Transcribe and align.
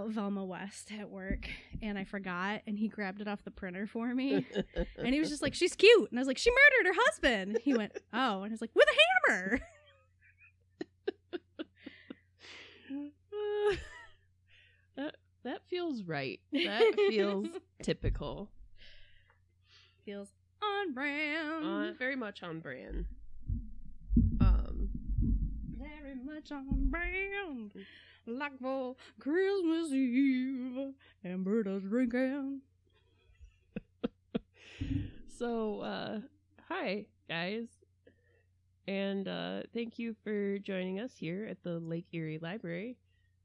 Velma 0.00 0.44
West 0.44 0.90
at 0.98 1.10
work 1.10 1.48
and 1.80 1.98
I 1.98 2.04
forgot 2.04 2.62
and 2.66 2.78
he 2.78 2.88
grabbed 2.88 3.20
it 3.20 3.28
off 3.28 3.42
the 3.44 3.50
printer 3.50 3.86
for 3.86 4.14
me. 4.14 4.46
and 4.98 5.14
he 5.14 5.20
was 5.20 5.30
just 5.30 5.42
like, 5.42 5.54
She's 5.54 5.74
cute. 5.74 6.10
And 6.10 6.18
I 6.18 6.20
was 6.20 6.28
like, 6.28 6.38
She 6.38 6.50
murdered 6.50 6.94
her 6.94 7.00
husband. 7.06 7.58
He 7.62 7.74
went, 7.74 7.92
Oh, 8.12 8.42
and 8.42 8.46
I 8.46 8.50
was 8.50 8.60
like, 8.60 8.70
with 8.74 8.86
a 8.88 9.30
hammer. 9.30 9.60
that 14.96 15.14
that 15.44 15.60
feels 15.68 16.02
right. 16.04 16.40
That 16.52 16.94
feels 17.08 17.48
typical. 17.82 18.50
Feels 20.04 20.28
on 20.62 20.94
brand. 20.94 21.64
Uh, 21.64 21.92
very 21.98 22.16
much 22.16 22.42
on 22.42 22.60
brand. 22.60 23.06
Very 26.02 26.16
much 26.24 26.50
on 26.50 26.90
brand. 26.90 27.72
Like 28.26 28.58
for 28.60 28.96
Christmas 29.20 29.92
Eve 29.92 30.94
and 31.22 31.44
Britta's 31.44 31.82
drinking. 31.88 32.60
so, 35.38 35.80
uh, 35.80 36.20
hi 36.68 37.06
guys, 37.28 37.66
and 38.88 39.28
uh, 39.28 39.62
thank 39.72 39.98
you 39.98 40.16
for 40.24 40.58
joining 40.58 40.98
us 40.98 41.12
here 41.16 41.46
at 41.48 41.62
the 41.62 41.78
Lake 41.78 42.06
Erie 42.12 42.38
Library. 42.40 42.96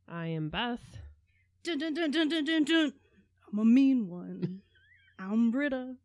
I 0.08 0.28
am 0.28 0.50
Beth. 0.50 0.98
Dun 1.64 1.78
dun 1.78 1.94
dun 1.94 2.12
dun 2.12 2.30
dun 2.30 2.46
dun 2.46 2.64
dun. 2.64 2.94
I'm 3.52 3.60
a 3.60 3.66
mean 3.66 4.10
one. 4.10 4.62
I'm 5.20 5.52
Britta. 5.52 5.96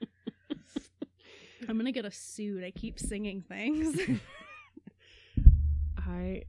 I'm 1.68 1.76
gonna 1.76 1.92
get 1.92 2.04
a 2.06 2.10
suit. 2.10 2.64
I 2.64 2.70
keep 2.70 2.98
singing 2.98 3.42
things. 3.42 3.98
I 6.10 6.42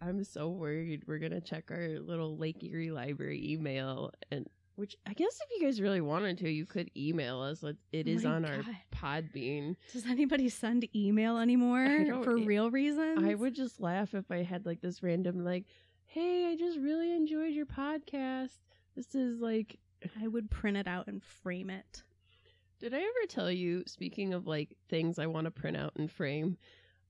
I'm 0.00 0.24
so 0.24 0.48
worried 0.48 1.04
we're 1.06 1.18
gonna 1.18 1.40
check 1.40 1.70
our 1.70 1.98
little 2.00 2.36
Lake 2.36 2.62
Erie 2.62 2.90
Library 2.90 3.52
email 3.52 4.12
and 4.30 4.46
which 4.76 4.96
I 5.06 5.12
guess 5.12 5.38
if 5.44 5.60
you 5.60 5.66
guys 5.66 5.80
really 5.82 6.00
wanted 6.00 6.38
to, 6.38 6.50
you 6.50 6.64
could 6.64 6.90
email 6.96 7.40
us. 7.40 7.62
It 7.62 7.76
Oh 8.08 8.10
is 8.10 8.24
my 8.24 8.30
on 8.30 8.44
our 8.46 8.62
God. 8.62 8.76
Podbean. 9.34 9.76
Does 9.92 10.06
anybody 10.06 10.48
send 10.48 10.88
email 10.96 11.38
anymore 11.38 11.86
for 12.24 12.36
real 12.36 12.70
reasons? 12.70 13.22
I 13.22 13.34
would 13.34 13.54
just 13.54 13.80
laugh 13.80 14.14
if 14.14 14.30
I 14.30 14.42
had 14.42 14.64
like 14.64 14.80
this 14.80 15.02
random 15.02 15.44
like, 15.44 15.66
"Hey, 16.06 16.50
I 16.50 16.56
just 16.56 16.78
really 16.78 17.12
enjoyed 17.12 17.52
your 17.52 17.66
podcast. 17.66 18.58
This 18.96 19.14
is 19.14 19.40
like 19.40 19.78
I 20.20 20.26
would 20.26 20.50
print 20.50 20.76
it 20.78 20.88
out 20.88 21.06
and 21.06 21.22
frame 21.22 21.68
it. 21.70 22.02
Did 22.80 22.94
I 22.94 22.98
ever 22.98 23.26
tell 23.28 23.50
you, 23.50 23.84
speaking 23.86 24.34
of 24.34 24.46
like 24.46 24.76
things 24.88 25.18
I 25.18 25.26
want 25.26 25.44
to 25.44 25.50
print 25.50 25.76
out 25.76 25.92
and 25.96 26.10
frame, 26.10 26.56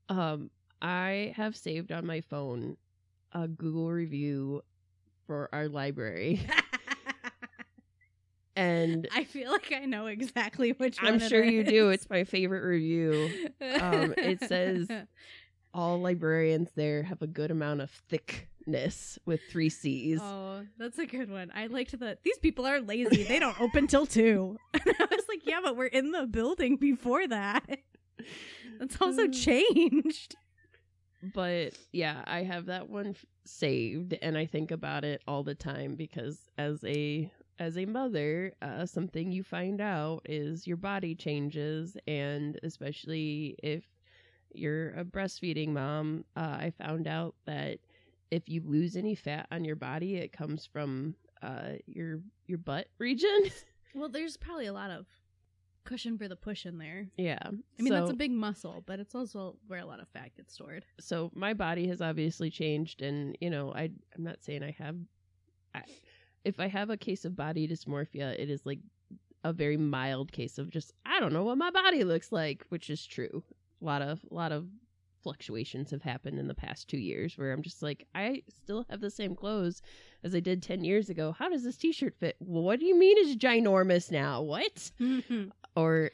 um, 0.08 0.50
I 0.82 1.32
have 1.36 1.56
saved 1.56 1.92
on 1.92 2.04
my 2.06 2.20
phone 2.20 2.76
a 3.32 3.46
Google 3.48 3.90
review 3.90 4.62
for 5.26 5.48
our 5.52 5.68
library. 5.68 6.40
And 8.54 9.08
I 9.14 9.24
feel 9.24 9.50
like 9.50 9.72
I 9.72 9.86
know 9.86 10.08
exactly 10.08 10.72
which 10.72 11.00
one. 11.00 11.14
I'm 11.14 11.18
sure 11.20 11.42
you 11.42 11.64
do. 11.64 11.88
It's 11.88 12.10
my 12.10 12.24
favorite 12.24 12.62
review. 12.62 13.48
Um, 13.80 14.12
it 14.18 14.40
says- 14.44 14.88
All 15.74 15.98
librarians 16.02 16.68
there 16.76 17.02
have 17.02 17.22
a 17.22 17.26
good 17.26 17.50
amount 17.50 17.80
of 17.80 17.90
thickness 18.10 19.18
with 19.24 19.40
three 19.50 19.70
C's. 19.70 20.20
Oh, 20.22 20.66
that's 20.76 20.98
a 20.98 21.06
good 21.06 21.30
one. 21.30 21.50
I 21.54 21.68
liked 21.68 21.98
that. 21.98 22.18
These 22.24 22.36
people 22.40 22.66
are 22.66 22.78
lazy. 22.78 23.22
They 23.22 23.38
don't 23.38 23.58
open 23.58 23.86
till 23.86 24.04
two. 24.04 24.58
And 24.74 24.94
I 25.00 25.06
was 25.10 25.24
like, 25.30 25.46
yeah, 25.46 25.60
but 25.64 25.74
we're 25.78 25.86
in 25.86 26.10
the 26.10 26.26
building 26.26 26.76
before 26.76 27.26
that. 27.26 27.64
That's 28.78 29.00
also 29.00 29.28
changed. 29.28 30.36
But 31.22 31.74
yeah, 31.92 32.22
I 32.26 32.42
have 32.42 32.66
that 32.66 32.88
one 32.88 33.08
f- 33.08 33.24
saved, 33.44 34.14
and 34.22 34.36
I 34.36 34.46
think 34.46 34.70
about 34.70 35.04
it 35.04 35.22
all 35.26 35.42
the 35.42 35.54
time 35.54 35.94
because 35.94 36.48
as 36.58 36.84
a 36.84 37.30
as 37.58 37.78
a 37.78 37.86
mother, 37.86 38.52
uh, 38.62 38.86
something 38.86 39.30
you 39.30 39.42
find 39.44 39.80
out 39.80 40.22
is 40.24 40.66
your 40.66 40.76
body 40.76 41.14
changes, 41.14 41.96
and 42.06 42.58
especially 42.62 43.54
if 43.62 43.84
you're 44.52 44.90
a 44.94 45.04
breastfeeding 45.04 45.68
mom, 45.68 46.24
uh, 46.36 46.56
I 46.58 46.72
found 46.76 47.06
out 47.06 47.34
that 47.46 47.78
if 48.30 48.48
you 48.48 48.62
lose 48.64 48.96
any 48.96 49.14
fat 49.14 49.46
on 49.50 49.64
your 49.64 49.76
body, 49.76 50.16
it 50.16 50.32
comes 50.32 50.66
from 50.66 51.14
uh, 51.42 51.74
your 51.86 52.20
your 52.46 52.58
butt 52.58 52.88
region. 52.98 53.44
Well, 53.94 54.08
there's 54.08 54.38
probably 54.38 54.64
a 54.64 54.72
lot 54.72 54.90
of 54.90 55.06
cushion 55.84 56.16
for 56.18 56.28
the 56.28 56.36
push 56.36 56.64
in 56.66 56.78
there. 56.78 57.06
yeah, 57.16 57.38
I 57.42 57.82
mean, 57.82 57.92
that's 57.92 58.10
a 58.10 58.14
big 58.14 58.30
muscle, 58.30 58.82
but 58.86 59.00
it's 59.00 59.14
also 59.14 59.56
where 59.66 59.80
a 59.80 59.84
lot 59.86 60.00
of 60.00 60.08
fat 60.08 60.30
gets 60.36 60.54
stored. 60.54 60.84
so 61.00 61.30
my 61.34 61.54
body 61.54 61.88
has 61.88 62.00
obviously 62.00 62.50
changed 62.50 63.02
and 63.02 63.36
you 63.40 63.50
know 63.50 63.72
i 63.74 63.82
i'm 64.16 64.24
not 64.24 64.42
saying 64.42 64.62
i 64.62 64.70
have 64.78 64.96
I, 65.74 65.82
if 66.44 66.60
i 66.60 66.66
have 66.68 66.90
a 66.90 66.96
case 66.96 67.24
of 67.24 67.34
body 67.36 67.66
dysmorphia 67.68 68.38
it 68.38 68.50
is 68.50 68.64
like 68.64 68.80
a 69.44 69.52
very 69.52 69.76
mild 69.76 70.30
case 70.32 70.58
of 70.58 70.70
just 70.70 70.92
i 71.04 71.18
don't 71.20 71.32
know 71.32 71.42
what 71.44 71.58
my 71.58 71.70
body 71.70 72.04
looks 72.04 72.30
like 72.32 72.64
which 72.68 72.88
is 72.90 73.04
true. 73.04 73.42
A 73.80 73.84
lot 73.84 74.02
of 74.02 74.20
a 74.30 74.34
lot 74.34 74.52
of 74.52 74.66
fluctuations 75.24 75.90
have 75.92 76.02
happened 76.02 76.38
in 76.38 76.48
the 76.48 76.54
past 76.54 76.88
two 76.88 76.98
years 76.98 77.38
where 77.38 77.52
i'm 77.52 77.62
just 77.62 77.82
like 77.82 78.06
i 78.14 78.42
still 78.48 78.84
have 78.90 79.00
the 79.00 79.10
same 79.10 79.34
clothes 79.36 79.80
as 80.24 80.34
i 80.34 80.40
did 80.40 80.62
10 80.62 80.82
years 80.84 81.08
ago. 81.10 81.34
How 81.36 81.48
does 81.48 81.62
this 81.64 81.76
t-shirt 81.76 82.14
fit? 82.18 82.36
Well, 82.40 82.62
what 82.62 82.78
do 82.80 82.86
you 82.86 82.96
mean 82.98 83.16
it's 83.18 83.36
ginormous 83.36 84.10
now? 84.10 84.42
What 84.42 84.90
or 85.76 86.10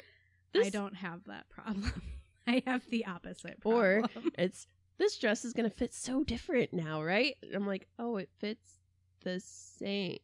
I 0.57 0.71
don't 0.71 0.95
have 0.97 1.25
that 1.27 1.49
problem. 1.49 1.93
I 2.47 2.63
have 2.67 2.89
the 2.89 3.05
opposite 3.07 3.59
Or- 3.65 4.03
it's 4.39 4.67
this 4.99 5.19
dress 5.19 5.45
is 5.45 5.53
gonna 5.53 5.71
fit 5.71 5.95
so 5.95 6.25
different 6.25 6.73
now, 6.73 7.03
right? 7.03 7.37
And 7.43 7.55
I'm 7.55 7.67
like, 7.67 7.87
oh, 7.99 8.17
it 8.17 8.31
fits 8.39 8.79
the 9.23 9.39
same. 9.41 10.19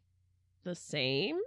The 0.65 0.75
same? 0.75 1.39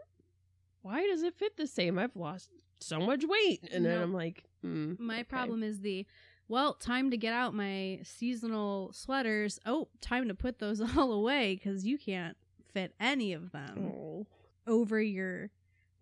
Why 0.81 1.05
does 1.07 1.23
it 1.23 1.35
fit 1.35 1.57
the 1.57 1.67
same? 1.67 1.97
I've 1.99 2.15
lost 2.15 2.49
so 2.79 2.99
much 2.99 3.23
weight, 3.27 3.67
and 3.73 3.83
then 3.83 3.99
I'm 4.01 4.13
like, 4.13 4.43
mm, 4.63 4.97
My 4.99 5.15
okay. 5.15 5.23
problem 5.23 5.63
is 5.63 5.79
the 5.81 6.05
well, 6.49 6.75
time 6.75 7.11
to 7.11 7.17
get 7.17 7.33
out 7.33 7.53
my 7.53 7.99
seasonal 8.03 8.93
sweaters. 8.93 9.59
Oh, 9.65 9.89
time 9.99 10.29
to 10.29 10.33
put 10.33 10.59
those 10.59 10.79
all 10.97 11.11
away 11.11 11.55
because 11.55 11.85
you 11.85 11.97
can't 11.97 12.37
fit 12.71 12.93
any 12.99 13.33
of 13.33 13.51
them 13.51 13.91
Oh. 13.93 14.27
over 14.65 15.01
your 15.01 15.49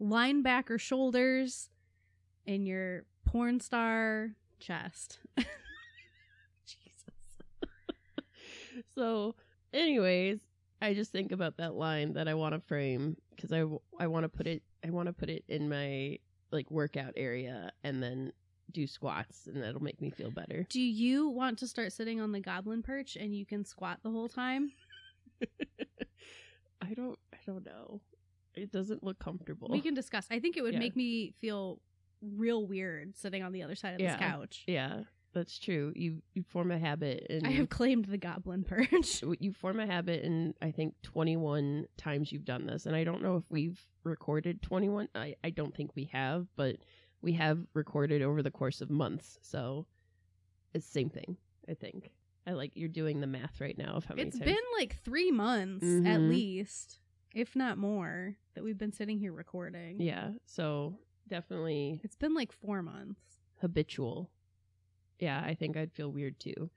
linebacker 0.01 0.79
shoulders 0.79 1.69
and 2.47 2.67
your 2.67 3.03
porn 3.25 3.59
star 3.59 4.31
chest. 4.59 5.19
Jesus. 6.65 7.65
so, 8.95 9.35
anyways, 9.73 10.39
I 10.81 10.93
just 10.93 11.11
think 11.11 11.31
about 11.31 11.57
that 11.57 11.75
line 11.75 12.13
that 12.13 12.27
I 12.27 12.33
want 12.33 12.53
to 12.55 12.59
frame 12.61 13.17
because 13.35 13.51
I 13.51 13.63
I 13.99 14.07
want 14.07 14.23
to 14.23 14.29
put 14.29 14.47
it 14.47 14.63
I 14.85 14.89
want 14.89 15.07
to 15.07 15.13
put 15.13 15.29
it 15.29 15.43
in 15.47 15.69
my 15.69 16.17
like 16.51 16.69
workout 16.71 17.13
area 17.15 17.71
and 17.83 18.01
then 18.01 18.31
do 18.71 18.87
squats 18.87 19.47
and 19.47 19.61
that'll 19.61 19.81
make 19.83 20.01
me 20.01 20.09
feel 20.09 20.31
better. 20.31 20.65
Do 20.69 20.81
you 20.81 21.29
want 21.29 21.59
to 21.59 21.67
start 21.67 21.91
sitting 21.93 22.19
on 22.19 22.31
the 22.31 22.39
goblin 22.39 22.81
perch 22.83 23.15
and 23.15 23.35
you 23.35 23.45
can 23.45 23.63
squat 23.63 23.99
the 24.03 24.09
whole 24.11 24.27
time? 24.29 24.71
I 26.81 26.93
don't 26.93 27.17
I 27.33 27.37
don't 27.45 27.65
know. 27.65 28.01
It 28.55 28.71
doesn't 28.71 29.03
look 29.03 29.19
comfortable. 29.19 29.67
We 29.69 29.81
can 29.81 29.93
discuss. 29.93 30.25
I 30.31 30.39
think 30.39 30.55
it 30.55 30.61
would 30.61 30.73
Yeah. 30.73 30.79
make 30.79 30.95
me 30.95 31.33
feel 31.41 31.79
real 32.35 32.65
weird 32.65 33.15
sitting 33.17 33.43
on 33.43 33.51
the 33.51 33.63
other 33.63 33.75
side 33.75 33.95
of 33.95 33.99
Yeah. 34.01 34.11
this 34.17 34.19
couch. 34.19 34.63
Yeah, 34.67 35.03
that's 35.33 35.59
true. 35.59 35.91
You 35.95 36.21
you 36.33 36.43
form 36.43 36.71
a 36.71 36.77
habit 36.79 37.27
and 37.29 37.45
I 37.45 37.51
have 37.51 37.69
claimed 37.69 38.05
the 38.05 38.17
goblin 38.17 38.63
perch. 38.67 39.23
you 39.39 39.51
form 39.51 39.79
a 39.79 39.85
habit 39.85 40.23
and 40.23 40.53
I 40.61 40.71
think 40.71 40.95
21 41.03 41.85
times 41.97 42.31
you've 42.31 42.45
done 42.45 42.65
this 42.65 42.85
and 42.85 42.95
I 42.95 43.03
don't 43.03 43.21
know 43.21 43.37
if 43.37 43.43
we've 43.49 43.79
recorded 44.03 44.61
21 44.61 45.09
I 45.15 45.35
I 45.43 45.49
don't 45.49 45.75
think 45.75 45.91
we 45.95 46.05
have, 46.13 46.47
but 46.55 46.77
we 47.21 47.33
have 47.33 47.59
recorded 47.73 48.21
over 48.21 48.41
the 48.43 48.51
course 48.51 48.81
of 48.81 48.89
months. 48.89 49.37
So 49.41 49.87
it's 50.73 50.85
the 50.85 50.91
same 50.91 51.09
thing, 51.09 51.37
I 51.69 51.73
think. 51.73 52.11
I 52.47 52.51
like 52.51 52.73
you're 52.75 52.89
doing 52.89 53.21
the 53.21 53.27
math 53.27 53.59
right 53.59 53.77
now 53.77 53.95
of 53.95 54.05
how 54.05 54.13
many 54.15 54.27
It's 54.27 54.37
times. 54.37 54.51
been 54.51 54.63
like 54.77 54.97
three 55.03 55.31
months 55.31 55.83
at 55.83 56.19
Mhm. 56.19 56.29
least, 56.29 56.99
if 57.33 57.55
not 57.55 57.77
more, 57.79 58.35
that 58.53 58.63
we've 58.63 58.77
been 58.77 58.91
sitting 58.91 59.17
here 59.17 59.33
recording. 59.33 59.99
yeah, 59.99 60.33
so 60.45 60.99
definitely 61.27 61.99
It's 62.03 62.15
been 62.15 62.33
like 62.33 62.51
four 62.51 62.81
months. 62.81 63.19
habitual. 63.61 64.29
Yeah, 65.19 65.41
I 65.43 65.55
think 65.55 65.77
I'd 65.77 65.93
feel 65.93 66.11
weird 66.11 66.39
too. 66.39 66.69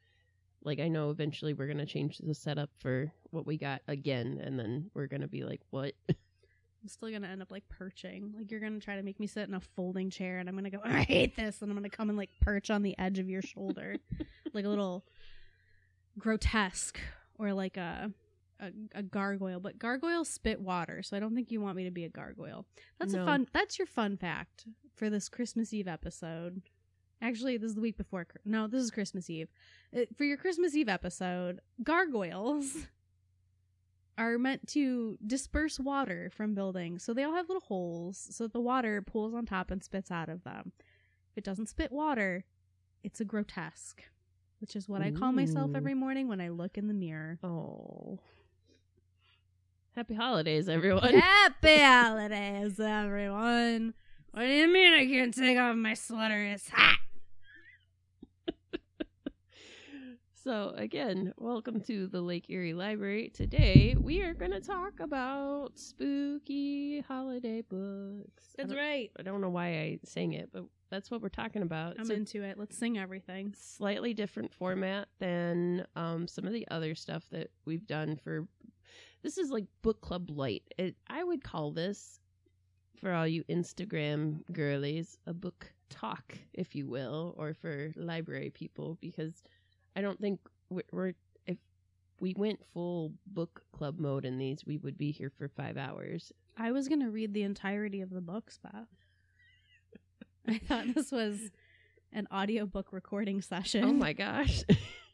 Like 0.63 0.81
I 0.81 0.89
know 0.89 1.11
eventually 1.11 1.55
we're 1.55 1.67
gonna 1.69 1.87
change 1.87 2.19
the 2.19 2.35
setup 2.35 2.71
for 2.79 3.13
what 3.31 3.47
we 3.47 3.57
got 3.59 3.83
again, 3.89 4.41
and 4.43 4.59
then 4.59 4.91
we're 4.95 5.07
gonna 5.07 5.29
be 5.29 5.43
like, 5.45 5.61
"What?" 5.71 5.95
I'm 6.09 6.87
still 6.89 7.11
gonna 7.11 7.27
end 7.29 7.43
up 7.43 7.51
like 7.51 7.65
perching. 7.69 8.33
Like 8.37 8.51
you're 8.51 8.61
gonna 8.61 8.81
try 8.81 8.97
to 8.97 9.03
make 9.03 9.19
me 9.21 9.27
sit 9.27 9.49
in 9.49 9.55
a 9.55 9.61
folding 9.61 10.11
chair, 10.11 10.39
and 10.39 10.49
I'm 10.49 10.55
gonna 10.55 10.71
go, 10.71 10.81
I 10.85 11.03
hate 11.03 11.37
this, 11.37 11.63
and 11.63 11.71
I'm 11.71 11.77
gonna 11.77 11.91
come 11.91 12.09
and 12.09 12.19
like 12.19 12.31
perch 12.41 12.71
on 12.71 12.83
the 12.83 12.97
edge 12.99 13.19
of 13.19 13.29
your 13.29 13.43
shoulder, 13.43 13.97
like 14.53 14.65
a 14.65 14.69
little 14.69 15.05
grotesque 16.19 16.99
or 17.39 17.53
like 17.53 17.77
a, 17.77 18.11
a 18.61 18.71
a 18.95 19.03
gargoyle. 19.03 19.61
But 19.61 19.79
gargoyles 19.79 20.29
spit 20.29 20.61
water, 20.61 21.03
so 21.03 21.17
I 21.17 21.21
don't 21.21 21.35
think 21.35 21.51
you 21.51 21.61
want 21.61 21.77
me 21.77 21.85
to 21.85 21.91
be 21.91 22.05
a 22.05 22.09
gargoyle. 22.09 22.67
That's 22.99 23.15
a 23.15 23.25
fun. 23.25 23.49
That's 23.53 23.79
your 23.79 23.87
fun 23.87 24.17
fact 24.17 24.67
for 24.95 25.11
this 25.11 25.29
Christmas 25.29 25.73
Eve 25.73 25.89
episode. 25.89 26.63
Actually, 27.21 27.57
this 27.57 27.71
is 27.71 27.75
the 27.75 27.81
week 27.81 27.97
before. 27.97 28.27
No, 28.45 28.67
this 28.69 28.83
is 28.83 28.91
Christmas 28.91 29.29
Eve. 29.29 29.49
Uh, 29.97 30.03
For 30.17 30.25
your 30.25 30.37
Christmas 30.37 30.75
Eve 30.77 30.89
episode, 30.89 31.61
gargoyles 31.83 32.77
are 34.19 34.39
meant 34.39 34.69
to 34.69 35.19
disperse 35.27 35.81
water 35.81 36.31
from 36.33 36.55
buildings. 36.55 37.03
So 37.03 37.13
they 37.13 37.25
all 37.25 37.35
have 37.35 37.49
little 37.49 37.63
holes 37.63 38.29
so 38.31 38.45
that 38.45 38.53
the 38.53 38.61
water 38.61 39.03
pools 39.03 39.35
on 39.35 39.47
top 39.47 39.71
and 39.71 39.83
spits 39.83 40.11
out 40.11 40.29
of 40.29 40.45
them. 40.45 40.73
If 41.33 41.39
it 41.39 41.45
doesn't 41.45 41.69
spit 41.69 41.91
water, 41.91 42.45
it's 43.03 43.21
a 43.21 43.25
grotesque, 43.25 44.03
which 44.61 44.77
is 44.77 44.89
what 44.89 45.03
I 45.03 45.11
call 45.11 45.33
myself 45.33 45.73
every 45.75 45.95
morning 45.95 46.29
when 46.29 46.41
I 46.41 46.49
look 46.49 46.79
in 46.79 46.89
the 46.89 46.95
mirror. 46.95 47.39
Oh. 47.43 48.19
Happy 49.97 50.15
holidays, 50.15 50.69
everyone. 50.69 51.15
Happy 51.19 51.79
holidays, 51.79 52.79
everyone. 52.79 53.95
What 54.31 54.43
do 54.43 54.49
you 54.49 54.69
mean 54.73 54.95
I 54.95 55.07
can't 55.07 55.35
take 55.35 55.59
off 55.59 55.75
my 55.77 55.95
sweater? 55.95 56.45
It's 56.45 56.69
hot. 56.71 56.99
So, 60.45 60.73
again, 60.79 61.35
welcome 61.37 61.81
to 61.83 62.07
the 62.07 62.23
Lake 62.23 62.47
Erie 62.49 62.73
Library. 62.73 63.31
Today, 63.35 63.95
we 64.01 64.23
are 64.23 64.33
going 64.33 64.53
to 64.53 64.61
talk 64.61 64.99
about 64.99 65.73
spooky 65.75 67.01
holiday 67.07 67.61
books. 67.61 68.45
That's 68.57 68.71
don't- 68.71 68.79
right. 68.79 69.11
I 69.19 69.23
don't 69.23 69.43
know 69.43 69.51
why 69.51 69.67
I 69.69 69.99
sang 70.05 70.33
it, 70.33 70.49
but 70.51 70.65
that's 70.91 71.11
what 71.11 71.21
we're 71.21 71.29
talking 71.29 71.61
about. 71.61 71.97
I'm 71.99 72.11
a 72.11 72.15
into 72.15 72.43
it. 72.45 72.57
Let's 72.57 72.79
sing 72.79 72.97
everything. 72.97 73.53
slightly 73.59 74.15
different 74.15 74.55
format 74.55 75.09
than 75.19 75.85
um, 75.97 76.27
some 76.29 76.47
of 76.47 76.55
the 76.55 76.67
other 76.71 76.95
stuff 76.95 77.25
that 77.31 77.51
we've 77.67 77.87
done 77.87 78.17
for. 78.17 78.47
This 79.23 79.39
is 79.39 79.51
like 79.51 79.67
book 79.83 80.01
club 80.01 80.31
light. 80.31 80.63
It, 80.79 80.97
I 81.09 81.25
would 81.25 81.43
call 81.43 81.73
this, 81.73 82.21
for 83.01 83.13
all 83.13 83.27
you 83.27 83.45
Instagram 83.45 84.41
girlies, 84.53 85.19
a 85.27 85.33
book 85.35 85.73
talk, 85.91 86.37
if 86.55 86.75
you 86.75 86.87
will, 86.87 87.35
or 87.37 87.55
for 87.55 87.93
library 87.97 88.51
people, 88.51 88.99
because 89.01 89.43
I 89.97 90.01
don't 90.01 90.21
think 90.21 90.41
we're, 90.71 90.83
we're 90.93 91.13
if 91.47 91.59
we 92.21 92.35
went 92.37 92.61
full 92.73 93.13
book 93.27 93.63
club 93.73 93.99
mode 93.99 94.25
in 94.25 94.39
these, 94.39 94.65
we 94.67 94.79
would 94.79 94.99
be 94.99 95.11
here 95.11 95.31
for 95.31 95.49
five 95.49 95.77
hours. 95.77 96.33
I 96.57 96.73
was 96.73 96.89
going 96.89 97.01
to 97.01 97.11
read 97.11 97.35
the 97.35 97.43
entirety 97.43 98.01
of 98.01 98.11
the 98.11 98.21
books, 98.21 98.59
Beth. 98.63 98.89
I 100.49 100.59
thought 100.59 100.95
this 100.95 101.13
was 101.13 101.51
an 102.13 102.27
audiobook 102.33 102.93
recording 102.93 103.43
session. 103.43 103.85
Oh 103.85 103.93
my 103.93 104.13
gosh. 104.13 104.63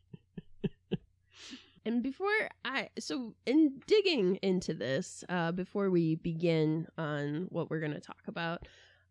and 1.86 2.02
before 2.02 2.48
I, 2.64 2.88
so 2.98 3.34
in 3.46 3.80
digging 3.86 4.36
into 4.36 4.74
this, 4.74 5.24
uh, 5.28 5.52
before 5.52 5.90
we 5.90 6.16
begin 6.16 6.86
on 6.96 7.46
what 7.50 7.70
we're 7.70 7.80
going 7.80 7.92
to 7.92 8.00
talk 8.00 8.22
about, 8.26 8.66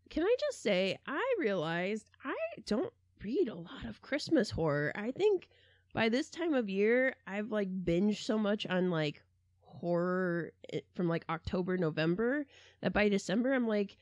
can 0.09 0.23
I 0.23 0.35
just 0.39 0.61
say 0.61 0.97
I 1.07 1.35
realized 1.39 2.09
I 2.23 2.35
don't 2.65 2.93
read 3.23 3.47
a 3.47 3.55
lot 3.55 3.85
of 3.87 4.01
Christmas 4.01 4.49
horror. 4.49 4.91
I 4.95 5.11
think 5.11 5.47
by 5.93 6.09
this 6.09 6.29
time 6.29 6.53
of 6.53 6.69
year, 6.69 7.15
I've 7.27 7.51
like 7.51 7.69
binged 7.85 8.23
so 8.23 8.37
much 8.37 8.65
on 8.67 8.89
like 8.89 9.23
horror 9.61 10.51
from 10.93 11.07
like 11.07 11.25
October, 11.29 11.77
November 11.77 12.45
that 12.81 12.93
by 12.93 13.09
December, 13.09 13.53
I'm 13.53 13.67
like, 13.67 13.97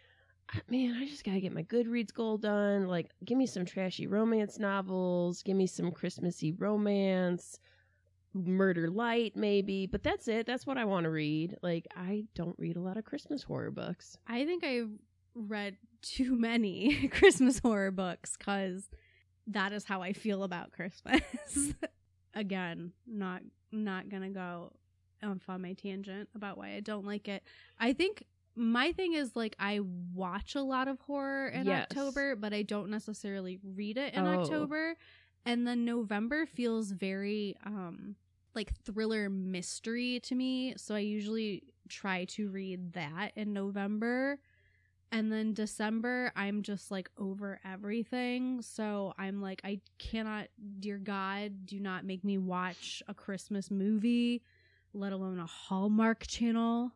"Ah, 0.53 0.61
man, 0.69 0.95
I 0.95 1.05
just 1.05 1.23
gotta 1.23 1.39
get 1.41 1.53
my 1.53 1.63
Goodreads 1.63 2.13
goal 2.13 2.37
done. 2.37 2.87
Like, 2.87 3.11
give 3.25 3.37
me 3.37 3.45
some 3.45 3.65
trashy 3.65 4.07
romance 4.07 4.59
novels, 4.59 5.43
give 5.43 5.57
me 5.57 5.67
some 5.67 5.91
Christmassy 5.91 6.51
romance, 6.53 7.59
murder 8.33 8.89
light, 8.89 9.35
maybe. 9.35 9.85
But 9.87 10.03
that's 10.03 10.27
it. 10.27 10.45
That's 10.45 10.65
what 10.65 10.77
I 10.77 10.85
want 10.85 11.03
to 11.05 11.09
read. 11.09 11.57
Like, 11.61 11.87
I 11.95 12.25
don't 12.35 12.55
read 12.57 12.77
a 12.77 12.81
lot 12.81 12.97
of 12.97 13.05
Christmas 13.05 13.43
horror 13.43 13.71
books. 13.71 14.17
I 14.27 14.45
think 14.45 14.63
I've 14.63 14.89
read 15.35 15.77
too 16.01 16.35
many 16.37 17.07
Christmas 17.11 17.59
horror 17.59 17.91
books 17.91 18.35
because 18.37 18.89
that 19.47 19.73
is 19.73 19.83
how 19.85 20.01
I 20.01 20.13
feel 20.13 20.43
about 20.43 20.71
Christmas. 20.71 21.21
Again, 22.33 22.93
not 23.05 23.41
not 23.73 24.09
gonna 24.09 24.29
go 24.29 24.71
off 25.23 25.37
on 25.49 25.61
my 25.61 25.73
tangent 25.73 26.29
about 26.35 26.57
why 26.57 26.73
I 26.75 26.79
don't 26.79 27.05
like 27.05 27.27
it. 27.27 27.43
I 27.79 27.93
think 27.93 28.23
my 28.55 28.91
thing 28.93 29.13
is 29.13 29.35
like 29.35 29.55
I 29.59 29.81
watch 30.13 30.55
a 30.55 30.61
lot 30.61 30.87
of 30.87 30.99
horror 31.01 31.47
in 31.49 31.65
Yes. 31.65 31.87
October, 31.91 32.35
but 32.35 32.53
I 32.53 32.61
don't 32.63 32.89
necessarily 32.89 33.59
read 33.63 33.97
it 33.97 34.13
in 34.13 34.25
Oh. 34.25 34.41
October. 34.41 34.95
And 35.45 35.65
then 35.67 35.85
November 35.85 36.45
feels 36.45 36.91
very 36.91 37.55
um 37.65 38.15
like 38.55 38.73
thriller 38.85 39.29
mystery 39.29 40.19
to 40.21 40.35
me, 40.35 40.73
so 40.77 40.95
I 40.95 40.99
usually 40.99 41.63
try 41.89 42.25
to 42.25 42.49
read 42.49 42.93
that 42.93 43.31
in 43.35 43.53
November. 43.53 44.39
And 45.13 45.31
then 45.31 45.53
December, 45.53 46.31
I'm 46.37 46.61
just 46.61 46.89
like 46.89 47.09
over 47.17 47.59
everything. 47.65 48.61
So 48.61 49.13
I'm 49.17 49.41
like, 49.41 49.61
I 49.63 49.81
cannot, 49.99 50.47
dear 50.79 50.97
God, 50.97 51.65
do 51.65 51.79
not 51.79 52.05
make 52.05 52.23
me 52.23 52.37
watch 52.37 53.03
a 53.09 53.13
Christmas 53.13 53.69
movie, 53.69 54.41
let 54.93 55.11
alone 55.11 55.39
a 55.39 55.45
Hallmark 55.45 56.25
channel 56.27 56.93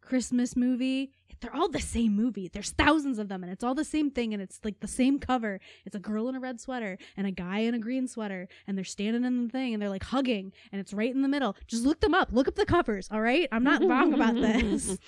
Christmas 0.00 0.56
movie. 0.56 1.12
They're 1.40 1.54
all 1.54 1.70
the 1.70 1.80
same 1.80 2.14
movie. 2.14 2.48
There's 2.52 2.70
thousands 2.70 3.18
of 3.18 3.28
them, 3.28 3.42
and 3.42 3.50
it's 3.50 3.64
all 3.64 3.74
the 3.74 3.84
same 3.84 4.10
thing, 4.10 4.34
and 4.34 4.42
it's 4.42 4.60
like 4.62 4.80
the 4.80 4.88
same 4.88 5.18
cover. 5.18 5.58
It's 5.86 5.96
a 5.96 6.00
girl 6.00 6.28
in 6.28 6.34
a 6.34 6.40
red 6.40 6.60
sweater 6.60 6.98
and 7.16 7.26
a 7.26 7.30
guy 7.30 7.60
in 7.60 7.72
a 7.72 7.78
green 7.78 8.06
sweater, 8.08 8.46
and 8.66 8.76
they're 8.76 8.84
standing 8.84 9.24
in 9.24 9.44
the 9.46 9.50
thing, 9.50 9.72
and 9.72 9.80
they're 9.82 9.88
like 9.88 10.04
hugging, 10.04 10.52
and 10.70 10.80
it's 10.80 10.92
right 10.92 11.14
in 11.14 11.22
the 11.22 11.28
middle. 11.28 11.56
Just 11.66 11.84
look 11.84 12.00
them 12.00 12.12
up. 12.12 12.28
Look 12.32 12.46
up 12.48 12.56
the 12.56 12.66
covers, 12.66 13.08
all 13.10 13.22
right? 13.22 13.48
I'm 13.52 13.64
not 13.64 13.82
wrong 13.82 14.12
about 14.12 14.34
this. 14.40 14.98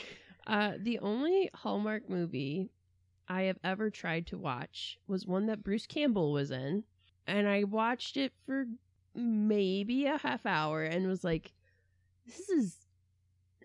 Uh, 0.46 0.72
the 0.78 0.98
only 1.00 1.50
Hallmark 1.54 2.08
movie 2.08 2.70
I 3.28 3.42
have 3.42 3.58
ever 3.62 3.90
tried 3.90 4.26
to 4.28 4.38
watch 4.38 4.98
was 5.06 5.26
one 5.26 5.46
that 5.46 5.62
Bruce 5.62 5.86
Campbell 5.86 6.32
was 6.32 6.50
in, 6.50 6.84
and 7.26 7.46
I 7.46 7.64
watched 7.64 8.16
it 8.16 8.32
for 8.46 8.66
maybe 9.14 10.06
a 10.06 10.16
half 10.16 10.46
hour 10.46 10.82
and 10.82 11.06
was 11.06 11.22
like, 11.22 11.52
"This 12.26 12.48
is 12.48 12.76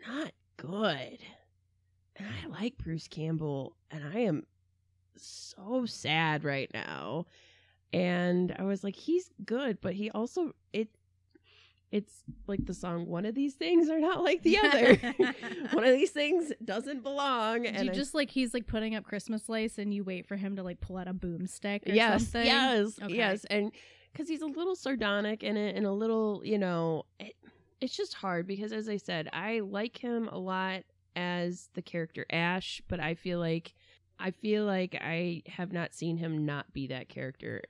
not 0.06 0.32
good." 0.58 1.20
And 2.16 2.28
I 2.28 2.48
like 2.48 2.78
Bruce 2.78 3.08
Campbell, 3.08 3.76
and 3.92 4.04
I 4.04 4.20
am 4.22 4.46
so 5.16 5.86
sad 5.86 6.44
right 6.44 6.70
now. 6.74 7.26
And 7.94 8.56
I 8.60 8.64
was 8.64 8.84
like, 8.84 8.96
"He's 8.96 9.30
good, 9.46 9.80
but 9.82 9.94
he 9.94 10.10
also 10.12 10.54
it." 10.74 10.90
It's 11.90 12.24
like 12.48 12.66
the 12.66 12.74
song. 12.74 13.06
One 13.06 13.26
of 13.26 13.34
these 13.34 13.54
things 13.54 13.90
are 13.90 14.00
not 14.00 14.22
like 14.22 14.44
the 14.44 14.58
other. 14.58 14.96
one 15.72 15.86
of 15.86 15.94
these 15.96 16.12
things 16.12 16.52
doesn't 16.66 17.02
belong. 17.02 17.66
And 17.66 17.86
you 17.86 17.92
I- 17.92 17.96
just 17.96 18.14
like 18.14 18.30
he's 18.30 18.54
like 18.54 18.68
putting 18.68 18.94
up 18.94 19.06
Christmas 19.06 19.48
lights 19.48 19.78
and 19.78 19.94
you 19.94 20.04
wait 20.04 20.26
for 20.28 20.36
him 20.36 20.58
to 20.58 20.64
like 20.64 20.82
pull 20.82 20.98
out 20.98 21.08
a 21.08 21.14
boomstick 21.14 21.88
or 21.90 21.94
yes, 21.94 22.24
something? 22.24 22.46
yes, 22.46 23.00
Okay. 23.02 23.16
yes, 23.16 23.46
and 23.46 23.72
because 24.12 24.28
he's 24.28 24.42
a 24.42 24.48
little 24.48 24.76
sardonic 24.76 25.44
in 25.44 25.56
it, 25.56 25.78
and 25.78 25.86
a 25.86 25.92
little, 25.94 26.42
you 26.44 26.58
know, 26.58 27.06
it, 27.22 27.36
it's 27.82 27.96
just 27.96 28.14
hard 28.16 28.48
because, 28.48 28.72
as 28.72 28.90
I 28.90 28.98
said, 28.98 29.30
I 29.34 29.60
like 29.60 29.98
him 29.98 30.28
a 30.30 30.38
lot 30.38 30.84
as 31.16 31.70
the 31.74 31.82
character 31.82 32.26
Ash, 32.32 32.82
but 32.88 33.00
I 33.00 33.16
feel 33.16 33.40
like 33.40 33.74
I 34.20 34.32
feel 34.32 34.66
like 34.66 34.98
I 35.00 35.44
have 35.48 35.72
not 35.72 35.94
seen 35.94 36.18
him 36.18 36.46
not 36.46 36.72
be 36.74 36.88
that 36.88 37.10
character 37.10 37.62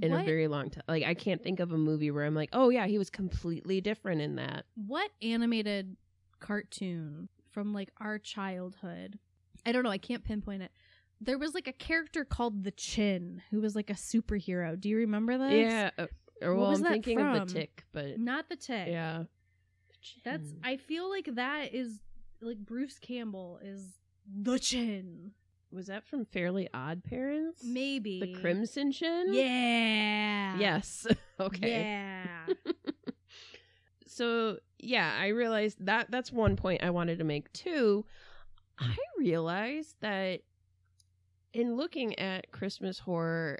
in 0.00 0.12
what, 0.12 0.22
a 0.22 0.24
very 0.24 0.48
long 0.48 0.70
time. 0.70 0.84
Like 0.88 1.04
I 1.04 1.14
can't 1.14 1.42
think 1.42 1.60
of 1.60 1.72
a 1.72 1.78
movie 1.78 2.10
where 2.10 2.24
I'm 2.24 2.34
like, 2.34 2.50
oh 2.52 2.68
yeah, 2.68 2.86
he 2.86 2.98
was 2.98 3.10
completely 3.10 3.80
different 3.80 4.20
in 4.20 4.36
that. 4.36 4.64
what 4.74 5.10
animated 5.22 5.96
cartoon 6.38 7.28
from 7.50 7.72
like 7.72 7.90
our 7.98 8.18
childhood? 8.18 9.18
I 9.64 9.72
don't 9.72 9.82
know. 9.82 9.90
I 9.90 9.98
can't 9.98 10.24
pinpoint 10.24 10.62
it. 10.62 10.70
There 11.20 11.38
was 11.38 11.54
like 11.54 11.66
a 11.66 11.72
character 11.72 12.24
called 12.24 12.62
the 12.62 12.70
Chin 12.70 13.42
who 13.50 13.60
was 13.60 13.74
like 13.74 13.90
a 13.90 13.94
superhero. 13.94 14.78
Do 14.78 14.88
you 14.88 14.98
remember 14.98 15.38
this? 15.38 15.72
Yeah, 15.72 15.90
uh, 15.98 16.06
or 16.42 16.54
well, 16.54 16.66
I'm 16.70 16.82
thinking 16.82 17.20
of 17.20 17.48
the 17.48 17.54
Tick, 17.54 17.84
but 17.92 18.18
Not 18.18 18.48
the 18.48 18.56
Tick. 18.56 18.88
yeah, 18.88 19.24
That's 20.24 20.52
I 20.62 20.76
feel 20.76 21.08
like 21.08 21.28
that 21.34 21.74
is 21.74 21.98
like 22.40 22.58
Bruce 22.58 22.98
Campbell 22.98 23.60
is 23.62 23.94
the 24.32 24.58
Chin. 24.58 25.32
was 25.70 25.86
that 25.86 26.04
from 26.04 26.24
Fairly 26.24 26.68
Odd 26.74 27.02
Parents? 27.04 27.62
Maybe. 27.64 28.20
The 28.20 28.40
Crimson 28.40 28.92
Chin. 28.92 29.32
Yeah. 29.32 30.58
Yes. 30.58 31.06
okay. 31.40 31.82
Yeah. 32.48 32.54
So 34.08 34.58
yeah, 34.78 35.14
I 35.18 35.28
realized 35.28 35.84
that 35.84 36.10
that's 36.10 36.32
one 36.32 36.56
point 36.56 36.82
I 36.82 36.88
wanted 36.88 37.18
to 37.18 37.24
make 37.24 37.52
too. 37.52 38.06
I 38.78 38.96
realized 39.18 39.96
that 40.00 40.40
in 41.52 41.76
looking 41.76 42.18
at 42.18 42.50
Christmas 42.50 42.98
horror, 42.98 43.58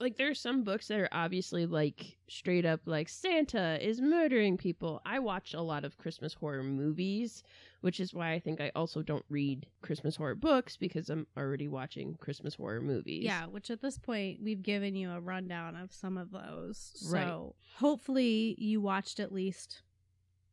like 0.00 0.16
there 0.16 0.28
are 0.28 0.34
some 0.34 0.64
books 0.64 0.88
that 0.88 0.98
are 0.98 1.08
obviously 1.12 1.64
like 1.64 2.16
straight 2.28 2.64
up 2.64 2.80
like 2.86 3.08
Santa 3.08 3.78
is 3.80 4.00
murdering 4.00 4.56
people. 4.56 5.00
I 5.06 5.20
watch 5.20 5.54
a 5.54 5.60
lot 5.60 5.84
of 5.84 5.96
Christmas 5.98 6.34
horror 6.34 6.64
movies, 6.64 7.44
which 7.80 8.00
is 8.00 8.12
why 8.12 8.32
I 8.32 8.40
think 8.40 8.60
I 8.60 8.72
also 8.74 9.02
don't 9.02 9.24
read 9.28 9.66
Christmas 9.80 10.16
horror 10.16 10.34
books 10.34 10.76
because 10.76 11.08
I'm 11.08 11.26
already 11.36 11.68
watching 11.68 12.16
Christmas 12.20 12.56
horror 12.56 12.80
movies. 12.80 13.22
Yeah, 13.24 13.46
which 13.46 13.70
at 13.70 13.80
this 13.80 13.98
point 13.98 14.40
we've 14.42 14.62
given 14.62 14.96
you 14.96 15.10
a 15.12 15.20
rundown 15.20 15.76
of 15.76 15.92
some 15.92 16.18
of 16.18 16.32
those. 16.32 16.92
So 16.96 17.12
Right. 17.14 17.52
hopefully 17.76 18.56
you 18.58 18.80
watched 18.80 19.20
at 19.20 19.32
least 19.32 19.82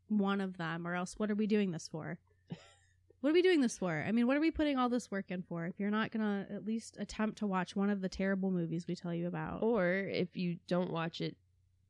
one 0.08 0.39
of 0.39 0.58
them, 0.58 0.88
or 0.88 0.94
else 0.94 1.17
what 1.17 1.32
are 1.32 1.36
we 1.36 1.48
doing 1.48 1.72
this 1.72 1.88
for? 1.88 2.20
What 3.25 3.32
are 3.32 3.34
we 3.34 3.41
doing 3.41 3.60
this 3.62 3.79
for? 3.79 4.05
I 4.08 4.12
mean, 4.12 4.27
what 4.27 4.38
are 4.38 4.39
we 4.39 4.51
putting 4.51 4.77
all 4.77 4.88
this 4.88 5.10
work 5.10 5.32
in 5.32 5.41
for 5.41 5.65
if 5.65 5.79
you're 5.79 5.89
not 5.89 6.12
gonna 6.12 6.46
at 6.53 6.63
least 6.63 6.96
attempt 7.00 7.39
to 7.39 7.48
watch 7.48 7.75
one 7.75 7.89
of 7.89 8.00
the 8.00 8.08
terrible 8.08 8.51
movies 8.51 8.86
we 8.88 8.96
tell 8.96 9.15
you 9.15 9.25
about? 9.25 9.63
Or 9.63 9.88
if 9.88 10.38
you 10.38 10.58
don't 10.67 10.91
watch 10.91 11.22
it 11.22 11.36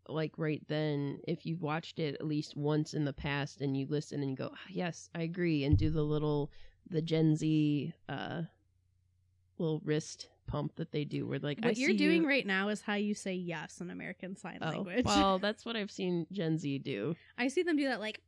like 0.08 0.32
right 0.38 0.64
then, 0.70 1.20
if 1.28 1.46
you've 1.46 1.62
watched 1.62 2.00
it 2.00 2.16
at 2.16 2.26
least 2.26 2.56
once 2.56 2.94
in 2.94 3.04
the 3.04 3.12
past 3.12 3.60
and 3.60 3.76
you 3.76 3.86
listen 3.90 4.22
and 4.22 4.30
you 4.30 4.38
go, 4.38 4.50
"Ah, 4.54 4.68
yes, 4.70 5.10
I 5.14 5.24
agree, 5.24 5.66
and 5.66 5.78
do 5.78 5.90
the 5.90 6.04
little 6.04 6.54
the 6.90 7.02
Gen 7.02 7.36
Z 7.36 7.94
uh 8.08 8.44
little 9.58 9.82
wrist 9.84 10.30
pump 10.48 10.76
that 10.78 10.94
they 10.94 11.04
do 11.04 11.28
where 11.28 11.40
like 11.40 11.60
I 11.62 11.68
what 11.68 11.78
you're 11.78 11.98
doing 11.98 12.22
you- 12.22 12.30
right 12.30 12.48
now 12.48 12.70
is 12.70 12.80
how 12.80 12.94
you 12.94 13.14
say 13.14 13.34
yes 13.34 13.82
in 13.82 13.90
American 13.90 14.38
Sign 14.38 14.60
Oh, 14.62 14.70
Language. 14.70 15.04
well, 15.04 15.40
that's 15.46 15.66
what 15.66 15.76
I've 15.76 15.92
seen 15.92 16.28
Gen 16.32 16.58
Z 16.58 16.80
do. 16.80 17.18
I 17.38 17.50
see 17.50 17.64
them 17.64 17.76
do 17.76 17.84
that 17.90 18.00
like 18.00 18.22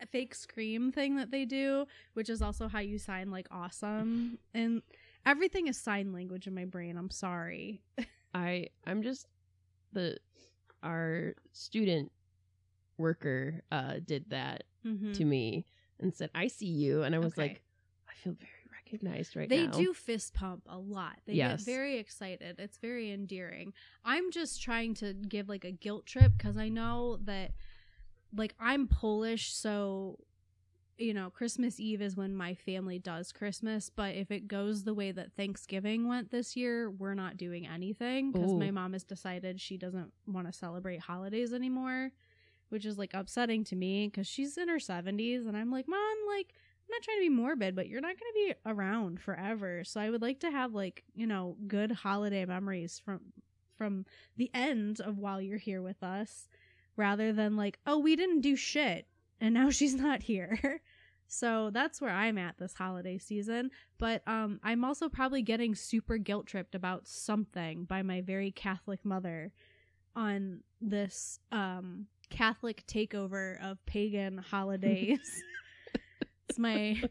a 0.00 0.06
fake 0.06 0.34
scream 0.34 0.90
thing 0.92 1.16
that 1.16 1.30
they 1.30 1.44
do, 1.44 1.86
which 2.14 2.28
is 2.28 2.42
also 2.42 2.68
how 2.68 2.80
you 2.80 2.98
sign 2.98 3.30
like 3.30 3.48
awesome. 3.50 4.38
And 4.54 4.82
everything 5.26 5.66
is 5.66 5.76
sign 5.78 6.12
language 6.12 6.46
in 6.46 6.54
my 6.54 6.64
brain. 6.64 6.96
I'm 6.96 7.10
sorry. 7.10 7.82
I 8.34 8.68
I'm 8.86 9.02
just 9.02 9.26
the 9.92 10.18
our 10.82 11.34
student 11.52 12.10
worker 12.98 13.62
uh 13.72 13.94
did 14.04 14.30
that 14.30 14.64
Mhm. 14.86 15.14
to 15.14 15.24
me 15.24 15.64
and 16.00 16.14
said, 16.14 16.30
"I 16.34 16.48
see 16.48 16.66
you," 16.66 17.02
and 17.02 17.14
I 17.14 17.18
was 17.18 17.32
Okay. 17.34 17.42
like, 17.42 17.62
I 18.08 18.14
feel 18.14 18.34
very 18.34 18.50
recognized 18.84 19.36
right 19.36 19.48
they 19.48 19.66
now. 19.66 19.70
They 19.72 19.84
do 19.84 19.94
fist 19.94 20.34
pump 20.34 20.62
a 20.68 20.78
lot. 20.78 21.18
They 21.26 21.34
Yes. 21.34 21.64
get 21.64 21.72
very 21.72 21.98
excited. 21.98 22.56
It's 22.58 22.78
very 22.78 23.10
endearing. 23.12 23.72
I'm 24.04 24.30
just 24.30 24.60
trying 24.62 24.94
to 24.94 25.14
give 25.14 25.48
like 25.48 25.64
a 25.64 25.70
guilt 25.72 26.06
trip 26.06 26.32
because 26.36 26.56
I 26.56 26.68
know 26.68 27.16
that 27.24 27.52
like 28.36 28.54
I'm 28.58 28.86
Polish, 28.86 29.54
so 29.54 30.18
you 30.96 31.12
know, 31.12 31.28
Christmas 31.30 31.80
Eve 31.80 32.00
is 32.00 32.16
when 32.16 32.36
my 32.36 32.54
family 32.54 33.00
does 33.00 33.32
Christmas, 33.32 33.90
but 33.90 34.14
if 34.14 34.30
it 34.30 34.46
goes 34.46 34.84
the 34.84 34.94
way 34.94 35.10
that 35.10 35.32
Thanksgiving 35.32 36.06
went 36.06 36.30
this 36.30 36.54
year, 36.54 36.88
we're 36.88 37.14
not 37.14 37.36
doing 37.36 37.66
anything 37.66 38.30
because 38.30 38.52
my 38.52 38.70
mom 38.70 38.92
has 38.92 39.02
decided 39.02 39.60
she 39.60 39.76
doesn't 39.76 40.12
want 40.28 40.46
to 40.46 40.52
celebrate 40.52 41.00
holidays 41.00 41.52
anymore, 41.52 42.12
which 42.68 42.86
is 42.86 42.96
like 42.96 43.12
upsetting 43.12 43.64
to 43.64 43.76
me 43.76 44.06
because 44.06 44.28
she's 44.28 44.56
in 44.56 44.68
her 44.68 44.78
70s 44.78 45.48
and 45.48 45.56
I'm 45.56 45.72
like, 45.72 45.88
"Mom, 45.88 46.16
like 46.28 46.54
I'm 46.84 46.90
not 46.92 47.02
trying 47.02 47.18
to 47.18 47.22
be 47.22 47.28
morbid, 47.30 47.74
but 47.74 47.88
you're 47.88 48.00
not 48.00 48.14
going 48.18 48.32
to 48.32 48.54
be 48.54 48.54
around 48.66 49.20
forever. 49.20 49.84
So 49.84 50.00
I 50.00 50.10
would 50.10 50.22
like 50.22 50.40
to 50.40 50.50
have 50.50 50.74
like, 50.74 51.02
you 51.14 51.26
know, 51.26 51.56
good 51.66 51.90
holiday 51.90 52.44
memories 52.44 53.00
from 53.04 53.20
from 53.76 54.06
the 54.36 54.50
end 54.54 55.00
of 55.00 55.18
while 55.18 55.40
you're 55.40 55.58
here 55.58 55.82
with 55.82 56.02
us 56.02 56.48
rather 56.96 57.32
than 57.32 57.56
like, 57.56 57.78
oh, 57.86 57.98
we 57.98 58.16
didn't 58.16 58.40
do 58.40 58.56
shit 58.56 59.06
and 59.40 59.54
now 59.54 59.70
she's 59.70 59.94
not 59.94 60.22
here. 60.22 60.80
so 61.28 61.70
that's 61.72 62.00
where 62.00 62.10
I'm 62.10 62.38
at 62.38 62.58
this 62.58 62.74
holiday 62.74 63.18
season, 63.18 63.70
but 63.98 64.22
um 64.26 64.60
I'm 64.62 64.84
also 64.84 65.08
probably 65.08 65.42
getting 65.42 65.74
super 65.74 66.18
guilt 66.18 66.46
tripped 66.46 66.74
about 66.74 67.06
something 67.06 67.84
by 67.84 68.02
my 68.02 68.20
very 68.20 68.50
Catholic 68.50 69.04
mother 69.04 69.52
on 70.16 70.60
this 70.80 71.38
um 71.52 72.06
Catholic 72.30 72.84
takeover 72.86 73.62
of 73.62 73.84
pagan 73.86 74.38
holidays. 74.38 75.42
it's 76.48 76.58
my 76.58 77.02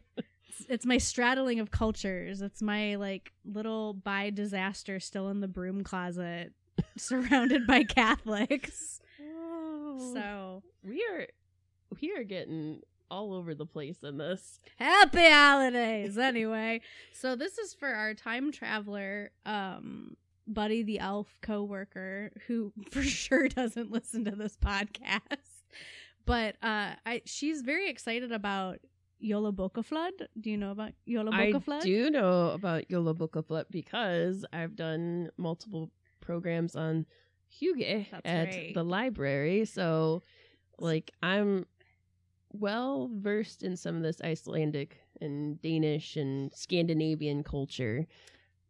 it's 0.68 0.86
my 0.86 0.98
straddling 0.98 1.60
of 1.60 1.70
cultures. 1.70 2.42
It's 2.42 2.62
my 2.62 2.96
like 2.96 3.32
little 3.44 3.94
by 3.94 4.30
disaster 4.30 5.00
still 5.00 5.28
in 5.28 5.40
the 5.40 5.48
broom 5.48 5.84
closet 5.84 6.52
surrounded 6.96 7.66
by 7.66 7.84
Catholics. 7.84 9.00
So 9.98 10.62
we 10.82 11.04
are 11.12 11.26
we 12.00 12.12
are 12.16 12.24
getting 12.24 12.80
all 13.10 13.32
over 13.34 13.54
the 13.54 13.66
place 13.66 14.02
in 14.02 14.18
this. 14.18 14.58
happy 14.76 15.30
holidays 15.30 16.18
anyway. 16.18 16.80
So 17.12 17.36
this 17.36 17.58
is 17.58 17.74
for 17.74 17.88
our 17.88 18.14
time 18.14 18.52
traveler 18.52 19.30
um 19.46 20.16
Buddy 20.46 20.82
the 20.82 20.98
elf 20.98 21.38
co-worker 21.40 22.30
who 22.46 22.72
for 22.90 23.02
sure 23.02 23.48
doesn't 23.48 23.90
listen 23.90 24.24
to 24.26 24.32
this 24.32 24.56
podcast. 24.56 25.64
But 26.26 26.56
uh 26.62 26.94
I 27.06 27.22
she's 27.24 27.62
very 27.62 27.88
excited 27.88 28.32
about 28.32 28.78
Yola 29.18 29.52
Boca 29.52 29.82
Flood. 29.82 30.12
Do 30.38 30.50
you 30.50 30.56
know 30.58 30.70
about 30.70 30.92
Yola 31.06 31.30
Boca 31.30 31.60
Flood? 31.60 31.82
I 31.82 31.86
do 31.86 32.10
know 32.10 32.50
about 32.50 32.90
Yola 32.90 33.14
Boca 33.14 33.42
Flip 33.42 33.66
because 33.70 34.44
I've 34.52 34.76
done 34.76 35.30
multiple 35.38 35.90
programs 36.20 36.76
on 36.76 37.06
Hugo 37.58 38.04
That's 38.10 38.22
at 38.24 38.48
right. 38.48 38.74
the 38.74 38.84
library. 38.84 39.64
So, 39.64 40.22
like, 40.78 41.12
I'm 41.22 41.66
well 42.52 43.10
versed 43.12 43.62
in 43.62 43.76
some 43.76 43.96
of 43.96 44.02
this 44.02 44.20
Icelandic 44.22 44.98
and 45.20 45.60
Danish 45.62 46.16
and 46.16 46.52
Scandinavian 46.52 47.42
culture. 47.42 48.06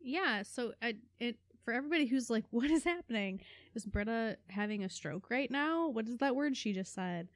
Yeah, 0.00 0.42
so 0.42 0.72
I, 0.82 0.96
it 1.18 1.38
for 1.64 1.72
everybody 1.72 2.06
who's 2.06 2.30
like, 2.30 2.44
what 2.50 2.70
is 2.70 2.84
happening? 2.84 3.40
Is 3.74 3.86
Britta 3.86 4.36
having 4.48 4.84
a 4.84 4.88
stroke 4.88 5.30
right 5.30 5.50
now? 5.50 5.88
What 5.88 6.08
is 6.08 6.18
that 6.18 6.36
word 6.36 6.56
she 6.56 6.72
just 6.72 6.94
said? 6.94 7.28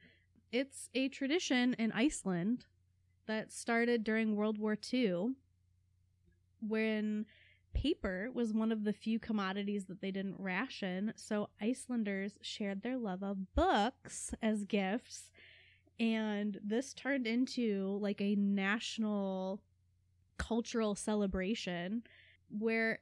It's 0.51 0.89
a 0.93 1.09
tradition 1.09 1.75
in 1.75 1.91
Iceland 1.91 2.65
that 3.27 3.51
started 3.51 4.03
during 4.03 4.35
World 4.35 4.57
War 4.57 4.77
II 4.91 5.33
when 6.67 7.25
paper 7.73 8.29
was 8.33 8.53
one 8.53 8.71
of 8.71 8.83
the 8.83 8.93
few 8.93 9.19
commodities 9.19 9.85
that 9.85 10.01
they 10.01 10.11
didn't 10.11 10.39
ration. 10.39 11.13
So 11.15 11.49
Icelanders 11.61 12.37
shared 12.41 12.81
their 12.81 12.97
love 12.97 13.23
of 13.23 13.53
books 13.55 14.33
as 14.41 14.63
gifts. 14.63 15.29
And 15.99 16.59
this 16.63 16.93
turned 16.93 17.27
into 17.27 17.97
like 18.01 18.21
a 18.21 18.35
national 18.35 19.61
cultural 20.37 20.95
celebration 20.95 22.03
where 22.49 22.99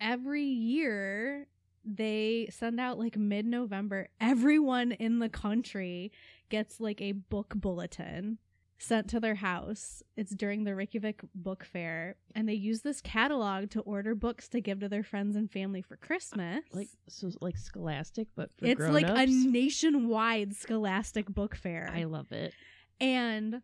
every 0.00 0.44
year 0.44 1.46
they 1.84 2.48
send 2.50 2.78
out 2.80 2.98
like 2.98 3.16
mid 3.16 3.46
November, 3.46 4.08
everyone 4.20 4.92
in 4.92 5.18
the 5.18 5.28
country 5.28 6.12
gets 6.48 6.80
like 6.80 7.00
a 7.00 7.12
book 7.12 7.54
bulletin 7.56 8.38
sent 8.82 9.08
to 9.10 9.20
their 9.20 9.34
house. 9.34 10.02
It's 10.16 10.34
during 10.34 10.64
the 10.64 10.74
Reykjavik 10.74 11.20
Book 11.34 11.64
Fair, 11.64 12.16
and 12.34 12.48
they 12.48 12.54
use 12.54 12.82
this 12.82 13.00
catalog 13.00 13.70
to 13.70 13.80
order 13.80 14.14
books 14.14 14.48
to 14.50 14.60
give 14.60 14.80
to 14.80 14.88
their 14.88 15.02
friends 15.02 15.36
and 15.36 15.50
family 15.50 15.82
for 15.82 15.96
Christmas. 15.96 16.64
Like, 16.72 16.88
so, 17.08 17.30
like 17.40 17.56
Scholastic, 17.56 18.28
but 18.34 18.50
for 18.52 18.66
it's 18.66 18.80
like 18.80 19.08
a 19.08 19.26
nationwide 19.26 20.54
scholastic 20.54 21.26
book 21.28 21.54
fair 21.54 21.90
I 21.92 22.04
love 22.04 22.32
it. 22.32 22.54
and 23.00 23.62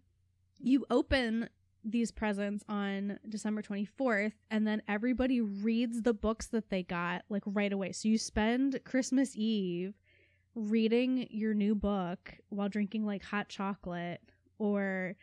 you 0.58 0.84
open 0.90 1.48
these 1.84 2.10
presents 2.10 2.64
on 2.68 3.18
December 3.28 3.62
24th 3.62 4.32
and 4.50 4.66
then 4.66 4.82
everybody 4.88 5.40
reads 5.40 6.02
the 6.02 6.12
books 6.12 6.48
that 6.48 6.70
they 6.70 6.82
got 6.82 7.22
like 7.28 7.42
right 7.46 7.72
away. 7.72 7.92
So 7.92 8.08
you 8.08 8.18
spend 8.18 8.80
Christmas 8.84 9.36
Eve 9.36 9.94
reading 10.54 11.28
your 11.30 11.54
new 11.54 11.74
book 11.74 12.34
while 12.48 12.68
drinking 12.68 13.06
like 13.06 13.24
hot 13.24 13.48
chocolate 13.48 14.20
or 14.58 15.16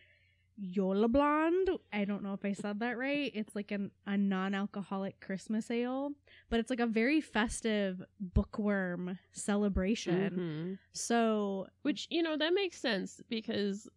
Yola 0.57 1.09
Blonde. 1.09 1.69
I 1.91 2.05
don't 2.05 2.23
know 2.23 2.33
if 2.33 2.45
I 2.45 2.53
said 2.53 2.79
that 2.79 2.97
right. 2.97 3.29
It's 3.35 3.55
like 3.55 3.71
an, 3.71 3.91
a 4.07 4.15
non-alcoholic 4.17 5.19
Christmas 5.19 5.69
ale, 5.69 6.11
but 6.49 6.59
it's 6.61 6.69
like 6.69 6.79
a 6.79 6.87
very 6.87 7.19
festive 7.19 8.01
bookworm 8.19 9.19
celebration. 9.33 10.31
Mhm. 10.31 10.77
So 10.93 11.67
Which, 11.81 12.07
you 12.09 12.23
know, 12.23 12.37
that 12.37 12.53
makes 12.53 12.77
sense 12.79 13.21
because 13.29 13.87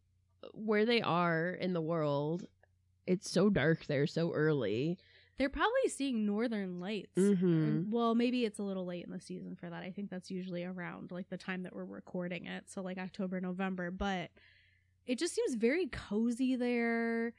where 0.52 0.84
they 0.84 1.00
are 1.00 1.50
in 1.50 1.72
the 1.74 1.80
world, 1.80 2.46
it's 3.06 3.30
so 3.30 3.50
dark 3.50 3.86
there 3.86 4.06
so 4.06 4.32
early. 4.32 4.98
They're 5.36 5.48
probably 5.48 5.88
seeing 5.88 6.26
northern 6.26 6.80
lights. 6.80 7.16
Mhm. 7.16 7.90
Well, 7.90 8.16
maybe 8.16 8.44
it's 8.44 8.58
a 8.58 8.64
little 8.64 8.84
late 8.84 9.04
in 9.04 9.12
the 9.12 9.20
season 9.20 9.54
for 9.54 9.70
that. 9.70 9.84
I 9.84 9.92
think 9.92 10.10
that's 10.10 10.30
usually 10.32 10.64
around 10.64 11.12
like 11.12 11.28
the 11.28 11.36
time 11.38 11.62
that 11.62 11.74
we're 11.74 11.84
recording 11.84 12.46
it, 12.46 12.68
so 12.68 12.82
like 12.82 12.98
October, 12.98 13.40
November, 13.40 13.92
but 13.92 14.30
it 15.08 15.18
just 15.18 15.34
seems 15.34 15.54
very 15.54 15.86
cozy 15.86 16.54
there 16.54 17.32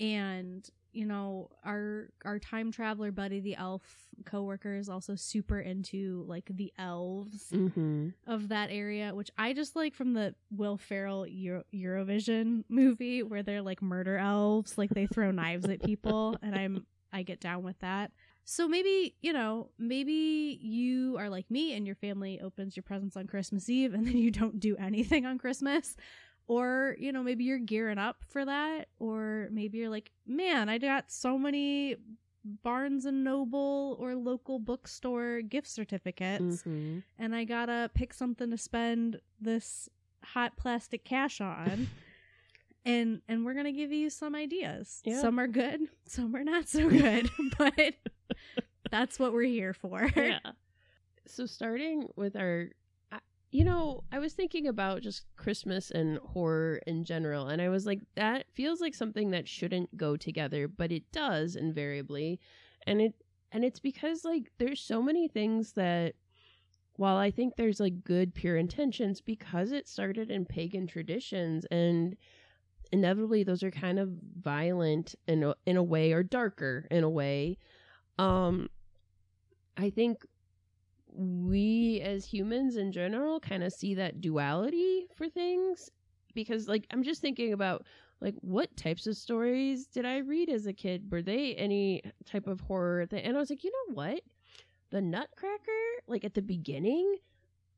and 0.00 0.68
you 0.94 1.06
know, 1.06 1.48
our 1.64 2.10
our 2.24 2.38
time 2.38 2.70
traveler 2.70 3.10
buddy 3.10 3.40
the 3.40 3.54
elf 3.56 3.82
coworker 4.26 4.74
is 4.76 4.90
also 4.90 5.14
super 5.14 5.58
into 5.58 6.22
like 6.28 6.50
the 6.50 6.70
elves 6.78 7.50
Mm-hmm. 7.50 8.08
of 8.26 8.48
that 8.48 8.68
area, 8.70 9.14
which 9.14 9.30
I 9.38 9.54
just 9.54 9.74
like 9.74 9.94
from 9.94 10.12
the 10.12 10.34
Will 10.50 10.76
Ferrell 10.76 11.26
Euro- 11.26 11.64
Eurovision 11.74 12.64
movie 12.68 13.22
where 13.22 13.42
they're 13.42 13.62
like 13.62 13.80
murder 13.80 14.18
elves, 14.18 14.76
like 14.76 14.90
they 14.90 15.06
throw 15.06 15.30
knives 15.30 15.66
at 15.66 15.82
people, 15.82 16.36
and 16.42 16.54
I'm 16.54 16.86
I 17.10 17.22
get 17.22 17.40
down 17.40 17.62
with 17.62 17.78
that. 17.80 18.10
So 18.44 18.68
maybe 18.68 19.14
you 19.22 19.32
know, 19.32 19.70
maybe 19.78 20.58
you 20.60 21.16
are 21.18 21.30
like 21.30 21.50
me 21.50 21.74
and 21.74 21.86
your 21.86 21.96
family 21.96 22.38
opens 22.42 22.76
your 22.76 22.82
presents 22.82 23.16
on 23.16 23.26
Christmas 23.26 23.68
Eve 23.70 23.94
and 23.94 24.06
then 24.06 24.18
you 24.18 24.30
don't 24.30 24.60
do 24.60 24.76
anything 24.76 25.24
on 25.24 25.38
Christmas. 25.38 25.96
Or, 26.48 26.96
you 26.98 27.12
know, 27.12 27.22
maybe 27.22 27.44
you're 27.44 27.58
gearing 27.58 27.98
up 27.98 28.16
for 28.28 28.44
that. 28.44 28.88
Or 28.98 29.48
maybe 29.50 29.78
you're 29.78 29.88
like, 29.90 30.10
man, 30.26 30.68
I 30.68 30.78
got 30.78 31.10
so 31.10 31.38
many 31.38 31.96
Barnes 32.44 33.04
and 33.04 33.22
Noble 33.22 33.96
or 34.00 34.14
local 34.16 34.58
bookstore 34.58 35.42
gift 35.42 35.68
certificates 35.68 36.42
Mm-hmm. 36.62 36.98
and 37.18 37.34
I 37.36 37.44
gotta 37.44 37.88
pick 37.94 38.12
something 38.12 38.50
to 38.50 38.58
spend 38.58 39.20
this 39.40 39.88
hot 40.24 40.56
plastic 40.56 41.04
cash 41.04 41.40
on. 41.40 41.88
and 42.84 43.22
and 43.28 43.44
we're 43.44 43.54
gonna 43.54 43.70
give 43.70 43.92
you 43.92 44.10
some 44.10 44.34
ideas. 44.34 45.02
Yeah. 45.04 45.20
Some 45.20 45.38
are 45.38 45.46
good, 45.46 45.82
some 46.06 46.34
are 46.34 46.42
not 46.42 46.68
so 46.68 46.88
good, 46.90 47.30
but 47.58 47.94
that's 48.90 49.20
what 49.20 49.32
we're 49.32 49.42
here 49.44 49.72
for. 49.72 50.10
yeah. 50.16 50.40
So 51.28 51.46
starting 51.46 52.08
with 52.16 52.34
our, 52.34 52.70
you 53.52 53.64
know, 53.64 54.02
I 54.10 54.18
was 54.18 54.32
thinking 54.32 54.66
about 54.66 55.02
just 55.02 55.26
Christmas 55.36 55.90
and 55.90 56.18
horror 56.18 56.80
in 56.86 57.04
general, 57.04 57.48
and 57.48 57.60
I 57.60 57.68
was 57.68 57.84
like, 57.86 58.00
that 58.14 58.46
feels 58.54 58.80
like 58.80 58.94
something 58.94 59.30
that 59.30 59.46
shouldn't 59.46 59.94
go 59.94 60.16
together, 60.16 60.66
but 60.66 60.90
it 60.90 61.04
does 61.12 61.54
invariably, 61.54 62.40
and 62.86 63.00
it 63.02 63.14
and 63.52 63.62
it's 63.62 63.78
because 63.78 64.24
like 64.24 64.50
there's 64.58 64.80
so 64.80 65.02
many 65.02 65.28
things 65.28 65.74
that 65.74 66.14
while 66.96 67.16
I 67.16 67.30
think 67.30 67.56
there's 67.56 67.78
like 67.78 68.04
good 68.04 68.34
pure 68.34 68.56
intentions 68.56 69.20
because 69.20 69.70
it 69.70 69.86
started 69.86 70.30
in 70.30 70.46
pagan 70.46 70.86
traditions 70.86 71.66
and 71.70 72.16
inevitably 72.90 73.42
those 73.42 73.62
are 73.62 73.70
kind 73.70 73.98
of 73.98 74.10
violent 74.40 75.14
in 75.26 75.42
a, 75.42 75.54
in 75.66 75.76
a 75.76 75.82
way 75.82 76.12
or 76.12 76.22
darker 76.22 76.86
in 76.90 77.04
a 77.04 77.08
way 77.08 77.56
um 78.18 78.68
I 79.76 79.88
think 79.88 80.26
we 81.14 82.00
as 82.02 82.24
humans 82.24 82.76
in 82.76 82.92
general 82.92 83.40
kind 83.40 83.62
of 83.62 83.72
see 83.72 83.94
that 83.94 84.20
duality 84.20 85.06
for 85.14 85.28
things 85.28 85.90
because 86.34 86.68
like 86.68 86.86
I'm 86.90 87.02
just 87.02 87.20
thinking 87.20 87.52
about 87.52 87.86
like 88.20 88.34
what 88.40 88.74
types 88.76 89.06
of 89.06 89.16
stories 89.16 89.86
did 89.86 90.06
I 90.06 90.18
read 90.18 90.48
as 90.48 90.66
a 90.66 90.72
kid? 90.72 91.10
Were 91.10 91.22
they 91.22 91.54
any 91.56 92.02
type 92.24 92.46
of 92.46 92.60
horror? 92.60 93.04
That, 93.06 93.24
and 93.26 93.36
I 93.36 93.40
was 93.40 93.50
like, 93.50 93.64
you 93.64 93.72
know 93.88 93.94
what? 93.94 94.20
The 94.90 95.00
Nutcracker, 95.00 95.82
like 96.06 96.24
at 96.24 96.34
the 96.34 96.42
beginning, 96.42 97.16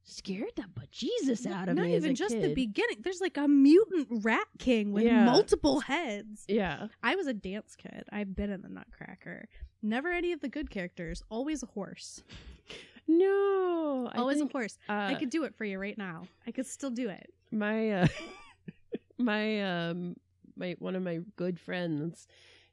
scared 0.03 0.51
the 0.57 0.65
bejesus 0.79 1.47
out 1.51 1.69
of 1.71 1.77
Not 1.77 1.87
me. 1.87 1.95
as 1.95 2.05
even 2.05 2.15
just 2.15 2.39
the 2.41 2.53
beginning. 2.53 2.99
There's 3.01 3.23
like 3.23 3.39
a 3.39 3.49
mutant 3.49 4.23
rat 4.23 4.47
king 4.59 4.93
with 4.93 5.05
Yeah. 5.05 5.25
multiple 5.25 5.81
heads. 5.81 6.45
Yeah. 6.47 6.89
I 7.03 7.17
was 7.17 7.27
a 7.27 7.33
dance 7.35 7.75
kid. 7.75 8.05
I've 8.13 8.37
been 8.37 8.51
in 8.51 8.61
the 8.61 8.69
Nutcracker. 8.69 9.49
Never 9.83 10.13
any 10.13 10.33
of 10.33 10.41
the 10.41 10.49
good 10.51 10.71
characters. 10.71 11.23
Always 11.31 11.63
a 11.63 11.67
horse. 11.67 12.23
No. 13.07 14.11
I 14.13 14.19
Always 14.19 14.39
think, 14.39 14.51
a 14.51 14.53
horse. 14.59 14.79
uh, 14.89 14.93
I 14.93 15.15
could 15.15 15.31
do 15.31 15.45
it 15.45 15.55
for 15.55 15.65
you 15.65 15.79
right 15.79 15.97
now. 15.97 16.23
I 16.47 16.51
could 16.51 16.67
still 16.67 16.91
do 16.91 17.09
it. 17.09 17.31
my 17.51 17.91
uh 17.91 18.07
my 19.19 19.63
um 19.91 20.17
my 20.57 20.75
one 20.79 20.97
of 20.97 21.03
my 21.03 21.21
good 21.37 21.59
friends 21.61 22.27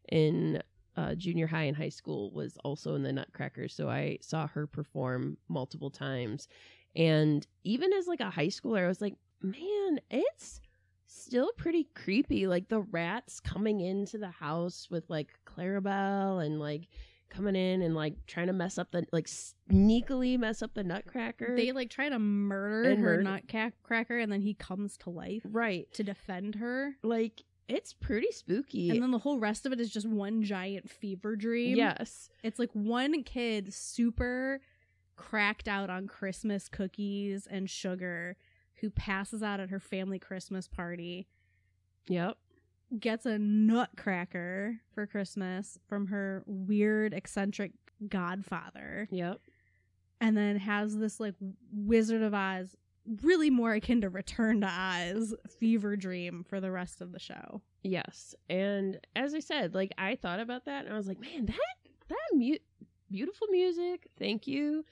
in 0.09 0.61
uh 0.97 1.13
junior 1.15 1.47
high 1.47 1.63
and 1.63 1.77
high 1.77 1.89
school 1.89 2.31
was 2.31 2.57
also 2.63 2.95
in 2.95 3.03
the 3.03 3.13
nutcracker 3.13 3.67
so 3.67 3.88
i 3.89 4.17
saw 4.21 4.47
her 4.47 4.65
perform 4.67 5.38
multiple 5.47 5.89
times 5.91 6.47
and 6.95 7.45
even 7.63 7.93
as 7.93 8.07
like 8.07 8.19
a 8.19 8.29
high 8.29 8.47
schooler 8.47 8.83
i 8.83 8.88
was 8.88 9.00
like 9.01 9.15
man 9.41 10.00
it's 10.09 10.59
still 11.05 11.51
pretty 11.57 11.88
creepy 11.95 12.47
like 12.47 12.67
the 12.69 12.81
rats 12.81 13.39
coming 13.39 13.79
into 13.81 14.17
the 14.17 14.29
house 14.31 14.88
with 14.89 15.09
like 15.09 15.29
clarabelle 15.45 16.43
and 16.45 16.59
like 16.59 16.88
coming 17.31 17.55
in 17.55 17.81
and 17.81 17.95
like 17.95 18.13
trying 18.27 18.47
to 18.47 18.53
mess 18.53 18.77
up 18.77 18.91
the 18.91 19.05
like 19.11 19.25
sneakily 19.25 20.38
mess 20.38 20.61
up 20.61 20.73
the 20.75 20.83
nutcracker 20.83 21.55
They 21.55 21.71
like 21.71 21.89
try 21.89 22.09
to 22.09 22.19
murder 22.19 22.89
And 22.91 23.00
her 23.00 23.17
murder- 23.17 23.23
Nutcracker, 23.23 24.17
and 24.19 24.31
then 24.31 24.41
he 24.41 24.53
comes 24.53 24.97
to 24.97 25.09
life 25.09 25.41
right 25.50 25.91
to 25.93 26.03
defend 26.03 26.55
her. 26.55 26.95
like 27.01 27.43
it's 27.67 27.93
pretty 27.93 28.31
spooky 28.31 28.89
And 28.89 29.01
then 29.01 29.11
the 29.11 29.17
whole 29.19 29.39
rest 29.39 29.65
of 29.65 29.71
it 29.71 29.79
is 29.79 29.89
just 29.89 30.05
one 30.07 30.43
giant 30.43 30.89
fever 30.89 31.35
dream. 31.38 31.77
Yes. 31.77 32.29
It's 32.43 32.60
like 32.60 32.69
one 32.73 33.23
kid 33.23 33.73
super 33.73 34.60
cracked 35.15 35.67
out 35.69 35.89
on 35.89 36.08
Christmas 36.08 36.67
cookies 36.67 37.47
and 37.49 37.69
sugar 37.69 38.36
who 38.82 38.89
passes 38.89 39.41
out 39.41 39.60
at 39.62 39.69
her 39.69 39.79
family 39.79 40.19
Christmas 40.19 40.67
party, 40.67 41.27
Yep. 42.08 42.36
Gets 42.99 43.25
a 43.25 43.38
nutcracker 43.39 44.77
for 44.93 45.06
Christmas 45.08 45.77
from 45.88 46.08
her 46.08 46.43
weird, 46.45 47.13
eccentric 47.13 47.71
godfather, 48.08 49.08
Yep. 49.12 49.39
and 50.19 50.36
then 50.38 50.58
has 50.58 50.97
this 50.97 51.19
like 51.19 51.36
Wizard 51.71 52.21
of 52.21 52.34
Oz, 52.34 52.75
really 53.23 53.49
more 53.49 53.73
akin 53.73 54.01
to 54.01 54.10
Return 54.10 54.62
to 54.62 54.67
Oz 54.67 55.34
fever 55.60 55.95
dream 55.95 56.43
for 56.47 56.60
the 56.60 56.71
rest 56.71 57.01
of 57.01 57.12
the 57.12 57.19
show. 57.19 57.62
Yes. 57.84 58.36
And 58.49 58.99
as 59.15 59.34
I 59.34 59.39
said, 59.39 59.73
like 59.73 59.91
I 59.97 60.15
thought 60.15 60.39
about 60.39 60.65
that 60.65 60.86
and 60.86 60.93
I 60.93 60.97
was 60.97 61.08
like, 61.08 61.19
man, 61.19 61.45
that 61.47 61.58
that 62.10 62.17
mu- 62.34 62.58
beautiful 63.10 63.47
music. 63.51 64.08
Thank 64.19 64.47
you. 64.47 64.84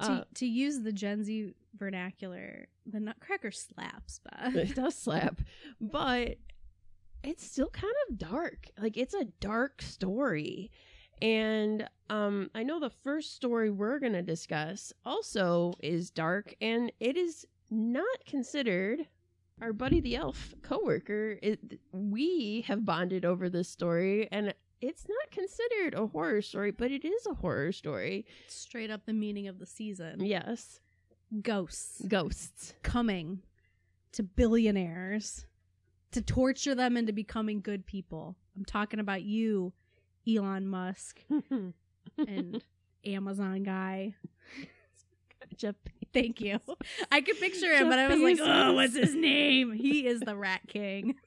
to, 0.00 0.06
Uh, 0.06 0.24
to 0.34 0.46
use 0.46 0.80
the 0.80 0.92
Gen 0.92 1.22
Z 1.22 1.54
vernacular, 1.76 2.66
the 2.84 2.98
Nutcracker 3.00 3.52
slaps, 3.52 4.20
but 4.24 4.34
it 4.56 4.74
does 4.74 4.96
slap, 4.96 5.40
but 5.80 6.36
it's 7.24 7.44
still 7.44 7.68
kind 7.70 7.94
of 8.08 8.18
dark. 8.18 8.68
Like 8.78 8.96
it's 8.96 9.14
a 9.14 9.24
dark 9.40 9.82
story. 9.82 10.70
And 11.22 11.88
um 12.10 12.50
I 12.54 12.62
know 12.62 12.80
the 12.80 12.90
first 12.90 13.34
story 13.34 13.70
we're 13.70 13.98
going 13.98 14.12
to 14.12 14.22
discuss 14.22 14.92
also 15.04 15.74
is 15.80 16.10
dark 16.10 16.54
and 16.60 16.92
it 17.00 17.16
is 17.16 17.46
not 17.70 18.24
considered 18.26 19.06
our 19.62 19.72
buddy 19.72 20.00
the 20.00 20.16
elf 20.16 20.54
coworker 20.62 21.38
it, 21.40 21.78
we 21.92 22.64
have 22.66 22.84
bonded 22.84 23.24
over 23.24 23.48
this 23.48 23.68
story 23.68 24.28
and 24.32 24.52
it's 24.80 25.06
not 25.08 25.30
considered 25.30 25.94
a 25.94 26.06
horror 26.08 26.42
story 26.42 26.70
but 26.72 26.90
it 26.90 27.04
is 27.04 27.26
a 27.26 27.34
horror 27.34 27.72
story 27.72 28.26
Straight 28.48 28.90
up 28.90 29.06
the 29.06 29.12
meaning 29.12 29.48
of 29.48 29.58
the 29.58 29.66
season. 29.66 30.24
yes 30.24 30.80
Ghosts 31.40 32.02
ghosts 32.06 32.74
coming 32.82 33.40
to 34.12 34.22
billionaires 34.22 35.46
to 36.14 36.22
torture 36.22 36.74
them 36.74 36.96
into 36.96 37.12
becoming 37.12 37.60
good 37.60 37.86
people. 37.86 38.36
I'm 38.56 38.64
talking 38.64 39.00
about 39.00 39.22
you, 39.22 39.72
Elon 40.28 40.66
Musk 40.66 41.20
and 42.18 42.64
Amazon 43.04 43.62
guy. 43.62 44.14
Jeff 45.56 45.74
Thank 46.12 46.40
you. 46.40 46.60
I 47.10 47.20
could 47.20 47.38
picture 47.40 47.72
him, 47.74 47.88
Jeff 47.88 47.90
but 47.90 47.98
I 47.98 48.08
was 48.08 48.20
like, 48.20 48.38
oh, 48.40 48.74
what's 48.74 48.96
his 48.96 49.14
name? 49.16 49.72
He 49.72 50.06
is 50.06 50.20
the 50.20 50.36
Rat 50.36 50.62
King. 50.68 51.16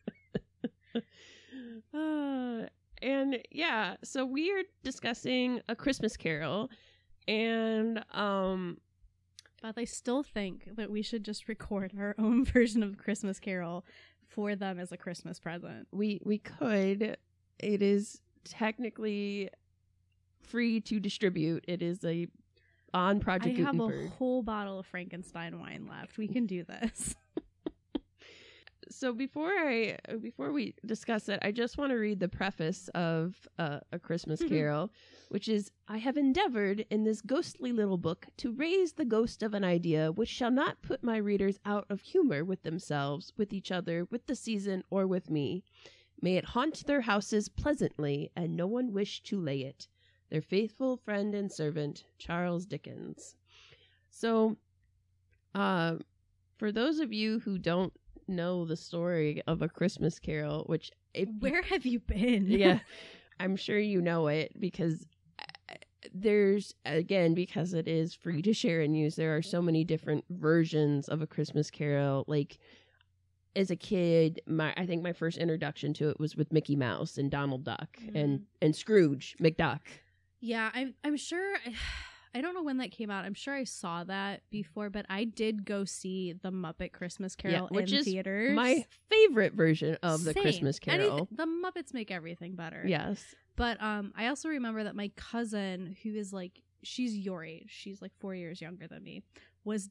Uh, 1.94 2.64
and 3.02 3.40
yeah, 3.52 3.96
so 4.04 4.26
we 4.26 4.52
are 4.52 4.62
discussing 4.84 5.62
a 5.70 5.76
Christmas 5.76 6.18
Carol, 6.18 6.70
and 7.28 8.04
um, 8.12 8.78
But 9.62 9.78
I 9.78 9.86
still 9.86 10.22
think 10.22 10.76
that 10.76 10.92
we 10.92 11.02
should 11.02 11.24
just 11.24 11.48
record 11.48 11.94
our 11.98 12.14
own 12.18 12.44
version 12.46 12.84
of 12.84 12.98
Christmas 12.98 13.40
Carol 13.40 13.86
for 14.28 14.56
them 14.56 14.80
as 14.80 14.92
a 14.92 14.98
Christmas 14.98 15.40
present. 15.40 15.88
we 15.92 16.22
we 16.24 16.38
could. 16.38 17.18
It 17.60 17.82
is 17.82 18.22
technically 18.44 19.50
free 20.42 20.80
to 20.82 21.00
distribute. 21.00 21.66
It 21.68 21.82
is 21.82 22.04
a 22.04 22.28
on 22.94 23.20
Project 23.20 23.60
I 23.60 23.64
have 23.64 23.80
a 23.80 24.08
whole 24.18 24.44
bottle 24.44 24.80
of 24.80 24.86
Frankenstein 24.86 25.60
wine 25.60 25.88
left. 25.90 26.18
We 26.18 26.28
can 26.28 26.46
do 26.46 26.64
this. 26.64 27.16
so 28.90 29.14
before 29.14 29.50
I 29.50 29.98
before 30.22 30.52
we 30.52 30.76
discuss 30.86 31.30
it, 31.30 31.40
I 31.42 31.52
just 31.52 31.78
want 31.78 31.92
to 31.92 31.96
read 31.98 32.20
the 32.20 32.28
preface 32.28 32.90
of 32.90 33.48
uh, 33.58 33.80
a 33.92 34.00
Christmas 34.00 34.42
Mhm. 34.42 34.50
Carol, 34.50 34.92
which 35.30 35.48
is 35.48 35.72
I 35.88 35.98
have 35.98 36.18
endeavored 36.18 36.86
in 36.90 37.04
this 37.04 37.22
ghostly 37.22 37.72
little 37.72 37.98
book 37.98 38.28
to 38.38 38.52
raise 38.52 38.94
the 38.94 39.06
ghost 39.06 39.44
of 39.44 39.54
an 39.54 39.64
idea 39.64 40.12
which 40.12 40.30
shall 40.30 40.52
not 40.52 40.82
put 40.82 41.04
my 41.04 41.18
readers 41.18 41.60
out 41.66 41.86
of 41.90 42.02
humor 42.02 42.44
with 42.46 42.64
themselves, 42.64 43.34
with 43.38 43.54
each 43.54 43.72
other, 43.72 44.06
with 44.06 44.26
the 44.28 44.36
season, 44.36 44.84
or 44.90 45.08
with 45.08 45.30
me. 45.30 45.64
May 46.22 46.38
it 46.38 46.46
haunt 46.46 46.86
their 46.88 47.02
houses 47.02 47.48
pleasantly, 47.50 48.32
and 48.36 48.56
no 48.56 48.68
one 48.68 48.92
wish 48.94 49.22
to 49.24 49.40
lay 49.40 49.62
it. 49.62 49.88
Their 50.30 50.42
faithful 50.42 50.98
friend 50.98 51.34
and 51.36 51.52
servant, 51.52 52.06
Charles 52.18 52.66
Dickens. 52.66 53.36
So, 54.10 54.58
uh, 55.54 55.98
for 56.58 56.72
those 56.72 57.00
of 57.00 57.14
you 57.14 57.40
who 57.40 57.58
don't 57.60 57.94
know 58.28 58.66
the 58.66 58.76
story 58.76 59.42
of 59.48 59.62
a 59.62 59.70
Christmas 59.70 60.20
Carol, 60.20 60.64
which 60.68 60.92
if 61.14 61.30
Where 61.40 61.62
have 61.62 61.86
you 61.86 62.00
been? 62.00 62.46
yeah, 62.48 62.80
I'm 63.40 63.56
sure 63.56 63.80
you 63.80 64.02
know 64.02 64.28
it 64.28 64.60
because 64.60 65.06
uh, 65.40 65.76
there's 66.14 66.74
again 66.86 67.34
because 67.34 67.74
it 67.74 67.88
is 67.88 68.14
free 68.14 68.42
to 68.44 68.54
share 68.54 68.82
and 68.82 68.98
use. 68.98 69.16
There 69.16 69.36
are 69.36 69.42
so 69.42 69.62
many 69.62 69.84
different 69.84 70.26
versions 70.30 71.08
of 71.08 71.22
a 71.22 71.28
Christmas 71.28 71.70
Carol. 71.72 72.26
Like 72.28 72.58
as 73.56 73.72
a 73.72 73.76
kid, 73.76 74.42
my 74.46 74.74
I 74.78 74.86
think 74.86 75.02
my 75.04 75.14
first 75.14 75.38
introduction 75.38 75.94
to 75.96 76.10
it 76.10 76.20
was 76.20 76.36
with 76.36 76.54
Mickey 76.54 76.76
Mouse 76.76 77.18
and 77.18 77.32
Donald 77.32 77.64
Duck 77.64 77.98
and 78.14 78.44
and 78.62 78.76
Scrooge 78.76 79.36
McDuck. 79.42 79.82
Yeah, 80.40 80.70
I'm 80.74 80.94
I'm 81.04 81.18
sure 81.18 81.56
I 81.66 81.74
don't 82.42 82.54
know 82.54 82.64
when 82.64 82.78
that 82.78 82.92
came 82.92 83.10
out. 83.10 83.26
I'm 83.26 83.34
sure 83.34 83.54
I 83.54 83.64
saw 83.64 84.04
that 84.06 84.42
before, 84.50 84.90
but 84.90 85.06
I 85.10 85.24
did 85.24 85.66
go 85.66 85.86
see 85.86 86.34
the 86.34 86.52
Muppet 86.52 86.92
Christmas 86.92 87.36
Carol 87.36 87.68
which 87.70 87.92
in 87.92 88.00
is 88.00 88.06
theaters. 88.06 88.56
My 88.56 88.86
favorite 89.10 89.54
version 89.54 89.98
of 90.04 90.24
the 90.24 90.34
Same. 90.34 90.44
Christmas 90.44 90.80
Carol. 90.80 91.28
The 91.32 91.46
Muppets 91.46 91.94
make 91.94 92.12
everything 92.12 92.56
better. 92.56 92.84
Yes. 92.86 93.24
But 93.56 93.82
um 93.82 94.14
I 94.16 94.28
also 94.28 94.50
remember 94.50 94.84
that 94.84 94.96
my 94.96 95.10
cousin 95.16 95.96
who 96.04 96.14
is 96.16 96.32
like 96.34 96.62
she's 96.84 97.18
your 97.18 97.44
age, 97.44 97.66
she's 97.70 98.02
like 98.02 98.12
4 98.20 98.36
years 98.36 98.62
younger 98.62 98.88
than 98.88 99.04
me, 99.04 99.24
was 99.64 99.88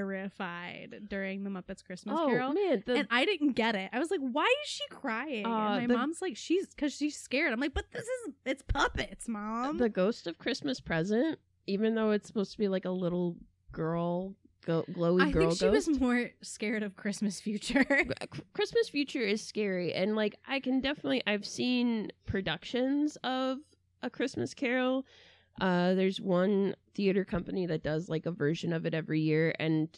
terrified 0.00 1.06
during 1.08 1.42
the 1.44 1.50
Muppets 1.50 1.84
Christmas 1.84 2.16
oh 2.18 2.26
Carol. 2.28 2.52
man, 2.52 2.82
the 2.86 2.94
and 2.94 3.08
I 3.10 3.24
didn't 3.24 3.52
get 3.52 3.74
it. 3.74 3.90
I 3.92 3.98
was 3.98 4.10
like, 4.10 4.20
"Why 4.20 4.44
is 4.64 4.68
she 4.70 4.84
crying?" 4.90 5.46
Uh, 5.46 5.48
and 5.48 5.82
my 5.82 5.86
the- 5.86 5.94
mom's 5.94 6.20
like, 6.22 6.36
"She's 6.36 6.66
because 6.68 6.94
she's 6.94 7.16
scared." 7.18 7.52
I'm 7.52 7.60
like, 7.60 7.74
"But 7.74 7.90
this 7.92 8.04
is 8.04 8.34
it's 8.44 8.62
puppets, 8.62 9.28
mom." 9.28 9.78
the 9.78 9.88
Ghost 9.88 10.26
of 10.26 10.38
Christmas 10.38 10.80
Present, 10.80 11.38
even 11.66 11.94
though 11.94 12.10
it's 12.10 12.26
supposed 12.26 12.52
to 12.52 12.58
be 12.58 12.68
like 12.68 12.84
a 12.84 12.90
little 12.90 13.36
girl 13.72 14.34
go- 14.66 14.84
glowy 14.90 15.22
I 15.22 15.30
girl 15.30 15.48
think 15.50 15.58
she 15.58 15.66
ghost. 15.66 15.88
was 15.88 16.00
more 16.00 16.30
scared 16.42 16.82
of 16.82 16.96
Christmas 16.96 17.40
future. 17.40 17.84
Christmas 18.52 18.88
Future 18.88 19.20
is 19.20 19.42
scary, 19.42 19.92
and 19.94 20.16
like 20.16 20.36
I 20.46 20.60
can 20.60 20.80
definitely 20.80 21.22
I've 21.26 21.46
seen 21.46 22.10
productions 22.26 23.16
of 23.24 23.58
A 24.02 24.10
Christmas 24.10 24.54
Carol. 24.54 25.04
Uh, 25.60 25.94
there's 25.94 26.20
one 26.20 26.74
theater 26.94 27.24
company 27.24 27.66
that 27.66 27.82
does 27.82 28.08
like 28.08 28.26
a 28.26 28.30
version 28.30 28.72
of 28.72 28.86
it 28.86 28.94
every 28.94 29.20
year, 29.20 29.54
and 29.58 29.88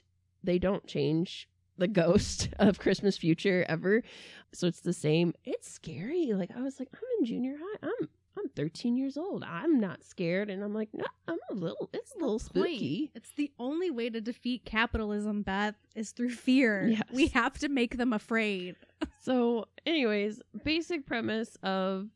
they 0.43 0.59
don't 0.59 0.87
change 0.87 1.49
the 1.79 1.89
ghost 1.89 2.49
of 2.59 2.79
Christmas 2.79 3.17
Future 3.17 3.65
ever, 3.69 4.03
so 4.53 4.67
it's 4.67 4.81
the 4.81 4.93
same. 4.93 5.35
It's 5.45 5.71
scary. 5.71 6.33
Like 6.35 6.51
I 6.57 6.61
was 6.63 6.79
like, 6.79 6.89
I'm 6.95 7.01
in 7.19 7.25
junior 7.27 7.57
high. 7.59 7.89
I'm 7.89 8.09
I'm 8.39 8.49
13 8.51 8.97
years 8.97 9.17
old. 9.17 9.45
I'm 9.45 9.79
not 9.79 10.05
scared, 10.05 10.49
and 10.51 10.63
I'm 10.65 10.75
like, 10.75 10.89
no, 10.93 11.05
I'm 11.29 11.39
a 11.51 11.55
little. 11.55 11.91
It's 11.93 12.13
a 12.15 12.19
little 12.19 12.39
spooky. 12.39 13.11
It's 13.15 13.33
the 13.37 13.53
only 13.59 13.91
way 13.91 14.09
to 14.11 14.21
defeat 14.21 14.65
capitalism, 14.65 15.43
Beth, 15.43 15.75
is 15.95 16.13
through 16.13 16.31
fear. 16.31 16.89
Yes. 16.89 17.03
We 17.13 17.29
have 17.29 17.59
to 17.59 17.69
make 17.69 17.97
them 17.97 18.13
afraid. 18.13 18.77
So, 19.25 19.67
anyways, 19.87 20.41
basic 20.65 21.07
premise 21.07 21.57
of 21.63 22.09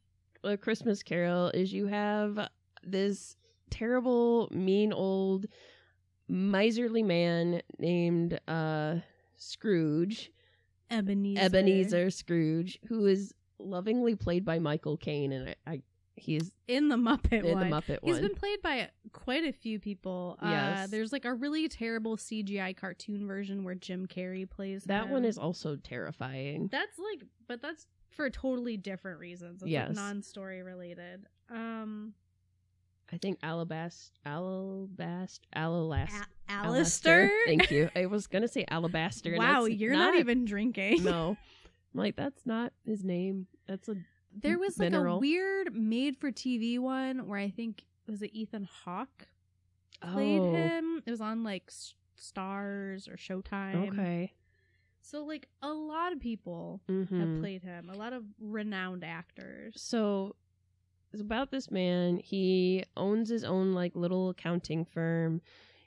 a 0.42 0.56
Christmas 0.56 1.04
Carol 1.04 1.50
is 1.50 1.72
you 1.72 1.86
have 1.86 2.48
this 2.82 3.36
terrible, 3.70 4.48
mean 4.50 4.92
old 4.92 5.46
miserly 6.28 7.04
man 7.04 7.62
named 7.78 8.40
uh 8.48 8.96
Scrooge, 9.36 10.32
Ebenezer. 10.90 11.42
Ebenezer 11.42 12.10
Scrooge, 12.10 12.78
who 12.88 13.06
is 13.06 13.32
lovingly 13.60 14.14
played 14.16 14.44
by 14.44 14.58
Michael 14.58 14.96
Caine, 14.96 15.32
and 15.32 15.50
I, 15.50 15.54
I 15.70 15.82
he 16.16 16.36
is 16.36 16.50
in 16.66 16.88
the 16.88 16.96
Muppet 16.96 17.44
in 17.44 17.54
one. 17.58 17.70
the 17.70 17.76
Muppet 17.76 17.98
He's 18.02 18.14
one. 18.14 18.22
been 18.22 18.34
played 18.34 18.62
by 18.62 18.88
quite 19.12 19.44
a 19.44 19.52
few 19.52 19.78
people. 19.78 20.38
Uh, 20.40 20.86
there's 20.88 21.12
like 21.12 21.24
a 21.26 21.34
really 21.34 21.68
terrible 21.68 22.16
CGI 22.16 22.74
cartoon 22.76 23.26
version 23.26 23.64
where 23.64 23.74
Jim 23.74 24.06
Carrey 24.06 24.48
plays 24.48 24.84
that 24.84 25.08
one 25.10 25.24
is 25.24 25.36
also 25.38 25.76
terrifying. 25.76 26.68
That's 26.72 26.98
like, 26.98 27.22
but 27.46 27.60
that's 27.62 27.86
for 28.10 28.30
totally 28.30 28.76
different 28.78 29.20
reasons. 29.20 29.62
It's 29.62 29.70
Yes. 29.70 29.88
like 29.88 29.96
non-story 29.96 30.62
related. 30.62 31.26
Um, 31.50 32.14
I 33.12 33.18
think 33.18 33.38
Alabast, 33.40 34.10
Alabast, 34.26 35.40
Alalast. 35.54 36.12
A- 36.48 36.52
Alistair. 36.52 37.30
Thank 37.46 37.70
you. 37.70 37.90
I 37.96 38.06
was 38.06 38.26
gonna 38.26 38.48
say 38.48 38.64
Alabaster. 38.68 39.34
and 39.34 39.38
Wow, 39.38 39.62
that's 39.64 39.74
you're 39.74 39.92
not, 39.92 40.14
a- 40.14 40.18
even 40.18 40.44
drinking. 40.44 41.04
No. 41.04 41.36
I'm 41.94 42.00
like, 42.00 42.16
that's 42.16 42.44
not 42.46 42.72
his 42.86 43.04
name. 43.04 43.46
That's 43.68 43.88
a 43.88 43.94
There 44.42 44.58
was 44.58 44.78
like 44.78 44.90
Mineral. 44.90 45.16
a 45.16 45.20
weird 45.20 45.74
made-for-TV 45.74 46.78
one 46.78 47.26
where 47.26 47.38
I 47.38 47.50
think 47.50 47.84
was 48.06 48.22
it 48.22 48.30
Ethan 48.34 48.68
Hawke 48.84 49.26
played 50.00 50.40
oh, 50.40 50.52
him. 50.52 51.02
It 51.06 51.10
was 51.10 51.20
on 51.20 51.42
like 51.42 51.70
Starz 52.18 53.08
or 53.08 53.16
Showtime. 53.16 53.92
Okay. 53.92 54.32
So 55.00 55.24
like 55.24 55.48
a 55.62 55.68
lot 55.72 56.12
of 56.12 56.20
people 56.20 56.80
Mhm. 56.88 57.20
have 57.20 57.40
played 57.40 57.62
him. 57.62 57.88
A 57.88 57.96
lot 57.96 58.12
of 58.12 58.24
renowned 58.40 59.04
actors. 59.04 59.80
So 59.80 60.36
it's 61.12 61.22
about 61.22 61.50
this 61.50 61.70
man. 61.70 62.18
He 62.18 62.84
owns 62.96 63.28
his 63.28 63.44
own 63.44 63.72
like 63.72 63.94
little 63.96 64.30
accounting 64.30 64.84
firm. 64.84 65.40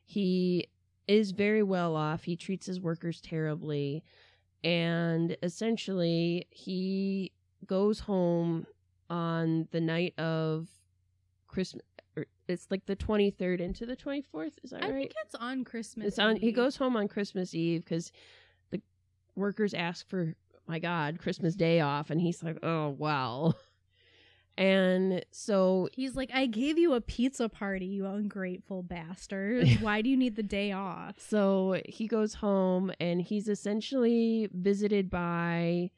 He 0.06 0.68
is 1.08 1.32
very 1.32 1.64
well 1.64 1.96
off. 1.96 2.24
He 2.24 2.36
treats 2.36 2.66
his 2.66 2.80
workers 2.80 3.20
terribly. 3.22 4.04
And 4.64 5.38
essentially 5.44 6.48
he 6.50 7.32
goes 7.68 8.00
home 8.02 8.66
on 9.10 9.68
the 9.72 9.82
night 9.82 10.14
of 10.20 10.68
Christmas 11.48 11.84
er, 12.18 12.26
it's 12.48 12.68
like 12.70 12.86
the 12.86 12.96
23rd 12.96 13.60
into 13.60 13.86
the 13.86 13.96
24th, 13.96 14.54
is 14.64 14.72
that 14.72 14.84
I 14.84 14.88
right? 14.90 14.96
think 14.96 15.14
it's 15.26 15.36
on 15.36 15.64
Christmas. 15.64 16.08
It's 16.08 16.20
on. 16.20 16.36
He 16.36 16.52
goes 16.52 16.76
home 16.76 16.96
on 16.96 17.08
Christmas 17.08 17.54
Eve 17.54 17.84
because 17.84 18.12
the 18.72 18.82
workers 19.36 19.74
ask 19.74 20.08
for, 20.08 20.36
my 20.68 20.80
God, 20.80 21.20
Christmas 21.20 21.56
Day 21.56 21.80
off, 21.80 22.10
and 22.10 22.22
he's 22.22 22.44
like, 22.44 22.58
"Oh 22.64 22.90
wow." 22.90 23.54
And 24.60 25.24
so, 25.32 25.88
He's 25.94 26.18
like, 26.18 26.32
I 26.34 26.46
gave 26.46 26.78
you 26.78 26.94
a 26.94 27.00
pizza 27.00 27.48
party, 27.48 27.86
you 27.86 28.06
ungrateful 28.06 28.84
bastard. 28.84 29.70
Why 29.80 30.02
do 30.02 30.10
you 30.10 30.18
need 30.18 30.36
the 30.36 30.44
day 30.44 30.74
off? 30.74 31.16
so 31.18 31.82
he 31.86 32.08
goes 32.08 32.34
home, 32.36 32.92
and 33.00 33.22
he's 33.22 33.48
essentially 33.48 34.50
visited 34.52 35.10
by, 35.10 35.92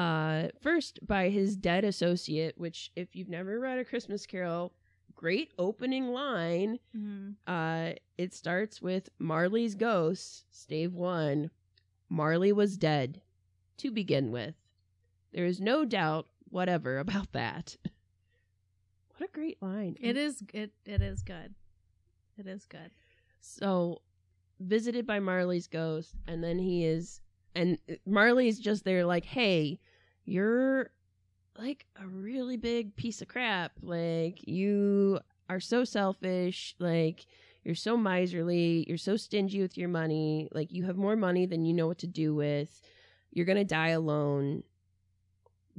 uh, 0.00 0.48
first 0.60 0.98
by 1.06 1.28
his 1.28 1.56
dead 1.56 1.84
associate. 1.84 2.56
Which, 2.56 2.90
if 2.96 3.14
you've 3.14 3.28
never 3.28 3.60
read 3.60 3.78
a 3.78 3.84
Christmas 3.84 4.26
Carol, 4.26 4.72
great 5.14 5.52
opening 5.58 6.08
line. 6.08 6.78
Mhm. 6.96 7.36
Uh, 7.46 7.92
it 8.16 8.32
starts 8.34 8.80
with 8.80 9.10
Marley's 9.18 9.74
ghost, 9.74 10.44
stave 10.50 10.94
one. 10.94 11.50
Marley 12.08 12.52
was 12.52 12.76
dead 12.76 13.22
to 13.76 13.90
begin 13.90 14.32
with. 14.32 14.54
There 15.32 15.46
is 15.46 15.60
no 15.60 15.84
doubt 15.84 16.26
whatever 16.48 16.98
about 16.98 17.32
that. 17.32 17.76
what 19.16 19.28
a 19.28 19.32
great 19.32 19.60
line. 19.62 19.96
It 20.00 20.16
is 20.16 20.42
it 20.52 20.72
it 20.84 21.02
is 21.02 21.22
good. 21.22 21.54
It 22.38 22.46
is 22.46 22.64
good. 22.64 22.90
So, 23.40 24.00
visited 24.58 25.06
by 25.06 25.20
Marley's 25.20 25.66
ghost, 25.66 26.14
and 26.26 26.42
then 26.42 26.58
he 26.58 26.84
is, 26.84 27.20
and 27.54 27.78
Marley's 28.06 28.58
just 28.58 28.84
there, 28.84 29.04
like, 29.04 29.24
hey, 29.24 29.78
you're 30.30 30.90
like 31.58 31.86
a 32.00 32.06
really 32.06 32.56
big 32.56 32.94
piece 32.94 33.20
of 33.20 33.28
crap. 33.28 33.72
Like, 33.82 34.46
you 34.46 35.18
are 35.48 35.58
so 35.58 35.84
selfish. 35.84 36.76
Like, 36.78 37.26
you're 37.64 37.74
so 37.74 37.96
miserly. 37.96 38.84
You're 38.86 38.96
so 38.96 39.16
stingy 39.16 39.60
with 39.60 39.76
your 39.76 39.88
money. 39.88 40.48
Like, 40.52 40.72
you 40.72 40.84
have 40.84 40.96
more 40.96 41.16
money 41.16 41.46
than 41.46 41.64
you 41.64 41.74
know 41.74 41.88
what 41.88 41.98
to 41.98 42.06
do 42.06 42.34
with. 42.34 42.80
You're 43.32 43.46
going 43.46 43.58
to 43.58 43.64
die 43.64 43.88
alone. 43.88 44.62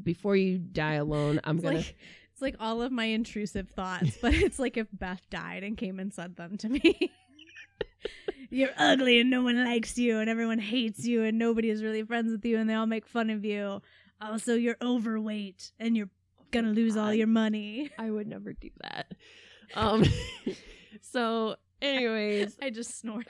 Before 0.03 0.35
you 0.35 0.57
die 0.57 0.95
alone, 0.95 1.39
I'm 1.45 1.57
going 1.57 1.77
to. 1.77 1.79
like 1.79 1.95
it's 2.33 2.41
like 2.41 2.55
all 2.59 2.81
of 2.81 2.91
my 2.91 3.05
intrusive 3.05 3.69
thoughts, 3.69 4.17
but 4.21 4.33
it's 4.35 4.59
like 4.59 4.75
if 4.75 4.87
Beth 4.91 5.21
died 5.29 5.63
and 5.63 5.77
came 5.77 5.99
and 5.99 6.13
said 6.13 6.35
them 6.35 6.57
to 6.57 6.69
me. 6.69 7.11
You're 8.49 8.71
ugly 8.77 9.21
and 9.21 9.29
no 9.29 9.43
one 9.43 9.63
likes 9.63 9.97
you 9.97 10.19
and 10.19 10.29
everyone 10.29 10.59
hates 10.59 11.05
you 11.05 11.23
and 11.23 11.39
nobody 11.39 11.69
is 11.69 11.81
really 11.81 12.03
friends 12.03 12.33
with 12.33 12.43
you 12.43 12.57
and 12.57 12.69
they 12.69 12.73
all 12.73 12.85
make 12.85 13.07
fun 13.07 13.29
of 13.29 13.45
you. 13.45 13.81
Also, 14.21 14.53
you're 14.55 14.77
overweight 14.81 15.71
and 15.79 15.97
you're 15.97 16.09
gonna 16.51 16.71
lose 16.71 16.95
all 16.95 17.13
your 17.13 17.27
money. 17.27 17.89
I 17.97 18.11
would 18.11 18.27
never 18.27 18.53
do 18.53 18.69
that. 18.81 19.13
Um, 19.75 20.03
so, 21.01 21.55
anyways, 21.81 22.57
I 22.61 22.69
just 22.69 22.99
snorted. 22.99 23.27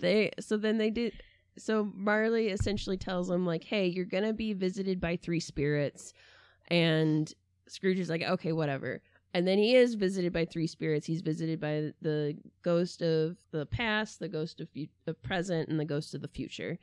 they 0.00 0.30
so 0.40 0.56
then 0.56 0.78
they 0.78 0.90
did 0.90 1.12
so 1.56 1.88
marley 1.94 2.48
essentially 2.48 2.96
tells 2.96 3.30
him 3.30 3.46
like 3.46 3.62
hey 3.62 3.86
you're 3.86 4.04
gonna 4.04 4.32
be 4.32 4.52
visited 4.52 5.00
by 5.00 5.16
three 5.16 5.38
spirits 5.38 6.12
and 6.68 7.32
scrooge 7.68 7.98
is 8.00 8.08
like 8.08 8.22
okay 8.22 8.52
whatever 8.52 9.00
and 9.34 9.46
then 9.46 9.58
he 9.58 9.76
is 9.76 9.94
visited 9.94 10.32
by 10.32 10.44
three 10.44 10.66
spirits 10.66 11.06
he's 11.06 11.20
visited 11.20 11.60
by 11.60 11.92
the 12.00 12.36
ghost 12.62 13.02
of 13.02 13.36
the 13.52 13.66
past 13.66 14.18
the 14.18 14.28
ghost 14.28 14.60
of 14.60 14.68
fu- 14.70 14.86
the 15.04 15.14
present 15.14 15.68
and 15.68 15.78
the 15.78 15.84
ghost 15.84 16.14
of 16.14 16.22
the 16.22 16.28
future 16.28 16.78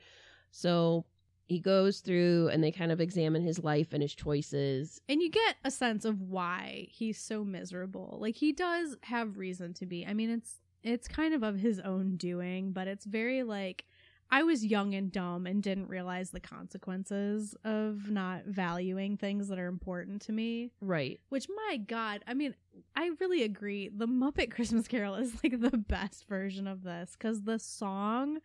so 0.50 1.04
he 1.50 1.58
goes 1.58 1.98
through 1.98 2.48
and 2.52 2.62
they 2.62 2.70
kind 2.70 2.92
of 2.92 3.00
examine 3.00 3.42
his 3.42 3.64
life 3.64 3.92
and 3.92 4.02
his 4.02 4.14
choices 4.14 5.00
And 5.08 5.20
you 5.20 5.28
get 5.28 5.56
a 5.64 5.70
sense 5.70 6.04
of 6.04 6.20
why 6.20 6.86
he's 6.90 7.18
so 7.18 7.42
miserable. 7.42 8.18
Like 8.20 8.36
he 8.36 8.52
does 8.52 8.96
have 9.02 9.36
reason 9.36 9.74
to 9.74 9.86
be. 9.86 10.06
I 10.06 10.14
mean, 10.14 10.30
it's 10.30 10.60
it's 10.84 11.08
kind 11.08 11.34
of 11.34 11.42
of 11.42 11.58
his 11.58 11.80
own 11.80 12.16
doing, 12.16 12.72
but 12.72 12.86
it's 12.86 13.04
very 13.04 13.42
like 13.42 13.84
I 14.30 14.44
was 14.44 14.64
young 14.64 14.94
and 14.94 15.10
dumb 15.10 15.44
and 15.44 15.60
didn't 15.60 15.88
realize 15.88 16.30
the 16.30 16.38
consequences 16.38 17.56
of 17.64 18.08
not 18.08 18.44
valuing 18.44 19.16
things 19.16 19.48
that 19.48 19.58
are 19.58 19.66
important 19.66 20.22
to 20.22 20.32
me. 20.32 20.70
right 20.80 21.18
Which 21.30 21.48
my 21.66 21.78
god, 21.78 22.22
I 22.28 22.34
mean, 22.34 22.54
I 22.94 23.10
really 23.18 23.42
agree. 23.42 23.90
The 23.92 24.06
Muppet 24.06 24.50
Christmas 24.54 24.86
Carol 24.86 25.16
is 25.16 25.32
like 25.42 25.60
the 25.60 25.76
best 25.76 26.28
version 26.28 26.68
of 26.68 26.84
this 26.84 27.16
cuz 27.16 27.42
the 27.42 27.58
song 27.58 28.38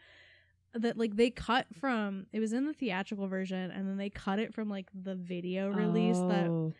that 0.75 0.97
like 0.97 1.15
they 1.15 1.29
cut 1.29 1.65
from 1.79 2.25
it 2.33 2.39
was 2.39 2.53
in 2.53 2.65
the 2.65 2.73
theatrical 2.73 3.27
version 3.27 3.71
and 3.71 3.88
then 3.88 3.97
they 3.97 4.09
cut 4.09 4.39
it 4.39 4.53
from 4.53 4.69
like 4.69 4.88
the 4.93 5.15
video 5.15 5.69
release 5.69 6.17
that 6.17 6.47
Oh. 6.49 6.73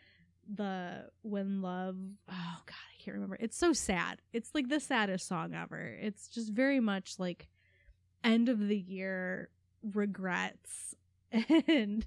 the 0.54 1.10
when 1.22 1.62
love 1.62 1.96
oh 2.30 2.58
god 2.66 2.76
i 2.76 3.04
can't 3.04 3.16
remember. 3.16 3.38
It's 3.40 3.56
so 3.58 3.72
sad. 3.72 4.20
It's 4.34 4.56
like 4.56 4.68
the 4.68 4.80
saddest 4.80 5.28
song 5.28 5.54
ever. 5.54 5.96
It's 6.02 6.28
just 6.28 6.52
very 6.52 6.80
much 6.80 7.20
like 7.20 7.48
end 8.24 8.50
of 8.50 8.60
the 8.68 8.78
year 8.78 9.50
regrets 9.94 10.96
and 11.68 12.06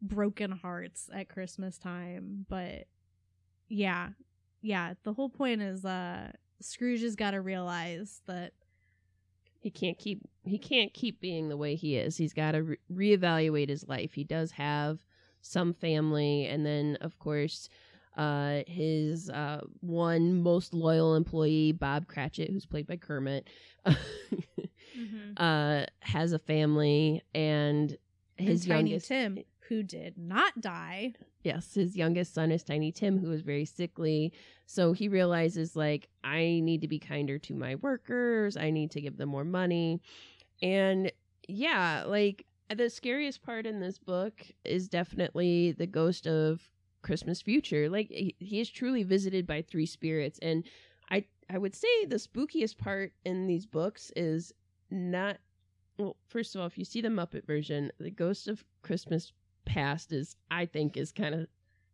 broken 0.00 0.52
hearts 0.52 1.10
at 1.12 1.28
christmas 1.28 1.76
time 1.76 2.46
but 2.48 2.86
yeah. 3.68 4.10
Yeah 4.62 4.94
the 5.02 5.12
whole 5.12 5.28
point 5.28 5.60
is 5.60 5.84
uh 5.84 6.30
scrooge 6.60 7.02
has 7.02 7.16
got 7.16 7.32
to 7.32 7.40
realize 7.40 8.20
that 8.26 8.52
he 9.60 9.70
can't 9.70 9.98
keep 9.98 10.22
he 10.44 10.58
can't 10.58 10.92
keep 10.92 11.20
being 11.20 11.48
the 11.48 11.56
way 11.56 11.74
he 11.76 11.96
is. 11.96 12.16
He's 12.16 12.32
got 12.32 12.52
to 12.52 12.62
re- 12.62 12.78
reevaluate 13.16 13.68
his 13.68 13.86
life. 13.86 14.14
He 14.14 14.24
does 14.24 14.52
have 14.52 14.98
some 15.42 15.72
family, 15.74 16.46
and 16.46 16.64
then 16.66 16.96
of 17.00 17.18
course, 17.18 17.68
Uh, 18.16 18.64
his 18.66 19.30
uh, 19.30 19.60
one 19.80 20.42
most 20.42 20.74
loyal 20.74 21.14
employee, 21.14 21.70
Bob 21.72 22.06
Cratchit, 22.08 22.50
who's 22.50 22.66
played 22.66 22.86
by 22.86 22.96
Kermit, 22.96 23.48
Mhm. 23.86 23.94
uh, 25.36 25.86
has 26.00 26.32
a 26.32 26.38
family, 26.38 27.22
and 27.34 27.96
his 28.36 28.62
and 28.64 28.88
youngest 28.88 29.08
Tim, 29.08 29.38
who 29.68 29.82
did 29.84 30.18
not 30.18 30.60
die. 30.60 31.14
Yes, 31.42 31.74
his 31.74 31.96
youngest 31.96 32.34
son 32.34 32.52
is 32.52 32.62
Tiny 32.62 32.92
Tim, 32.92 33.18
who 33.18 33.32
is 33.32 33.40
very 33.40 33.64
sickly. 33.64 34.32
So 34.66 34.92
he 34.92 35.08
realizes, 35.08 35.74
like, 35.74 36.08
I 36.22 36.60
need 36.62 36.82
to 36.82 36.88
be 36.88 36.98
kinder 36.98 37.38
to 37.38 37.54
my 37.54 37.76
workers. 37.76 38.56
I 38.56 38.70
need 38.70 38.90
to 38.92 39.00
give 39.00 39.16
them 39.16 39.30
more 39.30 39.44
money. 39.44 40.02
And 40.60 41.10
yeah, 41.48 42.04
like, 42.06 42.44
the 42.74 42.90
scariest 42.90 43.42
part 43.42 43.66
in 43.66 43.80
this 43.80 43.98
book 43.98 44.46
is 44.64 44.88
definitely 44.88 45.72
the 45.72 45.86
ghost 45.86 46.26
of 46.26 46.60
Christmas 47.02 47.40
future. 47.40 47.88
Like, 47.88 48.08
he, 48.10 48.60
is 48.60 48.68
truly 48.68 49.02
visited 49.02 49.46
by 49.46 49.62
three 49.62 49.86
spirits. 49.86 50.38
And 50.42 50.64
I, 51.10 51.24
I 51.48 51.56
would 51.56 51.74
say 51.74 52.04
the 52.04 52.16
spookiest 52.16 52.76
part 52.76 53.12
in 53.24 53.46
these 53.46 53.66
books 53.66 54.12
is 54.14 54.52
not. 54.90 55.38
Well, 55.98 56.16
first 56.28 56.54
of 56.54 56.60
all, 56.60 56.66
if 56.66 56.78
you 56.78 56.84
see 56.84 57.00
the 57.00 57.08
Muppet 57.08 57.46
version, 57.46 57.92
the 57.98 58.10
ghost 58.10 58.48
of 58.48 58.64
Christmas 58.82 59.32
past 59.72 60.12
is 60.12 60.36
I 60.50 60.66
think 60.66 60.96
is 60.96 61.12
kind 61.12 61.34
of 61.34 61.46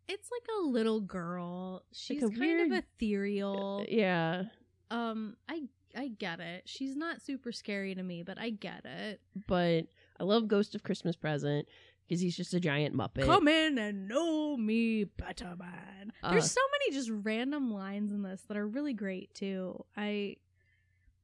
It's 0.09 0.29
like 0.31 0.47
a 0.59 0.67
little 0.67 1.01
girl. 1.01 1.83
She's 1.93 2.23
a 2.23 2.29
kind 2.29 2.39
weird- 2.39 2.73
of 2.73 2.79
ethereal. 2.79 3.85
yeah, 3.89 4.45
Um, 4.91 5.37
I 5.49 5.63
I 5.99 6.09
get 6.09 6.41
it. 6.41 6.65
She's 6.67 6.95
not 6.95 7.23
super 7.23 7.53
scary 7.53 7.95
to 7.95 8.03
me, 8.03 8.23
but 8.23 8.39
I 8.39 8.51
get 8.51 8.85
it. 8.85 9.21
but 9.47 9.87
I 10.21 10.25
love 10.25 10.47
Ghost 10.49 10.75
of 10.75 10.83
Christmas 10.83 11.17
Present 11.17 11.67
because 12.07 12.21
he's 12.21 12.37
just 12.37 12.53
a 12.55 12.61
giant 12.61 12.95
muppet. 12.95 13.25
Come 13.25 13.49
in 13.49 13.79
and 13.79 14.07
know 14.07 14.57
me 14.57 15.05
better, 15.05 15.55
man. 15.59 16.13
Uh. 16.23 16.31
There's 16.33 16.51
so 16.53 16.61
many 16.73 16.97
just 16.97 17.11
random 17.11 17.73
lines 17.73 18.13
in 18.13 18.23
this 18.23 18.43
that 18.49 18.57
are 18.57 18.67
really 18.69 18.93
great 18.95 19.33
too. 19.35 19.85
I 19.97 20.37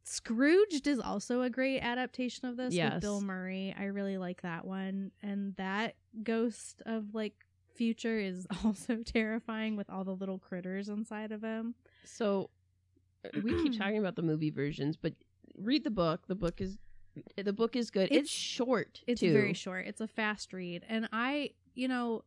Scrooged 0.05 0.89
is 0.89 0.99
also 0.99 1.43
a 1.43 1.51
great 1.51 1.79
adaptation 1.81 2.49
of 2.49 2.57
this 2.57 2.75
Yes. 2.75 2.95
with 2.95 3.03
Bill 3.03 3.21
Murray. 3.21 3.73
I 3.79 3.85
really 3.85 4.19
like 4.19 4.43
that 4.43 4.65
one. 4.67 5.13
And 5.23 5.55
that 5.57 5.95
ghost 6.23 6.83
of 6.87 7.15
like 7.15 7.35
future 7.75 8.19
is 8.19 8.47
also 8.65 8.99
terrifying 9.05 9.77
with 9.77 9.89
all 9.91 10.05
the 10.05 10.15
little 10.15 10.39
critters 10.39 10.89
inside 10.89 11.33
of 11.33 11.43
him. 11.43 11.75
So 12.05 12.51
we 13.43 13.63
keep 13.63 13.73
talking 13.79 13.99
about 13.99 14.17
the 14.17 14.23
movie 14.23 14.51
versions, 14.51 14.97
but 14.97 15.15
read 15.57 15.85
the 15.85 15.91
book. 15.91 16.27
The 16.27 16.35
book 16.35 16.61
is 16.61 16.79
the 17.37 17.53
book 17.53 17.77
is 17.77 17.91
good. 17.91 18.05
It's, 18.05 18.13
It's- 18.17 18.29
short. 18.29 19.03
It's 19.07 19.21
too. 19.21 19.33
very 19.33 19.53
short. 19.55 19.87
It's 19.87 20.01
a 20.01 20.07
fast 20.09 20.53
read, 20.53 20.85
and 20.89 21.09
I, 21.13 21.51
you 21.75 21.87
know, 21.89 22.25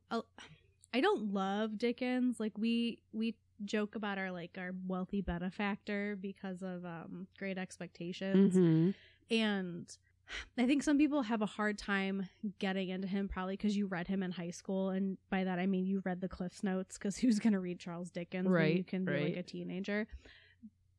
I 0.94 1.02
don't 1.02 1.34
love 1.34 1.78
Dickens. 1.78 2.40
Like 2.40 2.54
we 2.58 3.00
we 3.12 3.36
joke 3.64 3.96
about 3.96 4.18
our 4.18 4.32
like 4.32 4.58
our 4.58 4.72
wealthy 4.88 5.22
benefactor 5.22 6.18
because 6.20 6.62
of 6.62 6.86
um 6.86 7.28
Great 7.40 7.58
Expectations, 7.58 8.56
Mhm. 8.56 8.94
and 9.32 9.98
I 10.58 10.66
think 10.66 10.84
some 10.84 10.98
people 10.98 11.24
have 11.24 11.42
a 11.42 11.46
hard 11.46 11.78
time 11.78 12.30
getting 12.60 12.90
into 12.90 13.08
him 13.08 13.28
probably 13.28 13.54
because 13.56 13.76
you 13.78 13.88
read 13.88 14.08
him 14.08 14.24
in 14.24 14.32
high 14.32 14.52
school, 14.52 14.90
and 14.90 15.18
by 15.30 15.44
that 15.44 15.60
I 15.60 15.66
mean 15.66 15.86
you 15.86 16.02
read 16.06 16.22
the 16.22 16.30
Cliff's 16.30 16.64
Notes 16.64 16.98
because 16.98 17.18
who's 17.20 17.40
gonna 17.40 17.60
read 17.60 17.80
Charles 17.80 18.10
Dickens 18.12 18.46
when 18.48 18.54
you 18.54 18.76
Right, 18.78 18.88
can 18.88 19.06
be 19.06 19.12
like 19.20 19.38
a 19.38 19.44
teenager. 19.44 20.08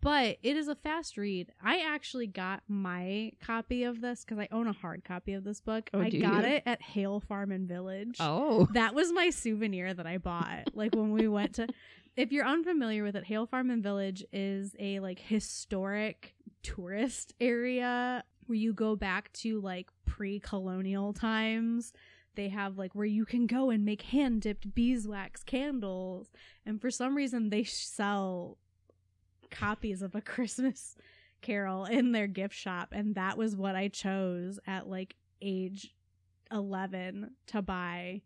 But 0.02 0.36
it 0.42 0.56
is 0.56 0.68
a 0.68 0.76
fast 0.76 1.16
read. 1.16 1.50
I 1.60 1.78
actually 1.80 2.28
got 2.28 2.62
my 2.68 3.32
copy 3.42 3.82
of 3.82 4.00
this 4.00 4.24
because 4.24 4.38
I 4.38 4.46
own 4.52 4.68
a 4.68 4.72
hard 4.72 5.02
copy 5.04 5.32
of 5.32 5.42
this 5.42 5.60
book. 5.60 5.90
Oh, 5.92 6.00
I 6.00 6.10
got 6.10 6.44
you? 6.44 6.50
it 6.52 6.62
at 6.66 6.80
Hale 6.82 7.18
Farm 7.18 7.50
and 7.50 7.66
Village. 7.66 8.16
Oh, 8.20 8.68
That 8.72 8.94
was 8.94 9.10
my 9.10 9.30
souvenir 9.30 9.94
that 9.94 10.06
I 10.06 10.18
bought. 10.18 10.74
like 10.74 10.94
when 10.94 11.10
we 11.12 11.26
went 11.26 11.54
to 11.54 11.66
if 12.16 12.30
you're 12.30 12.46
unfamiliar 12.46 13.02
with 13.02 13.16
it, 13.16 13.24
Hale 13.24 13.46
Farm 13.46 13.70
and 13.70 13.82
Village 13.82 14.24
is 14.32 14.76
a 14.78 15.00
like 15.00 15.18
historic 15.18 16.34
tourist 16.62 17.34
area 17.40 18.22
where 18.48 18.56
you 18.56 18.72
go 18.72 18.96
back 18.96 19.32
to 19.34 19.60
like 19.60 19.88
pre-colonial 20.04 21.12
times. 21.12 21.92
They 22.34 22.48
have 22.48 22.76
like 22.76 22.94
where 22.94 23.06
you 23.06 23.24
can 23.24 23.46
go 23.46 23.70
and 23.70 23.84
make 23.84 24.02
hand-dipped 24.02 24.74
beeswax 24.74 25.42
candles, 25.42 26.30
and 26.64 26.80
for 26.80 26.90
some 26.90 27.16
reason 27.16 27.50
they 27.50 27.64
sell 27.64 28.58
copies 29.50 30.02
of 30.02 30.14
a 30.14 30.20
Christmas 30.20 30.96
Carol 31.40 31.84
in 31.84 32.12
their 32.12 32.26
gift 32.26 32.54
shop, 32.54 32.88
and 32.92 33.14
that 33.14 33.38
was 33.38 33.56
what 33.56 33.74
I 33.74 33.88
chose 33.88 34.58
at 34.66 34.88
like 34.88 35.16
age 35.40 35.94
11 36.50 37.30
to 37.48 37.62
buy. 37.62 38.22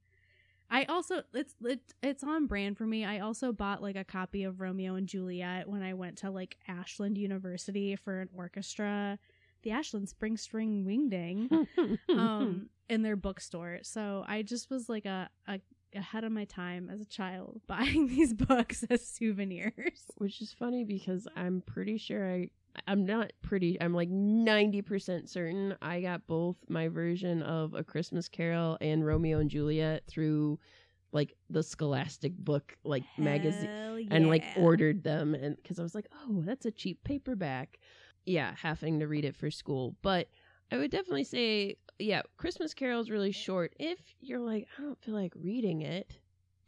I 0.71 0.85
also 0.85 1.23
it's 1.35 1.55
it, 1.65 1.81
it's 2.03 2.23
on 2.23 2.47
brand 2.47 2.79
for 2.79 2.87
me. 2.87 3.05
I 3.05 3.19
also 3.19 3.53
bought 3.53 3.83
like 3.83 3.97
a 3.97 4.05
copy 4.05 4.45
of 4.45 4.61
Romeo 4.61 4.95
and 4.95 5.09
Juliet 5.09 5.69
when 5.69 5.83
I 5.83 5.95
went 5.95 6.19
to 6.19 6.31
like 6.31 6.59
Ashland 6.69 7.19
University 7.19 7.97
for 7.97 8.21
an 8.21 8.29
orchestra, 8.37 9.19
the 9.63 9.73
Ashland 9.73 10.09
Spring 10.09 10.37
String 10.37 10.85
Wingding, 10.85 11.67
um, 12.11 12.69
in 12.89 13.03
their 13.03 13.17
bookstore. 13.17 13.81
So 13.83 14.25
I 14.27 14.43
just 14.43 14.71
was 14.71 14.89
like 14.89 15.07
a, 15.07 15.29
a 15.49 15.61
ahead 15.95 16.25
of 16.25 16.33
my 16.33 16.45
time 16.45 16.89
as 16.91 17.01
a 17.01 17.07
child 17.07 17.61
buying 17.67 18.09
these 18.09 18.33
books 18.35 18.85
as 18.91 19.07
souvenirs. 19.07 20.05
which 20.17 20.41
is 20.41 20.53
funny 20.53 20.85
because 20.85 21.27
I'm 21.37 21.63
pretty 21.67 21.99
sure 21.99 22.31
I. 22.31 22.51
I'm 22.87 23.05
not 23.05 23.33
pretty. 23.43 23.81
I'm 23.81 23.95
like 23.95 24.09
ninety 24.09 24.81
percent 24.81 25.29
certain 25.29 25.75
I 25.83 26.01
got 26.01 26.29
both 26.29 26.57
my 26.69 26.87
version 26.87 27.43
of 27.43 27.75
A 27.75 27.83
Christmas 27.83 28.29
Carol 28.29 28.79
and 28.81 29.05
Romeo 29.05 29.41
and 29.41 29.51
Juliet 29.51 30.05
through 30.07 30.61
like 31.13 31.35
the 31.51 31.63
Scholastic 31.65 32.37
book 32.37 32.77
like 32.85 33.03
magazine 33.19 33.67
Hell 33.67 33.99
and 34.11 34.29
like 34.29 34.45
ordered 34.57 35.03
them 35.03 35.35
and 35.35 35.57
because 35.57 35.81
I 35.81 35.83
was 35.83 35.95
like, 35.95 36.07
oh, 36.15 36.43
that's 36.43 36.67
a 36.67 36.71
cheap 36.71 37.03
paperback. 37.05 37.81
Yeah, 38.27 38.55
having 38.61 39.01
to 39.01 39.07
read 39.07 39.25
it 39.25 39.37
for 39.37 39.51
school. 39.51 39.97
But 40.03 40.29
I 40.71 40.77
would 40.77 40.91
definitely 40.91 41.25
say, 41.25 41.77
yeah, 41.99 42.23
Christmas 42.37 42.75
Carol 42.75 43.01
is 43.01 43.11
really 43.11 43.33
short. 43.33 43.73
If 43.79 43.99
you're 44.21 44.39
like, 44.39 44.69
I 44.79 44.83
don't 44.83 44.99
feel 45.03 45.15
like 45.15 45.33
reading 45.35 45.83
it, 45.83 46.19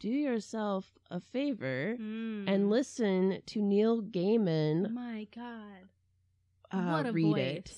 do 0.00 0.08
yourself 0.08 0.90
a 1.10 1.20
favor 1.20 1.96
Mm. 2.00 2.44
and 2.48 2.68
listen 2.70 3.40
to 3.46 3.62
Neil 3.62 4.02
Gaiman 4.02 4.92
My 4.92 5.26
God. 5.34 5.88
uh, 6.72 6.90
what 6.90 7.06
a 7.06 7.12
read 7.12 7.24
voice. 7.30 7.38
it. 7.56 7.76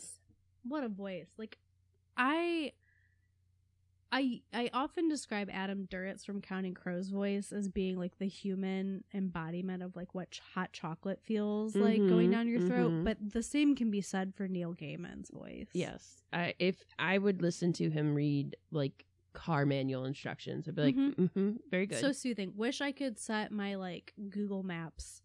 What 0.67 0.85
a 0.85 0.89
voice. 0.89 1.29
Like 1.37 1.59
I 2.17 2.73
I 4.17 4.43
I 4.53 4.71
often 4.73 5.09
describe 5.09 5.51
Adam 5.53 5.89
Duritz 5.91 6.25
from 6.25 6.41
Counting 6.41 6.73
Crows 6.75 7.09
voice 7.09 7.51
as 7.51 7.69
being 7.69 7.99
like 7.99 8.17
the 8.19 8.29
human 8.29 9.03
embodiment 9.13 9.83
of 9.83 9.97
like 9.97 10.15
what 10.15 10.31
ch- 10.31 10.41
hot 10.55 10.73
chocolate 10.73 11.21
feels 11.25 11.75
like 11.75 11.99
going 11.99 12.31
down 12.31 12.47
your 12.47 12.61
throat, 12.61 12.93
mhm. 12.93 13.05
but 13.05 13.17
the 13.33 13.43
same 13.43 13.75
can 13.75 13.91
be 13.91 14.01
said 14.01 14.33
for 14.37 14.47
Neil 14.47 14.73
Gaiman's 14.73 15.31
voice. 15.31 15.67
Yes, 15.73 16.23
I 16.33 16.55
if 16.61 16.77
I 16.97 17.19
would 17.19 17.43
listen 17.43 17.73
to 17.75 17.91
him 17.91 18.15
read 18.15 18.57
like 18.71 19.05
car 19.33 19.67
manual 19.67 20.05
instructions, 20.05 20.69
I'd 20.69 20.77
be 20.77 20.83
like, 20.83 20.97
Mhm. 20.97 21.15
mm-hmm, 21.17 21.51
very 21.69 21.87
good. 21.87 21.99
So 22.01 22.13
soothing. 22.13 22.53
Wish 22.55 22.81
I 22.81 22.93
could 22.93 23.19
set 23.19 23.51
my 23.51 23.75
like 23.75 24.15
Google 24.31 24.63
Maps 24.63 25.23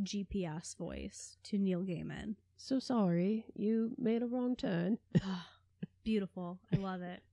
GPS 0.00 0.76
voice 0.76 1.36
to 1.42 1.58
Neil 1.58 1.82
Gaiman. 1.82 2.36
so 2.56 2.78
sorry, 2.78 3.44
you 3.56 3.92
made 3.98 4.22
a 4.22 4.26
wrong 4.26 4.54
turn. 4.54 4.98
Beautiful. 6.04 6.60
I 6.72 6.76
love 6.76 7.02
it. 7.02 7.22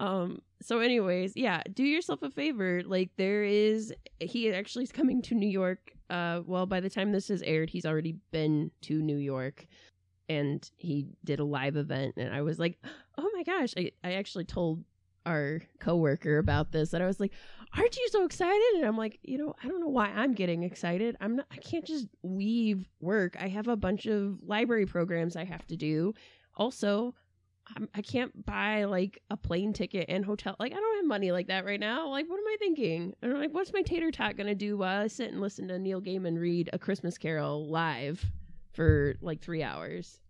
Um. 0.00 0.42
So, 0.62 0.80
anyways, 0.80 1.32
yeah, 1.36 1.62
do 1.72 1.84
yourself 1.84 2.22
a 2.22 2.30
favor. 2.30 2.82
Like, 2.84 3.10
there 3.16 3.44
is 3.44 3.92
he 4.20 4.52
actually 4.52 4.84
is 4.84 4.92
coming 4.92 5.22
to 5.22 5.34
New 5.34 5.48
York. 5.48 5.92
Uh. 6.10 6.40
Well, 6.44 6.66
by 6.66 6.80
the 6.80 6.90
time 6.90 7.12
this 7.12 7.30
is 7.30 7.42
aired, 7.42 7.70
he's 7.70 7.86
already 7.86 8.16
been 8.30 8.70
to 8.82 9.00
New 9.00 9.18
York, 9.18 9.66
and 10.28 10.68
he 10.76 11.08
did 11.24 11.40
a 11.40 11.44
live 11.44 11.76
event. 11.76 12.14
And 12.16 12.34
I 12.34 12.42
was 12.42 12.58
like, 12.58 12.78
oh 13.18 13.30
my 13.34 13.42
gosh! 13.42 13.74
I 13.76 13.92
I 14.04 14.12
actually 14.12 14.44
told 14.44 14.84
our 15.26 15.60
coworker 15.80 16.38
about 16.38 16.72
this, 16.72 16.92
and 16.92 17.02
I 17.02 17.06
was 17.06 17.20
like, 17.20 17.32
aren't 17.76 17.96
you 17.96 18.08
so 18.10 18.24
excited? 18.24 18.72
And 18.76 18.84
I'm 18.84 18.96
like, 18.96 19.18
you 19.22 19.38
know, 19.38 19.54
I 19.62 19.68
don't 19.68 19.80
know 19.80 19.88
why 19.88 20.06
I'm 20.06 20.32
getting 20.34 20.62
excited. 20.62 21.16
I'm 21.20 21.36
not. 21.36 21.46
I 21.50 21.56
can't 21.56 21.84
just 21.84 22.06
leave 22.22 22.88
work. 23.00 23.36
I 23.38 23.48
have 23.48 23.68
a 23.68 23.76
bunch 23.76 24.06
of 24.06 24.38
library 24.42 24.86
programs 24.86 25.36
I 25.36 25.44
have 25.44 25.66
to 25.66 25.76
do. 25.76 26.14
Also, 26.56 27.14
I'm, 27.74 27.88
I 27.94 28.02
can't 28.02 28.44
buy 28.46 28.84
like 28.84 29.20
a 29.30 29.36
plane 29.36 29.72
ticket 29.72 30.06
and 30.08 30.24
hotel. 30.24 30.54
Like 30.60 30.72
I 30.72 30.76
don't 30.76 30.96
have 30.96 31.06
money 31.06 31.32
like 31.32 31.48
that 31.48 31.64
right 31.64 31.80
now. 31.80 32.08
Like 32.10 32.26
what 32.28 32.38
am 32.38 32.46
I 32.46 32.56
thinking? 32.58 33.14
And 33.22 33.32
I'm 33.32 33.38
like, 33.40 33.52
what's 33.52 33.72
my 33.72 33.82
tater 33.82 34.10
tot 34.10 34.36
gonna 34.36 34.54
do 34.54 34.76
while 34.76 35.02
I 35.02 35.06
sit 35.08 35.32
and 35.32 35.40
listen 35.40 35.68
to 35.68 35.78
Neil 35.78 36.00
Gaiman 36.00 36.38
read 36.38 36.70
A 36.72 36.78
Christmas 36.78 37.18
Carol 37.18 37.68
live 37.68 38.24
for 38.72 39.16
like 39.20 39.40
three 39.40 39.62
hours? 39.62 40.20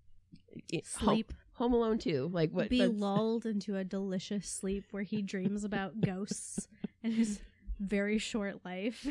It- 0.72 0.86
Home- 0.98 1.08
Sleep. 1.08 1.32
Home, 1.54 1.72
Alone 1.72 1.98
too. 1.98 2.28
Like 2.32 2.50
what? 2.50 2.68
be 2.68 2.86
lulled 2.86 3.46
into 3.46 3.76
a 3.76 3.84
delicious 3.84 4.46
sleep 4.46 4.84
where 4.90 5.02
he 5.02 5.22
dreams 5.22 5.64
about 5.64 6.00
ghosts 6.04 6.68
and 7.02 7.14
his 7.14 7.40
very 7.80 8.18
short 8.18 8.62
life. 8.64 9.06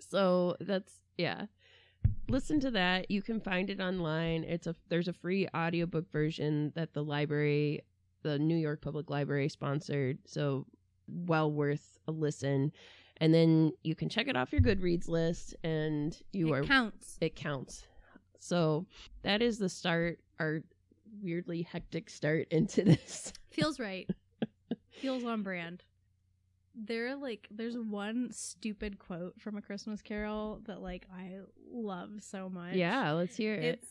So 0.00 0.56
that's 0.60 0.92
yeah. 1.16 1.46
Listen 2.28 2.60
to 2.60 2.70
that. 2.70 3.10
You 3.10 3.20
can 3.22 3.40
find 3.40 3.68
it 3.70 3.80
online. 3.80 4.44
It's 4.44 4.66
a 4.66 4.74
there's 4.88 5.08
a 5.08 5.12
free 5.12 5.48
audiobook 5.54 6.10
version 6.10 6.72
that 6.74 6.94
the 6.94 7.02
library, 7.04 7.82
the 8.22 8.38
New 8.38 8.56
York 8.56 8.80
Public 8.80 9.10
Library 9.10 9.48
sponsored. 9.48 10.18
So 10.26 10.66
well 11.08 11.50
worth 11.52 11.98
a 12.08 12.12
listen. 12.12 12.72
and 13.18 13.34
then 13.34 13.72
you 13.82 13.94
can 13.94 14.08
check 14.08 14.28
it 14.28 14.36
off 14.36 14.52
your 14.52 14.60
Goodreads 14.62 15.08
list, 15.08 15.54
and 15.62 16.16
you 16.32 16.54
it 16.54 16.58
are 16.58 16.62
counts. 16.64 17.18
it 17.20 17.34
counts. 17.36 17.86
So 18.38 18.86
that 19.22 19.42
is 19.42 19.58
the 19.58 19.68
start. 19.68 20.18
Our 20.40 20.62
weirdly 21.20 21.62
hectic 21.62 22.08
start 22.08 22.48
into 22.50 22.82
this. 22.84 23.32
Feels 23.50 23.78
right. 23.78 24.08
Feels 25.00 25.24
on 25.24 25.42
brand. 25.42 25.82
There 26.74 27.16
like 27.16 27.48
there's 27.50 27.76
one 27.76 28.30
stupid 28.32 28.98
quote 28.98 29.40
from 29.40 29.56
a 29.56 29.62
Christmas 29.62 30.00
carol 30.00 30.60
that 30.66 30.80
like 30.80 31.06
I 31.12 31.40
love 31.70 32.10
so 32.20 32.48
much. 32.48 32.74
Yeah, 32.74 33.12
let's 33.12 33.36
hear 33.36 33.54
it. 33.54 33.64
It's 33.64 33.88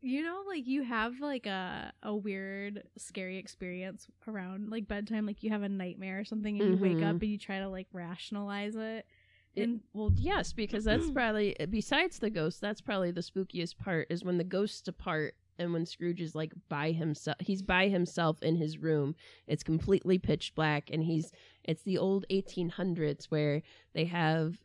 you 0.00 0.22
know, 0.22 0.42
like 0.46 0.66
you 0.66 0.82
have 0.82 1.20
like 1.20 1.46
a 1.46 1.92
a 2.02 2.14
weird, 2.14 2.82
scary 2.98 3.38
experience 3.38 4.06
around 4.28 4.68
like 4.70 4.86
bedtime, 4.86 5.26
like 5.26 5.42
you 5.42 5.50
have 5.50 5.62
a 5.62 5.68
nightmare 5.68 6.20
or 6.20 6.24
something 6.24 6.60
and 6.60 6.72
you 6.72 6.76
wake 6.76 6.96
up 6.96 6.98
mm-hmm. 6.98 7.22
and 7.22 7.22
you 7.22 7.38
try 7.38 7.60
to 7.60 7.68
like 7.68 7.86
rationalize 7.92 8.76
it. 8.76 9.06
It- 9.54 9.62
And 9.62 9.80
well, 9.94 10.10
yes, 10.14 10.52
because 10.52 10.84
that's 10.84 11.10
probably 11.14 11.56
besides 11.70 12.18
the 12.18 12.28
ghost. 12.30 12.60
That's 12.60 12.82
probably 12.82 13.12
the 13.12 13.22
spookiest 13.22 13.78
part 13.78 14.08
is 14.10 14.24
when 14.24 14.36
the 14.36 14.44
ghosts 14.44 14.82
depart 14.82 15.36
and 15.58 15.72
when 15.72 15.86
Scrooge 15.86 16.20
is 16.20 16.34
like 16.34 16.52
by 16.68 16.92
himself. 16.92 17.36
He's 17.40 17.62
by 17.62 17.88
himself 17.88 18.42
in 18.42 18.56
his 18.56 18.78
room. 18.78 19.14
It's 19.46 19.62
completely 19.62 20.18
pitch 20.18 20.54
black, 20.54 20.90
and 20.92 21.02
he's 21.04 21.32
it's 21.64 21.82
the 21.82 21.98
old 21.98 22.24
1800s 22.30 23.26
where 23.26 23.62
they 23.94 24.04
have 24.06 24.58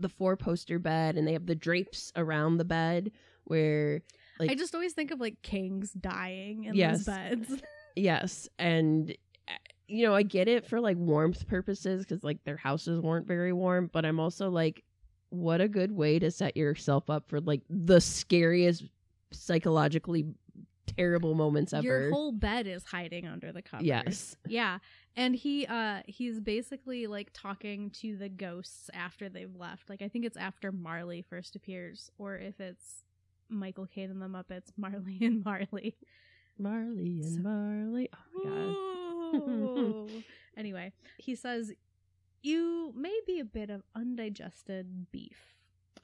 the 0.00 0.08
four 0.08 0.36
poster 0.36 0.78
bed 0.78 1.16
and 1.16 1.26
they 1.26 1.32
have 1.32 1.46
the 1.46 1.54
drapes 1.54 2.12
around 2.14 2.56
the 2.58 2.64
bed 2.64 3.10
where 3.44 4.00
like 4.38 4.48
I 4.50 4.54
just 4.54 4.74
always 4.74 4.92
think 4.92 5.10
of 5.10 5.18
like 5.20 5.42
kings 5.42 5.90
dying 5.92 6.64
in 6.64 6.74
Yes. 6.76 6.98
those 6.98 7.14
beds. 7.16 7.62
Yes, 7.96 8.48
and 8.60 9.10
uh, 9.48 9.52
you 9.88 10.06
know 10.06 10.14
I 10.14 10.22
get 10.22 10.46
it 10.46 10.64
for 10.64 10.80
like 10.80 10.96
warmth 10.96 11.48
purposes 11.48 12.04
because 12.04 12.22
like 12.22 12.44
their 12.44 12.56
houses 12.56 13.00
weren't 13.00 13.26
very 13.26 13.52
warm, 13.52 13.90
but 13.92 14.04
I'm 14.04 14.20
also 14.20 14.50
like, 14.50 14.84
what 15.30 15.60
a 15.60 15.66
good 15.66 15.90
way 15.90 16.20
to 16.20 16.30
set 16.30 16.56
yourself 16.56 17.10
up 17.10 17.28
for 17.28 17.40
like 17.40 17.62
the 17.68 18.00
scariest 18.00 18.84
psychologically 19.32 20.26
terrible 20.86 21.34
moments 21.34 21.72
ever. 21.72 21.84
Your 21.84 22.10
whole 22.10 22.32
bed 22.32 22.66
is 22.66 22.84
hiding 22.84 23.26
under 23.26 23.52
the 23.52 23.62
covers. 23.62 23.86
yes, 23.86 24.36
Yeah. 24.46 24.78
And 25.16 25.34
he 25.34 25.66
uh 25.66 26.02
he's 26.06 26.40
basically 26.40 27.06
like 27.06 27.30
talking 27.32 27.90
to 28.00 28.16
the 28.16 28.28
ghosts 28.28 28.88
after 28.94 29.28
they've 29.28 29.54
left. 29.54 29.90
Like 29.90 30.00
I 30.02 30.08
think 30.08 30.24
it's 30.24 30.36
after 30.36 30.72
Marley 30.72 31.22
first 31.22 31.56
appears 31.56 32.10
or 32.18 32.36
if 32.36 32.58
it's 32.60 33.04
Michael 33.50 33.86
Caine 33.86 34.10
and 34.10 34.22
the 34.22 34.26
Muppets, 34.26 34.70
Marley 34.76 35.18
and 35.22 35.44
Marley. 35.44 35.96
Marley 36.58 37.20
and 37.22 37.34
So- 37.34 37.40
Marley. 37.40 38.08
Oh 38.44 40.04
my 40.06 40.10
god. 40.12 40.24
Anyway, 40.56 40.92
he 41.18 41.34
says 41.36 41.72
you 42.42 42.92
may 42.96 43.16
be 43.26 43.38
a 43.38 43.44
bit 43.44 43.70
of 43.70 43.82
undigested 43.94 45.06
beef. 45.12 45.54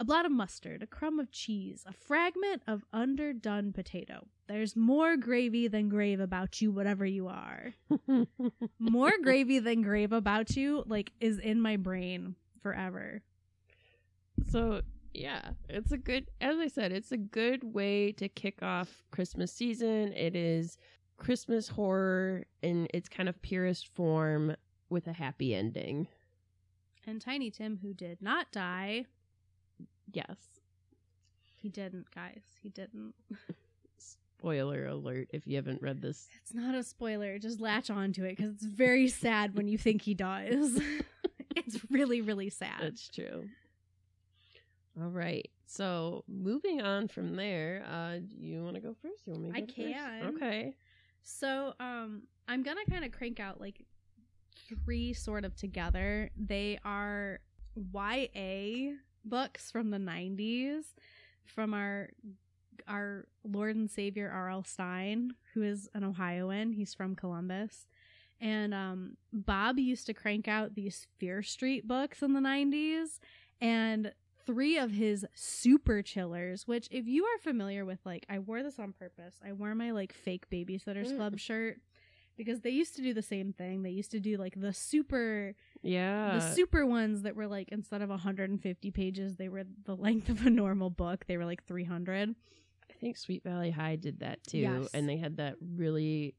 A 0.00 0.04
blot 0.04 0.26
of 0.26 0.33
mustard, 0.33 0.83
a 0.83 0.87
crumb 0.87 1.18
of 1.20 1.30
cheese, 1.30 1.85
a 1.87 1.92
fragment 1.92 2.62
of 2.66 2.85
underdone 2.92 3.72
potato. 3.72 4.26
There's 4.48 4.74
more 4.76 5.16
gravy 5.16 5.68
than 5.68 5.88
grave 5.88 6.20
about 6.20 6.61
you, 6.61 6.70
whatever 6.72 7.07
you 7.07 7.28
are 7.28 7.74
more 8.78 9.12
gravy 9.22 9.59
than 9.59 9.83
grave 9.83 10.12
about 10.12 10.57
you 10.57 10.83
like 10.87 11.12
is 11.20 11.38
in 11.38 11.61
my 11.61 11.76
brain 11.76 12.35
forever 12.61 13.22
So 14.50 14.83
yeah, 15.12 15.50
it's 15.68 15.92
a 15.92 15.98
good 15.98 16.30
as 16.40 16.59
I 16.59 16.66
said, 16.68 16.92
it's 16.92 17.12
a 17.12 17.16
good 17.16 17.62
way 17.62 18.12
to 18.12 18.28
kick 18.28 18.62
off 18.62 19.04
Christmas 19.12 19.52
season. 19.52 20.12
It 20.12 20.35
is 20.35 20.76
Christmas 21.16 21.68
horror 21.68 22.44
in 22.62 22.88
its 22.92 23.09
kind 23.09 23.28
of 23.28 23.40
purest 23.40 23.87
form 23.94 24.57
with 24.90 25.07
a 25.07 25.12
happy 25.12 25.54
ending. 25.54 26.09
and 27.07 27.20
tiny 27.20 27.50
tim 27.50 27.78
who 27.80 27.94
did 27.94 28.20
not 28.20 28.50
die 28.50 29.04
Yes. 30.12 30.36
he 31.60 31.68
didn't 31.68 32.06
guys 32.14 32.42
he 32.62 32.68
didn't 32.68 33.14
Spoiler 34.38 34.86
alert 34.86 35.28
if 35.32 35.46
you 35.46 35.56
haven't 35.56 35.80
read 35.80 36.02
this. 36.02 36.28
it's 36.42 36.52
not 36.52 36.74
a 36.74 36.82
spoiler 36.82 37.38
just 37.38 37.60
latch 37.60 37.88
on 37.90 38.12
to 38.12 38.24
it 38.24 38.36
because 38.36 38.52
it's 38.54 38.64
very 38.66 39.08
sad 39.08 39.56
when 39.56 39.68
you 39.68 39.78
think 39.78 40.02
he 40.02 40.12
dies. 40.14 40.78
it's 41.56 41.78
really 41.90 42.20
really 42.20 42.50
sad 42.50 42.80
That's 42.80 43.08
true. 43.08 43.48
All 45.00 45.08
right. 45.08 45.48
So 45.66 46.24
moving 46.28 46.82
on 46.82 47.08
from 47.08 47.34
there, 47.36 47.84
uh 47.90 48.18
do 48.18 48.36
you 48.46 48.62
want 48.62 48.74
to 48.76 48.80
go 48.82 48.94
first? 49.00 49.26
You 49.26 49.32
want 49.32 49.44
me 49.44 49.50
to 49.50 49.56
I 49.56 49.60
go 49.60 49.66
first? 49.66 49.76
can. 49.76 50.34
Okay. 50.36 50.76
So, 51.26 51.72
um, 51.80 52.24
I'm 52.46 52.62
gonna 52.62 52.84
kind 52.90 53.02
of 53.04 53.10
crank 53.12 53.40
out 53.40 53.58
like 53.58 53.82
three 54.84 55.14
sort 55.14 55.46
of 55.46 55.56
together. 55.56 56.30
They 56.36 56.78
are 56.84 57.40
YA 57.76 58.92
books 59.24 59.70
from 59.70 59.90
the 59.90 59.98
'90s, 59.98 60.84
from 61.44 61.74
our 61.74 62.10
our 62.88 63.26
Lord 63.44 63.76
and 63.76 63.90
Savior 63.90 64.30
R.L. 64.30 64.64
Stine, 64.64 65.34
who 65.54 65.62
is 65.62 65.88
an 65.94 66.04
Ohioan. 66.04 66.72
He's 66.72 66.92
from 66.94 67.14
Columbus. 67.14 67.87
And 68.40 68.74
um, 68.74 69.16
Bob 69.32 69.78
used 69.78 70.06
to 70.06 70.14
crank 70.14 70.48
out 70.48 70.74
these 70.74 71.06
Fear 71.18 71.42
Street 71.42 71.87
books 71.88 72.20
in 72.22 72.32
the 72.34 72.40
90s. 72.40 73.20
And 73.60 74.12
three 74.44 74.76
of 74.76 74.90
his 74.90 75.24
super 75.34 76.02
chillers, 76.02 76.66
which, 76.66 76.88
if 76.90 77.06
you 77.06 77.24
are 77.24 77.38
familiar 77.38 77.84
with, 77.87 78.00
like, 78.04 78.26
I 78.28 78.40
wore 78.40 78.62
this 78.62 78.78
on 78.78 78.92
purpose. 78.92 79.37
I 79.46 79.52
wore 79.52 79.74
my, 79.74 79.92
like, 79.92 80.12
fake 80.12 80.50
Babysitters 80.50 81.12
Mm. 81.12 81.16
Club 81.16 81.38
shirt 81.38 81.78
because 82.36 82.60
they 82.60 82.70
used 82.70 82.96
to 82.96 83.02
do 83.02 83.14
the 83.14 83.22
same 83.22 83.52
thing. 83.52 83.82
They 83.82 83.90
used 83.90 84.10
to 84.12 84.20
do, 84.20 84.36
like, 84.36 84.60
the 84.60 84.72
super 84.72 85.54
Yeah. 85.82 86.34
the 86.38 86.54
super 86.54 86.84
ones 86.86 87.22
that 87.22 87.36
were 87.36 87.46
like 87.46 87.68
instead 87.70 88.00
of 88.02 88.08
150 88.10 88.90
pages 88.90 89.36
they 89.36 89.48
were 89.48 89.64
the 89.84 89.94
length 89.96 90.28
of 90.30 90.46
a 90.46 90.50
normal 90.50 90.88
book 90.90 91.26
they 91.26 91.36
were 91.36 91.44
like 91.44 91.62
300 91.64 92.34
I 92.90 92.92
think 93.00 93.16
Sweet 93.18 93.42
Valley 93.44 93.70
High 93.70 93.96
did 93.96 94.20
that 94.20 94.42
too, 94.44 94.58
Yes. 94.58 94.88
and 94.94 95.06
they 95.08 95.16
had 95.18 95.36
that 95.36 95.56
really, 95.60 96.34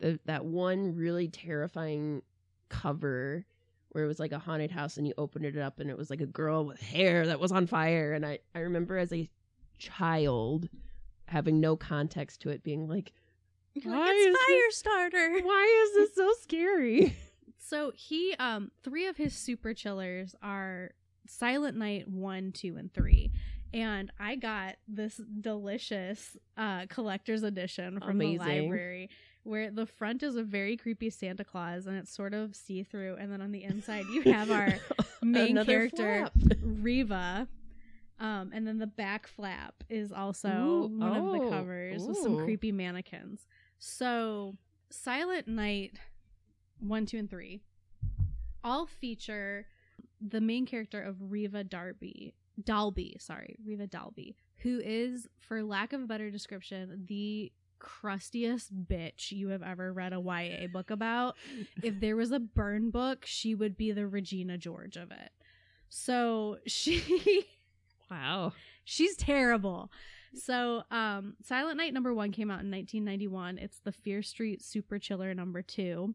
the, 0.00 0.18
that 0.24 0.44
one 0.44 0.96
really 0.96 1.28
terrifying 1.28 2.22
cover 2.68 3.44
where 3.90 4.02
it 4.04 4.08
was 4.08 4.18
like 4.18 4.32
a 4.32 4.38
haunted 4.38 4.70
house, 4.70 4.96
and 4.96 5.06
you 5.06 5.12
opened 5.18 5.44
it 5.44 5.56
up, 5.58 5.78
and 5.78 5.90
it 5.90 5.98
was 5.98 6.08
like 6.10 6.20
a 6.22 6.26
girl 6.26 6.64
with 6.64 6.80
hair 6.80 7.26
that 7.26 7.38
was 7.38 7.52
on 7.52 7.66
fire, 7.66 8.12
and 8.14 8.24
I 8.26 8.38
I 8.54 8.60
remember 8.60 8.96
as 8.96 9.12
a 9.12 9.28
child 9.78 10.68
having 11.26 11.60
no 11.60 11.76
context 11.76 12.40
to 12.42 12.48
it, 12.50 12.62
being 12.62 12.88
like, 12.88 13.12
Why 13.82 13.98
like, 13.98 14.14
is 14.16 14.36
it's 14.48 14.82
Firestarter 14.82 15.42
why 15.44 15.86
is 15.86 15.94
this 15.94 16.14
so 16.14 16.32
scary? 16.42 17.16
so 17.58 17.92
he 17.94 18.34
um 18.38 18.70
three 18.82 19.06
of 19.06 19.16
his 19.16 19.34
super 19.34 19.74
chillers 19.74 20.34
are 20.42 20.90
silent 21.26 21.76
night 21.76 22.08
one 22.08 22.52
two 22.52 22.76
and 22.76 22.92
three 22.92 23.30
and 23.72 24.10
i 24.18 24.34
got 24.34 24.74
this 24.88 25.20
delicious 25.40 26.36
uh 26.58 26.84
collector's 26.86 27.42
edition 27.44 28.00
from 28.00 28.20
Amazing. 28.20 28.38
the 28.38 28.44
library 28.44 29.10
where 29.44 29.70
the 29.70 29.86
front 29.86 30.22
is 30.22 30.36
a 30.36 30.42
very 30.42 30.76
creepy 30.76 31.08
santa 31.08 31.44
claus 31.44 31.86
and 31.86 31.96
it's 31.96 32.14
sort 32.14 32.34
of 32.34 32.54
see-through 32.54 33.16
and 33.18 33.32
then 33.32 33.40
on 33.40 33.52
the 33.52 33.62
inside 33.62 34.04
you 34.12 34.22
have 34.22 34.50
our 34.50 34.74
main 35.22 35.64
character 35.64 36.28
flap. 36.38 36.58
Reva. 36.62 37.48
Um, 38.20 38.52
and 38.54 38.66
then 38.66 38.78
the 38.78 38.86
back 38.86 39.26
flap 39.26 39.82
is 39.88 40.12
also 40.12 40.48
Ooh, 40.48 40.98
one 40.98 41.16
of 41.16 41.24
the 41.24 41.46
oh, 41.46 41.50
covers 41.50 42.06
with 42.06 42.18
some 42.18 42.38
creepy 42.38 42.70
mannequins. 42.70 43.48
So, 43.84 44.54
Silent 44.90 45.48
Night 45.48 45.94
1, 46.78 47.04
2, 47.04 47.18
and 47.18 47.28
3 47.28 47.60
all 48.62 48.86
feature 48.86 49.66
the 50.20 50.40
main 50.40 50.66
character 50.66 51.02
of 51.02 51.16
Reva 51.18 51.64
Darby. 51.64 52.32
Dalby, 52.62 53.16
sorry, 53.18 53.56
Reva 53.66 53.88
Dalby, 53.88 54.36
who 54.58 54.80
is, 54.84 55.26
for 55.40 55.64
lack 55.64 55.92
of 55.92 56.02
a 56.02 56.06
better 56.06 56.30
description, 56.30 57.06
the 57.08 57.50
crustiest 57.80 58.72
bitch 58.86 59.32
you 59.32 59.48
have 59.48 59.64
ever 59.64 59.92
read 59.92 60.12
a 60.12 60.20
YA 60.20 60.68
book 60.72 60.92
about 60.92 61.34
if 61.82 61.98
there 61.98 62.14
was 62.14 62.30
a 62.30 62.38
burn 62.38 62.90
book, 62.90 63.24
she 63.26 63.56
would 63.56 63.76
be 63.76 63.90
the 63.90 64.06
Regina 64.06 64.58
George 64.58 64.96
of 64.96 65.10
it. 65.10 65.30
So 65.88 66.58
she 66.68 67.46
wow. 68.08 68.52
she's 68.84 69.16
terrible. 69.16 69.90
So 70.34 70.82
um 70.90 71.34
Silent 71.42 71.76
Night 71.76 71.92
number 71.92 72.14
1 72.14 72.32
came 72.32 72.50
out 72.50 72.62
in 72.62 72.70
1991. 72.70 73.58
It's 73.58 73.80
the 73.80 73.92
Fear 73.92 74.22
Street 74.22 74.62
Super 74.62 74.98
Chiller 74.98 75.34
number 75.34 75.62
2. 75.62 76.14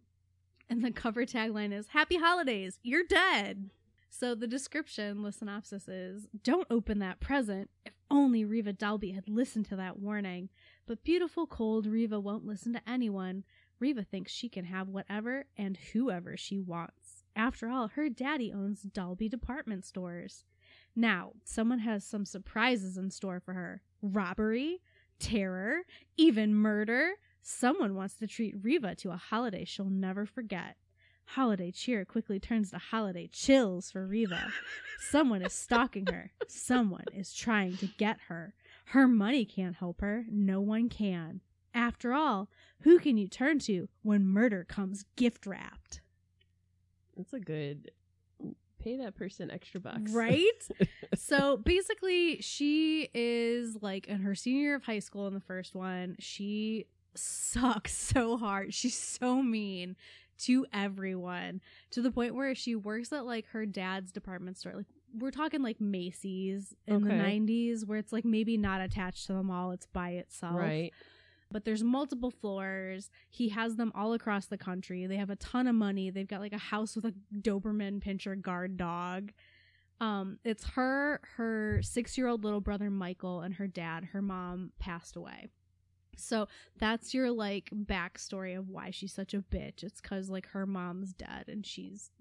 And 0.70 0.84
the 0.84 0.91
cover 0.91 1.26
tagline 1.26 1.74
is 1.74 1.88
Happy 1.89 2.18
Holidays, 2.18 2.80
you're 2.84 3.05
dead. 3.07 3.70
So 4.09 4.34
the 4.36 4.47
description, 4.47 5.22
the 5.22 5.32
synopsis 5.32 5.88
is 5.88 6.28
Don't 6.43 6.68
open 6.70 6.99
that 6.99 7.20
present. 7.20 7.70
If 7.86 7.93
only 8.09 8.45
Reva 8.45 8.74
Dalby 8.74 9.11
had 9.11 9.30
listened 9.30 9.65
to 9.68 9.76
that 9.76 9.99
warning. 9.99 10.49
But 10.86 11.03
beautiful, 11.03 11.45
cold 11.45 11.86
Reva 11.86 12.20
won't 12.20 12.45
listen 12.45 12.74
to 12.74 12.89
anyone. 12.89 13.43
Reva 13.80 14.03
thinks 14.03 14.32
she 14.32 14.49
can 14.49 14.65
have 14.65 14.88
whatever 14.88 15.45
and 15.57 15.78
whoever 15.93 16.36
she 16.36 16.59
wants. 16.59 17.24
After 17.36 17.70
all, 17.70 17.89
her 17.89 18.09
daddy 18.09 18.51
owns 18.51 18.82
Dalby 18.82 19.30
department 19.30 19.86
stores. 19.86 20.45
Now, 21.00 21.34
someone 21.43 21.78
has 21.78 22.04
some 22.04 22.26
surprises 22.26 22.98
in 22.98 23.12
store 23.12 23.39
for 23.39 23.54
her 23.54 23.84
robbery, 24.02 24.82
terror, 25.20 25.82
even 26.18 26.56
murder. 26.56 27.12
Someone 27.39 27.93
wants 27.93 28.16
to 28.16 28.26
treat 28.26 28.56
Reva 28.64 28.95
to 28.95 29.12
a 29.12 29.16
holiday 29.16 29.64
she'll 29.64 29.91
never 29.91 30.26
forget. 30.26 30.76
Holiday 31.26 31.70
cheer 31.70 32.04
quickly 32.04 32.39
turns 32.39 32.72
to 32.72 32.80
holiday 32.80 33.30
chills 33.32 33.91
for 33.91 34.08
Reva. 34.08 34.52
Someone 35.00 35.43
is 35.43 35.54
stalking 35.54 36.08
her. 36.08 36.32
Someone 36.48 37.06
is 37.14 37.32
trying 37.32 37.78
to 37.78 37.88
get 38.00 38.18
her. 38.28 38.56
Her 38.86 39.08
money 39.08 39.45
can't 39.45 39.76
help 39.76 40.02
her. 40.02 40.26
No 40.32 40.62
one 40.62 40.89
can. 40.89 41.41
After 41.76 42.14
all, 42.14 42.50
who 42.82 42.98
can 42.98 43.18
you 43.18 43.28
turn 43.28 43.60
to 43.60 43.88
when 44.02 44.26
murder 44.26 44.64
comes 44.64 45.06
gift 45.16 45.45
wrapped? 45.45 46.02
That's 47.16 47.34
a 47.34 47.39
good. 47.39 47.91
Pay 48.88 48.96
that 49.00 49.16
person 49.18 49.52
extra 49.52 49.82
bucks. 49.82 50.14
Right? 50.14 50.66
so 51.16 51.58
basically, 51.58 52.40
she 52.42 53.10
is 53.14 53.78
like 53.82 54.08
in 54.08 54.22
her 54.22 54.34
senior 54.34 54.62
year 54.62 54.76
of 54.76 54.84
high 54.84 55.00
school 55.00 55.28
in 55.28 55.34
the 55.34 55.42
first 55.42 55.76
one. 55.76 56.16
She 56.20 56.86
sucks 57.14 57.94
so 57.98 58.38
hard. 58.38 58.74
She's 58.74 58.98
so 58.98 59.44
mean 59.44 59.98
to 60.40 60.66
everyone 60.72 61.60
to 61.92 62.02
the 62.02 62.12
point 62.12 62.34
where 62.34 62.56
she 62.56 62.76
works 62.76 63.12
at 63.12 63.26
like 63.26 63.48
her 63.48 63.66
dad's 63.66 64.14
department 64.14 64.56
store. 64.58 64.74
Like 64.78 64.86
we're 65.14 65.32
talking 65.32 65.62
like 65.62 65.82
Macy's 65.82 66.74
in 66.86 67.04
the 67.04 67.10
90s 67.12 67.86
where 67.86 67.98
it's 67.98 68.14
like 68.14 68.24
maybe 68.24 68.56
not 68.56 68.80
attached 68.80 69.28
to 69.28 69.34
the 69.34 69.44
mall, 69.44 69.72
it's 69.72 69.88
by 69.88 70.12
itself. 70.12 70.56
Right. 70.56 70.94
But 71.52 71.64
there's 71.64 71.84
multiple 71.84 72.32
floors. 72.32 73.10
He 73.30 73.50
has 73.50 73.76
them 73.76 73.91
all 73.95 74.14
across 74.14 74.48
the 74.48 74.58
country. 74.58 75.08
They 75.08 75.16
have 75.16 75.30
a 75.30 75.38
ton 75.38 75.68
of 75.68 75.76
money. 75.76 76.10
They've 76.10 76.28
got 76.28 76.41
like 76.41 76.54
a 76.54 76.58
house 76.58 76.95
with 76.95 77.06
a 77.06 77.14
Doberman 77.34 78.04
pinscher 78.04 78.39
guard 78.39 78.78
dog. 78.78 79.32
Um, 80.00 80.39
it's 80.43 80.66
her, 80.72 81.22
her 81.38 81.82
six 81.82 82.18
year 82.18 82.28
old 82.28 82.43
little 82.43 82.62
brother 82.62 82.89
Michael, 82.89 83.41
and 83.41 83.56
her 83.56 83.68
dad. 83.68 84.06
Her 84.06 84.22
mom 84.22 84.72
passed 84.80 85.16
away. 85.16 85.48
So 86.18 86.48
that's 86.78 87.14
your 87.14 87.32
like 87.32 87.70
backstory 87.74 88.58
of 88.58 88.70
why 88.70 88.89
she's 88.89 89.14
such 89.14 89.34
a 89.34 89.39
bitch. 89.39 89.84
It's 89.84 90.02
because 90.02 90.30
like 90.30 90.48
her 90.48 90.66
mom's 90.66 91.14
dead 91.14 91.45
and 91.48 91.66
she's 91.66 92.12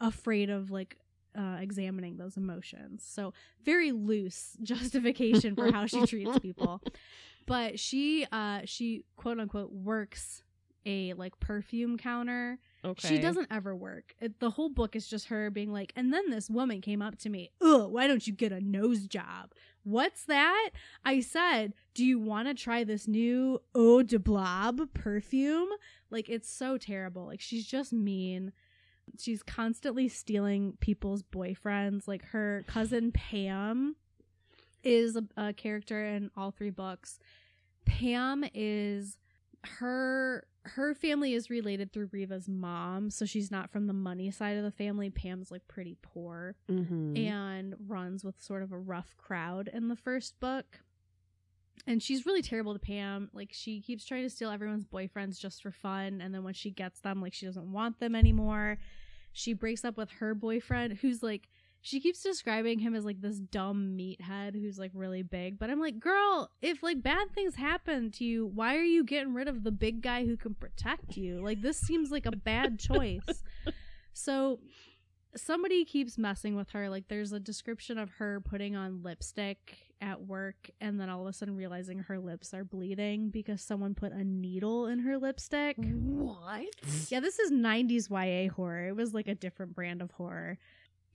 afraid 0.00 0.50
of 0.50 0.70
like 0.70 0.98
uh, 1.36 1.58
examining 1.60 2.16
those 2.16 2.36
emotions. 2.36 3.04
So 3.06 3.32
very 3.64 3.92
loose 3.92 4.56
justification 4.62 5.54
for 5.54 5.72
how 5.72 5.86
she 5.86 6.06
treats 6.06 6.38
people. 6.38 6.82
But 7.46 7.78
she 7.78 8.26
uh 8.32 8.62
she 8.64 9.04
quote 9.14 9.38
unquote 9.38 9.70
works 9.70 10.42
a 10.86 11.12
like 11.14 11.38
perfume 11.40 11.98
counter. 11.98 12.58
Okay. 12.84 13.08
She 13.08 13.18
doesn't 13.18 13.48
ever 13.50 13.74
work. 13.74 14.14
It, 14.20 14.38
the 14.38 14.50
whole 14.50 14.68
book 14.68 14.94
is 14.96 15.08
just 15.08 15.26
her 15.28 15.50
being 15.50 15.72
like, 15.72 15.92
and 15.96 16.12
then 16.12 16.30
this 16.30 16.48
woman 16.48 16.80
came 16.80 17.02
up 17.02 17.18
to 17.18 17.28
me. 17.28 17.50
Ugh, 17.60 17.90
why 17.90 18.06
don't 18.06 18.26
you 18.26 18.32
get 18.32 18.52
a 18.52 18.60
nose 18.60 19.06
job? 19.06 19.52
What's 19.82 20.24
that? 20.26 20.70
I 21.04 21.20
said, 21.20 21.74
do 21.94 22.04
you 22.04 22.18
want 22.18 22.48
to 22.48 22.54
try 22.54 22.84
this 22.84 23.06
new 23.08 23.60
Eau 23.74 24.02
de 24.02 24.18
Blob 24.18 24.92
perfume? 24.94 25.68
Like, 26.10 26.28
it's 26.28 26.50
so 26.50 26.78
terrible. 26.78 27.26
Like, 27.26 27.40
she's 27.40 27.66
just 27.66 27.92
mean. 27.92 28.52
She's 29.18 29.42
constantly 29.42 30.08
stealing 30.08 30.76
people's 30.80 31.22
boyfriends. 31.22 32.06
Like, 32.08 32.24
her 32.26 32.64
cousin 32.66 33.12
Pam 33.12 33.96
is 34.84 35.16
a, 35.16 35.24
a 35.36 35.52
character 35.52 36.04
in 36.04 36.30
all 36.36 36.50
three 36.50 36.70
books. 36.70 37.18
Pam 37.84 38.44
is 38.54 39.16
her 39.78 40.46
her 40.64 40.94
family 40.94 41.32
is 41.32 41.48
related 41.48 41.92
through 41.92 42.08
Reva's 42.12 42.48
mom, 42.48 43.08
so 43.10 43.24
she's 43.24 43.52
not 43.52 43.70
from 43.70 43.86
the 43.86 43.92
money 43.92 44.30
side 44.32 44.56
of 44.56 44.64
the 44.64 44.70
family. 44.72 45.10
Pam's 45.10 45.50
like 45.50 45.66
pretty 45.68 45.96
poor 46.02 46.56
Mhm. 46.68 47.16
and 47.16 47.76
runs 47.86 48.24
with 48.24 48.40
sort 48.42 48.62
of 48.64 48.72
a 48.72 48.78
rough 48.78 49.16
crowd 49.16 49.68
in 49.72 49.86
the 49.88 49.94
first 49.96 50.38
book. 50.40 50.80
And 51.86 52.02
she's 52.02 52.26
really 52.26 52.42
terrible 52.42 52.72
to 52.72 52.78
Pam. 52.78 53.30
Like 53.32 53.50
she 53.52 53.80
keeps 53.80 54.04
trying 54.04 54.22
to 54.22 54.30
steal 54.30 54.50
everyone's 54.50 54.84
boyfriends 54.84 55.38
just 55.38 55.62
for 55.62 55.70
fun, 55.70 56.20
and 56.20 56.34
then 56.34 56.42
when 56.42 56.54
she 56.54 56.70
gets 56.70 57.00
them, 57.00 57.20
like 57.20 57.34
she 57.34 57.46
doesn't 57.46 57.70
want 57.70 58.00
them 58.00 58.14
anymore. 58.14 58.78
She 59.32 59.52
breaks 59.52 59.84
up 59.84 59.96
with 59.96 60.10
her 60.12 60.34
boyfriend, 60.34 60.98
who's 60.98 61.22
like 61.22 61.48
she 61.82 62.00
keeps 62.00 62.20
describing 62.22 62.80
him 62.80 62.96
as 62.96 63.04
like 63.04 63.20
this 63.20 63.38
dumb 63.38 63.96
meathead 63.96 64.54
who's 64.54 64.78
like 64.78 64.90
really 64.94 65.22
big. 65.22 65.58
But 65.58 65.70
I'm 65.70 65.80
like, 65.80 66.00
girl, 66.00 66.50
if 66.60 66.82
like 66.82 67.02
bad 67.02 67.30
things 67.32 67.54
happen 67.54 68.10
to 68.12 68.24
you, 68.24 68.46
why 68.46 68.76
are 68.76 68.82
you 68.82 69.04
getting 69.04 69.34
rid 69.34 69.46
of 69.46 69.62
the 69.62 69.70
big 69.70 70.02
guy 70.02 70.24
who 70.24 70.36
can 70.36 70.54
protect 70.54 71.16
you? 71.16 71.40
Like 71.44 71.62
this 71.62 71.78
seems 71.78 72.10
like 72.10 72.26
a 72.26 72.32
bad 72.32 72.80
choice. 72.80 73.44
So 74.18 74.60
somebody 75.36 75.84
keeps 75.84 76.18
messing 76.18 76.56
with 76.56 76.70
her. 76.70 76.88
Like 76.88 77.08
there's 77.08 77.32
a 77.32 77.40
description 77.40 77.98
of 77.98 78.10
her 78.12 78.40
putting 78.40 78.76
on 78.76 79.02
lipstick 79.02 79.78
at 80.00 80.22
work 80.22 80.70
and 80.80 81.00
then 81.00 81.08
all 81.08 81.22
of 81.22 81.26
a 81.28 81.32
sudden 81.32 81.56
realizing 81.56 82.00
her 82.00 82.18
lips 82.18 82.52
are 82.52 82.64
bleeding 82.64 83.30
because 83.30 83.62
someone 83.62 83.94
put 83.94 84.12
a 84.12 84.22
needle 84.24 84.86
in 84.86 85.00
her 85.00 85.18
lipstick. 85.18 85.76
What? 85.78 86.66
Yeah, 87.08 87.20
this 87.20 87.38
is 87.38 87.50
90s 87.50 88.10
YA 88.10 88.52
horror. 88.52 88.88
It 88.88 88.96
was 88.96 89.14
like 89.14 89.28
a 89.28 89.34
different 89.34 89.74
brand 89.74 90.02
of 90.02 90.10
horror. 90.12 90.58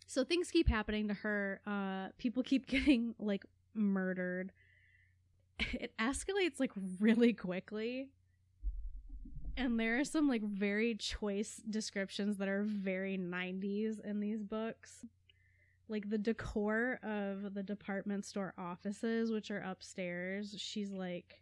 So 0.08 0.24
things 0.24 0.50
keep 0.52 0.68
happening 0.68 1.08
to 1.10 1.14
her. 1.16 1.62
Uh 1.66 2.10
people 2.18 2.44
keep 2.44 2.68
getting 2.68 3.16
like 3.20 3.46
murdered. 3.74 4.52
It 5.60 5.94
escalates 6.00 6.60
like 6.60 6.72
really 7.00 7.34
quickly. 7.34 8.10
And 9.58 9.80
there 9.80 10.00
are 10.00 10.06
some 10.06 10.28
like 10.28 10.44
very 10.44 10.96
choice 10.96 11.62
descriptions 11.70 12.38
that 12.38 12.48
are 12.48 12.64
very 12.64 13.18
90s 13.18 14.04
in 14.04 14.20
these 14.20 14.44
books. 14.44 15.06
Like 15.88 16.10
the 16.10 16.18
decor 16.18 17.00
of 17.04 17.54
the 17.54 17.64
department 17.64 18.26
store 18.26 18.54
offices, 18.58 19.32
which 19.32 19.52
are 19.52 19.60
upstairs. 19.60 20.56
She's 20.58 20.92
like 20.92 21.42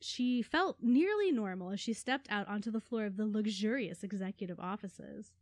she 0.00 0.42
felt 0.42 0.78
nearly 0.80 1.30
normal 1.30 1.70
as 1.70 1.80
she 1.80 1.92
stepped 1.92 2.26
out 2.30 2.48
onto 2.48 2.70
the 2.70 2.80
floor 2.80 3.04
of 3.04 3.16
the 3.16 3.26
luxurious 3.26 4.02
executive 4.02 4.58
offices. 4.58 5.32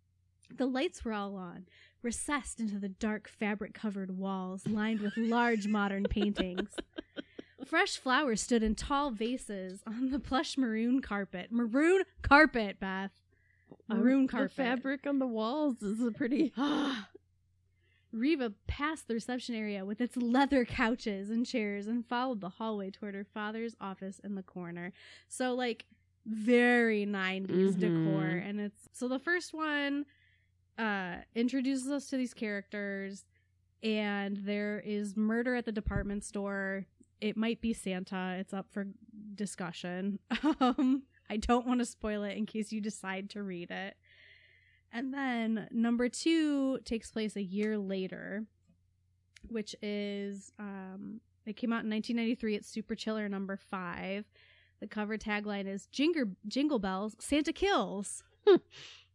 The 0.50 0.66
lights 0.66 1.04
were 1.04 1.12
all 1.12 1.36
on, 1.36 1.66
recessed 2.02 2.58
into 2.58 2.78
the 2.78 2.88
dark 2.88 3.28
fabric 3.28 3.74
covered 3.74 4.16
walls 4.16 4.66
lined 4.66 5.00
with 5.00 5.12
large 5.16 5.68
modern 5.68 6.04
paintings. 6.04 6.70
Fresh 7.66 7.96
flowers 7.98 8.40
stood 8.40 8.62
in 8.62 8.74
tall 8.74 9.10
vases 9.10 9.82
on 9.86 10.10
the 10.10 10.18
plush 10.20 10.56
maroon 10.56 11.00
carpet. 11.02 11.50
Maroon 11.50 12.04
carpet, 12.22 12.78
Beth. 12.80 13.10
Maroon 13.88 14.28
carpet. 14.28 14.50
The 14.56 14.62
fabric 14.62 15.06
on 15.06 15.18
the 15.18 15.26
walls 15.26 15.82
is 15.82 16.00
a 16.00 16.10
pretty. 16.12 16.52
Reva 18.12 18.52
passed 18.66 19.06
the 19.08 19.14
reception 19.14 19.54
area 19.54 19.84
with 19.84 20.00
its 20.00 20.16
leather 20.16 20.64
couches 20.64 21.28
and 21.30 21.44
chairs 21.44 21.86
and 21.86 22.06
followed 22.06 22.40
the 22.40 22.48
hallway 22.48 22.90
toward 22.90 23.14
her 23.14 23.24
father's 23.24 23.74
office 23.80 24.18
in 24.20 24.34
the 24.34 24.42
corner. 24.42 24.92
So, 25.28 25.54
like, 25.54 25.84
very 26.24 27.04
90s 27.04 27.74
Mhm. 27.76 27.80
decor. 27.80 28.26
And 28.28 28.60
it's 28.60 28.88
so 28.92 29.08
the 29.08 29.18
first 29.18 29.52
one 29.52 30.06
uh 30.78 31.16
introduces 31.34 31.90
us 31.90 32.08
to 32.08 32.16
these 32.16 32.32
characters, 32.34 33.24
and 33.82 34.36
there 34.38 34.80
is 34.80 35.16
murder 35.16 35.54
at 35.56 35.64
the 35.64 35.72
department 35.72 36.24
store. 36.24 36.86
It 37.20 37.36
might 37.36 37.60
be 37.60 37.72
Santa, 37.72 38.36
it's 38.38 38.54
up 38.54 38.66
for 38.70 38.86
discussion. 39.34 40.18
Um, 40.60 41.02
I 41.30 41.36
don't 41.36 41.66
want 41.66 41.80
to 41.80 41.84
spoil 41.84 42.22
it 42.24 42.36
in 42.36 42.46
case 42.46 42.72
you 42.72 42.80
decide 42.80 43.30
to 43.30 43.42
read 43.42 43.70
it. 43.70 43.96
And 44.92 45.12
then 45.12 45.68
number 45.70 46.08
two 46.08 46.78
takes 46.80 47.10
place 47.10 47.36
a 47.36 47.42
year 47.42 47.76
later, 47.76 48.44
which 49.48 49.76
is 49.82 50.50
um, 50.58 51.20
it 51.44 51.56
came 51.56 51.72
out 51.72 51.84
in 51.84 51.90
1993. 51.90 52.56
It's 52.56 52.68
Super 52.68 52.94
Chiller 52.94 53.28
number 53.28 53.56
five. 53.56 54.24
The 54.80 54.86
cover 54.86 55.18
tagline 55.18 55.66
is 55.66 55.86
"Jingle 55.86 56.32
Jingle 56.46 56.78
Bells, 56.78 57.16
Santa 57.18 57.52
Kills." 57.52 58.22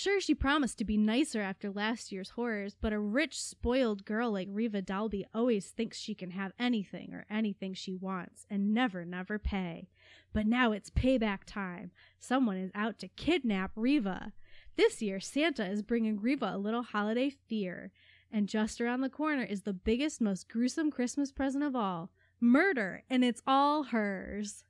Sure, 0.00 0.20
she 0.20 0.32
promised 0.32 0.78
to 0.78 0.84
be 0.84 0.96
nicer 0.96 1.40
after 1.40 1.72
last 1.72 2.12
year's 2.12 2.30
horrors, 2.30 2.76
but 2.80 2.92
a 2.92 3.00
rich, 3.00 3.36
spoiled 3.42 4.04
girl 4.04 4.30
like 4.30 4.46
Reva 4.48 4.80
Dalby 4.80 5.26
always 5.34 5.70
thinks 5.70 5.98
she 5.98 6.14
can 6.14 6.30
have 6.30 6.52
anything 6.56 7.12
or 7.12 7.26
anything 7.28 7.74
she 7.74 7.96
wants 7.96 8.46
and 8.48 8.72
never, 8.72 9.04
never 9.04 9.40
pay. 9.40 9.88
But 10.32 10.46
now 10.46 10.70
it's 10.70 10.88
payback 10.88 11.40
time. 11.46 11.90
Someone 12.20 12.58
is 12.58 12.70
out 12.76 13.00
to 13.00 13.08
kidnap 13.08 13.72
Reva. 13.74 14.32
This 14.76 15.02
year, 15.02 15.18
Santa 15.18 15.68
is 15.68 15.82
bringing 15.82 16.20
Reva 16.20 16.52
a 16.54 16.58
little 16.58 16.84
holiday 16.84 17.30
fear. 17.30 17.90
And 18.30 18.48
just 18.48 18.80
around 18.80 19.00
the 19.00 19.08
corner 19.08 19.42
is 19.42 19.62
the 19.62 19.72
biggest, 19.72 20.20
most 20.20 20.48
gruesome 20.48 20.92
Christmas 20.92 21.32
present 21.32 21.64
of 21.64 21.74
all 21.74 22.10
murder, 22.40 23.02
and 23.10 23.24
it's 23.24 23.42
all 23.48 23.82
hers. 23.82 24.62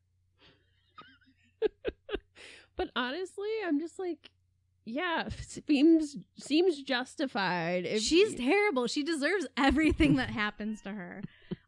But 2.79 2.91
honestly, 2.95 3.49
I'm 3.67 3.81
just 3.81 3.99
like, 3.99 4.31
yeah, 4.89 5.29
seems 5.41 6.17
seems 6.39 6.83
justified. 6.83 7.85
If 7.85 8.03
she's 8.03 8.35
terrible. 8.35 8.87
She 8.87 9.03
deserves 9.03 9.47
everything 9.57 10.17
that 10.17 10.31
happens 10.31 10.81
to 10.83 10.91
her. 10.93 11.23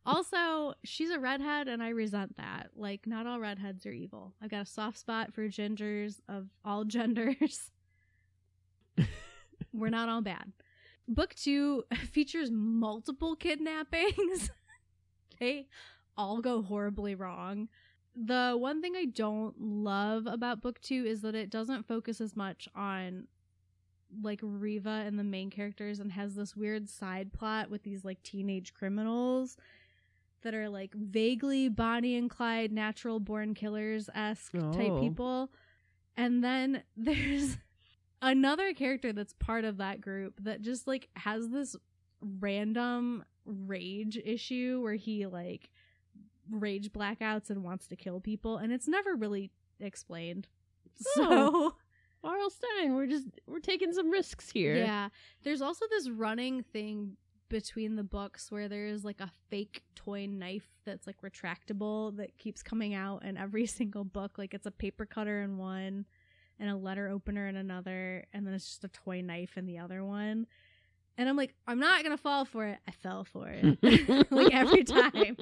Also, 0.07 0.75
she's 0.83 1.11
a 1.11 1.19
redhead, 1.19 1.69
and 1.69 1.83
I 1.83 1.91
resent 1.91 2.37
that. 2.39 2.71
Like, 2.75 3.07
not 3.07 3.27
all 3.27 3.39
redheads 3.39 3.85
are 3.85 3.93
evil. 3.93 4.35
I've 4.43 4.51
got 4.51 4.63
a 4.63 4.67
soft 4.67 4.99
spot 4.99 5.35
for 5.35 5.47
gingers 5.49 6.21
of 6.29 6.49
all 6.65 6.85
genders. 6.85 7.71
We're 9.73 9.91
not 9.91 10.09
all 10.09 10.23
bad. 10.23 10.53
Book 11.07 11.35
two 11.35 11.85
features 12.11 12.51
multiple 12.51 13.37
kidnappings. 13.37 14.51
they 15.39 15.69
all 16.17 16.41
go 16.41 16.63
horribly 16.63 17.15
wrong. 17.15 17.69
The 18.15 18.57
one 18.59 18.83
thing 18.83 18.95
I 18.97 19.05
don't 19.07 19.55
love 19.61 20.27
about 20.27 20.61
book 20.61 20.81
two 20.81 21.05
is 21.07 21.21
that 21.23 21.35
it 21.35 21.51
doesn't 21.51 21.87
focus 21.87 22.21
as 22.21 22.35
much 22.37 22.69
on 22.75 23.27
like 24.23 24.41
Reva 24.43 25.05
and 25.07 25.19
the 25.19 25.25
main 25.25 25.51
characters 25.51 26.01
and 26.01 26.11
has 26.13 26.35
this 26.35 26.57
weird 26.57 26.89
side 26.89 27.33
plot 27.33 27.71
with 27.71 27.85
these 27.85 28.05
like 28.05 28.21
teenage 28.25 28.75
criminals 28.75 29.57
that 30.43 30.55
are 30.55 30.69
like 30.69 30.93
vaguely 30.95 31.69
Bonnie 31.69 32.17
and 32.17 32.29
Clyde 32.29 32.73
natural 32.73 33.21
born 33.21 33.55
killers 33.55 34.09
esque 34.15 34.53
type 34.53 34.91
Oh. 34.91 35.01
people. 35.01 35.51
And 36.17 36.43
then 36.43 36.83
there's 36.97 37.59
another 38.21 38.73
character 38.75 39.13
that's 39.13 39.35
part 39.35 39.65
of 39.65 39.77
that 39.77 40.01
group 40.01 40.35
that 40.43 40.61
just 40.63 40.87
like 40.89 41.09
has 41.15 41.49
this 41.51 41.77
random 42.21 43.25
rage 43.45 44.19
issue 44.25 44.81
where 44.83 44.95
he 44.95 45.27
like 45.27 45.71
rage 46.51 46.93
blackouts 46.93 47.51
and 47.51 47.63
wants 47.63 47.87
to 47.89 47.97
kill 47.97 48.21
people 48.21 48.57
and 48.57 48.73
it's 48.73 48.89
never 48.89 49.15
really 49.15 49.51
explained. 49.81 50.49
Oh, 51.01 51.13
so 51.15 51.25
Oh. 51.33 51.75
R.L. 52.23 52.51
Stine, 52.51 52.95
we're 52.97 53.07
just 53.07 53.29
we're 53.47 53.61
taking 53.61 53.93
some 53.95 54.11
risks 54.11 54.51
here. 54.51 54.77
yeah. 54.77 55.09
There's 55.43 55.63
also 55.63 55.87
this 55.91 56.11
running 56.11 56.63
thing 56.63 57.17
between 57.49 57.97
the 57.97 58.05
books 58.05 58.51
where 58.53 58.69
there's 58.69 59.05
like 59.05 59.21
a 59.21 59.31
fake 59.49 59.83
toy 59.97 60.27
knife 60.27 60.69
that's 60.85 61.07
like 61.07 61.17
retractable 61.23 62.15
that 62.19 62.37
keeps 62.37 62.63
coming 62.63 62.95
out 62.95 63.25
in 63.25 63.37
every 63.39 63.65
single 63.79 64.05
book. 64.05 64.37
Like 64.37 64.53
it's 64.53 64.67
a 64.67 64.71
paper 64.71 65.07
cutter 65.07 65.41
in 65.43 65.57
one 65.57 66.05
and 66.59 66.69
a 66.69 66.77
letter 66.77 67.09
opener 67.09 67.49
in 67.49 67.57
another, 67.57 68.27
and 68.35 68.47
then 68.47 68.53
it's 68.53 68.67
just 68.67 68.85
a 68.85 68.89
toy 68.89 69.23
knife 69.23 69.57
in 69.57 69.65
the 69.65 69.79
other 69.79 70.05
one. 70.05 70.47
And 71.17 71.27
I'm 71.27 71.37
like, 71.37 71.55
I'm 71.67 71.79
not 71.81 72.03
gonna 72.03 72.19
fall 72.19 72.45
for 72.45 72.67
it. 72.67 72.79
I 72.87 72.91
fell 72.91 73.25
for 73.25 73.49
it. 73.49 73.79
like 74.31 74.55
every 74.55 74.85
time. 74.85 75.39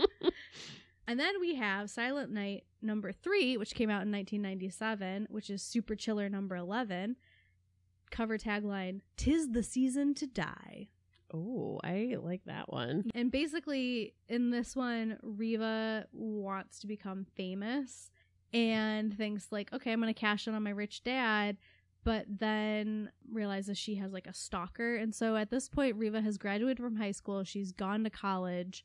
And 1.09 1.19
then 1.19 1.41
we 1.41 1.55
have 1.55 1.89
Silent 1.89 2.31
Night 2.31 2.65
number 2.83 3.13
three, 3.13 3.57
which 3.57 3.75
came 3.75 3.89
out 3.89 4.03
in 4.03 4.13
1997, 4.13 5.29
which 5.31 5.49
is 5.49 5.63
Super 5.63 5.95
Chiller 5.95 6.29
number 6.29 6.55
11. 6.55 7.17
Cover 8.11 8.37
tagline 8.37 9.01
Tis 9.17 9.49
the 9.49 9.63
season 9.63 10.13
to 10.15 10.27
die. 10.27 10.89
Oh, 11.33 11.81
I 11.83 12.17
like 12.21 12.43
that 12.45 12.71
one. 12.71 13.11
And 13.15 13.33
basically, 13.33 14.15
in 14.29 14.51
this 14.51 14.77
one, 14.77 15.17
Reva 15.23 16.07
wants 16.13 16.79
to 16.81 16.87
become 16.87 17.25
famous 17.35 18.11
and 18.53 19.17
thinks, 19.17 19.51
like, 19.51 19.73
okay, 19.73 19.93
I'm 19.93 20.03
going 20.03 20.13
to 20.13 20.19
cash 20.19 20.47
in 20.47 20.55
on 20.55 20.63
my 20.63 20.71
rich 20.71 21.05
dad, 21.05 21.57
but 22.05 22.27
then 22.29 23.11
realizes 23.33 23.79
she 23.79 23.95
has 23.95 24.13
like 24.13 24.27
a 24.27 24.35
stalker. 24.35 24.97
And 24.97 25.15
so 25.15 25.37
at 25.37 25.51
this 25.51 25.71
point, 25.71 25.97
Reva 25.97 26.21
has 26.21 26.37
graduated 26.37 26.79
from 26.79 26.97
high 26.97 27.13
school, 27.13 27.45
she's 27.45 27.73
gone 27.73 28.05
to 28.05 28.11
college, 28.11 28.85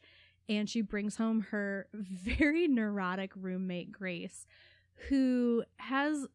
and 0.49 0.69
she 0.69 0.81
brings 0.81 1.15
home 1.15 1.41
her 1.51 1.87
very 1.93 2.67
neurotic 2.67 3.31
roommate, 3.35 3.91
Grace, 3.91 4.45
who 5.09 5.63
has. 5.77 6.27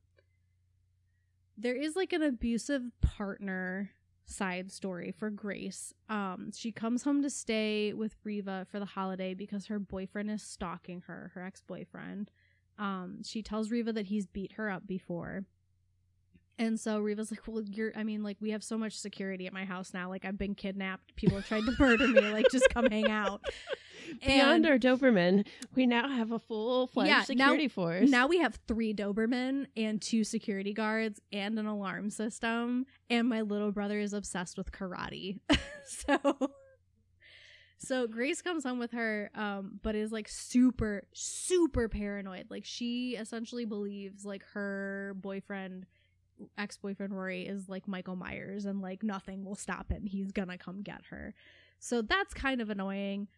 There 1.57 1.75
is 1.75 1.97
like 1.97 2.13
an 2.13 2.23
abusive 2.23 2.83
partner 3.01 3.91
side 4.27 4.71
story 4.71 5.13
for 5.17 5.31
Grace. 5.31 5.93
Um, 6.09 6.51
she 6.55 6.71
comes 6.71 7.03
home 7.03 7.23
to 7.23 7.31
stay 7.31 7.93
with 7.93 8.15
Reva 8.25 8.67
for 8.71 8.79
the 8.79 8.85
holiday 8.85 9.35
because 9.35 9.67
her 9.67 9.79
boyfriend 9.79 10.31
is 10.31 10.43
stalking 10.43 11.03
her, 11.07 11.33
her 11.35 11.43
ex 11.43 11.61
boyfriend. 11.61 12.31
Um, 12.79 13.23
she 13.25 13.43
tells 13.43 13.71
Reva 13.71 13.93
that 13.95 14.07
he's 14.07 14.27
beat 14.27 14.53
her 14.53 14.71
up 14.71 14.87
before. 14.87 15.45
And 16.59 16.79
so 16.79 16.99
Reva's 16.99 17.31
like, 17.31 17.41
Well, 17.47 17.63
you're, 17.63 17.93
I 17.97 18.03
mean, 18.05 18.23
like, 18.23 18.37
we 18.41 18.51
have 18.51 18.65
so 18.65 18.77
much 18.77 18.99
security 18.99 19.47
at 19.47 19.53
my 19.53 19.65
house 19.65 19.95
now. 19.95 20.09
Like, 20.09 20.25
I've 20.25 20.39
been 20.39 20.55
kidnapped. 20.55 21.15
People 21.17 21.37
have 21.37 21.47
tried 21.47 21.65
to 21.65 21.75
murder 21.79 22.09
me. 22.09 22.21
Like, 22.33 22.47
just 22.51 22.69
come 22.71 22.87
hang 22.87 23.11
out. 23.11 23.45
Beyond 24.25 24.65
And- 24.65 24.67
our 24.67 24.79
Doberman, 24.79 25.47
we 25.75 25.87
now 25.87 26.09
have 26.09 26.33
a 26.33 26.39
full 26.39 26.87
fledged 26.87 27.09
Yeah, 27.09 27.19
now- 27.19 27.25
security 27.25 27.69
force. 27.69 28.09
Now 28.11 28.27
we 28.27 28.39
have 28.39 28.59
three 28.69 28.95
Dobermen 28.95 29.67
and 29.77 30.01
two 30.01 30.25
security 30.25 30.73
guards 30.73 31.21
and 31.33 31.59
an 31.59 31.67
alarm 31.67 32.11
system. 32.11 32.87
And 33.11 33.29
my 33.29 33.43
little 33.43 33.73
brother 33.73 33.99
is 33.99 34.13
obsessed 34.13 34.57
with 34.57 34.73
karate. 34.73 35.41
so 35.87 36.51
so 37.81 38.09
Grace 38.09 38.43
comes 38.43 38.65
home 38.65 38.81
with 38.81 38.91
her, 38.93 39.31
um, 39.37 39.79
but 39.83 39.95
is 39.95 40.11
like 40.11 40.29
super, 40.29 41.05
super 41.13 41.89
paranoid. 41.89 42.47
Like 42.51 42.65
she 42.65 43.15
essentially 43.17 43.65
believes 43.65 44.25
like 44.25 44.43
her 44.55 45.15
boyfriend 45.21 45.87
ex-boyfriend 46.57 47.13
Rory 47.17 47.43
is 47.47 47.69
like 47.69 47.89
Michael 47.89 48.15
Myers 48.17 48.65
and 48.65 48.81
like 48.81 49.03
nothing 49.03 49.45
will 49.45 49.55
stop 49.57 49.91
him. 49.91 50.07
He's 50.07 50.33
gonna 50.33 50.59
come 50.59 50.83
get 50.83 51.03
her. 51.11 51.35
So 51.81 52.03
that's 52.03 52.35
kind 52.35 52.61
of 52.61 52.71
annoying. 52.71 53.29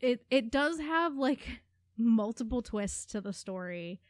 It 0.00 0.24
it 0.30 0.50
does 0.50 0.78
have 0.78 1.16
like 1.16 1.62
multiple 1.96 2.62
twists 2.62 3.04
to 3.06 3.20
the 3.20 3.32
story. 3.32 4.00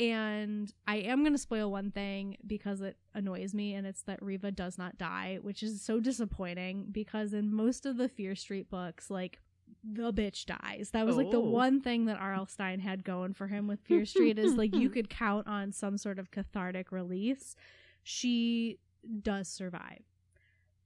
And 0.00 0.72
I 0.86 0.96
am 0.98 1.22
going 1.22 1.32
to 1.32 1.38
spoil 1.38 1.72
one 1.72 1.90
thing 1.90 2.36
because 2.46 2.80
it 2.82 2.96
annoys 3.14 3.52
me, 3.52 3.74
and 3.74 3.84
it's 3.84 4.02
that 4.02 4.22
Reva 4.22 4.52
does 4.52 4.78
not 4.78 4.96
die, 4.96 5.40
which 5.42 5.60
is 5.60 5.82
so 5.82 5.98
disappointing 5.98 6.86
because 6.92 7.32
in 7.32 7.52
most 7.52 7.84
of 7.84 7.96
the 7.96 8.08
Fear 8.08 8.36
Street 8.36 8.70
books, 8.70 9.10
like, 9.10 9.40
the 9.82 10.12
bitch 10.12 10.46
dies. 10.46 10.90
That 10.92 11.04
was 11.04 11.16
like 11.16 11.32
the 11.32 11.38
Oh. 11.38 11.50
one 11.50 11.80
thing 11.80 12.04
that 12.04 12.16
R.L. 12.16 12.46
Stine 12.46 12.78
had 12.78 13.02
going 13.02 13.34
for 13.34 13.48
him 13.48 13.66
with 13.66 13.80
Fear 13.80 14.04
Street 14.06 14.38
is 14.38 14.54
like 14.54 14.72
you 14.72 14.88
could 14.94 15.10
count 15.10 15.48
on 15.48 15.72
some 15.72 15.98
sort 15.98 16.20
of 16.20 16.30
cathartic 16.30 16.92
release. 16.92 17.56
She 18.04 18.78
does 19.22 19.48
survive. 19.48 20.04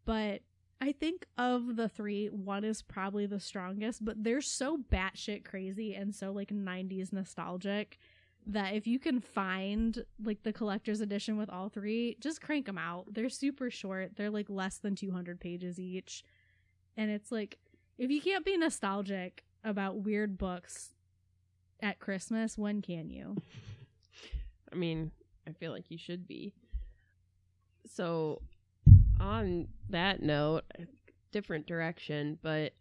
But 0.06 0.40
I 0.82 0.90
think 0.90 1.26
of 1.38 1.76
the 1.76 1.88
three, 1.88 2.26
one 2.26 2.64
is 2.64 2.82
probably 2.82 3.24
the 3.26 3.38
strongest, 3.38 4.04
but 4.04 4.24
they're 4.24 4.40
so 4.40 4.78
batshit 4.78 5.44
crazy 5.44 5.94
and 5.94 6.12
so 6.12 6.32
like 6.32 6.48
90s 6.48 7.12
nostalgic 7.12 7.98
that 8.48 8.74
if 8.74 8.88
you 8.88 8.98
can 8.98 9.20
find 9.20 10.04
like 10.24 10.42
the 10.42 10.52
collector's 10.52 11.00
edition 11.00 11.38
with 11.38 11.48
all 11.48 11.68
three, 11.68 12.16
just 12.18 12.42
crank 12.42 12.66
them 12.66 12.78
out. 12.78 13.14
They're 13.14 13.28
super 13.28 13.70
short. 13.70 14.16
They're 14.16 14.28
like 14.28 14.50
less 14.50 14.78
than 14.78 14.96
200 14.96 15.38
pages 15.38 15.78
each. 15.78 16.24
And 16.96 17.12
it's 17.12 17.30
like, 17.30 17.58
if 17.96 18.10
you 18.10 18.20
can't 18.20 18.44
be 18.44 18.56
nostalgic 18.56 19.44
about 19.62 20.02
weird 20.02 20.36
books 20.36 20.94
at 21.78 22.00
Christmas, 22.00 22.58
when 22.58 22.82
can 22.82 23.08
you? 23.08 23.36
I 24.72 24.74
mean, 24.74 25.12
I 25.46 25.52
feel 25.52 25.70
like 25.70 25.92
you 25.92 25.98
should 25.98 26.26
be. 26.26 26.54
So, 27.86 28.42
on 29.22 29.68
that 29.88 30.22
note, 30.22 30.64
different 31.30 31.66
direction, 31.66 32.38
but 32.42 32.72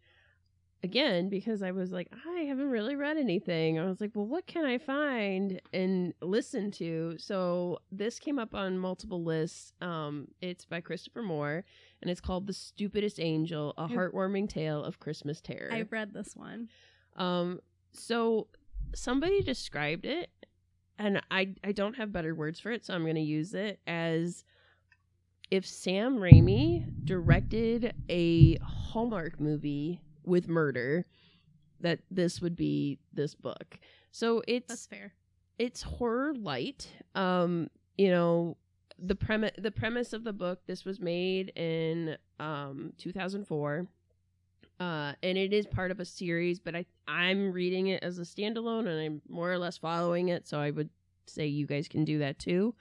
again, 0.82 1.28
because 1.28 1.62
I 1.62 1.70
was 1.70 1.92
like, 1.92 2.08
I 2.26 2.40
haven't 2.42 2.68
really 2.68 2.96
read 2.96 3.16
anything, 3.16 3.78
I 3.78 3.84
was 3.84 4.00
like, 4.00 4.10
well, 4.14 4.26
what 4.26 4.46
can 4.46 4.64
I 4.64 4.78
find 4.78 5.60
and 5.72 6.12
listen 6.20 6.70
to? 6.72 7.16
So, 7.18 7.78
this 7.90 8.18
came 8.18 8.38
up 8.38 8.54
on 8.54 8.78
multiple 8.78 9.22
lists. 9.22 9.72
Um, 9.80 10.28
it's 10.40 10.64
by 10.64 10.80
Christopher 10.80 11.22
Moore, 11.22 11.64
and 12.00 12.10
it's 12.10 12.20
called 12.20 12.46
The 12.46 12.52
Stupidest 12.52 13.20
Angel 13.20 13.74
A 13.78 13.86
Heartwarming 13.86 14.48
Tale 14.48 14.82
of 14.82 14.98
Christmas 14.98 15.40
Terror. 15.40 15.70
I've 15.72 15.92
read 15.92 16.12
this 16.12 16.34
one. 16.34 16.68
Um, 17.16 17.60
so 17.92 18.48
somebody 18.94 19.42
described 19.42 20.06
it, 20.06 20.30
and 20.98 21.22
I 21.30 21.54
I 21.62 21.72
don't 21.72 21.94
have 21.94 22.12
better 22.12 22.34
words 22.34 22.58
for 22.58 22.72
it, 22.72 22.84
so 22.84 22.94
I'm 22.94 23.02
going 23.02 23.14
to 23.14 23.20
use 23.20 23.54
it 23.54 23.80
as 23.86 24.44
if 25.52 25.66
Sam 25.66 26.16
Raimi 26.16 26.82
directed 27.04 27.92
a 28.08 28.56
Hallmark 28.56 29.38
movie 29.38 30.00
with 30.24 30.48
murder, 30.48 31.04
that 31.80 31.98
this 32.10 32.40
would 32.40 32.56
be 32.56 32.98
this 33.12 33.34
book. 33.34 33.78
So 34.12 34.42
it's 34.48 34.68
That's 34.68 34.86
fair. 34.86 35.12
it's 35.58 35.82
horror 35.82 36.32
light. 36.34 36.88
Um, 37.14 37.68
you 37.98 38.08
know, 38.08 38.56
the 38.98 39.14
premise 39.14 39.52
the 39.58 39.70
premise 39.70 40.14
of 40.14 40.24
the 40.24 40.32
book. 40.32 40.60
This 40.66 40.86
was 40.86 41.00
made 41.00 41.52
in 41.54 42.16
um 42.40 42.94
2004. 42.96 43.86
Uh, 44.80 45.12
and 45.22 45.36
it 45.36 45.52
is 45.52 45.66
part 45.66 45.90
of 45.90 46.00
a 46.00 46.04
series, 46.06 46.60
but 46.60 46.74
I 46.74 46.86
I'm 47.06 47.52
reading 47.52 47.88
it 47.88 48.02
as 48.02 48.18
a 48.18 48.22
standalone, 48.22 48.88
and 48.88 48.98
I'm 48.98 49.20
more 49.28 49.52
or 49.52 49.58
less 49.58 49.76
following 49.76 50.30
it. 50.30 50.48
So 50.48 50.58
I 50.58 50.70
would 50.70 50.88
say 51.26 51.46
you 51.46 51.66
guys 51.66 51.88
can 51.88 52.06
do 52.06 52.20
that 52.20 52.38
too. 52.38 52.74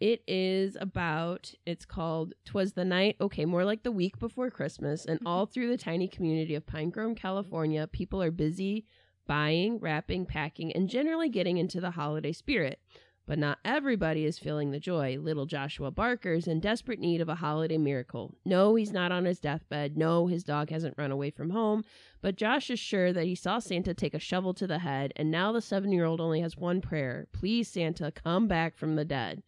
It 0.00 0.22
is 0.26 0.78
about. 0.80 1.52
It's 1.66 1.84
called 1.84 2.32
"Twas 2.46 2.72
the 2.72 2.86
Night." 2.86 3.16
Okay, 3.20 3.44
more 3.44 3.66
like 3.66 3.82
the 3.82 3.92
week 3.92 4.18
before 4.18 4.50
Christmas, 4.50 5.04
and 5.04 5.20
all 5.26 5.46
mm-hmm. 5.46 5.52
through 5.52 5.68
the 5.68 5.76
tiny 5.76 6.08
community 6.08 6.54
of 6.54 6.66
Pine 6.66 6.90
Cove, 6.90 7.16
California, 7.16 7.86
people 7.86 8.22
are 8.22 8.30
busy 8.30 8.86
buying, 9.26 9.78
wrapping, 9.78 10.26
packing, 10.26 10.72
and 10.72 10.88
generally 10.88 11.28
getting 11.28 11.58
into 11.58 11.80
the 11.80 11.92
holiday 11.92 12.32
spirit. 12.32 12.80
But 13.26 13.38
not 13.38 13.58
everybody 13.64 14.24
is 14.24 14.40
feeling 14.40 14.70
the 14.70 14.80
joy. 14.80 15.18
Little 15.20 15.46
Joshua 15.46 15.92
Barker 15.92 16.32
is 16.32 16.48
in 16.48 16.58
desperate 16.58 16.98
need 16.98 17.20
of 17.20 17.28
a 17.28 17.36
holiday 17.36 17.78
miracle. 17.78 18.34
No, 18.44 18.74
he's 18.74 18.90
not 18.90 19.12
on 19.12 19.26
his 19.26 19.38
deathbed. 19.38 19.96
No, 19.96 20.26
his 20.26 20.42
dog 20.42 20.70
hasn't 20.70 20.98
run 20.98 21.12
away 21.12 21.30
from 21.30 21.50
home. 21.50 21.84
But 22.22 22.34
Josh 22.36 22.70
is 22.70 22.80
sure 22.80 23.12
that 23.12 23.26
he 23.26 23.36
saw 23.36 23.60
Santa 23.60 23.94
take 23.94 24.14
a 24.14 24.18
shovel 24.18 24.52
to 24.54 24.66
the 24.66 24.78
head, 24.78 25.12
and 25.14 25.30
now 25.30 25.52
the 25.52 25.60
seven 25.60 25.92
year 25.92 26.06
old 26.06 26.20
only 26.20 26.40
has 26.40 26.56
one 26.56 26.80
prayer 26.80 27.28
Please, 27.30 27.68
Santa, 27.68 28.10
come 28.10 28.48
back 28.48 28.76
from 28.76 28.96
the 28.96 29.04
dead. 29.04 29.42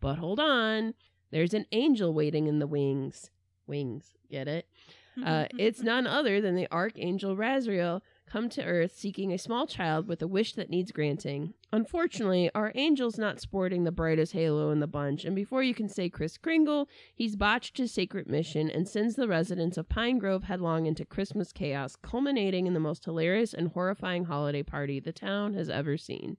But 0.00 0.18
hold 0.18 0.40
on, 0.40 0.94
there's 1.30 1.54
an 1.54 1.66
angel 1.72 2.12
waiting 2.12 2.46
in 2.46 2.58
the 2.58 2.66
wings. 2.66 3.30
Wings, 3.66 4.12
get 4.30 4.48
it? 4.48 4.68
Mm-hmm, 5.18 5.28
uh, 5.28 5.30
mm-hmm, 5.30 5.60
it's 5.60 5.78
mm-hmm. 5.78 5.86
none 5.86 6.06
other 6.06 6.40
than 6.40 6.54
the 6.54 6.68
Archangel 6.70 7.36
Raziel 7.36 8.02
come 8.26 8.48
to 8.50 8.64
Earth 8.64 8.96
seeking 8.96 9.32
a 9.32 9.38
small 9.38 9.66
child 9.66 10.08
with 10.08 10.20
a 10.20 10.26
wish 10.26 10.54
that 10.54 10.68
needs 10.68 10.92
granting. 10.92 11.54
Unfortunately, 11.72 12.50
our 12.54 12.72
angel's 12.74 13.18
not 13.18 13.40
sporting 13.40 13.84
the 13.84 13.92
brightest 13.92 14.32
halo 14.32 14.70
in 14.70 14.80
the 14.80 14.86
bunch, 14.86 15.24
and 15.24 15.34
before 15.34 15.62
you 15.62 15.74
can 15.74 15.88
say 15.88 16.10
Kris 16.10 16.36
Kringle, 16.36 16.88
he's 17.14 17.36
botched 17.36 17.78
his 17.78 17.92
sacred 17.92 18.28
mission 18.28 18.68
and 18.68 18.88
sends 18.88 19.14
the 19.14 19.28
residents 19.28 19.78
of 19.78 19.88
Pine 19.88 20.20
Cove 20.20 20.44
headlong 20.44 20.86
into 20.86 21.04
Christmas 21.04 21.52
chaos, 21.52 21.96
culminating 21.96 22.66
in 22.66 22.74
the 22.74 22.80
most 22.80 23.04
hilarious 23.04 23.54
and 23.54 23.68
horrifying 23.68 24.24
holiday 24.24 24.62
party 24.62 25.00
the 25.00 25.12
town 25.12 25.54
has 25.54 25.70
ever 25.70 25.96
seen. 25.96 26.36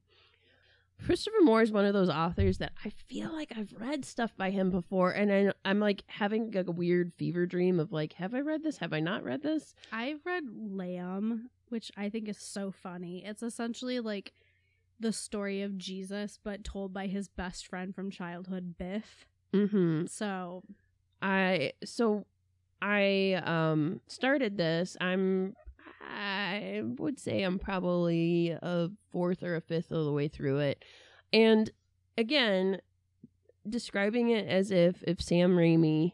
Christopher 1.06 1.38
Moore 1.42 1.62
is 1.62 1.72
one 1.72 1.86
of 1.86 1.94
those 1.94 2.10
authors 2.10 2.58
that 2.58 2.74
I 2.84 2.90
feel 3.08 3.32
like 3.32 3.54
I've 3.56 3.74
read 3.78 4.04
stuff 4.04 4.36
by 4.36 4.50
him 4.50 4.72
before, 4.72 5.12
and 5.12 5.32
I, 5.32 5.54
I'm 5.64 5.80
like 5.80 6.04
having 6.08 6.52
like 6.52 6.68
a 6.68 6.72
weird 6.72 7.14
fever 7.18 7.46
dream 7.46 7.80
of 7.80 7.92
like, 7.92 8.14
have 8.14 8.34
I 8.34 8.42
read 8.42 8.64
this? 8.64 8.78
Have 8.78 8.94
I 8.94 9.00
not 9.00 9.24
read 9.24 9.44
this? 9.44 9.76
I've 9.92 10.26
read 10.26 10.44
Lamb, 10.54 11.50
which 11.70 11.92
I 11.96 12.10
think 12.10 12.28
is 12.28 12.38
so 12.38 12.72
funny. 12.72 13.24
It's 13.26 13.44
essentially 13.44 14.00
like 14.00 14.34
the 15.00 15.14
story 15.14 15.62
of 15.62 15.78
Jesus, 15.78 16.40
but 16.44 16.64
told 16.64 16.94
by 16.94 17.08
his 17.08 17.28
best 17.28 17.68
friend 17.68 17.94
from 17.94 18.10
childhood, 18.10 18.76
Biff. 18.78 19.28
Mm-hmm. 19.54 20.08
So 20.08 20.64
I 21.22 21.74
so 21.84 22.26
I 22.82 23.42
um 23.46 24.02
started 24.08 24.58
this. 24.58 24.98
I'm 25.00 25.56
I 26.10 26.82
would 26.84 27.20
say 27.20 27.44
I'm 27.44 27.60
probably 27.60 28.50
a 28.50 28.90
fourth 29.12 29.44
or 29.44 29.56
a 29.56 29.62
fifth 29.62 29.92
of 29.92 30.06
the 30.06 30.12
way 30.12 30.28
through 30.28 30.60
it. 30.60 30.84
And 31.34 31.70
again, 32.18 32.80
describing 33.68 34.30
it 34.30 34.48
as 34.48 34.72
if 34.72 35.04
if 35.04 35.22
Sam 35.22 35.56
Raimi 35.56 36.14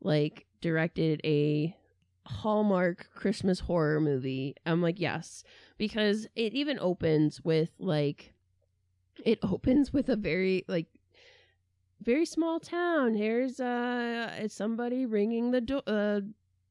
like 0.00 0.46
directed 0.60 1.20
a 1.24 1.76
Hallmark 2.26 3.08
Christmas 3.14 3.60
horror 3.60 4.00
movie, 4.00 4.56
I'm 4.64 4.82
like, 4.82 4.98
yes, 4.98 5.44
because 5.78 6.26
it 6.34 6.54
even 6.54 6.78
opens 6.80 7.40
with 7.44 7.70
like 7.78 8.32
it 9.24 9.38
opens 9.42 9.92
with 9.92 10.08
a 10.08 10.16
very 10.16 10.64
like 10.68 10.86
very 12.00 12.26
small 12.26 12.60
town. 12.60 13.14
Here's 13.14 13.60
uh 13.60 14.48
somebody 14.48 15.06
ringing 15.06 15.50
the 15.50 15.60
door 15.60 15.82
uh 15.86 16.20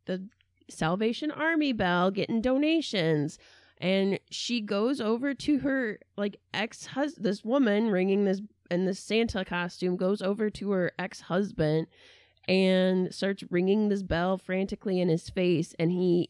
the 0.06 0.28
Salvation 0.70 1.32
Army 1.32 1.74
bell, 1.74 2.12
getting 2.12 2.42
donations. 2.42 3.38
And 3.78 4.20
she 4.30 4.62
goes 4.62 5.02
over 5.02 5.34
to 5.34 5.60
her 5.60 6.00
like 6.18 6.38
ex 6.54 6.86
husband, 6.88 7.26
this 7.26 7.44
woman 7.44 7.90
ringing 7.90 8.26
this 8.26 8.42
in 8.72 8.86
this 8.86 9.00
Santa 9.00 9.46
costume 9.46 9.96
goes 9.96 10.22
over 10.22 10.50
to 10.50 10.72
her 10.72 10.92
ex 10.98 11.22
husband 11.22 11.88
and 12.48 13.14
starts 13.14 13.44
ringing 13.50 13.90
this 13.90 14.04
bell 14.04 14.38
frantically 14.38 15.00
in 15.00 15.10
his 15.10 15.30
face. 15.30 15.76
And 15.78 15.92
he 15.92 16.30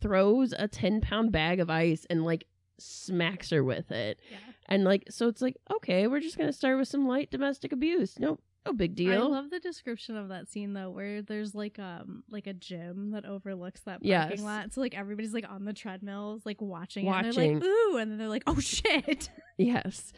throws 0.00 0.52
a 0.58 0.68
10 0.68 1.00
pound 1.00 1.32
bag 1.32 1.60
of 1.60 1.70
ice 1.70 2.06
and 2.10 2.24
like 2.24 2.44
smacks 2.78 3.50
her 3.50 3.64
with 3.64 3.90
it. 3.90 4.20
yeah. 4.30 4.36
And 4.68 4.84
like, 4.84 5.04
so 5.10 5.28
it's 5.28 5.42
like, 5.42 5.56
okay, 5.76 6.06
we're 6.06 6.20
just 6.20 6.36
going 6.38 6.48
to 6.48 6.56
start 6.56 6.78
with 6.78 6.88
some 6.88 7.06
light 7.06 7.30
domestic 7.30 7.72
abuse. 7.72 8.18
No, 8.18 8.38
no 8.66 8.72
big 8.72 8.94
deal. 8.94 9.12
I 9.12 9.16
love 9.26 9.50
the 9.50 9.60
description 9.60 10.16
of 10.16 10.28
that 10.28 10.48
scene 10.48 10.72
though, 10.72 10.90
where 10.90 11.20
there's 11.22 11.54
like 11.54 11.78
um 11.78 12.24
like 12.30 12.46
a 12.46 12.52
gym 12.54 13.10
that 13.12 13.24
overlooks 13.24 13.80
that 13.82 14.02
parking 14.02 14.08
Yes. 14.08 14.40
lot. 14.40 14.72
So 14.72 14.80
like 14.80 14.94
everybody's 14.96 15.34
like 15.34 15.46
on 15.48 15.64
the 15.64 15.72
treadmills, 15.72 16.46
like 16.46 16.60
watching, 16.62 17.06
it, 17.06 17.10
and 17.10 17.24
they're 17.24 17.32
Watching. 17.32 17.54
like 17.60 17.64
ooh, 17.64 17.96
and 17.98 18.10
then 18.10 18.18
they're 18.18 18.28
like 18.28 18.44
oh 18.46 18.58
shit. 18.60 19.30
Yes. 19.58 20.12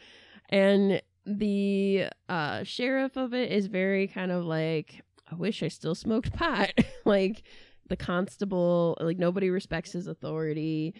And 0.49 1.03
the 1.27 2.07
uh 2.29 2.63
sheriff 2.63 3.17
of 3.17 3.35
it 3.35 3.51
is 3.53 3.67
very 3.67 4.07
kind 4.07 4.31
of 4.33 4.45
like 4.45 5.03
I 5.31 5.35
wish 5.35 5.63
I 5.63 5.69
still 5.69 5.95
smoked 5.95 6.33
pot. 6.33 6.71
like 7.05 7.43
the 7.89 7.97
constable, 7.97 8.97
like 9.01 9.19
nobody 9.19 9.51
respects 9.51 9.93
his 9.93 10.07
authority. 10.07 10.95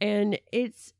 And 0.00 0.38
it's 0.52 0.92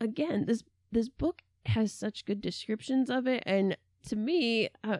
again, 0.00 0.44
this 0.46 0.62
this 0.92 1.08
book 1.08 1.42
has 1.66 1.92
such 1.92 2.24
good 2.24 2.40
descriptions 2.40 3.10
of 3.10 3.26
it 3.26 3.42
and 3.46 3.76
to 4.08 4.16
me 4.16 4.68
uh, 4.82 4.96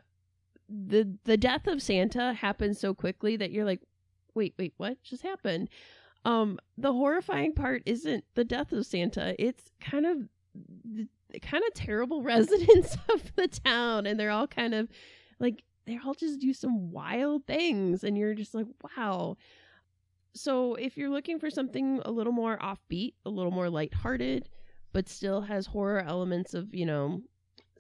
the 0.71 1.17
the 1.25 1.37
death 1.37 1.67
of 1.67 1.83
Santa 1.83 2.33
happens 2.33 2.79
so 2.79 2.95
quickly 2.95 3.37
that 3.37 3.51
you're 3.51 3.65
like 3.65 3.81
wait, 4.35 4.55
wait, 4.59 4.75
what 4.77 5.03
just 5.03 5.23
happened? 5.23 5.69
Um 6.25 6.59
the 6.79 6.93
horrifying 6.93 7.53
part 7.53 7.83
isn't 7.87 8.25
the 8.35 8.45
death 8.45 8.73
of 8.73 8.87
Santa. 8.87 9.35
It's 9.39 9.71
kind 9.81 10.07
of 10.07 10.29
the, 10.85 11.09
kind 11.41 11.63
of 11.67 11.75
terrible 11.75 12.23
residents 12.25 12.97
of 13.13 13.35
the 13.37 13.49
town 13.49 14.07
and 14.07 14.19
they're 14.19 14.31
all 14.31 14.47
kind 14.47 14.75
of 14.75 14.89
like 15.39 15.63
they 15.87 15.99
all 16.05 16.15
just 16.15 16.41
do 16.41 16.53
some 16.53 16.91
wild 16.91 17.47
things 17.47 18.05
and 18.05 18.17
you're 18.19 18.35
just 18.35 18.55
like 18.55 18.67
wow 18.83 19.37
so 20.35 20.75
if 20.75 20.97
you're 20.97 21.11
looking 21.11 21.39
for 21.39 21.51
something 21.51 22.01
a 22.05 22.11
little 22.11 22.33
more 22.33 22.59
offbeat 22.59 23.15
a 23.25 23.31
little 23.31 23.51
more 23.51 23.71
lighthearted 23.71 24.49
but 24.93 25.09
still 25.09 25.41
has 25.41 25.67
horror 25.67 26.01
elements 26.01 26.55
of 26.55 26.75
you 26.75 26.87
know 26.87 27.21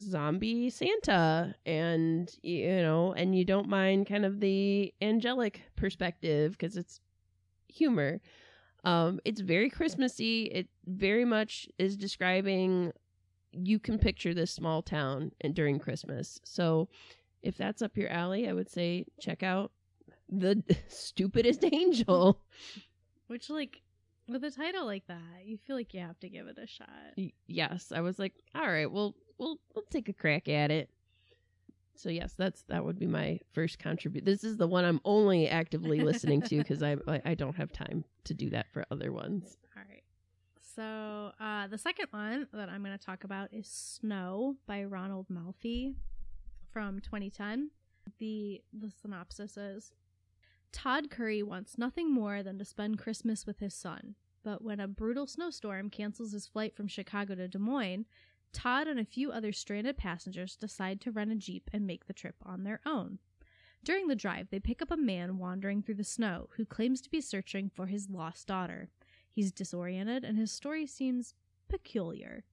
zombie 0.02 0.70
santa 0.70 1.54
and 1.66 2.36
you 2.42 2.80
know 2.82 3.12
and 3.12 3.36
you 3.36 3.44
don't 3.44 3.68
mind 3.68 4.06
kind 4.06 4.24
of 4.24 4.40
the 4.40 4.92
angelic 5.02 5.62
perspective 5.76 6.52
because 6.52 6.76
it's 6.76 7.00
humor 7.68 8.20
um, 8.84 9.20
it's 9.24 9.40
very 9.40 9.68
Christmassy. 9.68 10.44
It 10.44 10.68
very 10.86 11.24
much 11.24 11.68
is 11.78 11.96
describing 11.96 12.92
you 13.52 13.78
can 13.78 13.98
picture 13.98 14.32
this 14.32 14.52
small 14.52 14.80
town 14.80 15.32
and 15.40 15.54
during 15.54 15.78
Christmas. 15.78 16.40
So 16.44 16.88
if 17.42 17.56
that's 17.56 17.82
up 17.82 17.96
your 17.96 18.08
alley, 18.10 18.48
I 18.48 18.52
would 18.52 18.70
say 18.70 19.06
check 19.20 19.42
out 19.42 19.72
the 20.28 20.62
stupidest 20.88 21.64
angel. 21.64 22.40
Which 23.26 23.50
like 23.50 23.82
with 24.28 24.44
a 24.44 24.50
title 24.50 24.86
like 24.86 25.06
that, 25.08 25.44
you 25.44 25.58
feel 25.58 25.76
like 25.76 25.92
you 25.92 26.00
have 26.00 26.18
to 26.20 26.28
give 26.28 26.46
it 26.46 26.58
a 26.58 26.66
shot. 26.66 26.88
Yes, 27.46 27.92
I 27.94 28.00
was 28.00 28.18
like, 28.18 28.34
all 28.54 28.70
right, 28.70 28.90
well, 28.90 29.14
we'll 29.40 29.58
we'll 29.74 29.84
take 29.90 30.08
a 30.08 30.12
crack 30.12 30.48
at 30.48 30.70
it. 30.70 30.90
So 31.96 32.08
yes, 32.08 32.34
that's 32.36 32.62
that 32.68 32.84
would 32.84 32.98
be 32.98 33.06
my 33.06 33.40
first 33.52 33.78
contribute. 33.78 34.24
This 34.24 34.44
is 34.44 34.56
the 34.56 34.66
one 34.66 34.84
I'm 34.84 35.00
only 35.04 35.48
actively 35.48 36.00
listening 36.00 36.42
to 36.42 36.58
because 36.58 36.82
I 36.82 36.96
I 37.24 37.34
don't 37.34 37.56
have 37.56 37.72
time 37.72 38.04
to 38.24 38.34
do 38.34 38.50
that 38.50 38.66
for 38.72 38.84
other 38.90 39.12
ones. 39.12 39.56
All 39.76 39.82
right. 39.88 40.02
So 40.76 41.32
uh, 41.44 41.66
the 41.66 41.78
second 41.78 42.06
one 42.10 42.46
that 42.52 42.68
I'm 42.68 42.84
going 42.84 42.96
to 42.96 43.04
talk 43.04 43.24
about 43.24 43.52
is 43.52 43.66
Snow 43.66 44.56
by 44.66 44.84
Ronald 44.84 45.26
Malfi 45.28 45.96
from 46.72 47.00
2010. 47.00 47.70
The 48.18 48.62
the 48.72 48.90
synopsis 49.02 49.56
is 49.56 49.92
Todd 50.72 51.10
Curry 51.10 51.42
wants 51.42 51.76
nothing 51.76 52.12
more 52.12 52.42
than 52.42 52.58
to 52.58 52.64
spend 52.64 52.98
Christmas 52.98 53.46
with 53.46 53.58
his 53.58 53.74
son. 53.74 54.14
But 54.42 54.62
when 54.62 54.80
a 54.80 54.88
brutal 54.88 55.26
snowstorm 55.26 55.90
cancels 55.90 56.32
his 56.32 56.46
flight 56.46 56.74
from 56.74 56.88
Chicago 56.88 57.34
to 57.34 57.46
Des 57.46 57.58
Moines, 57.58 58.06
Todd 58.52 58.88
and 58.88 58.98
a 58.98 59.04
few 59.04 59.30
other 59.30 59.52
stranded 59.52 59.96
passengers 59.96 60.56
decide 60.56 61.00
to 61.00 61.12
rent 61.12 61.32
a 61.32 61.36
Jeep 61.36 61.70
and 61.72 61.86
make 61.86 62.06
the 62.06 62.12
trip 62.12 62.36
on 62.44 62.64
their 62.64 62.80
own. 62.84 63.18
During 63.82 64.08
the 64.08 64.16
drive, 64.16 64.48
they 64.50 64.60
pick 64.60 64.82
up 64.82 64.90
a 64.90 64.96
man 64.96 65.38
wandering 65.38 65.82
through 65.82 65.94
the 65.94 66.04
snow 66.04 66.48
who 66.56 66.64
claims 66.66 67.00
to 67.00 67.10
be 67.10 67.20
searching 67.20 67.70
for 67.70 67.86
his 67.86 68.10
lost 68.10 68.46
daughter. 68.46 68.90
He's 69.30 69.52
disoriented 69.52 70.24
and 70.24 70.36
his 70.36 70.52
story 70.52 70.86
seems 70.86 71.34
peculiar. 71.68 72.44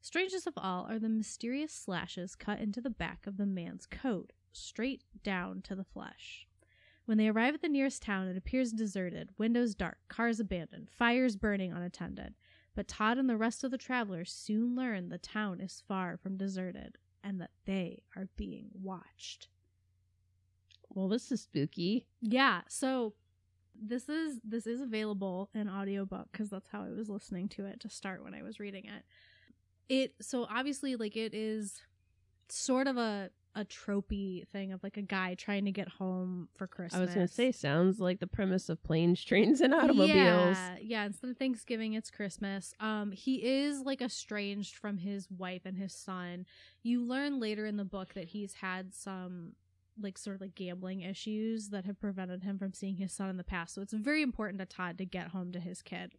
Strangest 0.00 0.46
of 0.46 0.54
all 0.58 0.86
are 0.86 0.98
the 0.98 1.08
mysterious 1.08 1.72
slashes 1.72 2.34
cut 2.34 2.60
into 2.60 2.82
the 2.82 2.90
back 2.90 3.26
of 3.26 3.38
the 3.38 3.46
man's 3.46 3.86
coat, 3.86 4.34
straight 4.52 5.04
down 5.22 5.62
to 5.62 5.74
the 5.74 5.84
flesh. 5.84 6.46
When 7.06 7.16
they 7.16 7.28
arrive 7.28 7.54
at 7.54 7.62
the 7.62 7.68
nearest 7.68 8.02
town, 8.02 8.28
it 8.28 8.36
appears 8.36 8.72
deserted, 8.72 9.30
windows 9.38 9.74
dark, 9.74 9.98
cars 10.08 10.40
abandoned, 10.40 10.90
fires 10.90 11.36
burning 11.36 11.72
unattended. 11.72 12.34
But 12.74 12.88
Todd 12.88 13.18
and 13.18 13.28
the 13.28 13.36
rest 13.36 13.62
of 13.64 13.70
the 13.70 13.78
travelers 13.78 14.32
soon 14.32 14.74
learn 14.74 15.08
the 15.08 15.18
town 15.18 15.60
is 15.60 15.82
far 15.86 16.16
from 16.16 16.36
deserted 16.36 16.98
and 17.22 17.40
that 17.40 17.50
they 17.64 18.02
are 18.16 18.28
being 18.36 18.68
watched. 18.74 19.48
Well, 20.90 21.08
this 21.08 21.30
is 21.32 21.42
spooky. 21.42 22.06
Yeah, 22.20 22.62
so 22.68 23.14
this 23.80 24.08
is 24.08 24.38
this 24.44 24.66
is 24.66 24.80
available 24.80 25.50
in 25.54 25.68
audiobook 25.68 26.28
because 26.30 26.50
that's 26.50 26.68
how 26.68 26.84
I 26.84 26.90
was 26.90 27.08
listening 27.08 27.48
to 27.50 27.66
it 27.66 27.80
to 27.80 27.88
start 27.88 28.22
when 28.22 28.34
I 28.34 28.42
was 28.42 28.60
reading 28.60 28.84
it. 28.84 29.04
It 29.88 30.14
so 30.20 30.46
obviously 30.48 30.96
like 30.96 31.16
it 31.16 31.34
is 31.34 31.82
sort 32.48 32.86
of 32.86 32.96
a 32.96 33.30
a 33.54 33.64
tropey 33.64 34.46
thing 34.48 34.72
of 34.72 34.82
like 34.82 34.96
a 34.96 35.02
guy 35.02 35.34
trying 35.34 35.64
to 35.64 35.70
get 35.70 35.88
home 35.88 36.48
for 36.56 36.66
Christmas. 36.66 36.98
I 36.98 37.04
was 37.04 37.14
gonna 37.14 37.28
say 37.28 37.52
sounds 37.52 38.00
like 38.00 38.20
the 38.20 38.26
premise 38.26 38.68
of 38.68 38.82
planes, 38.82 39.22
trains, 39.24 39.60
and 39.60 39.72
automobiles. 39.72 40.08
Yeah, 40.08 40.76
yeah. 40.80 41.04
Instead 41.04 41.30
of 41.30 41.36
Thanksgiving, 41.36 41.94
it's 41.94 42.10
Christmas. 42.10 42.74
Um, 42.80 43.12
he 43.12 43.36
is 43.36 43.80
like 43.80 44.02
estranged 44.02 44.76
from 44.76 44.98
his 44.98 45.30
wife 45.30 45.62
and 45.64 45.76
his 45.76 45.94
son. 45.94 46.46
You 46.82 47.02
learn 47.02 47.38
later 47.38 47.66
in 47.66 47.76
the 47.76 47.84
book 47.84 48.14
that 48.14 48.28
he's 48.28 48.54
had 48.54 48.94
some 48.94 49.52
like 50.00 50.18
sort 50.18 50.34
of 50.34 50.40
like 50.40 50.54
gambling 50.54 51.02
issues 51.02 51.68
that 51.68 51.84
have 51.84 52.00
prevented 52.00 52.42
him 52.42 52.58
from 52.58 52.72
seeing 52.72 52.96
his 52.96 53.12
son 53.12 53.28
in 53.28 53.36
the 53.36 53.44
past. 53.44 53.74
So 53.74 53.82
it's 53.82 53.92
very 53.92 54.22
important 54.22 54.58
to 54.58 54.66
Todd 54.66 54.98
to 54.98 55.04
get 55.04 55.28
home 55.28 55.52
to 55.52 55.60
his 55.60 55.82
kid. 55.82 56.12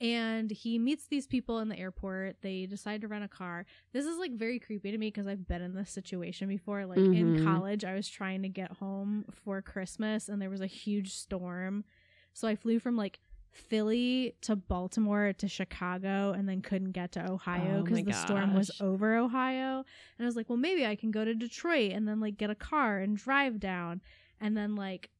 And 0.00 0.50
he 0.50 0.78
meets 0.78 1.06
these 1.06 1.26
people 1.26 1.60
in 1.60 1.68
the 1.68 1.78
airport. 1.78 2.42
They 2.42 2.66
decide 2.66 3.00
to 3.02 3.08
rent 3.08 3.24
a 3.24 3.28
car. 3.28 3.64
This 3.92 4.04
is 4.04 4.18
like 4.18 4.32
very 4.32 4.58
creepy 4.58 4.90
to 4.90 4.98
me 4.98 5.08
because 5.08 5.26
I've 5.26 5.46
been 5.46 5.62
in 5.62 5.74
this 5.74 5.90
situation 5.90 6.48
before. 6.48 6.84
Like 6.84 6.98
in 7.12 7.32
Mhm. 7.34 7.44
college, 7.44 7.84
I 7.84 7.94
was 7.94 8.08
trying 8.08 8.42
to 8.42 8.48
get 8.48 8.72
home 8.72 9.24
for 9.30 9.62
Christmas 9.62 10.28
and 10.28 10.42
there 10.42 10.50
was 10.50 10.60
a 10.60 10.66
huge 10.66 11.12
storm. 11.14 11.84
So 12.32 12.48
I 12.48 12.56
flew 12.56 12.78
from 12.80 12.96
like 12.96 13.20
Philly 13.52 14.34
to 14.42 14.56
Baltimore 14.56 15.32
to 15.34 15.46
Chicago 15.48 16.32
and 16.32 16.48
then 16.48 16.60
couldn't 16.60 16.90
get 16.90 17.12
to 17.12 17.30
Ohio 17.30 17.78
Oh 17.78 17.82
because 17.84 17.98
my 17.98 18.10
the 18.10 18.12
storm 18.12 18.52
was 18.52 18.72
over 18.80 19.16
Ohio. 19.16 19.84
And 20.18 20.24
I 20.24 20.24
was 20.24 20.34
like, 20.34 20.48
well, 20.48 20.58
maybe 20.58 20.84
I 20.84 20.96
can 20.96 21.12
go 21.12 21.24
to 21.24 21.34
Detroit 21.34 21.92
and 21.92 22.06
then 22.08 22.18
like 22.20 22.36
get 22.36 22.50
a 22.50 22.56
car 22.56 22.98
and 22.98 23.16
drive 23.16 23.60
down. 23.60 24.00
And 24.40 24.56
then 24.56 24.74
like 24.74 25.10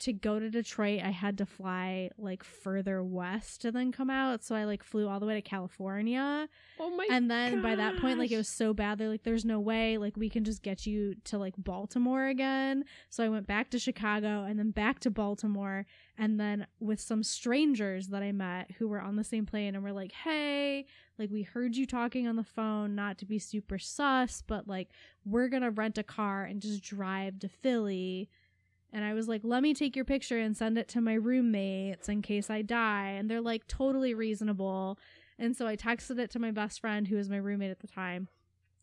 to 0.00 0.12
go 0.12 0.38
to 0.38 0.50
Detroit, 0.50 1.00
I 1.04 1.10
had 1.10 1.38
to 1.38 1.46
fly 1.46 2.10
like 2.18 2.42
further 2.42 3.02
west 3.02 3.64
and 3.64 3.76
then 3.76 3.92
come 3.92 4.10
out. 4.10 4.42
So 4.42 4.54
I 4.54 4.64
like 4.64 4.82
flew 4.82 5.08
all 5.08 5.20
the 5.20 5.26
way 5.26 5.34
to 5.34 5.42
California. 5.42 6.48
Oh 6.78 6.90
my 6.96 7.06
And 7.10 7.30
then 7.30 7.62
by 7.62 7.74
that 7.76 7.98
point, 7.98 8.18
like 8.18 8.30
it 8.30 8.36
was 8.36 8.48
so 8.48 8.72
bad, 8.72 8.98
they're 8.98 9.08
like, 9.08 9.22
there's 9.22 9.44
no 9.44 9.60
way, 9.60 9.98
like 9.98 10.16
we 10.16 10.28
can 10.28 10.44
just 10.44 10.62
get 10.62 10.86
you 10.86 11.14
to 11.24 11.38
like 11.38 11.54
Baltimore 11.56 12.26
again. 12.26 12.84
So 13.10 13.24
I 13.24 13.28
went 13.28 13.46
back 13.46 13.70
to 13.70 13.78
Chicago 13.78 14.44
and 14.44 14.58
then 14.58 14.70
back 14.70 15.00
to 15.00 15.10
Baltimore. 15.10 15.86
And 16.16 16.40
then 16.40 16.66
with 16.80 17.00
some 17.00 17.22
strangers 17.22 18.08
that 18.08 18.22
I 18.22 18.32
met 18.32 18.72
who 18.78 18.88
were 18.88 19.00
on 19.00 19.16
the 19.16 19.24
same 19.24 19.46
plane 19.46 19.74
and 19.74 19.84
were 19.84 19.92
like, 19.92 20.12
hey, 20.12 20.86
like 21.18 21.30
we 21.30 21.42
heard 21.42 21.76
you 21.76 21.86
talking 21.86 22.26
on 22.26 22.36
the 22.36 22.44
phone, 22.44 22.94
not 22.94 23.18
to 23.18 23.26
be 23.26 23.38
super 23.38 23.78
sus, 23.78 24.42
but 24.46 24.66
like 24.66 24.88
we're 25.24 25.48
going 25.48 25.62
to 25.62 25.70
rent 25.70 25.98
a 25.98 26.02
car 26.02 26.44
and 26.44 26.62
just 26.62 26.82
drive 26.82 27.38
to 27.40 27.48
Philly. 27.48 28.30
And 28.92 29.04
I 29.04 29.14
was 29.14 29.28
like, 29.28 29.42
let 29.44 29.62
me 29.62 29.74
take 29.74 29.94
your 29.94 30.04
picture 30.04 30.38
and 30.38 30.56
send 30.56 30.76
it 30.78 30.88
to 30.88 31.00
my 31.00 31.14
roommates 31.14 32.08
in 32.08 32.22
case 32.22 32.50
I 32.50 32.62
die. 32.62 33.10
And 33.10 33.30
they're 33.30 33.40
like 33.40 33.66
totally 33.66 34.14
reasonable. 34.14 34.98
And 35.38 35.56
so 35.56 35.66
I 35.66 35.76
texted 35.76 36.18
it 36.18 36.30
to 36.32 36.38
my 36.38 36.50
best 36.50 36.80
friend, 36.80 37.06
who 37.08 37.16
was 37.16 37.28
my 37.30 37.36
roommate 37.36 37.70
at 37.70 37.80
the 37.80 37.86
time. 37.86 38.28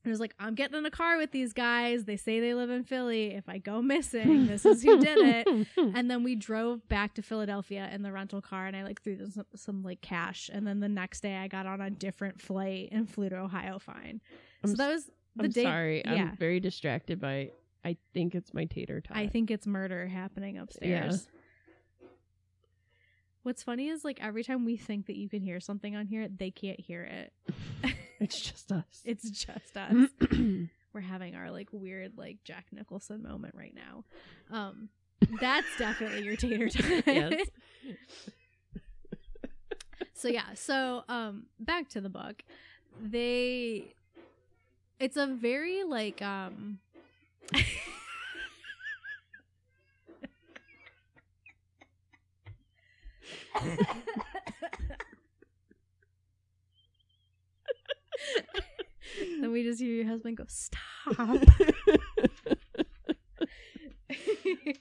And 0.04 0.12
I 0.12 0.14
was 0.14 0.20
like, 0.22 0.34
I'm 0.40 0.56
getting 0.56 0.78
in 0.78 0.86
a 0.86 0.92
car 0.92 1.18
with 1.18 1.32
these 1.32 1.52
guys. 1.52 2.06
They 2.06 2.16
say 2.16 2.40
they 2.40 2.54
live 2.54 2.70
in 2.70 2.84
Philly. 2.86 3.34
If 3.36 3.50
I 3.50 3.58
go 3.58 3.82
missing, 3.82 4.48
this 4.48 4.66
is 4.66 4.82
who 4.82 5.00
did 5.00 5.18
it. 5.18 5.68
And 5.96 6.10
then 6.10 6.24
we 6.24 6.36
drove 6.36 6.88
back 6.88 7.16
to 7.16 7.22
Philadelphia 7.22 7.90
in 7.92 8.04
the 8.04 8.12
rental 8.12 8.42
car, 8.42 8.68
and 8.68 8.76
I 8.76 8.84
like 8.84 9.02
threw 9.02 9.18
them 9.18 9.32
some, 9.32 9.46
some 9.56 9.84
like 9.84 10.00
cash. 10.02 10.50
And 10.54 10.66
then 10.66 10.80
the 10.80 10.88
next 10.88 11.22
day, 11.22 11.36
I 11.36 11.48
got 11.48 11.66
on 11.66 11.82
a 11.82 11.90
different 11.90 12.40
flight 12.42 12.90
and 12.92 13.10
flew 13.10 13.28
to 13.30 13.38
Ohio 13.38 13.80
fine. 13.80 14.22
I'm 14.64 14.70
so 14.70 14.76
that 14.78 14.90
was 14.90 15.06
the 15.36 15.46
I'm 15.46 15.50
day. 15.50 15.64
sorry. 15.64 16.02
yeah. 16.06 16.12
I'm 16.14 16.38
very 16.38 16.60
distracted 16.62 17.20
by. 17.20 17.52
I 17.84 17.98
think 18.14 18.36
it's 18.36 18.54
my 18.54 18.66
tater 18.66 19.02
tot. 19.02 19.16
I 19.16 19.28
think 19.28 19.52
it's 19.52 19.66
murder 19.66 20.08
happening 20.08 20.58
upstairs. 20.58 21.28
Yeah. 21.30 22.08
What's 23.44 23.64
funny 23.64 23.88
is 23.88 24.04
like 24.04 24.20
every 24.22 24.44
time 24.44 24.66
we 24.66 24.76
think 24.76 25.06
that 25.08 25.16
you 25.16 25.30
can 25.30 25.42
hear 25.42 25.62
something 25.62 25.96
on 25.96 26.06
here, 26.06 26.28
they 26.28 26.52
can't 26.52 26.80
hear 26.80 27.04
it. 27.04 27.34
it's 28.20 28.42
just 28.42 28.72
us. 28.74 29.02
It's 29.06 29.30
just 29.30 29.78
us. 29.78 30.10
We're 30.94 31.02
having 31.02 31.36
our 31.36 31.50
like 31.50 31.70
weird 31.72 32.18
like 32.18 32.40
Jack 32.44 32.66
Nicholson 32.74 33.24
moment 33.24 33.56
right 33.56 33.74
now. 33.74 34.04
Um 34.52 34.90
that's 35.40 35.68
definitely 35.78 36.24
your 36.24 36.36
tater 36.36 36.68
tot. 36.70 37.08
Yes. 37.08 37.48
so 40.14 40.28
yeah, 40.28 40.54
so 40.56 41.04
um 41.08 41.46
back 41.58 41.88
to 41.92 42.02
the 42.02 42.10
book. 42.10 42.44
They 43.02 43.94
it's 45.00 45.16
a 45.16 45.28
very 45.28 45.84
like 45.84 46.22
um 46.22 46.80
then 59.40 59.52
we 59.52 59.64
just 59.64 59.80
hear 59.80 59.94
your 59.94 60.08
husband 60.08 60.38
go 60.38 60.46
stop 60.48 60.76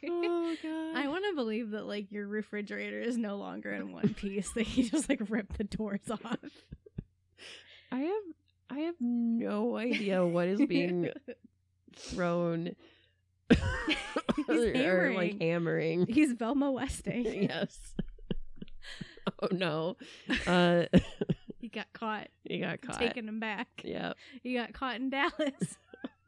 oh 0.08 0.56
god. 0.62 0.96
I 0.96 1.08
want 1.08 1.24
to 1.28 1.34
believe 1.34 1.70
that 1.70 1.86
like 1.86 2.10
your 2.12 2.26
refrigerator 2.26 3.00
is 3.00 3.16
no 3.16 3.36
longer 3.36 3.72
in 3.72 3.92
one 3.92 4.14
piece 4.14 4.50
that 4.52 4.66
he 4.66 4.88
just 4.88 5.08
like 5.08 5.20
ripped 5.28 5.58
the 5.58 5.64
doors 5.64 6.08
off. 6.10 6.38
I 7.90 7.98
have 7.98 8.22
I 8.70 8.78
have 8.80 8.96
no 9.00 9.76
idea 9.76 10.24
what 10.24 10.48
is 10.48 10.60
being 10.66 11.10
thrown 11.96 12.76
or 14.48 15.12
like 15.14 15.40
hammering. 15.40 16.06
He's 16.06 16.32
Velma 16.32 16.70
Westing. 16.70 17.44
yes. 17.50 17.78
Oh 19.42 19.48
no. 19.50 19.96
Uh 20.46 20.84
He 21.58 21.68
got 21.68 21.92
caught, 21.92 22.28
he 22.44 22.60
got 22.60 22.80
caught. 22.80 22.98
taking 22.98 23.26
him 23.26 23.40
back. 23.40 23.68
Yep. 23.82 24.16
He 24.42 24.54
got 24.54 24.72
caught 24.72 24.96
in 24.96 25.10
Dallas. 25.10 25.78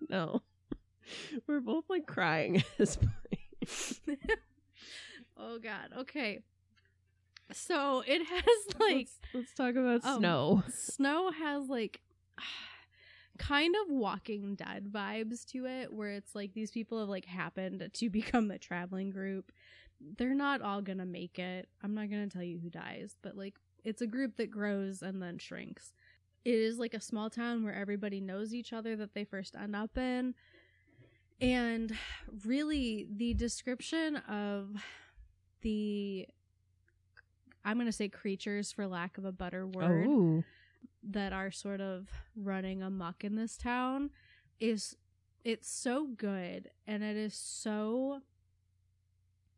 No. 0.09 0.43
We're 1.47 1.61
both 1.61 1.85
like 1.89 2.07
crying 2.07 2.57
at 2.59 2.65
this 2.77 2.97
point. 2.97 4.19
oh 5.37 5.59
God. 5.59 5.91
Okay. 5.99 6.41
So 7.53 8.03
it 8.07 8.23
has 8.27 8.79
like 8.81 8.97
let's, 8.97 9.19
let's 9.35 9.55
talk 9.55 9.75
about 9.75 10.05
um, 10.05 10.19
snow. 10.19 10.63
snow 10.69 11.31
has 11.31 11.69
like 11.69 12.01
kind 13.39 13.75
of 13.83 13.91
walking 13.91 14.55
dead 14.55 14.89
vibes 14.93 15.45
to 15.47 15.67
it 15.67 15.93
where 15.93 16.11
it's 16.11 16.35
like 16.35 16.53
these 16.55 16.71
people 16.71 16.99
have 16.99 17.09
like 17.09 17.25
happened 17.25 17.89
to 17.93 18.11
become 18.11 18.49
the 18.49 18.59
traveling 18.59 19.11
group. 19.11 19.53
They're 20.17 20.35
not 20.35 20.61
all 20.63 20.81
gonna 20.83 21.07
make 21.07 21.39
it. 21.39 21.69
I'm 21.83 21.95
not 21.95 22.11
gonna 22.11 22.29
tell 22.29 22.43
you 22.43 22.59
who 22.59 22.71
dies 22.71 23.17
but 23.23 23.37
like 23.37 23.55
it's 23.85 24.03
a 24.03 24.07
group 24.07 24.37
that 24.37 24.51
grows 24.51 25.03
and 25.03 25.23
then 25.23 25.39
shrinks. 25.39 25.93
It 26.45 26.55
is 26.55 26.79
like 26.79 26.95
a 26.95 27.01
small 27.01 27.31
town 27.31 27.65
where 27.65 27.75
everybody 27.75 28.21
knows 28.21 28.53
each 28.55 28.73
other 28.73 28.97
that 28.97 29.15
they 29.15 29.25
first 29.25 29.55
end 29.55 29.75
up 29.77 29.97
in. 29.97 30.35
And 31.41 31.93
really 32.45 33.07
the 33.15 33.35
description 33.35 34.17
of 34.29 34.71
the 35.63 36.27
i'm 37.65 37.77
gonna 37.79 37.93
say 37.93 38.09
creatures 38.09 38.71
for 38.73 38.87
lack 38.87 39.19
of 39.19 39.25
a 39.25 39.33
better 39.33 39.67
word 39.67 40.07
Oh. 40.09 40.45
That 41.03 41.33
are 41.33 41.51
sort 41.51 41.81
of 41.81 42.09
running 42.37 42.83
amok 42.83 43.25
in 43.25 43.37
this 43.37 43.57
town 43.57 44.11
is 44.61 44.97
it's 45.45 45.71
so 45.71 46.09
good 46.17 46.71
and 46.87 47.03
it 47.03 47.17
is 47.17 47.35
so 47.35 48.21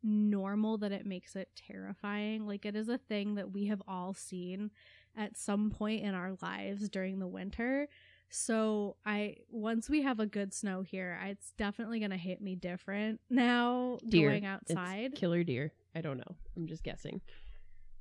normal 0.03 0.77
that 0.77 0.91
it 0.91 1.05
makes 1.05 1.35
it 1.35 1.49
terrifying 1.55 2.47
like 2.47 2.65
it 2.65 2.75
is 2.75 2.89
a 2.89 2.97
thing 2.97 3.35
that 3.35 3.51
we 3.51 3.67
have 3.67 3.81
all 3.87 4.13
seen 4.13 4.71
at 5.15 5.37
some 5.37 5.69
point 5.69 6.03
in 6.03 6.13
our 6.15 6.33
lives 6.41 6.89
during 6.89 7.19
the 7.19 7.27
winter 7.27 7.87
so 8.29 8.95
i 9.05 9.35
once 9.49 9.89
we 9.89 10.01
have 10.01 10.19
a 10.19 10.25
good 10.25 10.53
snow 10.53 10.81
here 10.81 11.19
it's 11.25 11.51
definitely 11.57 11.99
going 11.99 12.09
to 12.11 12.17
hit 12.17 12.41
me 12.41 12.55
different 12.55 13.19
now 13.29 13.99
Deer. 14.07 14.29
going 14.29 14.45
It's 14.45 14.71
outside 14.71 15.13
killer 15.15 15.43
deer. 15.43 15.71
I 15.93 15.99
don't 16.01 16.17
know. 16.17 16.35
I'm 16.55 16.67
just 16.67 16.83
guessing. 16.83 17.19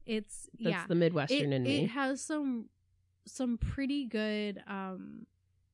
it's 0.06 0.48
That's 0.60 0.70
yeah 0.70 0.84
the 0.86 0.94
Midwestern 0.94 1.52
it, 1.52 1.56
in 1.56 1.62
me. 1.64 1.84
it 1.84 1.88
has 1.90 2.22
some 2.22 2.66
some 3.26 3.58
pretty 3.58 4.04
good 4.06 4.62
um 4.66 5.26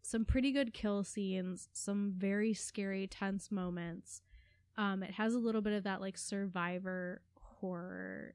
some 0.02 0.24
pretty 0.24 0.52
good 0.52 0.72
kill 0.74 1.02
scenes 1.02 1.68
some 1.72 2.12
very 2.16 2.52
scary 2.54 3.06
tense 3.06 3.50
moments 3.50 4.20
um 4.76 5.02
it 5.02 5.12
has 5.12 5.34
a 5.34 5.38
little 5.38 5.60
bit 5.60 5.72
of 5.72 5.84
that 5.84 6.00
like 6.00 6.16
survivor 6.18 7.20
horror 7.40 8.34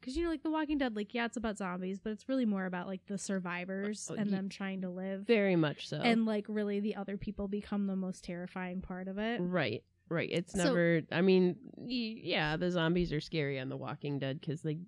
because 0.00 0.16
you 0.16 0.24
know 0.24 0.30
like 0.30 0.42
the 0.42 0.50
walking 0.50 0.78
dead 0.78 0.94
like 0.96 1.14
yeah 1.14 1.24
it's 1.24 1.36
about 1.36 1.56
zombies 1.58 1.98
but 1.98 2.10
it's 2.10 2.28
really 2.28 2.44
more 2.44 2.66
about 2.66 2.86
like 2.86 3.00
the 3.06 3.18
survivors 3.18 4.08
Oh, 4.10 4.14
and 4.14 4.30
them 4.30 4.48
trying 4.48 4.80
to 4.82 4.88
live 4.90 5.26
Very 5.26 5.56
much 5.56 5.88
so. 5.88 5.98
and 5.98 6.26
like 6.26 6.44
really 6.48 6.80
the 6.80 6.96
other 6.96 7.16
people 7.16 7.48
become 7.48 7.86
the 7.86 7.96
most 7.96 8.24
terrifying 8.24 8.80
part 8.80 9.08
of 9.08 9.18
it 9.18 9.40
right. 9.40 9.82
Right. 10.08 10.28
It's 10.30 10.52
So- 10.52 10.62
never 10.66 11.00
I 11.10 11.20
mean, 11.20 11.56
yeah, 11.84 12.56
the 12.56 12.70
zombies 12.70 13.12
are 13.12 13.20
scary 13.20 13.58
on 13.58 13.68
The 13.68 13.76
Walking 13.76 14.20
Dead 14.20 14.40
cuz 14.40 14.62
they 14.62 14.78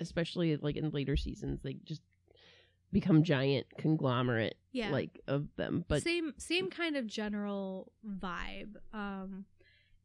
especially 0.00 0.56
like 0.56 0.76
in 0.76 0.90
later 0.90 1.16
seasons 1.16 1.60
they 1.62 1.74
just 1.84 2.02
become 2.92 3.22
giant 3.22 3.66
conglomerate 3.78 4.56
yeah. 4.72 4.90
like 4.90 5.20
of 5.26 5.48
them. 5.56 5.84
But 5.88 6.02
same 6.02 6.34
same 6.38 6.70
kind 6.70 6.96
of 6.96 7.06
general 7.06 7.92
vibe. 8.06 8.76
Um 8.92 9.44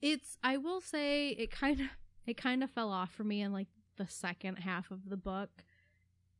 it's 0.01 0.37
i 0.43 0.57
will 0.57 0.81
say 0.81 1.29
it 1.29 1.51
kind 1.51 1.79
of 1.81 1.87
it 2.25 2.37
kind 2.37 2.63
of 2.63 2.69
fell 2.69 2.91
off 2.91 3.11
for 3.11 3.23
me 3.23 3.41
in 3.41 3.51
like 3.53 3.67
the 3.97 4.07
second 4.07 4.57
half 4.57 4.91
of 4.91 5.09
the 5.09 5.17
book 5.17 5.63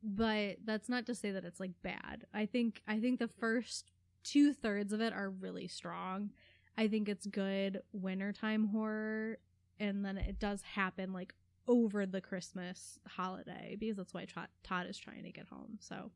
but 0.02 0.56
that's 0.64 0.88
not 0.88 1.06
to 1.06 1.14
say 1.14 1.32
that 1.32 1.44
it's 1.44 1.58
like 1.58 1.72
bad. 1.82 2.26
I 2.32 2.46
think 2.46 2.82
i 2.86 3.00
think 3.00 3.18
the 3.18 3.28
first 3.28 3.90
two 4.22 4.52
thirds 4.52 4.92
of 4.92 5.00
it 5.00 5.12
are 5.12 5.30
really 5.30 5.68
strong. 5.68 6.30
I 6.78 6.88
think 6.88 7.08
it's 7.08 7.26
good 7.26 7.80
wintertime 7.92 8.68
horror 8.68 9.38
and 9.80 10.04
then 10.04 10.16
it 10.16 10.38
does 10.38 10.62
happen 10.62 11.12
like 11.12 11.34
over 11.68 12.06
the 12.06 12.20
christmas 12.20 12.98
holiday 13.08 13.76
because 13.78 13.96
that's 13.96 14.14
why 14.14 14.24
Todd, 14.24 14.48
Todd 14.62 14.86
is 14.86 14.96
trying 14.96 15.24
to 15.24 15.32
get 15.32 15.46
home 15.48 15.78
so 15.80 16.12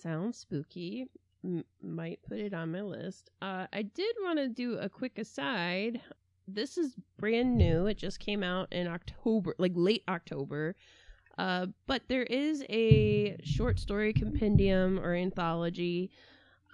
sounds 0.00 0.38
spooky. 0.38 1.06
M- 1.44 1.64
might 1.82 2.20
put 2.22 2.38
it 2.38 2.52
on 2.52 2.72
my 2.72 2.82
list. 2.82 3.30
Uh, 3.40 3.66
I 3.72 3.82
did 3.82 4.14
want 4.22 4.38
to 4.38 4.48
do 4.48 4.78
a 4.78 4.88
quick 4.88 5.18
aside. 5.18 6.00
This 6.46 6.78
is 6.78 6.94
brand 7.18 7.56
new. 7.56 7.86
It 7.86 7.98
just 7.98 8.20
came 8.20 8.42
out 8.42 8.72
in 8.72 8.86
October, 8.86 9.54
like 9.58 9.72
late 9.74 10.02
October. 10.08 10.74
Uh, 11.36 11.66
but 11.86 12.02
there 12.08 12.24
is 12.24 12.64
a 12.68 13.36
short 13.44 13.78
story 13.78 14.12
compendium 14.12 14.98
or 14.98 15.14
anthology 15.14 16.10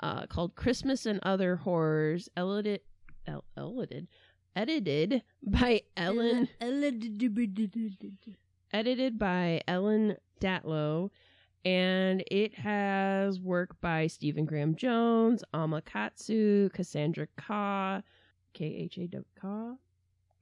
uh, 0.01 0.27
called 0.27 0.55
Christmas 0.55 1.07
and 1.07 1.21
Other 1.23 1.57
Horrors, 1.57 2.29
edited, 2.37 2.81
el- 3.27 3.45
edited, 3.57 4.09
edited 4.57 5.23
by 5.43 5.83
Ellen 5.97 6.49
edited 8.73 9.19
by 9.19 9.61
Ellen 9.69 10.17
Datlow, 10.41 11.11
and 11.65 12.23
it 12.31 12.55
has 12.55 13.41
work 13.41 13.81
by 13.81 14.07
Stephen 14.07 14.45
Graham 14.45 14.75
Jones, 14.75 15.43
Alma 15.55 15.81
Katsu, 15.83 16.69
Cassandra 16.71 17.27
Khaw, 17.39 18.03
K 18.53 18.65
H 18.67 18.99
A 18.99 19.07
W 19.07 19.25
Ka, 19.41 19.75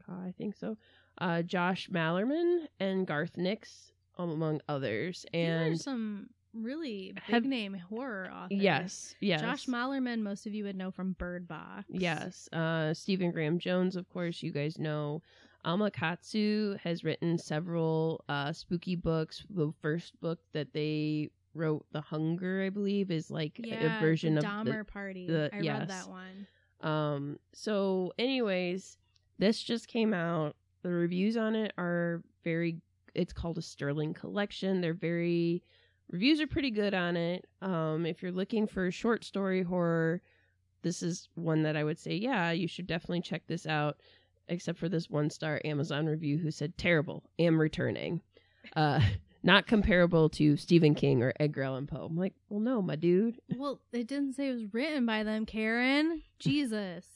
Ka, 0.06 0.12
I 0.26 0.32
think 0.36 0.56
so, 0.56 0.76
uh, 1.18 1.42
Josh 1.42 1.88
Malerman, 1.90 2.66
and 2.80 3.06
Garth 3.06 3.36
Nix, 3.36 3.92
among 4.18 4.60
others. 4.68 5.24
And 5.32 5.80
some 5.80 6.28
really 6.54 7.12
big 7.14 7.22
Have- 7.24 7.44
name 7.44 7.72
horror 7.74 8.30
authors. 8.30 8.58
yes, 8.60 9.14
yes, 9.20 9.40
Josh 9.40 9.66
Malerman, 9.66 10.20
most 10.20 10.46
of 10.46 10.52
you 10.54 10.64
would 10.64 10.76
know 10.76 10.90
from 10.90 11.12
Bird 11.12 11.48
Box. 11.48 11.86
Yes. 11.88 12.48
Uh, 12.52 12.92
Stephen 12.92 13.30
Graham 13.30 13.58
Jones, 13.58 13.96
of 13.96 14.08
course, 14.10 14.42
you 14.42 14.50
guys 14.52 14.78
know. 14.78 15.22
Alma 15.64 15.90
Katsu 15.90 16.76
has 16.82 17.04
written 17.04 17.38
several 17.38 18.24
uh, 18.28 18.52
spooky 18.52 18.96
books. 18.96 19.44
The 19.50 19.72
first 19.80 20.18
book 20.20 20.40
that 20.52 20.72
they 20.72 21.30
wrote, 21.54 21.84
The 21.92 22.00
Hunger, 22.00 22.62
I 22.64 22.70
believe, 22.70 23.10
is 23.10 23.30
like 23.30 23.60
Yeah, 23.62 23.98
a 23.98 24.00
version 24.00 24.36
of 24.38 24.42
the 24.42 24.48
of 24.48 24.66
Donner 24.66 24.84
Party. 24.84 25.26
the- 25.26 25.50
I 25.52 25.60
yes. 25.60 25.78
read 25.80 25.88
that 25.88 26.08
one. 26.08 26.46
Um, 26.80 27.38
so, 27.52 28.12
anyways, 28.18 28.98
this 29.38 29.62
just 29.62 29.86
came 29.86 30.12
out. 30.12 30.56
The 30.82 30.90
reviews 30.90 31.36
on 31.36 31.54
it 31.54 31.72
are 31.78 32.22
very. 32.42 32.78
It's 33.14 33.32
called 33.32 33.58
a 33.58 33.62
Sterling 33.62 34.14
Collection. 34.14 34.80
They're 34.80 34.94
very. 34.94 35.62
Reviews 36.10 36.40
are 36.40 36.46
pretty 36.48 36.70
good 36.72 36.92
on 36.92 37.16
it. 37.16 37.46
Um, 37.62 38.04
if 38.04 38.20
you're 38.22 38.32
looking 38.32 38.66
for 38.66 38.90
short 38.90 39.24
story 39.24 39.62
horror, 39.62 40.20
this 40.82 41.02
is 41.02 41.28
one 41.36 41.62
that 41.62 41.76
I 41.76 41.84
would 41.84 41.98
say, 41.98 42.14
yeah, 42.16 42.50
you 42.50 42.66
should 42.66 42.86
definitely 42.88 43.20
check 43.22 43.46
this 43.46 43.64
out. 43.66 43.98
Except 44.52 44.78
for 44.78 44.90
this 44.90 45.08
one 45.08 45.30
star 45.30 45.62
Amazon 45.64 46.04
review 46.04 46.36
who 46.36 46.50
said, 46.50 46.76
terrible, 46.76 47.24
am 47.38 47.58
returning. 47.58 48.20
Uh, 48.76 49.00
not 49.42 49.66
comparable 49.66 50.28
to 50.28 50.58
Stephen 50.58 50.94
King 50.94 51.22
or 51.22 51.32
Edgar 51.40 51.62
Allan 51.62 51.86
Poe. 51.86 52.04
I'm 52.04 52.18
like, 52.18 52.34
well, 52.50 52.60
no, 52.60 52.82
my 52.82 52.94
dude. 52.94 53.40
Well, 53.56 53.80
it 53.94 54.06
didn't 54.06 54.34
say 54.34 54.50
it 54.50 54.52
was 54.52 54.74
written 54.74 55.06
by 55.06 55.22
them, 55.22 55.46
Karen. 55.46 56.20
Jesus. 56.38 57.06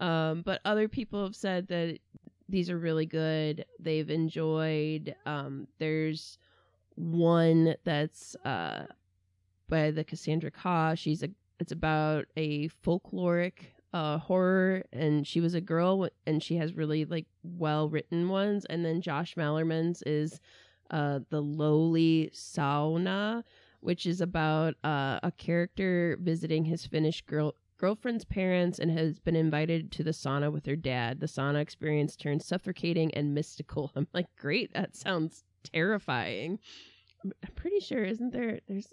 Um, 0.00 0.40
but 0.40 0.62
other 0.64 0.88
people 0.88 1.22
have 1.22 1.36
said 1.36 1.68
that 1.68 1.98
these 2.48 2.70
are 2.70 2.78
really 2.78 3.04
good. 3.04 3.66
They've 3.78 4.08
enjoyed. 4.08 5.14
Um, 5.26 5.68
there's 5.78 6.38
one 6.94 7.74
that's 7.84 8.36
uh, 8.46 8.86
by 9.68 9.90
the 9.90 10.02
Cassandra 10.02 10.50
Khaw. 10.50 10.96
She's 10.96 11.22
a. 11.22 11.28
It's 11.58 11.72
about 11.72 12.24
a 12.38 12.70
folkloric 12.82 13.66
uh, 13.92 14.18
horror, 14.18 14.84
and 14.92 15.26
she 15.26 15.40
was 15.40 15.54
a 15.54 15.60
girl, 15.60 16.08
and 16.26 16.42
she 16.42 16.56
has 16.56 16.74
really 16.74 17.04
like 17.04 17.26
well 17.42 17.88
written 17.88 18.28
ones. 18.28 18.64
And 18.66 18.84
then 18.84 19.00
Josh 19.00 19.34
Malerman's 19.34 20.02
is 20.02 20.40
uh, 20.90 21.20
the 21.30 21.40
lowly 21.40 22.30
sauna, 22.34 23.42
which 23.80 24.06
is 24.06 24.20
about 24.20 24.74
uh, 24.84 25.20
a 25.22 25.32
character 25.36 26.18
visiting 26.20 26.64
his 26.64 26.86
Finnish 26.86 27.22
girl 27.22 27.54
girlfriend's 27.78 28.26
parents 28.26 28.78
and 28.78 28.90
has 28.90 29.18
been 29.18 29.36
invited 29.36 29.90
to 29.90 30.04
the 30.04 30.10
sauna 30.10 30.52
with 30.52 30.66
her 30.66 30.76
dad. 30.76 31.18
The 31.18 31.26
sauna 31.26 31.60
experience 31.62 32.14
turns 32.14 32.44
suffocating 32.44 33.12
and 33.14 33.34
mystical. 33.34 33.90
I'm 33.96 34.06
like, 34.12 34.26
great, 34.38 34.74
that 34.74 34.94
sounds 34.94 35.44
terrifying. 35.64 36.58
I'm 37.24 37.32
I'm 37.42 37.54
pretty 37.54 37.80
sure, 37.80 38.04
isn't 38.04 38.32
there? 38.32 38.60
There's, 38.68 38.92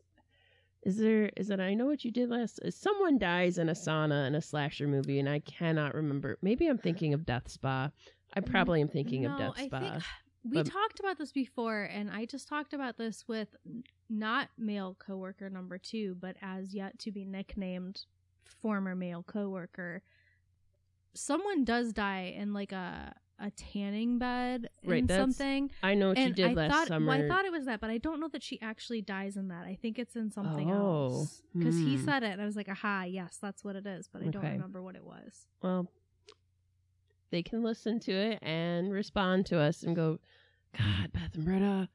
is 0.88 0.97
there? 0.97 1.29
Is 1.35 1.49
it? 1.49 1.59
I 1.59 1.73
know 1.73 1.85
what 1.85 2.05
you 2.05 2.11
did 2.11 2.29
last. 2.29 2.59
Uh, 2.65 2.71
someone 2.71 3.17
dies 3.17 3.57
in 3.57 3.67
a 3.67 3.73
sauna 3.73 4.25
in 4.25 4.35
a 4.35 4.41
slasher 4.41 4.88
movie, 4.88 5.19
and 5.19 5.27
I 5.27 5.39
cannot 5.39 5.93
remember. 5.93 6.38
Maybe 6.41 6.67
I'm 6.67 6.77
thinking 6.77 7.13
of 7.13 7.25
Death 7.25 7.49
Spa. 7.49 7.91
I 8.33 8.39
mm, 8.39 8.45
probably 8.49 8.79
am 8.81 8.88
thinking 8.88 9.25
of 9.25 9.33
No, 9.33 9.38
Death 9.38 9.53
I 9.57 9.65
Spa. 9.67 9.79
think- 9.79 10.03
We 10.45 10.57
But- 10.63 10.67
talked 10.67 10.99
about 11.01 11.17
this 11.17 11.33
before, 11.33 11.83
and 11.83 12.09
I 12.09 12.25
just 12.25 12.47
talked 12.47 12.73
about 12.73 12.97
this 12.97 13.27
with 13.27 13.53
not 14.09 14.47
male 14.57 14.95
coworker 14.97 15.49
number 15.49 15.77
two, 15.77 16.15
but 16.15 16.38
as 16.41 16.73
yet 16.73 16.97
to 16.99 17.11
be 17.11 17.25
nicknamed 17.25 18.05
former 18.45 18.95
male 18.95 19.23
coworker. 19.23 20.03
Someone 21.13 21.65
does 21.65 21.91
die 21.91 22.33
in 22.38 22.53
like 22.53 22.71
a 22.71 23.13
a 23.39 23.51
tanning 23.51 24.17
bed 24.17 24.69
Right, 24.83 25.01
in 25.03 25.07
something. 25.07 25.69
I 25.83 25.93
know 25.93 26.09
what 26.09 26.17
you 26.17 26.25
and 26.25 26.35
did 26.35 26.45
I 26.45 26.53
last 26.53 26.71
thought, 26.71 26.88
summer. 26.88 27.07
Well, 27.07 27.23
I 27.23 27.27
thought 27.27 27.45
it 27.45 27.51
was 27.51 27.65
that, 27.65 27.79
but 27.79 27.89
I 27.89 27.97
don't 27.99 28.19
know 28.19 28.29
that 28.29 28.41
she 28.41 28.59
actually 28.61 29.01
dies 29.01 29.38
in 29.38 29.49
that. 29.49 29.65
I 29.65 29.77
think 29.81 29.99
it's 29.99 30.15
in 30.15 30.31
something 30.31 30.71
Oh, 30.71 31.05
else. 31.09 31.41
Because 31.55 31.75
he 31.77 31.95
hmm. 31.97 32.05
said 32.05 32.23
it, 32.23 32.31
and 32.31 32.41
I 32.41 32.45
was 32.45 32.55
like, 32.55 32.67
aha, 32.69 33.03
yes, 33.03 33.38
that's 33.41 33.63
what 33.63 33.75
it 33.75 33.85
is, 33.85 34.09
but 34.11 34.21
I 34.23 34.27
don't 34.27 34.43
remember 34.43 34.81
what 34.81 34.95
it 34.95 35.03
was. 35.03 35.45
well, 35.61 35.91
they 37.29 37.43
can 37.43 37.61
listen 37.61 37.99
to 37.99 38.11
it 38.13 38.39
and 38.41 38.91
respond 38.91 39.45
to 39.47 39.59
us 39.59 39.83
and 39.83 39.95
go, 39.95 40.17
God, 40.77 41.11
Beth 41.11 41.35
and 41.35 41.43
Britta. 41.45 41.89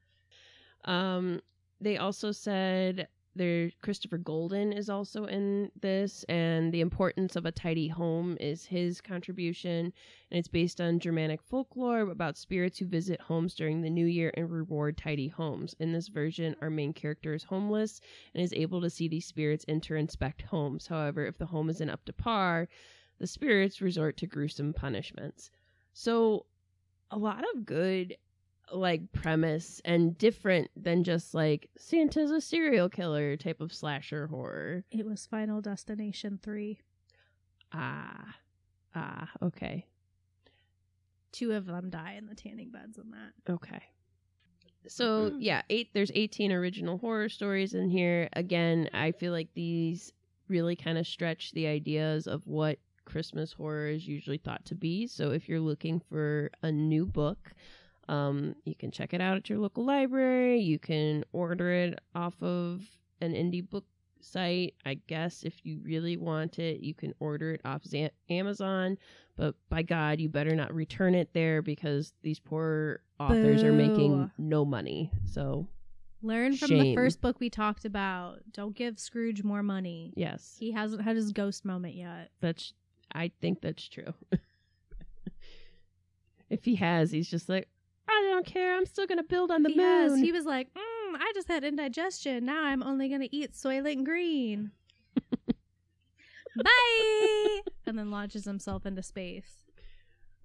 Um, 0.85 1.41
they 1.81 1.97
also 1.97 2.31
said 2.31 3.07
there 3.35 3.71
Christopher 3.81 4.17
Golden 4.17 4.71
is 4.71 4.89
also 4.89 5.25
in 5.25 5.71
this, 5.81 6.23
and 6.25 6.71
the 6.71 6.81
importance 6.81 7.35
of 7.35 7.45
a 7.45 7.51
tidy 7.51 7.87
home 7.87 8.37
is 8.39 8.65
his 8.65 9.01
contribution, 9.01 9.91
and 10.31 10.39
it's 10.39 10.47
based 10.47 10.79
on 10.79 10.99
Germanic 10.99 11.41
folklore 11.41 12.01
about 12.01 12.37
spirits 12.37 12.77
who 12.77 12.85
visit 12.85 13.19
homes 13.21 13.55
during 13.55 13.81
the 13.81 13.89
new 13.89 14.05
year 14.05 14.31
and 14.35 14.51
reward 14.51 14.97
tidy 14.97 15.27
homes. 15.27 15.75
In 15.79 15.91
this 15.91 16.09
version, 16.09 16.55
our 16.61 16.69
main 16.69 16.93
character 16.93 17.33
is 17.33 17.43
homeless 17.43 17.99
and 18.33 18.43
is 18.43 18.53
able 18.53 18.81
to 18.81 18.89
see 18.89 19.07
these 19.07 19.25
spirits 19.25 19.65
enter 19.67 19.95
inspect 19.97 20.43
homes. 20.43 20.87
However, 20.87 21.25
if 21.25 21.37
the 21.37 21.47
home 21.47 21.69
isn't 21.69 21.89
up 21.89 22.05
to 22.05 22.13
par, 22.13 22.67
the 23.19 23.27
spirits 23.27 23.81
resort 23.81 24.17
to 24.17 24.27
gruesome 24.27 24.73
punishments. 24.73 25.49
So, 25.93 26.45
a 27.09 27.17
lot 27.17 27.43
of 27.53 27.65
good 27.65 28.17
like 28.71 29.11
premise 29.11 29.81
and 29.85 30.17
different 30.17 30.69
than 30.75 31.03
just 31.03 31.33
like 31.33 31.69
Santa's 31.77 32.31
a 32.31 32.41
serial 32.41 32.89
killer 32.89 33.37
type 33.37 33.61
of 33.61 33.73
slasher 33.73 34.27
horror. 34.27 34.83
It 34.91 35.05
was 35.05 35.25
Final 35.25 35.61
Destination 35.61 36.39
3. 36.41 36.79
Ah. 37.73 38.35
Ah, 38.95 39.29
okay. 39.41 39.85
Two 41.31 41.53
of 41.53 41.65
them 41.65 41.89
die 41.89 42.15
in 42.17 42.27
the 42.27 42.35
tanning 42.35 42.69
beds 42.69 42.97
in 42.97 43.11
that. 43.11 43.51
Okay. 43.51 43.81
So 44.87 45.35
yeah, 45.39 45.61
eight. 45.69 45.89
There's 45.93 46.11
18 46.13 46.51
original 46.51 46.97
horror 46.97 47.29
stories 47.29 47.73
in 47.73 47.89
here. 47.89 48.29
Again, 48.33 48.89
I 48.93 49.11
feel 49.11 49.31
like 49.31 49.47
these 49.53 50.11
really 50.47 50.75
kind 50.75 50.97
of 50.97 51.07
stretch 51.07 51.51
the 51.53 51.67
ideas 51.67 52.27
of 52.27 52.45
what 52.45 52.77
Christmas 53.05 53.53
horror 53.53 53.87
is 53.87 54.07
usually 54.07 54.37
thought 54.37 54.65
to 54.65 54.75
be. 54.75 55.07
So 55.07 55.31
if 55.31 55.47
you're 55.47 55.59
looking 55.59 56.01
for 56.09 56.51
a 56.61 56.71
new 56.71 57.05
book, 57.05 57.53
um, 58.09 58.55
you 58.65 58.75
can 58.75 58.91
check 58.91 59.13
it 59.13 59.21
out 59.21 59.37
at 59.37 59.49
your 59.49 59.59
local 59.59 59.85
library. 59.85 60.59
You 60.59 60.79
can 60.79 61.23
order 61.31 61.71
it 61.71 61.99
off 62.15 62.41
of 62.41 62.81
an 63.21 63.33
indie 63.33 63.67
book 63.67 63.85
site. 64.19 64.75
I 64.85 64.95
guess 65.07 65.43
if 65.43 65.65
you 65.65 65.79
really 65.83 66.17
want 66.17 66.59
it, 66.59 66.81
you 66.81 66.93
can 66.93 67.13
order 67.19 67.51
it 67.53 67.61
off 67.65 67.83
Za- 67.85 68.11
Amazon. 68.29 68.97
But 69.35 69.55
by 69.69 69.81
God, 69.83 70.19
you 70.19 70.29
better 70.29 70.55
not 70.55 70.73
return 70.73 71.15
it 71.15 71.33
there 71.33 71.61
because 71.61 72.13
these 72.21 72.39
poor 72.39 73.01
authors 73.19 73.63
are 73.63 73.73
making 73.73 74.31
no 74.37 74.63
money. 74.65 75.11
So, 75.25 75.67
Learn 76.21 76.55
from 76.55 76.69
the 76.69 76.95
first 76.95 77.19
book 77.19 77.39
we 77.41 77.49
talked 77.49 77.83
about. 77.83 78.39
Don't 78.51 78.73
give 78.75 78.97
Scrooge 78.99 79.43
more 79.43 79.61
money. 79.63 80.13
yes, 80.15 80.55
He 80.57 80.71
hasn't 80.71 81.01
had 81.01 81.15
his 81.17 81.31
ghost 81.33 81.65
moment 81.65 81.95
yet. 81.95 82.31
that's, 82.39 82.73
I 83.13 83.31
think 83.41 83.59
that's 83.59 83.87
true. 83.89 84.13
if 86.49 86.63
he 86.63 86.75
has, 86.75 87.11
he's 87.11 87.29
just 87.29 87.49
like, 87.49 87.67
don't 88.33 88.45
care. 88.45 88.75
I'm 88.75 88.85
still 88.85 89.07
to 89.17 89.23
build 89.23 89.51
on 89.51 89.63
the 89.63 89.69
he 89.69 89.77
has. 89.77 90.11
moon. 90.11 90.23
He 90.23 90.31
was 90.31 90.45
like, 90.45 90.67
mm, 90.73 91.15
I 91.15 91.31
just 91.33 91.47
had 91.47 91.63
indigestion. 91.63 92.45
Now 92.45 92.63
I'm 92.63 92.83
only 92.83 93.07
to 93.21 93.35
eat 93.35 93.53
Soylent 93.53 94.03
Green. 94.05 94.71
Bye! 96.55 97.61
and 97.87 97.97
then 97.97 98.11
launches 98.11 98.45
himself 98.45 98.85
into 98.85 99.01
space. 99.01 99.65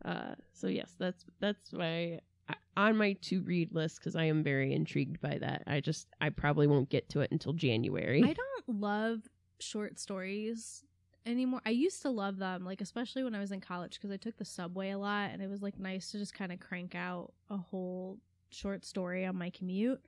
Uh, 0.05 0.35
so 0.53 0.69
yes, 0.69 0.95
that's 0.99 1.25
that's 1.41 1.73
why 1.73 2.21
I, 2.49 2.55
on 2.77 2.97
my 2.97 3.15
to 3.23 3.43
read 3.43 3.75
list 3.75 3.99
because 3.99 4.17
I 4.17 4.25
am 4.25 4.43
very 4.43 4.73
intrigued 4.73 5.21
by 5.21 5.39
that. 5.41 5.65
I 5.67 5.81
just 5.81 6.07
I 6.21 6.31
probably 6.31 6.67
won't 6.67 6.89
get 6.89 7.09
to 7.11 7.21
it 7.21 7.31
until 7.31 7.53
January. 7.53 8.23
I 8.23 8.33
don't 8.33 8.81
love 8.81 9.21
short 9.61 9.99
stories 9.99 10.85
anymore. 11.29 11.61
I 11.67 11.71
used 11.71 12.03
to 12.03 12.11
love 12.11 12.39
them, 12.39 12.65
like 12.65 12.81
especially 12.81 13.23
when 13.23 13.35
I 13.35 13.41
was 13.41 13.53
in 13.53 13.61
college 13.61 13.95
because 13.95 14.11
I 14.11 14.17
took 14.17 14.37
the 14.37 14.45
subway 14.45 14.91
a 14.91 14.99
lot 14.99 15.31
and 15.33 15.43
it 15.43 15.49
was 15.49 15.63
like 15.63 15.79
nice 15.79 16.11
to 16.13 16.19
just 16.19 16.35
kind 16.35 16.53
of 16.53 16.61
crank 16.61 16.95
out 16.95 17.33
a 17.51 17.57
whole 17.57 18.19
short 18.51 18.85
story 18.85 19.27
on 19.27 19.37
my 19.37 19.51
commute. 19.51 20.01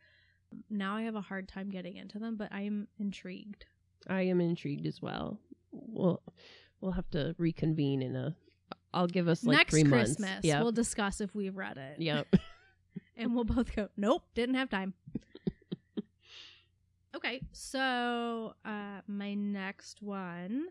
Now 0.68 0.96
I 0.96 1.02
have 1.02 1.14
a 1.14 1.20
hard 1.20 1.48
time 1.48 1.70
getting 1.70 1.96
into 1.96 2.18
them, 2.18 2.36
but 2.36 2.52
I'm 2.52 2.88
intrigued. 2.98 3.66
I 4.08 4.22
am 4.22 4.40
intrigued 4.40 4.86
as 4.86 5.00
well. 5.00 5.38
We'll 5.70 6.22
we'll 6.80 6.92
have 6.92 7.10
to 7.10 7.34
reconvene 7.38 8.02
in 8.02 8.16
a. 8.16 8.34
I'll 8.92 9.06
give 9.06 9.28
us 9.28 9.44
like 9.44 9.58
Next 9.58 9.70
three 9.70 9.84
Christmas, 9.84 10.18
months. 10.18 10.44
Yeah. 10.44 10.62
we'll 10.62 10.72
discuss 10.72 11.20
if 11.20 11.34
we've 11.34 11.56
read 11.56 11.76
it. 11.76 12.00
Yep. 12.00 12.34
And 13.16 13.34
we'll 13.34 13.44
both 13.44 13.74
go, 13.76 13.88
nope, 13.96 14.22
didn't 14.34 14.54
have 14.54 14.70
time. 14.70 14.94
okay, 17.16 17.42
so 17.52 18.54
uh, 18.64 19.00
my 19.06 19.34
next 19.34 20.00
one 20.00 20.68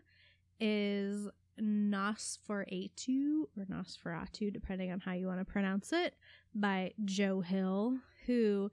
is 0.60 1.28
Nosferatu 1.60 3.44
or 3.56 3.64
Nosferatu, 3.70 4.52
depending 4.52 4.90
on 4.92 5.00
how 5.00 5.12
you 5.12 5.26
want 5.26 5.38
to 5.40 5.44
pronounce 5.44 5.92
it, 5.92 6.14
by 6.54 6.92
Joe 7.04 7.40
Hill, 7.40 7.98
who, 8.26 8.70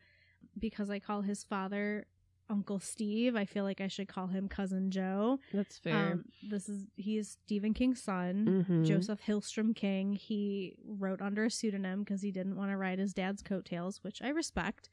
because 0.59 0.89
I 0.89 0.99
call 0.99 1.21
his 1.21 1.43
father 1.43 2.07
Uncle 2.49 2.79
Steve, 2.79 3.35
I 3.35 3.43
feel 3.45 3.65
like 3.65 3.81
I 3.81 3.87
should 3.89 4.07
call 4.07 4.27
him 4.27 4.47
Cousin 4.47 4.89
Joe. 4.89 5.39
That's 5.51 5.77
fair. 5.77 6.13
Um, 6.13 6.25
this 6.49 6.69
is 6.69 6.85
he 6.95 7.17
is 7.17 7.37
Stephen 7.43 7.73
King's 7.73 8.01
son, 8.01 8.65
Mhm. 8.69 8.85
Joseph 8.85 9.19
Hillstrom 9.21 9.75
King. 9.75 10.13
He 10.13 10.77
wrote 10.85 11.21
under 11.21 11.43
a 11.45 11.51
pseudonym 11.51 12.03
because 12.03 12.21
he 12.21 12.31
didn't 12.31 12.55
want 12.55 12.71
to 12.71 12.77
ride 12.77 12.99
his 12.99 13.13
dad's 13.13 13.41
coattails, 13.43 14.01
which 14.01 14.21
I 14.21 14.29
respect. 14.29 14.89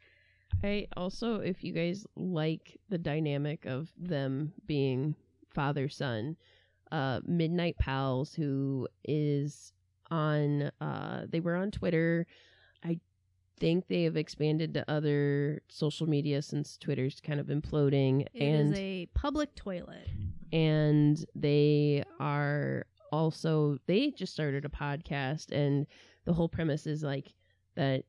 I 0.64 0.88
also, 0.96 1.36
if 1.36 1.62
you 1.62 1.72
guys 1.72 2.06
like 2.16 2.80
the 2.88 2.98
dynamic 2.98 3.66
of 3.66 3.92
them 3.96 4.52
being 4.66 5.14
father 5.50 5.88
son, 5.88 6.36
uh, 6.94 7.20
Midnight 7.26 7.76
Pals, 7.78 8.34
who 8.34 8.86
is 9.04 9.72
on, 10.10 10.70
uh, 10.80 11.26
they 11.28 11.40
were 11.40 11.56
on 11.56 11.70
Twitter. 11.70 12.26
I 12.84 13.00
think 13.58 13.88
they 13.88 14.02
have 14.04 14.16
expanded 14.16 14.74
to 14.74 14.90
other 14.90 15.62
social 15.68 16.06
media 16.08 16.40
since 16.42 16.76
Twitter's 16.76 17.20
kind 17.20 17.40
of 17.40 17.46
imploding, 17.48 18.26
It 18.32 18.42
is 18.42 18.66
and 18.68 18.76
a 18.76 19.06
public 19.14 19.54
toilet. 19.54 20.08
and 20.52 21.24
they 21.34 22.04
are 22.20 22.86
also 23.12 23.78
they 23.86 24.10
just 24.10 24.32
started 24.32 24.64
a 24.64 24.68
podcast 24.68 25.52
and 25.52 25.86
the 26.24 26.32
whole 26.32 26.48
premise 26.48 26.84
is 26.86 27.02
like 27.02 27.32
that 27.76 28.02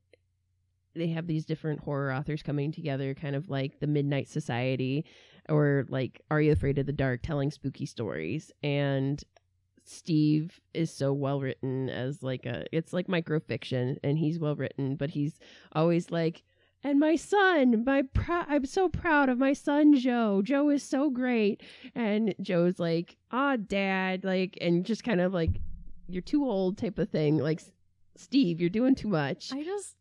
they 0.95 1.07
have 1.09 1.27
these 1.27 1.45
different 1.45 1.79
horror 1.81 2.11
authors 2.11 2.41
coming 2.41 2.71
together 2.71 3.13
kind 3.13 3.35
of 3.35 3.49
like 3.49 3.79
the 3.79 3.87
midnight 3.87 4.27
society 4.27 5.05
or 5.49 5.85
like 5.89 6.21
are 6.31 6.41
you 6.41 6.51
afraid 6.51 6.77
of 6.77 6.85
the 6.85 6.93
dark 6.93 7.21
telling 7.23 7.51
spooky 7.51 7.85
stories. 7.85 8.51
And 8.63 9.23
steve 9.87 10.59
is 10.73 10.91
so 10.91 11.13
well 11.13 11.39
written 11.39 11.89
as 11.89 12.23
like 12.23 12.47
a 12.47 12.65
it's 12.71 12.91
like 12.91 13.05
microfiction 13.05 13.97
and 14.03 14.17
he's 14.17 14.39
well 14.39 14.55
written 14.55 14.95
but 14.95 15.11
he's 15.11 15.37
always 15.73 16.09
like 16.09 16.41
and 16.83 16.99
my 16.99 17.15
son 17.15 17.83
my 17.85 18.03
i'm 18.27 18.65
so 18.65 18.89
proud 18.89 19.29
of 19.29 19.37
my 19.37 19.53
son 19.53 19.95
joe. 19.95 20.41
Joe 20.43 20.69
is 20.69 20.83
so 20.83 21.09
great. 21.09 21.61
And 21.93 22.33
joe's 22.41 22.79
like 22.79 23.17
ah 23.31 23.55
dad 23.57 24.23
like 24.23 24.57
and 24.61 24.85
just 24.85 25.03
kind 25.03 25.21
of 25.21 25.33
like 25.33 25.61
you're 26.07 26.21
too 26.21 26.45
old 26.45 26.77
type 26.77 26.99
of 26.99 27.09
thing. 27.09 27.37
Like 27.37 27.61
steve 28.15 28.61
you're 28.61 28.69
doing 28.69 28.95
too 28.95 29.07
much. 29.07 29.51
I 29.51 29.63
just 29.63 29.95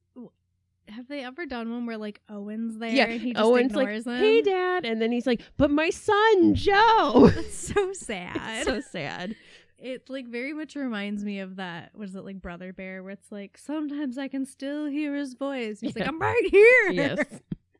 have 0.88 1.08
they 1.08 1.24
ever 1.24 1.46
done 1.46 1.70
one 1.70 1.86
where 1.86 1.96
like 1.96 2.20
Owen's 2.28 2.78
there 2.78 2.90
yeah 2.90 3.06
and 3.06 3.20
he 3.20 3.32
just 3.32 3.44
owen's 3.44 3.74
like 3.74 3.88
him? 3.88 4.02
hey 4.04 4.42
dad 4.42 4.84
and 4.84 5.00
then 5.00 5.10
he's 5.12 5.26
like 5.26 5.40
but 5.56 5.70
my 5.70 5.90
son 5.90 6.54
joe 6.54 7.30
That's 7.34 7.54
so 7.74 7.92
sad. 7.92 8.64
so 8.64 8.80
sad 8.80 9.34
it 9.78 10.08
like 10.08 10.26
very 10.28 10.52
much 10.54 10.76
reminds 10.76 11.24
me 11.24 11.40
of 11.40 11.56
that. 11.56 11.90
What 11.92 12.08
is 12.08 12.14
it 12.14 12.24
like 12.24 12.40
Brother 12.40 12.72
Bear, 12.72 13.02
where 13.02 13.12
it's 13.12 13.30
like 13.30 13.58
sometimes 13.58 14.16
I 14.16 14.28
can 14.28 14.46
still 14.46 14.86
hear 14.86 15.14
his 15.14 15.34
voice. 15.34 15.80
He's 15.80 15.94
like 15.94 16.08
I'm 16.08 16.18
right 16.18 16.48
here. 16.50 16.90
yes 16.90 17.26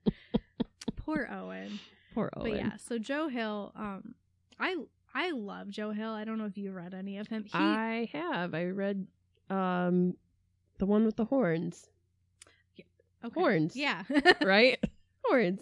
Poor 0.96 1.26
Owen. 1.32 1.78
poor 2.12 2.30
owen 2.36 2.50
But 2.50 2.58
yeah, 2.58 2.76
so 2.76 2.98
Joe 2.98 3.28
Hill, 3.28 3.72
um, 3.74 4.14
I 4.60 4.76
I 5.14 5.30
love 5.30 5.70
Joe 5.70 5.92
Hill. 5.92 6.10
I 6.10 6.24
don't 6.24 6.36
know 6.36 6.44
if 6.44 6.58
you 6.58 6.72
read 6.72 6.92
any 6.92 7.16
of 7.18 7.28
him. 7.28 7.44
He, 7.44 7.50
i 7.54 8.08
have 8.12 8.54
i 8.54 8.64
read 8.66 9.06
um 9.48 10.14
the 10.78 10.86
one 10.86 11.04
with 11.06 11.16
the 11.16 11.24
horns 11.26 11.88
okay. 13.24 13.40
horns. 13.40 13.76
Yeah. 13.76 14.02
right 14.42 14.78
horns 15.24 15.60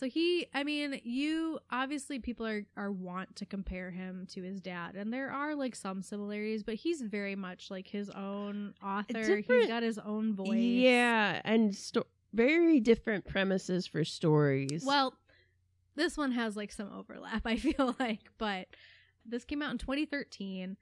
so 0.00 0.06
he, 0.06 0.46
I 0.54 0.64
mean, 0.64 0.98
you 1.04 1.58
obviously 1.70 2.20
people 2.20 2.46
are 2.46 2.64
are 2.74 2.90
want 2.90 3.36
to 3.36 3.44
compare 3.44 3.90
him 3.90 4.26
to 4.30 4.42
his 4.42 4.58
dad, 4.58 4.96
and 4.96 5.12
there 5.12 5.30
are 5.30 5.54
like 5.54 5.76
some 5.76 6.00
similarities, 6.02 6.62
but 6.62 6.76
he's 6.76 7.02
very 7.02 7.36
much 7.36 7.70
like 7.70 7.86
his 7.86 8.08
own 8.08 8.72
author. 8.82 9.18
He's 9.18 9.26
different- 9.26 9.68
got 9.68 9.82
his 9.82 9.98
own 9.98 10.34
voice. 10.34 10.56
yeah 10.56 11.42
and 11.44 11.74
sto- 11.74 12.06
very 12.32 12.80
different 12.80 13.26
premises 13.26 13.86
for 13.86 14.02
stories 14.02 14.84
Well, 14.86 15.12
this 15.96 16.16
one 16.16 16.32
has 16.32 16.56
like 16.56 16.72
some 16.72 16.90
overlap, 16.90 17.42
I 17.44 17.56
feel 17.56 17.94
like, 18.00 18.30
but 18.38 18.68
this 19.26 19.44
came 19.44 19.60
out 19.60 19.72
in 19.72 19.78
2013 19.78 20.78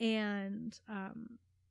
and 0.00 0.80
um 0.88 1.28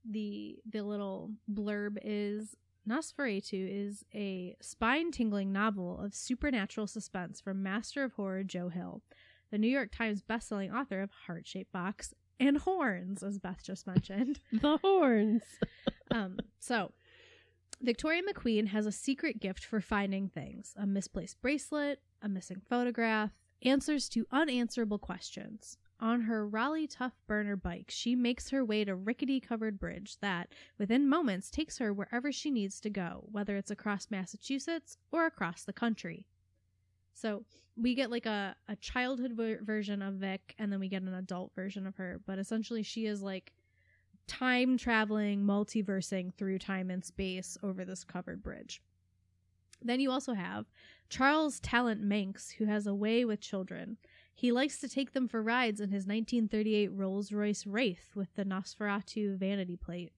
the 0.08 0.60
the 0.70 0.84
little 0.84 1.32
blurb 1.52 1.98
is 2.04 2.56
Nosferatu 2.88 3.88
is 3.88 4.04
a 4.14 4.56
spine-tingling 4.62 5.52
novel 5.52 6.00
of 6.00 6.16
supernatural 6.16 6.88
suspense 6.88 7.40
from 7.40 7.62
master 7.62 8.04
of 8.04 8.14
horror 8.14 8.44
Joe 8.44 8.70
Hill, 8.70 9.02
the 9.52 9.58
New 9.58 9.68
York 9.68 9.92
Times 9.92 10.24
bestselling 10.24 10.74
author 10.74 11.02
of 11.02 11.12
Heart-Shaped 11.28 11.72
Box 11.72 12.14
and 12.40 12.58
Horns, 12.58 13.22
as 13.22 13.38
Beth 13.38 13.64
just 13.64 13.86
mentioned. 13.86 14.40
the 14.52 14.78
horns 14.78 15.44
Um, 16.10 16.38
so 16.60 16.92
Victoria 17.82 18.22
McQueen 18.22 18.68
has 18.68 18.86
a 18.86 18.92
secret 18.92 19.40
gift 19.40 19.64
for 19.64 19.80
finding 19.80 20.28
things 20.28 20.74
a 20.78 20.86
misplaced 20.86 21.42
bracelet, 21.42 22.02
a 22.22 22.30
missing 22.30 22.62
photograph, 22.68 23.32
answers 23.64 24.10
to 24.10 24.26
unanswerable 24.32 25.00
questions. 25.00 25.78
On 26.02 26.22
her 26.22 26.48
Raleigh 26.48 26.88
Tuff 26.88 27.14
Burner 27.28 27.56
bike, 27.56 27.90
she 27.90 28.16
makes 28.16 28.50
her 28.50 28.66
way 28.66 28.84
to 28.84 28.96
rickety 28.96 29.40
covered 29.40 29.80
bridge 29.80 30.18
that, 30.20 30.50
within 30.80 31.08
moments, 31.08 31.52
takes 31.52 31.78
her 31.78 31.94
wherever 31.94 32.32
she 32.32 32.50
needs 32.50 32.82
to 32.82 32.90
go, 32.90 33.26
whether 33.32 33.56
it's 33.56 33.70
across 33.70 34.10
Massachusetts 34.10 34.98
or 35.12 35.28
across 35.28 35.64
the 35.64 35.74
country. 35.74 36.26
So 37.14 37.46
we 37.78 37.94
get 37.94 38.10
like 38.10 38.26
a, 38.26 38.56
a 38.68 38.76
childhood 38.78 39.34
ver- 39.34 39.60
version 39.62 40.02
of 40.02 40.16
Vic, 40.16 40.56
and 40.58 40.74
then 40.74 40.80
we 40.80 40.90
get 40.90 41.04
an 41.04 41.14
adult 41.14 41.54
version 41.54 41.86
of 41.86 41.96
her. 41.98 42.20
But 42.26 42.40
essentially, 42.40 42.82
she 42.82 43.06
is 43.06 43.22
like 43.22 43.54
time 44.26 44.78
traveling, 44.78 45.44
multiversing 45.44 46.34
through 46.34 46.58
time 46.58 46.90
and 46.90 47.06
space 47.06 47.60
over 47.62 47.86
this 47.86 48.04
covered 48.04 48.42
bridge. 48.42 48.82
Then 49.84 50.00
you 50.00 50.10
also 50.10 50.34
have 50.34 50.66
Charles 51.10 51.60
Talent 51.60 52.02
Manx, 52.02 52.50
who 52.52 52.66
has 52.66 52.88
a 52.88 52.96
way 52.96 53.24
with 53.26 53.40
children. 53.40 53.98
He 54.42 54.52
likes 54.52 54.80
to 54.80 54.90
take 54.90 55.14
them 55.14 55.28
for 55.28 55.40
rides 55.40 55.80
in 55.80 55.92
his 55.92 56.08
1938 56.08 56.88
Rolls 56.94 57.32
Royce 57.32 57.68
Wraith 57.68 58.10
with 58.16 58.34
the 58.34 58.44
Nosferatu 58.44 59.38
vanity 59.38 59.78
plate. 59.78 60.14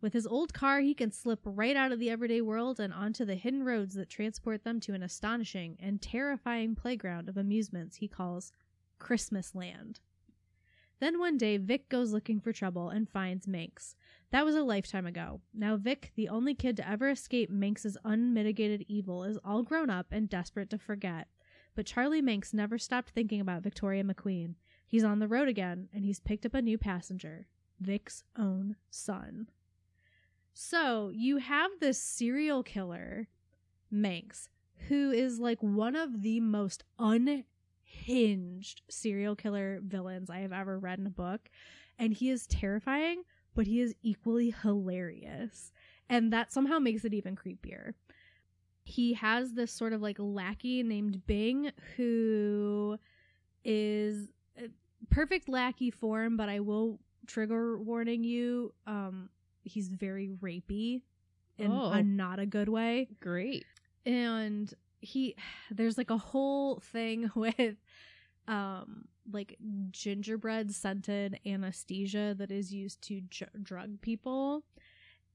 With 0.00 0.12
his 0.12 0.28
old 0.28 0.54
car, 0.54 0.78
he 0.78 0.94
can 0.94 1.10
slip 1.10 1.40
right 1.42 1.74
out 1.74 1.90
of 1.90 1.98
the 1.98 2.08
everyday 2.08 2.40
world 2.40 2.78
and 2.78 2.92
onto 2.92 3.24
the 3.24 3.34
hidden 3.34 3.64
roads 3.64 3.96
that 3.96 4.08
transport 4.08 4.62
them 4.62 4.78
to 4.78 4.94
an 4.94 5.02
astonishing 5.02 5.76
and 5.80 6.00
terrifying 6.00 6.76
playground 6.76 7.28
of 7.28 7.36
amusements 7.36 7.96
he 7.96 8.06
calls 8.06 8.52
Christmas 9.00 9.56
Land. 9.56 9.98
Then 11.00 11.18
one 11.18 11.36
day, 11.36 11.56
Vic 11.56 11.88
goes 11.88 12.12
looking 12.12 12.38
for 12.38 12.52
trouble 12.52 12.90
and 12.90 13.10
finds 13.10 13.48
Manx. 13.48 13.96
That 14.30 14.44
was 14.44 14.54
a 14.54 14.62
lifetime 14.62 15.04
ago. 15.04 15.40
Now, 15.52 15.76
Vic, 15.76 16.12
the 16.14 16.28
only 16.28 16.54
kid 16.54 16.76
to 16.76 16.88
ever 16.88 17.10
escape 17.10 17.50
Manx's 17.50 17.98
unmitigated 18.04 18.84
evil, 18.86 19.24
is 19.24 19.36
all 19.44 19.64
grown 19.64 19.90
up 19.90 20.06
and 20.12 20.30
desperate 20.30 20.70
to 20.70 20.78
forget. 20.78 21.26
But 21.78 21.86
Charlie 21.86 22.20
Manx 22.20 22.52
never 22.52 22.76
stopped 22.76 23.10
thinking 23.10 23.40
about 23.40 23.62
Victoria 23.62 24.02
McQueen. 24.02 24.56
He's 24.84 25.04
on 25.04 25.20
the 25.20 25.28
road 25.28 25.46
again, 25.46 25.88
and 25.94 26.04
he's 26.04 26.18
picked 26.18 26.44
up 26.44 26.54
a 26.54 26.60
new 26.60 26.76
passenger 26.76 27.46
Vic's 27.78 28.24
own 28.36 28.74
son. 28.90 29.48
So, 30.52 31.12
you 31.14 31.36
have 31.36 31.70
this 31.78 32.02
serial 32.02 32.64
killer, 32.64 33.28
Manx, 33.92 34.48
who 34.88 35.12
is 35.12 35.38
like 35.38 35.62
one 35.62 35.94
of 35.94 36.22
the 36.22 36.40
most 36.40 36.82
unhinged 36.98 38.82
serial 38.90 39.36
killer 39.36 39.78
villains 39.80 40.30
I 40.30 40.38
have 40.38 40.52
ever 40.52 40.80
read 40.80 40.98
in 40.98 41.06
a 41.06 41.10
book. 41.10 41.48
And 41.96 42.12
he 42.12 42.28
is 42.28 42.48
terrifying, 42.48 43.22
but 43.54 43.68
he 43.68 43.80
is 43.80 43.94
equally 44.02 44.52
hilarious. 44.64 45.70
And 46.08 46.32
that 46.32 46.50
somehow 46.50 46.80
makes 46.80 47.04
it 47.04 47.14
even 47.14 47.36
creepier. 47.36 47.92
He 48.88 49.12
has 49.14 49.52
this 49.52 49.70
sort 49.70 49.92
of 49.92 50.00
like 50.02 50.16
lackey 50.18 50.82
named 50.82 51.26
Bing 51.26 51.70
who 51.96 52.98
is 53.64 54.28
perfect 55.10 55.48
lackey 55.48 55.90
form, 55.90 56.36
but 56.36 56.48
I 56.48 56.60
will 56.60 56.98
trigger 57.26 57.78
warning 57.78 58.24
you. 58.24 58.72
Um, 58.86 59.28
he's 59.62 59.88
very 59.88 60.30
rapey 60.40 61.02
in 61.58 61.70
Oh. 61.70 61.90
a 61.90 62.02
not 62.02 62.38
a 62.38 62.46
good 62.46 62.68
way 62.68 63.08
great 63.20 63.66
and 64.06 64.72
he 65.00 65.34
there's 65.72 65.98
like 65.98 66.10
a 66.10 66.16
whole 66.16 66.78
thing 66.80 67.30
with 67.34 67.76
um 68.46 69.06
like 69.30 69.58
gingerbread 69.90 70.72
scented 70.72 71.38
anesthesia 71.44 72.34
that 72.38 72.50
is 72.50 72.72
used 72.72 73.02
to 73.02 73.20
ju- 73.28 73.44
drug 73.62 74.00
people 74.00 74.62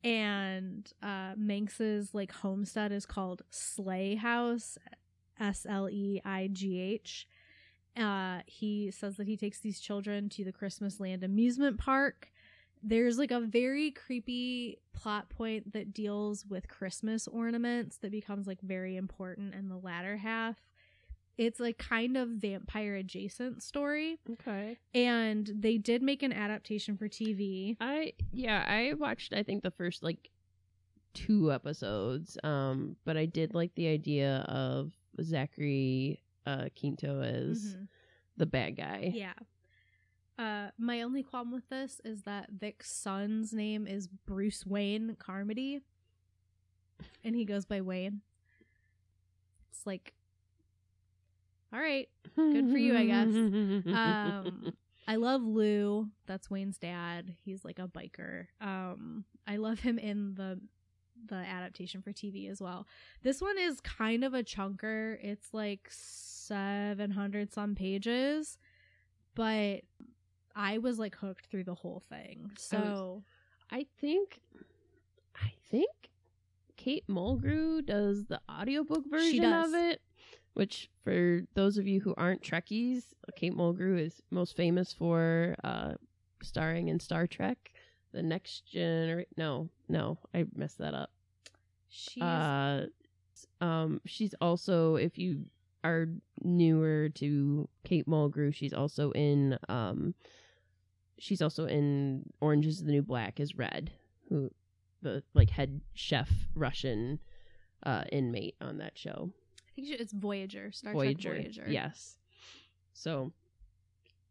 and 0.04 0.92
uh 1.02 1.34
manx's 1.38 2.14
like 2.14 2.32
homestead 2.32 2.92
is 2.92 3.06
called 3.06 3.42
sleigh 3.50 4.16
house 4.16 4.78
s-l-e-i-g-h 5.40 7.28
uh 7.98 8.40
he 8.46 8.92
says 8.92 9.18
that 9.18 9.28
he 9.28 9.38
takes 9.38 9.60
these 9.60 9.80
children 9.80 10.30
to 10.30 10.44
the 10.44 10.52
christmas 10.52 11.00
land 11.00 11.24
amusement 11.24 11.78
park 11.78 12.32
there's 12.84 13.18
like 13.18 13.32
a 13.32 13.40
very 13.40 13.92
creepy 13.92 14.80
plot 14.94 15.30
point 15.30 15.72
that 15.72 15.94
deals 15.94 16.46
with 16.46 16.68
Christmas 16.68 17.28
ornaments 17.30 17.98
that 17.98 18.12
becomes 18.12 18.46
like 18.46 18.60
very 18.62 18.98
important 18.98 19.56
in 19.56 19.70
the 19.70 19.78
latter 19.78 20.18
half. 20.18 20.58
It's 21.38 21.60
like 21.60 21.78
kind 21.78 22.16
of 22.18 22.30
vampire 22.30 22.96
adjacent 22.96 23.64
story. 23.64 24.20
Okay. 24.32 24.78
And 24.94 25.50
they 25.54 25.78
did 25.78 26.02
make 26.04 26.22
an 26.24 26.32
adaptation 26.34 26.98
for 26.98 27.08
TV. 27.08 27.76
I 27.80 28.14
yeah, 28.32 28.64
I 28.68 28.94
watched 28.94 29.34
I 29.34 29.44
think 29.44 29.64
the 29.64 29.72
first 29.72 30.04
like 30.04 30.30
two 31.14 31.52
episodes. 31.52 32.38
Um, 32.44 32.96
but 33.06 33.18
I 33.18 33.26
did 33.26 33.54
like 33.54 33.74
the 33.76 33.88
idea 33.88 34.46
of 34.48 34.92
Zachary 35.22 36.22
uh 36.46 36.70
Quinto 36.80 37.22
as 37.22 37.76
Mhm. 37.76 37.88
the 38.38 38.46
bad 38.46 38.76
guy. 38.78 39.12
Yeah. 39.14 39.34
Uh, 40.38 40.72
my 40.80 41.04
only 41.04 41.22
qualm 41.24 41.52
with 41.52 41.70
this 41.70 42.02
is 42.04 42.24
that 42.24 42.50
Vic's 42.50 42.92
son's 42.92 43.54
name 43.54 43.86
is 43.86 44.08
Bruce 44.08 44.66
Wayne 44.66 45.16
Carmody, 45.20 45.82
and 47.24 47.36
he 47.36 47.46
goes 47.46 47.66
by 47.66 47.82
Wayne. 47.82 48.22
It's 49.70 49.86
like, 49.86 50.14
all 51.74 51.80
right, 51.80 52.08
Good 52.36 52.70
for 52.72 52.78
you, 52.78 52.96
I 52.98 53.06
guess. 53.06 53.28
um 53.28 54.74
i 55.08 55.16
love 55.18 55.42
lou. 55.44 56.08
That's 56.28 56.50
wayne's 56.50 56.78
dad. 56.78 57.36
He's 57.44 57.66
like 57.66 57.80
a 57.80 57.88
biker. 57.88 58.48
Um 58.62 59.26
i 59.48 59.58
love 59.58 59.80
him 59.80 59.98
in 59.98 60.36
the 60.36 60.60
the 61.26 61.36
adaptation 61.36 62.02
for 62.02 62.12
tv 62.12 62.50
as 62.50 62.62
well. 62.62 62.88
This 63.22 63.42
one 63.42 63.58
is 63.58 63.80
kind 63.82 64.24
of 64.24 64.34
a 64.34 64.44
chunker. 64.44 65.18
It's 65.22 65.54
like 65.54 65.88
700 65.90 67.52
some 67.54 67.76
pages 67.76 68.58
but 69.36 69.82
i 70.56 70.78
was 70.78 71.00
like 71.00 71.16
hooked 71.16 71.48
through 71.48 71.64
the 71.64 71.74
whole 71.74 72.04
thing. 72.10 72.52
So 72.58 73.24
I 73.72 73.88
think 74.00 74.40
I 75.36 75.52
think 75.72 75.90
Kate 76.78 77.08
Mulgrew 77.08 77.86
does 77.86 78.26
the 78.26 78.40
audiobook 78.52 79.06
version 79.10 79.44
of 79.46 79.74
it. 79.74 80.02
Which 80.54 80.90
for 81.04 81.42
those 81.56 81.78
of 81.78 81.88
you 81.88 82.00
who 82.02 82.14
aren't 82.16 82.44
Trekkies, 82.44 83.14
Kate 83.36 83.56
Mulgrew 83.56 84.00
is 84.00 84.22
most 84.30 84.56
famous 84.56 84.94
for 84.94 85.56
uh 85.64 85.94
starring 86.44 86.90
in 86.90 87.00
Star 87.00 87.26
Trek, 87.26 87.72
The 88.12 88.22
Next 88.22 88.66
Generation. 88.68 89.30
No, 89.38 89.70
no, 89.90 90.20
I 90.34 90.46
messed 90.56 90.78
that 90.80 90.94
up. 90.94 91.10
she's 91.90 92.22
Uh 92.22 92.86
um 93.62 94.02
she's 94.06 94.36
also 94.42 94.96
if 94.96 95.18
you 95.18 95.46
are 95.84 96.08
newer 96.44 97.10
to 97.10 97.68
Kate 97.84 98.08
Mulgrew, 98.08 98.54
she's 98.54 98.74
also 98.74 99.12
in 99.12 99.58
um 99.70 100.14
she's 101.18 101.42
also 101.42 101.66
in 101.66 102.24
Orange 102.42 102.68
is 102.68 102.84
the 102.84 102.92
New 102.92 103.02
Black 103.02 103.40
as 103.40 103.56
Red, 103.56 103.92
who 104.30 104.52
the 105.02 105.24
like 105.34 105.50
head 105.50 105.82
chef 105.94 106.30
Russian 106.56 107.20
uh 107.84 108.04
inmate 108.12 108.56
on 108.62 108.78
that 108.78 108.98
show. 108.98 109.32
I 109.74 109.76
think 109.76 109.88
she, 109.88 109.94
it's 109.96 110.14
voyager 110.14 110.72
star 110.72 110.94
Voyager. 110.94 111.30
trek 111.32 111.42
voyager 111.44 111.66
Yes. 111.68 112.18
So 112.94 113.34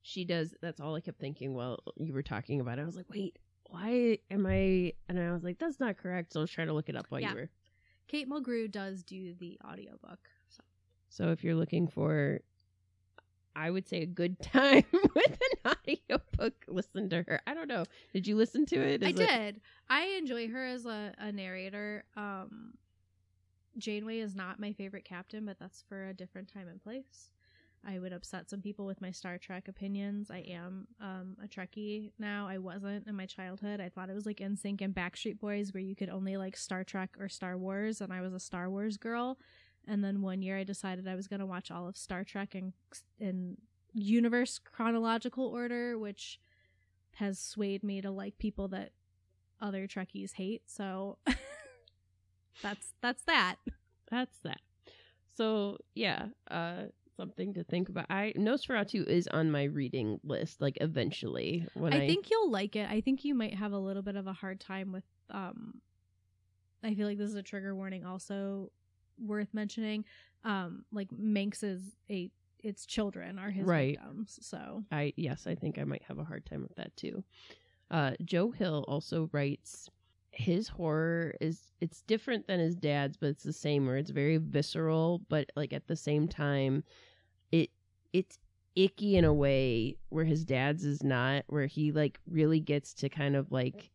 she 0.03 0.24
does 0.24 0.55
that's 0.61 0.80
all 0.80 0.95
I 0.95 1.01
kept 1.01 1.18
thinking 1.20 1.55
while 1.55 1.80
you 1.97 2.12
were 2.12 2.22
talking 2.22 2.61
about 2.61 2.78
it. 2.78 2.82
I 2.82 2.84
was 2.84 2.97
like, 2.97 3.11
wait, 3.11 3.38
why 3.66 4.18
am 4.30 4.47
I 4.47 4.93
and 5.09 5.18
I 5.18 5.32
was 5.32 5.43
like, 5.45 5.59
that's 5.59 5.78
not 5.80 5.97
correct. 5.97 6.32
So 6.32 6.40
I 6.40 6.43
was 6.43 6.51
trying 6.51 6.68
to 6.68 6.72
look 6.72 6.88
it 6.88 6.97
up 6.97 7.07
while 7.09 7.20
Yeah. 7.20 7.30
you 7.30 7.36
were 7.36 7.51
kate 8.09 8.28
mulgrew 8.28 8.70
does 8.70 9.03
do 9.03 9.34
the 9.38 9.59
audiobook 9.64 10.18
so 10.49 10.62
So 11.09 11.30
if 11.30 11.43
you're 11.45 11.55
looking 11.55 11.88
for, 11.88 12.40
I 13.57 13.70
would 13.70 13.86
say 13.88 14.03
a 14.03 14.07
good 14.07 14.40
time 14.43 14.84
with 14.93 15.38
an 15.64 15.72
audiobook, 15.72 16.55
listen 16.68 17.09
to 17.11 17.22
her. 17.22 17.40
I 17.47 17.53
don't 17.55 17.68
know. 17.68 17.84
Did 18.12 18.26
you 18.26 18.36
listen 18.36 18.64
to 18.66 18.76
it? 18.76 19.03
I 19.05 19.09
Is 19.11 19.20
it- 19.20 19.28
did. 19.28 19.61
I 19.90 20.05
enjoy 20.18 20.49
her 20.49 20.64
as 20.66 20.86
a, 20.86 21.12
a 21.18 21.32
narrator. 21.32 22.05
Um, 22.16 22.74
Janeway 23.79 24.18
is 24.18 24.35
not 24.35 24.61
my 24.61 24.73
favorite 24.73 25.05
captain, 25.05 25.45
but 25.45 25.59
that's 25.59 25.83
for 25.89 26.09
a 26.09 26.14
different 26.14 26.53
time 26.53 26.68
and 26.68 26.83
place. 26.83 27.31
I 27.85 27.99
would 27.99 28.12
upset 28.12 28.49
some 28.49 28.61
people 28.61 28.87
with 28.87 29.01
my 29.01 29.11
Star 29.11 29.39
Trek 29.39 29.66
opinions. 29.66 30.31
I 30.31 30.39
am 30.49 30.87
um, 31.01 31.37
a 31.43 31.49
Trekkie 31.49 32.12
now. 32.18 32.47
I 32.47 32.59
wasn't 32.59 33.09
in 33.09 33.16
my 33.16 33.27
childhood. 33.27 33.81
I 33.81 33.89
thought 33.89 34.09
it 34.09 34.14
was 34.14 34.27
like 34.27 34.39
NSYNC 34.39 34.83
and 34.83 34.95
Backstreet 34.95 35.41
Boys, 35.41 35.75
where 35.75 35.83
you 35.83 35.97
could 35.97 36.09
only 36.09 36.37
like 36.37 36.57
Star 36.57 36.85
Trek 36.85 37.16
or 37.18 37.29
Star 37.29 37.59
Wars, 37.59 38.01
and 38.01 38.12
I 38.12 38.20
was 38.20 38.35
a 38.35 38.41
Star 38.41 38.70
Wars 38.70 38.97
girl. 38.97 39.39
And 39.89 40.05
then 40.05 40.23
one 40.23 40.43
year, 40.43 40.59
I 40.59 40.64
decided 40.64 41.09
I 41.09 41.16
was 41.16 41.27
going 41.27 41.41
to 41.41 41.47
watch 41.47 41.73
all 41.73 41.89
of 41.89 41.97
Star 41.97 42.23
Trek 42.23 42.55
in 42.55 42.73
in 43.18 43.57
universe 43.93 44.61
chronological 44.61 45.47
order, 45.47 45.99
which 45.99 46.39
has 47.16 47.41
swayed 47.41 47.83
me 47.83 48.01
to 48.01 48.11
like 48.11 48.39
people 48.39 48.68
that 48.68 48.93
other 49.61 49.87
Trekkies 49.89 50.35
hate. 50.35 50.62
So 50.66 51.18
that's 52.63 52.93
that's 53.01 53.23
that. 53.25 53.57
That's 54.11 54.39
that. 54.45 54.61
So 55.35 55.79
yeah, 55.95 56.27
uh, 56.51 56.85
something 57.17 57.55
to 57.55 57.65
think 57.65 57.89
about. 57.89 58.07
I 58.11 58.35
Nosferatu 58.37 59.07
is 59.07 59.29
on 59.29 59.51
my 59.51 59.65
reading 59.65 60.21
list. 60.23 60.61
Like 60.61 60.79
eventually, 60.81 61.67
when 61.75 61.93
I, 61.93 61.99
I 61.99 62.07
think 62.07 62.31
you'll 62.31 62.51
like 62.51 62.77
it. 62.77 62.89
I 62.91 63.01
think 63.01 63.25
you 63.25 63.35
might 63.35 63.55
have 63.55 63.73
a 63.73 63.79
little 63.79 64.03
bit 64.03 64.17
of 64.17 64.27
a 64.27 64.33
hard 64.33 64.61
time 64.61 64.93
with 64.93 65.05
um 65.31 65.81
I 66.85 66.95
feel 66.95 67.07
like 67.07 67.19
this 67.19 67.31
is 67.31 67.37
a 67.37 67.43
trigger 67.43 67.75
warning 67.75 68.05
also 68.05 68.71
worth 69.19 69.55
mentioning. 69.55 70.05
Um 70.45 70.85
like 70.93 71.09
Manx 71.11 71.63
is 71.63 71.97
a 72.11 72.31
its 72.59 72.87
children 72.87 73.39
are 73.39 73.51
his 73.51 73.67
Right. 73.67 73.99
victims. 73.99 74.39
So 74.43 74.85
I 74.93 75.13
yes, 75.17 75.47
I 75.47 75.55
think 75.55 75.79
I 75.79 75.85
might 75.85 76.03
have 76.09 76.19
a 76.19 76.25
hard 76.25 76.45
time 76.47 76.63
with 76.63 76.75
that 76.77 76.95
too. 76.97 77.25
Uh, 77.91 78.13
Joe 78.25 78.51
Hill 78.51 78.85
also 78.89 79.29
writes 79.33 79.91
his 80.33 80.68
horror 80.68 81.35
is 81.41 81.72
it's 81.80 82.03
different 82.03 82.47
than 82.47 82.59
his 82.59 82.74
dad's, 82.74 83.16
but 83.16 83.28
it's 83.28 83.45
the 83.45 83.53
same. 83.53 83.87
Where 83.87 83.99
it's 83.99 84.11
very 84.11 84.39
visceral, 84.39 85.20
but 85.28 85.51
like 85.57 85.72
at 85.72 85.87
the 85.87 85.97
same 85.97 86.26
time, 86.26 86.85
it 87.53 87.70
it's 88.12 88.39
icky 88.74 89.16
in 89.16 89.24
a 89.24 89.33
way 89.33 89.97
where 90.09 90.24
his 90.24 90.45
dad's 90.45 90.85
is 90.85 91.03
not. 91.03 91.45
Where 91.49 91.66
he 91.66 91.93
like 91.93 92.18
really 92.26 92.61
gets 92.61 92.95
to 92.95 93.09
kind 93.09 93.37
of 93.37 93.53
like 93.53 93.91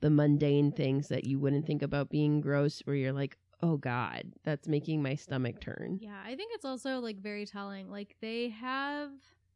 the 0.00 0.10
mundane 0.10 0.72
things 0.72 1.08
that 1.08 1.24
you 1.24 1.38
wouldn't 1.38 1.66
think 1.66 1.82
about 1.82 2.10
being 2.10 2.40
gross. 2.40 2.80
Where 2.84 2.96
you're 2.96 3.12
like, 3.12 3.36
oh 3.60 3.76
god, 3.76 4.32
that's 4.44 4.68
making 4.68 5.02
my 5.02 5.16
stomach 5.16 5.60
turn. 5.60 5.98
Yeah, 6.00 6.20
I 6.24 6.36
think 6.36 6.52
it's 6.54 6.64
also 6.64 7.00
like 7.00 7.18
very 7.18 7.44
telling. 7.44 7.90
Like 7.90 8.16
they 8.20 8.50
have 8.50 9.10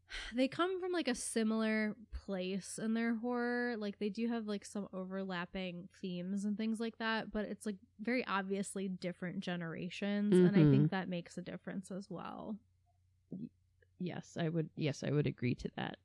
they 0.34 0.48
come 0.48 0.80
from 0.80 0.92
like 0.92 1.08
a 1.08 1.14
similar 1.14 1.94
place 2.24 2.78
in 2.82 2.94
their 2.94 3.14
horror. 3.16 3.76
Like 3.76 3.98
they 3.98 4.08
do 4.08 4.28
have 4.28 4.46
like 4.46 4.64
some 4.64 4.88
overlapping 4.92 5.88
themes 6.00 6.44
and 6.44 6.56
things 6.56 6.80
like 6.80 6.98
that, 6.98 7.30
but 7.30 7.44
it's 7.46 7.66
like 7.66 7.76
very 8.00 8.24
obviously 8.26 8.88
different 8.88 9.40
generations 9.40 10.36
and 10.36 10.54
I 10.56 10.60
Mhm. 10.60 10.70
think 10.70 10.90
that 10.90 11.08
makes 11.08 11.36
a 11.38 11.42
difference 11.42 11.90
as 11.90 12.08
well. 12.10 12.56
Yes, 13.98 14.36
I 14.38 14.48
would. 14.48 14.68
Yes, 14.76 15.02
I 15.02 15.10
would 15.10 15.26
agree 15.26 15.54
to 15.54 15.70
that. 15.76 15.96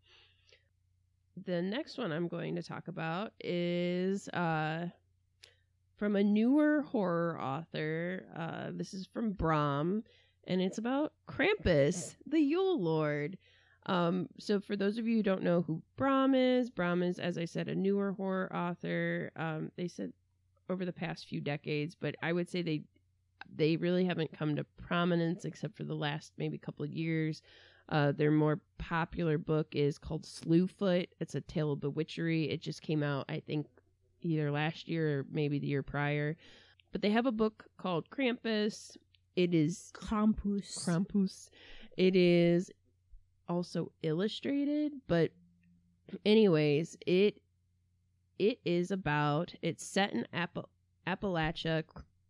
The 1.45 1.61
next 1.61 1.97
one 1.97 2.11
I'm 2.11 2.27
going 2.27 2.55
to 2.55 2.63
talk 2.63 2.87
about 2.87 3.33
is 3.39 4.27
uh, 4.29 4.87
from 5.97 6.15
a 6.15 6.23
newer 6.23 6.81
horror 6.83 7.39
author. 7.41 8.25
Uh, 8.35 8.71
this 8.73 8.93
is 8.93 9.07
from 9.07 9.31
Brom, 9.33 10.03
and 10.45 10.61
it's 10.61 10.77
about 10.77 11.13
Krampus, 11.27 12.15
the 12.25 12.39
Yule 12.39 12.79
Lord. 12.81 13.37
Um, 13.87 14.27
so, 14.39 14.59
for 14.59 14.75
those 14.75 14.97
of 14.97 15.07
you 15.07 15.17
who 15.17 15.23
don't 15.23 15.43
know 15.43 15.61
who 15.61 15.81
Brom 15.95 16.35
is, 16.35 16.69
Brom 16.69 17.01
is, 17.01 17.19
as 17.19 17.37
I 17.37 17.45
said, 17.45 17.67
a 17.67 17.75
newer 17.75 18.11
horror 18.11 18.55
author. 18.55 19.31
Um, 19.35 19.71
they 19.75 19.87
said 19.87 20.13
over 20.69 20.85
the 20.85 20.93
past 20.93 21.27
few 21.27 21.41
decades, 21.41 21.95
but 21.99 22.15
I 22.21 22.31
would 22.33 22.49
say 22.49 22.61
they 22.61 22.83
they 23.53 23.75
really 23.75 24.05
haven't 24.05 24.37
come 24.37 24.55
to 24.55 24.63
prominence 24.63 25.45
except 25.45 25.75
for 25.75 25.83
the 25.83 25.95
last 25.95 26.31
maybe 26.37 26.57
couple 26.57 26.85
of 26.85 26.91
years. 26.91 27.41
Uh, 27.89 28.11
their 28.11 28.31
more 28.31 28.59
popular 28.77 29.37
book 29.37 29.67
is 29.73 29.97
called 29.97 30.23
Slewfoot. 30.23 31.07
It's 31.19 31.35
a 31.35 31.41
tale 31.41 31.73
of 31.73 31.79
bewitchery. 31.79 32.49
It 32.49 32.61
just 32.61 32.81
came 32.81 33.03
out, 33.03 33.25
I 33.27 33.41
think, 33.41 33.67
either 34.21 34.51
last 34.51 34.87
year 34.87 35.19
or 35.19 35.25
maybe 35.29 35.59
the 35.59 35.67
year 35.67 35.83
prior. 35.83 36.37
But 36.91 37.01
they 37.01 37.09
have 37.09 37.25
a 37.25 37.31
book 37.31 37.65
called 37.77 38.09
Krampus. 38.09 38.95
It 39.35 39.53
is 39.53 39.91
Krampus. 39.93 40.85
Krampus. 40.85 41.49
It 41.97 42.15
is 42.15 42.71
also 43.51 43.91
illustrated, 44.01 44.93
but 45.07 45.31
anyways, 46.25 46.97
it 47.05 47.41
it 48.39 48.59
is 48.65 48.89
about 48.89 49.53
it's 49.61 49.85
set 49.85 50.13
in 50.13 50.25
App- 50.33 50.69
Appalachia. 51.05 51.83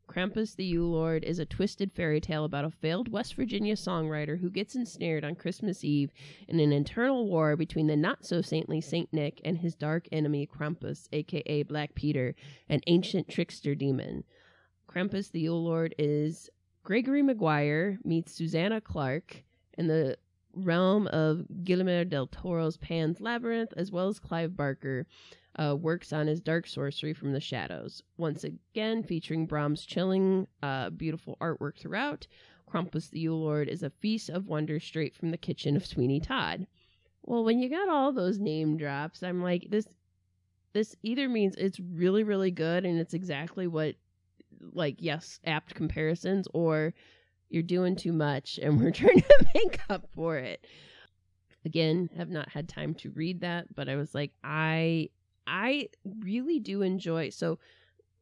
Krampus 0.07 0.57
the 0.57 0.65
Yule 0.65 0.91
Lord 0.91 1.23
is 1.23 1.39
a 1.39 1.45
twisted 1.45 1.93
fairy 1.93 2.19
tale 2.19 2.43
about 2.43 2.65
a 2.65 2.69
failed 2.69 3.07
West 3.07 3.35
Virginia 3.35 3.75
songwriter 3.75 4.41
who 4.41 4.49
gets 4.49 4.75
ensnared 4.75 5.23
on 5.23 5.35
Christmas 5.35 5.85
Eve 5.85 6.11
in 6.49 6.59
an 6.59 6.73
internal 6.73 7.29
war 7.29 7.55
between 7.55 7.87
the 7.87 7.95
not 7.95 8.25
so 8.25 8.41
saintly 8.41 8.81
Saint 8.81 9.13
Nick 9.13 9.39
and 9.45 9.59
his 9.59 9.73
dark 9.73 10.09
enemy 10.11 10.45
Krampus, 10.45 11.07
aka 11.13 11.63
Black 11.63 11.95
Peter, 11.95 12.35
an 12.67 12.81
ancient 12.87 13.29
trickster 13.29 13.73
demon. 13.73 14.25
Krampus 14.85 15.31
the 15.31 15.39
Yule 15.39 15.63
Lord 15.63 15.95
is 15.97 16.49
Gregory 16.83 17.21
Maguire 17.21 17.97
meets 18.03 18.33
Susanna 18.33 18.81
Clarke 18.81 19.45
in 19.77 19.87
the 19.87 20.17
realm 20.53 21.07
of 21.07 21.45
Guillermo 21.63 22.03
del 22.03 22.27
Toro's 22.27 22.77
Pan's 22.77 23.21
Labyrinth, 23.21 23.73
as 23.77 23.91
well 23.91 24.07
as 24.07 24.19
Clive 24.19 24.55
Barker 24.55 25.07
uh, 25.57 25.75
works 25.75 26.13
on 26.13 26.27
his 26.27 26.41
dark 26.41 26.67
sorcery 26.67 27.13
from 27.13 27.33
the 27.33 27.39
shadows. 27.39 28.03
Once 28.17 28.43
again, 28.43 29.03
featuring 29.03 29.45
Brom's 29.45 29.85
chilling, 29.85 30.47
uh, 30.63 30.89
beautiful 30.89 31.37
artwork 31.41 31.77
throughout. 31.77 32.27
Krampus 32.71 33.09
the 33.09 33.19
Yule 33.19 33.41
Lord 33.41 33.67
is 33.67 33.83
a 33.83 33.89
feast 33.89 34.29
of 34.29 34.47
wonder 34.47 34.79
straight 34.79 35.13
from 35.13 35.31
the 35.31 35.37
kitchen 35.37 35.75
of 35.75 35.85
Sweeney 35.85 36.21
Todd. 36.21 36.67
Well, 37.23 37.43
when 37.43 37.59
you 37.59 37.69
got 37.69 37.89
all 37.89 38.11
those 38.11 38.39
name 38.39 38.77
drops, 38.77 39.23
I'm 39.23 39.41
like, 39.43 39.67
this 39.69 39.87
this 40.73 40.95
either 41.03 41.27
means 41.27 41.55
it's 41.57 41.81
really, 41.81 42.23
really 42.23 42.49
good 42.49 42.85
and 42.85 42.97
it's 42.97 43.13
exactly 43.13 43.67
what 43.67 43.95
like, 44.73 44.95
yes, 44.99 45.39
apt 45.43 45.75
comparisons, 45.75 46.47
or 46.53 46.93
you're 47.51 47.63
doing 47.63 47.95
too 47.95 48.13
much 48.13 48.59
and 48.61 48.79
we're 48.79 48.91
trying 49.01 49.21
to 49.21 49.45
make 49.53 49.79
up 49.89 50.07
for 50.15 50.37
it. 50.37 50.65
Again, 51.65 52.09
have 52.17 52.29
not 52.29 52.49
had 52.49 52.67
time 52.67 52.95
to 52.95 53.11
read 53.11 53.41
that, 53.41 53.73
but 53.75 53.87
I 53.87 53.95
was 53.95 54.15
like, 54.15 54.31
I 54.43 55.09
I 55.45 55.89
really 56.21 56.59
do 56.59 56.81
enjoy 56.81 57.29
so 57.29 57.59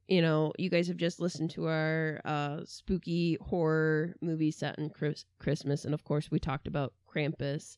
you 0.10 0.24
know, 0.24 0.52
you 0.58 0.72
guys 0.72 0.88
have 0.88 0.98
just 0.98 1.20
listened 1.20 1.52
to 1.52 1.68
our 1.68 2.20
uh, 2.26 2.62
spooky 2.66 3.38
horror 3.42 4.16
movie 4.22 4.50
set 4.50 4.80
in 4.80 4.90
Chris- 4.90 5.26
Christmas, 5.40 5.86
and 5.86 5.94
of 5.94 6.04
course, 6.04 6.32
we 6.32 6.40
talked 6.40 6.68
about 6.68 6.94
Krampus. 7.08 7.78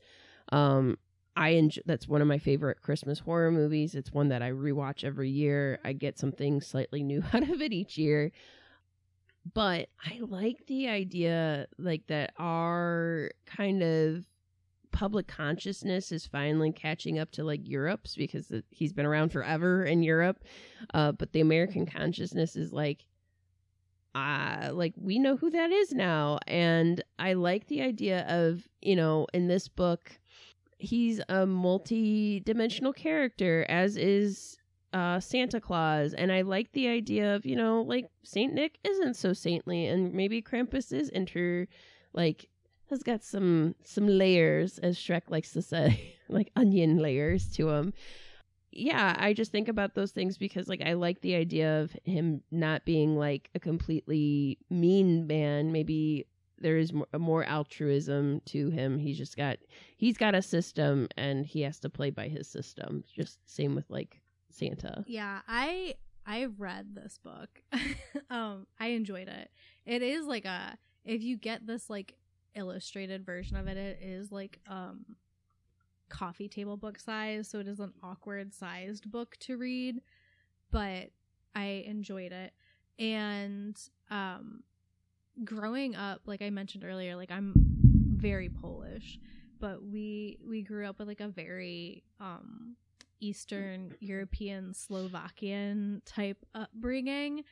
Um, 0.53 0.97
I 1.35 1.49
enjoy, 1.49 1.81
that's 1.85 2.07
one 2.07 2.21
of 2.21 2.29
my 2.29 2.37
favorite 2.37 2.81
Christmas 2.81 3.19
horror 3.19 3.51
movies. 3.51 3.95
It's 3.95 4.13
one 4.13 4.29
that 4.29 4.41
I 4.41 4.51
rewatch 4.51 5.03
every 5.03 5.29
year. 5.29 5.79
I 5.83 5.91
get 5.91 6.17
something 6.17 6.61
slightly 6.61 7.03
new 7.03 7.21
out 7.33 7.49
of 7.49 7.61
it 7.61 7.73
each 7.73 7.97
year. 7.97 8.31
But 9.53 9.89
I 10.05 10.19
like 10.21 10.67
the 10.67 10.87
idea 10.87 11.67
like 11.77 12.05
that 12.07 12.33
our 12.37 13.31
kind 13.45 13.81
of 13.81 14.25
public 14.91 15.27
consciousness 15.27 16.11
is 16.11 16.27
finally 16.27 16.71
catching 16.71 17.17
up 17.17 17.31
to 17.31 17.43
like 17.43 17.67
Europe's 17.67 18.15
because 18.15 18.51
he's 18.69 18.93
been 18.93 19.05
around 19.05 19.31
forever 19.31 19.83
in 19.83 20.03
Europe. 20.03 20.43
Uh, 20.93 21.11
but 21.11 21.31
the 21.31 21.41
American 21.41 21.85
consciousness 21.85 22.55
is 22.55 22.71
like, 22.71 23.05
uh, 24.13 24.69
like 24.73 24.93
we 24.97 25.17
know 25.17 25.37
who 25.37 25.49
that 25.49 25.71
is 25.71 25.91
now. 25.91 26.37
And 26.45 27.03
I 27.17 27.33
like 27.33 27.67
the 27.67 27.81
idea 27.81 28.25
of, 28.27 28.67
you 28.81 28.95
know, 28.95 29.27
in 29.33 29.47
this 29.47 29.67
book, 29.67 30.19
he's 30.77 31.21
a 31.29 31.45
multi-dimensional 31.45 32.93
character 32.93 33.65
as 33.69 33.97
is 33.97 34.57
uh 34.93 35.19
Santa 35.19 35.59
Claus 35.59 36.13
and 36.13 36.31
I 36.31 36.41
like 36.41 36.71
the 36.73 36.87
idea 36.87 37.35
of 37.35 37.45
you 37.45 37.55
know 37.55 37.81
like 37.81 38.09
Saint 38.23 38.53
Nick 38.53 38.77
isn't 38.83 39.15
so 39.15 39.33
saintly 39.33 39.87
and 39.87 40.13
maybe 40.13 40.41
Krampus 40.41 40.91
is 40.91 41.09
inter 41.09 41.67
like 42.13 42.47
has 42.89 43.03
got 43.03 43.23
some 43.23 43.75
some 43.83 44.07
layers 44.07 44.77
as 44.79 44.97
Shrek 44.97 45.23
likes 45.29 45.53
to 45.53 45.61
say 45.61 46.15
like 46.29 46.51
onion 46.55 46.97
layers 46.97 47.49
to 47.53 47.69
him 47.69 47.93
yeah 48.71 49.15
I 49.17 49.33
just 49.33 49.51
think 49.51 49.67
about 49.67 49.95
those 49.95 50.11
things 50.11 50.37
because 50.37 50.67
like 50.67 50.81
I 50.85 50.93
like 50.93 51.21
the 51.21 51.35
idea 51.35 51.81
of 51.81 51.95
him 52.03 52.41
not 52.51 52.85
being 52.85 53.17
like 53.17 53.49
a 53.55 53.59
completely 53.59 54.57
mean 54.69 55.27
man 55.27 55.71
maybe 55.71 56.27
there 56.61 56.77
is 56.77 56.93
more, 56.93 57.07
more 57.17 57.43
altruism 57.43 58.41
to 58.45 58.69
him. 58.69 58.97
He's 58.97 59.17
just 59.17 59.35
got 59.35 59.57
he's 59.97 60.17
got 60.17 60.35
a 60.35 60.41
system 60.41 61.07
and 61.17 61.45
he 61.45 61.61
has 61.61 61.79
to 61.79 61.89
play 61.89 62.09
by 62.09 62.27
his 62.27 62.47
system. 62.47 63.03
Just 63.13 63.39
same 63.49 63.75
with 63.75 63.89
like 63.89 64.20
Santa. 64.53 65.03
Yeah, 65.07 65.39
I 65.47 65.95
I 66.25 66.45
read 66.45 66.95
this 66.95 67.19
book. 67.23 67.49
um 68.29 68.67
I 68.79 68.87
enjoyed 68.87 69.27
it. 69.27 69.49
It 69.85 70.01
is 70.01 70.25
like 70.25 70.45
a 70.45 70.77
if 71.05 71.21
you 71.21 71.37
get 71.37 71.65
this 71.65 71.89
like 71.89 72.15
illustrated 72.55 73.25
version 73.25 73.57
of 73.57 73.67
it, 73.67 73.77
it 73.77 73.99
is 74.01 74.31
like 74.31 74.59
um 74.67 75.05
coffee 76.09 76.49
table 76.49 76.77
book 76.77 76.99
size, 76.99 77.47
so 77.47 77.59
it 77.59 77.67
is 77.67 77.79
an 77.79 77.93
awkward 78.03 78.53
sized 78.53 79.09
book 79.09 79.37
to 79.39 79.57
read, 79.57 80.01
but 80.69 81.09
I 81.55 81.83
enjoyed 81.87 82.31
it. 82.31 82.53
And 82.99 83.77
um 84.09 84.63
growing 85.43 85.95
up, 85.95 86.21
like 86.25 86.41
I 86.41 86.49
mentioned 86.49 86.83
earlier, 86.83 87.15
like 87.15 87.31
I'm 87.31 87.53
very 88.17 88.49
Polish, 88.49 89.19
but 89.59 89.83
we 89.83 90.37
we 90.47 90.61
grew 90.61 90.87
up 90.87 90.99
with 90.99 91.07
like 91.07 91.21
a 91.21 91.27
very 91.29 92.03
um 92.19 92.75
Eastern 93.21 93.95
European 93.99 94.73
Slovakian 94.73 96.01
type 96.05 96.45
upbringing. 96.53 97.43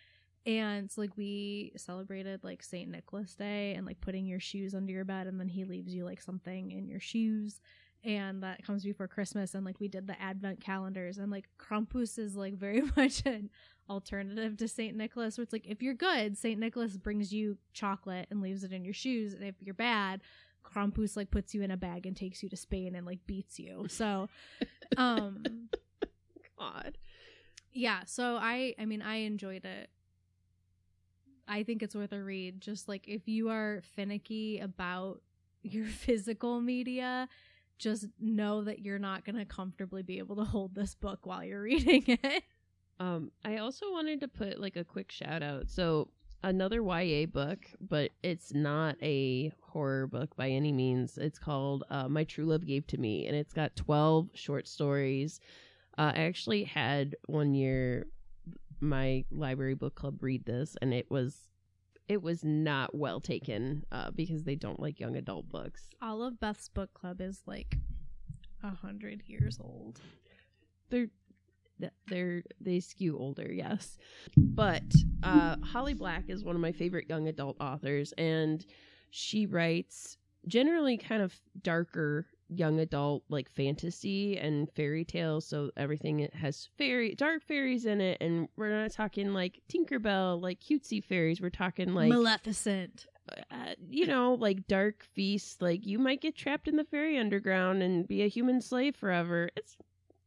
And 0.45 0.89
like 0.97 1.15
we 1.15 1.73
celebrated 1.77 2.43
like 2.43 2.63
Saint 2.63 2.89
Nicholas 2.89 3.35
Day 3.35 3.75
and 3.75 3.85
like 3.85 4.01
putting 4.01 4.25
your 4.25 4.39
shoes 4.39 4.73
under 4.73 4.91
your 4.91 5.05
bed 5.05 5.27
and 5.27 5.39
then 5.39 5.47
he 5.47 5.63
leaves 5.63 5.93
you 5.93 6.05
like 6.05 6.21
something 6.21 6.71
in 6.71 6.87
your 6.87 6.99
shoes 6.99 7.61
and 8.03 8.43
that 8.43 8.63
comes 8.63 8.83
before 8.83 9.07
Christmas 9.07 9.53
and 9.53 9.65
like 9.65 9.79
we 9.79 9.87
did 9.87 10.07
the 10.07 10.19
advent 10.21 10.61
calendars 10.61 11.17
and 11.17 11.31
like 11.31 11.49
Krampus 11.59 12.17
is 12.17 12.35
like 12.35 12.53
very 12.57 12.81
much 12.95 13.23
an 13.25 13.49
alternative 13.89 14.55
to 14.57 14.67
Saint 14.67 14.95
Nicholas 14.95 15.37
where 15.37 15.43
it's 15.43 15.53
like 15.53 15.67
if 15.67 15.81
you're 15.81 15.93
good, 15.93 16.37
Saint 16.37 16.59
Nicholas 16.59 16.97
brings 16.97 17.33
you 17.33 17.57
chocolate 17.73 18.27
and 18.31 18.41
leaves 18.41 18.63
it 18.63 18.71
in 18.71 18.85
your 18.85 18.93
shoes 18.93 19.33
and 19.33 19.43
if 19.43 19.55
you're 19.59 19.73
bad, 19.73 20.21
Krampus 20.63 21.17
like 21.17 21.31
puts 21.31 21.53
you 21.53 21.61
in 21.61 21.71
a 21.71 21.77
bag 21.77 22.05
and 22.05 22.15
takes 22.15 22.41
you 22.41 22.49
to 22.49 22.57
Spain 22.57 22.95
and 22.95 23.05
like 23.05 23.19
beats 23.25 23.59
you. 23.59 23.87
So 23.89 24.29
um. 24.97 25.43
Yeah, 27.79 28.01
so 28.05 28.35
I 28.35 28.75
I 28.77 28.85
mean 28.85 29.01
I 29.01 29.17
enjoyed 29.17 29.65
it. 29.65 29.89
I 31.47 31.63
think 31.63 31.81
it's 31.81 31.95
worth 31.95 32.11
a 32.11 32.21
read 32.21 32.61
just 32.61 32.87
like 32.87 33.07
if 33.07 33.27
you 33.27 33.49
are 33.49 33.81
finicky 33.95 34.59
about 34.59 35.21
your 35.63 35.85
physical 35.85 36.61
media 36.61 37.27
just 37.77 38.07
know 38.19 38.63
that 38.65 38.79
you're 38.79 38.99
not 38.99 39.23
going 39.23 39.37
to 39.37 39.45
comfortably 39.45 40.03
be 40.03 40.17
able 40.17 40.35
to 40.35 40.43
hold 40.43 40.75
this 40.75 40.95
book 40.95 41.25
while 41.25 41.43
you're 41.43 41.61
reading 41.63 42.03
it. 42.07 42.43
Um, 42.99 43.31
I 43.45 43.57
also 43.57 43.89
wanted 43.91 44.19
to 44.19 44.27
put 44.27 44.59
like 44.59 44.75
a 44.75 44.83
quick 44.83 45.11
shout 45.11 45.41
out. 45.41 45.69
So 45.69 46.09
another 46.43 46.81
YA 46.83 47.25
book, 47.25 47.59
but 47.79 48.11
it's 48.21 48.53
not 48.53 48.97
a 49.01 49.53
horror 49.61 50.07
book 50.07 50.35
by 50.35 50.49
any 50.49 50.73
means. 50.73 51.17
It's 51.17 51.39
called 51.39 51.85
uh, 51.89 52.09
My 52.09 52.25
True 52.25 52.45
Love 52.45 52.65
Gave 52.65 52.85
to 52.87 52.97
Me, 52.97 53.27
and 53.27 53.35
it's 53.35 53.53
got 53.53 53.75
twelve 53.77 54.29
short 54.33 54.67
stories. 54.67 55.39
Uh, 55.99 56.13
I 56.15 56.21
actually 56.21 56.63
had 56.63 57.17
one 57.25 57.53
year 57.53 58.07
my 58.79 59.25
library 59.31 59.75
book 59.75 59.95
club 59.95 60.23
read 60.23 60.45
this, 60.45 60.77
and 60.81 60.93
it 60.93 61.11
was 61.11 61.49
it 62.07 62.23
was 62.23 62.41
not 62.43 62.95
well 62.95 63.19
taken 63.19 63.85
uh, 63.91 64.09
because 64.11 64.43
they 64.45 64.55
don't 64.55 64.79
like 64.79 65.01
young 65.01 65.17
adult 65.17 65.49
books. 65.49 65.89
All 66.01 66.23
of 66.23 66.39
Beth's 66.39 66.69
book 66.69 66.93
club 66.93 67.19
is 67.19 67.41
like 67.45 67.75
a 68.63 68.69
hundred 68.69 69.23
years 69.27 69.59
old. 69.61 69.99
They're 70.89 71.09
they're 72.07 72.43
they 72.61 72.79
skew 72.79 73.17
older, 73.17 73.51
yes. 73.51 73.97
But 74.37 74.83
uh, 75.21 75.57
Holly 75.61 75.95
Black 75.95 76.29
is 76.29 76.45
one 76.45 76.55
of 76.55 76.61
my 76.61 76.71
favorite 76.71 77.09
young 77.09 77.27
adult 77.27 77.57
authors, 77.59 78.13
and 78.13 78.65
she 79.09 79.45
writes 79.45 80.17
generally 80.47 80.95
kind 80.97 81.21
of 81.21 81.37
darker 81.61 82.25
young 82.49 82.79
adult 82.79 83.23
like 83.29 83.49
fantasy 83.49 84.37
and 84.37 84.69
fairy 84.71 85.05
tales 85.05 85.45
so 85.45 85.69
everything 85.77 86.27
has 86.33 86.67
fairy 86.77 87.13
dark 87.15 87.43
fairies 87.43 87.85
in 87.85 88.01
it 88.01 88.17
and 88.21 88.47
we're 88.57 88.69
not 88.69 88.91
talking 88.91 89.33
like 89.33 89.61
tinkerbell 89.71 90.41
like 90.41 90.59
cutesy 90.59 91.03
fairies 91.03 91.39
we're 91.39 91.49
talking 91.49 91.93
like 91.93 92.09
Maleficent. 92.09 93.05
uh, 93.51 93.73
you 93.89 94.07
know 94.07 94.33
like 94.33 94.67
dark 94.67 95.03
feasts 95.13 95.61
like 95.61 95.85
you 95.85 95.99
might 95.99 96.21
get 96.21 96.35
trapped 96.35 96.67
in 96.67 96.75
the 96.75 96.83
fairy 96.83 97.17
underground 97.17 97.83
and 97.83 98.07
be 98.07 98.23
a 98.23 98.27
human 98.27 98.61
slave 98.61 98.95
forever. 98.95 99.49
It's 99.55 99.77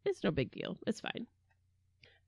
it's 0.04 0.22
no 0.24 0.30
big 0.30 0.50
deal. 0.50 0.78
It's 0.86 1.00
fine. 1.00 1.26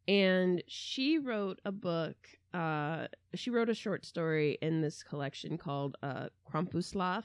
And 0.06 0.62
she 0.66 1.18
wrote 1.18 1.60
a 1.64 1.72
book 1.72 2.16
uh 2.52 3.06
she 3.34 3.50
wrote 3.50 3.68
a 3.68 3.74
short 3.74 4.04
story 4.04 4.58
in 4.60 4.80
this 4.80 5.02
collection 5.02 5.58
called 5.58 5.96
uh 6.02 6.28
Krampuslauf 6.50 7.24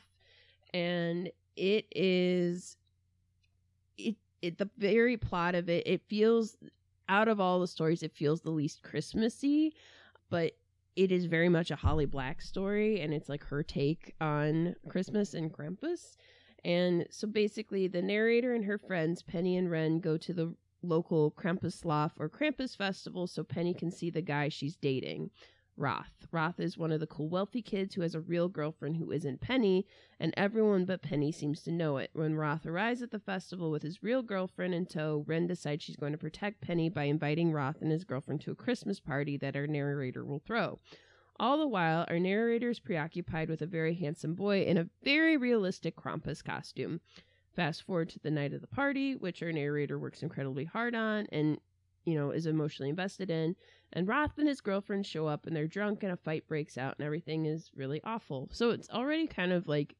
and 0.74 1.30
it 1.60 1.86
is 1.92 2.78
it 3.98 4.16
it 4.42 4.58
the 4.58 4.70
very 4.78 5.18
plot 5.18 5.54
of 5.54 5.70
it 5.70 5.86
it 5.86 6.02
feels 6.08 6.56
out 7.10 7.28
of 7.28 7.40
all 7.40 7.60
the 7.60 7.68
stories 7.68 8.02
it 8.02 8.14
feels 8.14 8.42
the 8.42 8.50
least 8.50 8.82
christmassy 8.82 9.74
but 10.30 10.54
it 10.96 11.12
is 11.12 11.26
very 11.26 11.50
much 11.50 11.70
a 11.70 11.76
holly 11.76 12.06
black 12.06 12.42
story 12.42 13.02
and 13.02 13.14
it's 13.14 13.28
like 13.30 13.44
her 13.44 13.62
take 13.62 14.16
on 14.22 14.76
christmas 14.88 15.34
and 15.34 15.54
krampus. 15.54 16.16
And 16.66 17.08
so 17.10 17.26
basically 17.26 17.88
the 17.88 18.02
narrator 18.02 18.54
and 18.54 18.66
her 18.66 18.78
friends 18.78 19.22
penny 19.22 19.56
and 19.58 19.70
ren 19.72 20.00
go 20.00 20.18
to 20.18 20.34
the 20.34 20.54
local 20.82 21.32
krampuslauf 21.32 22.12
or 22.18 22.30
krampus 22.30 22.76
festival 22.76 23.28
so 23.28 23.44
penny 23.44 23.74
can 23.74 23.92
see 23.92 24.10
the 24.10 24.22
guy 24.22 24.50
she's 24.50 24.76
dating 24.76 25.30
Roth. 25.80 26.28
Roth 26.30 26.60
is 26.60 26.78
one 26.78 26.92
of 26.92 27.00
the 27.00 27.08
cool 27.08 27.30
wealthy 27.30 27.62
kids 27.62 27.96
who 27.96 28.02
has 28.02 28.14
a 28.14 28.20
real 28.20 28.50
girlfriend 28.50 28.98
who 28.98 29.12
isn't 29.12 29.40
Penny, 29.40 29.88
and 30.20 30.34
everyone 30.36 30.84
but 30.84 31.02
Penny 31.02 31.32
seems 31.32 31.64
to 31.64 31.72
know 31.72 31.96
it. 31.98 32.10
When 32.12 32.36
Roth 32.36 32.66
arrives 32.66 33.02
at 33.02 33.12
the 33.12 33.20
festival 33.20 33.72
with 33.72 33.82
his 33.82 34.04
real 34.04 34.22
girlfriend 34.22 34.74
in 34.74 34.86
tow, 34.86 35.24
Ren 35.26 35.48
decides 35.48 35.82
she's 35.82 35.96
going 35.96 36.12
to 36.12 36.18
protect 36.18 36.60
Penny 36.60 36.90
by 36.90 37.06
inviting 37.06 37.54
Roth 37.54 37.82
and 37.82 37.92
his 37.92 38.04
girlfriend 38.04 38.42
to 38.42 38.52
a 38.52 38.56
Christmas 38.56 39.00
party 39.00 39.38
that 39.38 39.56
our 39.56 39.68
narrator 39.68 40.26
will 40.26 40.40
throw. 40.40 40.80
All 41.40 41.58
the 41.58 41.68
while, 41.68 42.06
our 42.10 42.20
narrator 42.20 42.70
is 42.70 42.82
preoccupied 42.82 43.50
with 43.50 43.62
a 43.62 43.66
very 43.66 43.94
handsome 43.94 44.36
boy 44.36 44.64
in 44.64 44.78
a 44.78 44.90
very 45.04 45.38
realistic 45.38 45.96
Krampus 45.96 46.44
costume. 46.44 47.00
Fast 47.56 47.84
forward 47.84 48.10
to 48.10 48.20
the 48.20 48.30
night 48.30 48.54
of 48.54 48.60
the 48.60 48.68
party, 48.68 49.16
which 49.16 49.42
our 49.42 49.54
narrator 49.54 49.98
works 49.98 50.22
incredibly 50.22 50.66
hard 50.66 50.94
on, 50.94 51.26
and 51.32 51.60
you 52.06 52.16
know, 52.16 52.32
is 52.32 52.46
emotionally 52.46 52.90
invested 52.90 53.30
in. 53.30 53.56
And 53.94 54.08
Roth 54.08 54.38
and 54.38 54.48
his 54.48 54.62
girlfriend 54.62 55.06
show 55.06 55.28
up 55.28 55.48
and 55.48 55.56
they're 55.56 55.68
drunk 55.68 56.04
and 56.04 56.12
a 56.12 56.18
fight 56.18 56.48
breaks 56.48 56.78
out 56.78 56.96
and 56.98 57.06
everything 57.06 57.46
is 57.46 57.72
really 57.76 58.02
awful. 58.04 58.50
So 58.52 58.72
it's 58.72 58.90
already 58.90 59.28
kind 59.28 59.52
of 59.52 59.68
like 59.68 59.96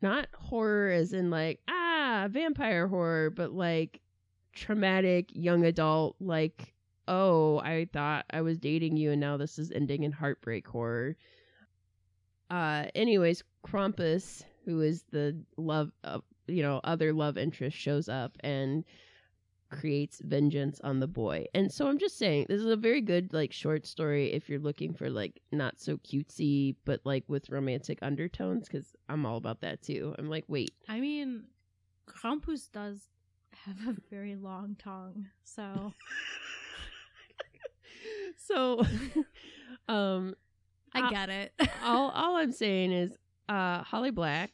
not 0.00 0.28
horror 0.34 0.90
as 0.90 1.12
in 1.12 1.30
like, 1.30 1.60
ah, 1.68 2.28
vampire 2.30 2.88
horror, 2.88 3.30
but 3.30 3.52
like 3.52 4.00
traumatic 4.54 5.30
young 5.34 5.64
adult, 5.64 6.16
like, 6.20 6.72
oh, 7.06 7.58
I 7.58 7.88
thought 7.92 8.26
I 8.30 8.40
was 8.40 8.58
dating 8.58 8.96
you 8.96 9.12
and 9.12 9.20
now 9.20 9.36
this 9.36 9.58
is 9.58 9.70
ending 9.70 10.04
in 10.04 10.12
heartbreak 10.12 10.66
horror. 10.66 11.16
Uh, 12.50 12.86
anyways, 12.94 13.42
Krampus, 13.66 14.42
who 14.64 14.80
is 14.80 15.04
the 15.10 15.36
love, 15.58 15.92
uh, 16.04 16.20
you 16.46 16.62
know, 16.62 16.80
other 16.84 17.12
love 17.12 17.36
interest, 17.36 17.76
shows 17.76 18.08
up 18.08 18.36
and 18.40 18.84
creates 19.70 20.20
vengeance 20.24 20.80
on 20.82 21.00
the 21.00 21.06
boy. 21.06 21.46
And 21.54 21.70
so 21.70 21.88
I'm 21.88 21.98
just 21.98 22.18
saying, 22.18 22.46
this 22.48 22.60
is 22.60 22.66
a 22.66 22.76
very 22.76 23.00
good 23.00 23.32
like 23.32 23.52
short 23.52 23.86
story 23.86 24.32
if 24.32 24.48
you're 24.48 24.58
looking 24.58 24.94
for 24.94 25.10
like 25.10 25.40
not 25.52 25.80
so 25.80 25.96
cutesy, 25.98 26.76
but 26.84 27.00
like 27.04 27.24
with 27.28 27.50
romantic 27.50 27.98
undertones, 28.02 28.68
because 28.68 28.94
I'm 29.08 29.26
all 29.26 29.36
about 29.36 29.60
that 29.60 29.82
too. 29.82 30.14
I'm 30.18 30.28
like, 30.28 30.44
wait, 30.48 30.72
I 30.88 31.00
mean, 31.00 31.44
Krampus 32.06 32.70
does 32.70 33.08
have 33.64 33.76
a 33.88 33.96
very 34.10 34.36
long 34.36 34.76
tongue, 34.78 35.26
so 35.44 35.92
so, 38.36 38.82
um, 39.88 40.34
I 40.94 41.10
get 41.10 41.28
it. 41.28 41.52
all 41.82 42.10
all 42.14 42.36
I'm 42.36 42.52
saying 42.52 42.92
is, 42.92 43.12
uh, 43.48 43.82
Holly 43.82 44.10
Black. 44.10 44.50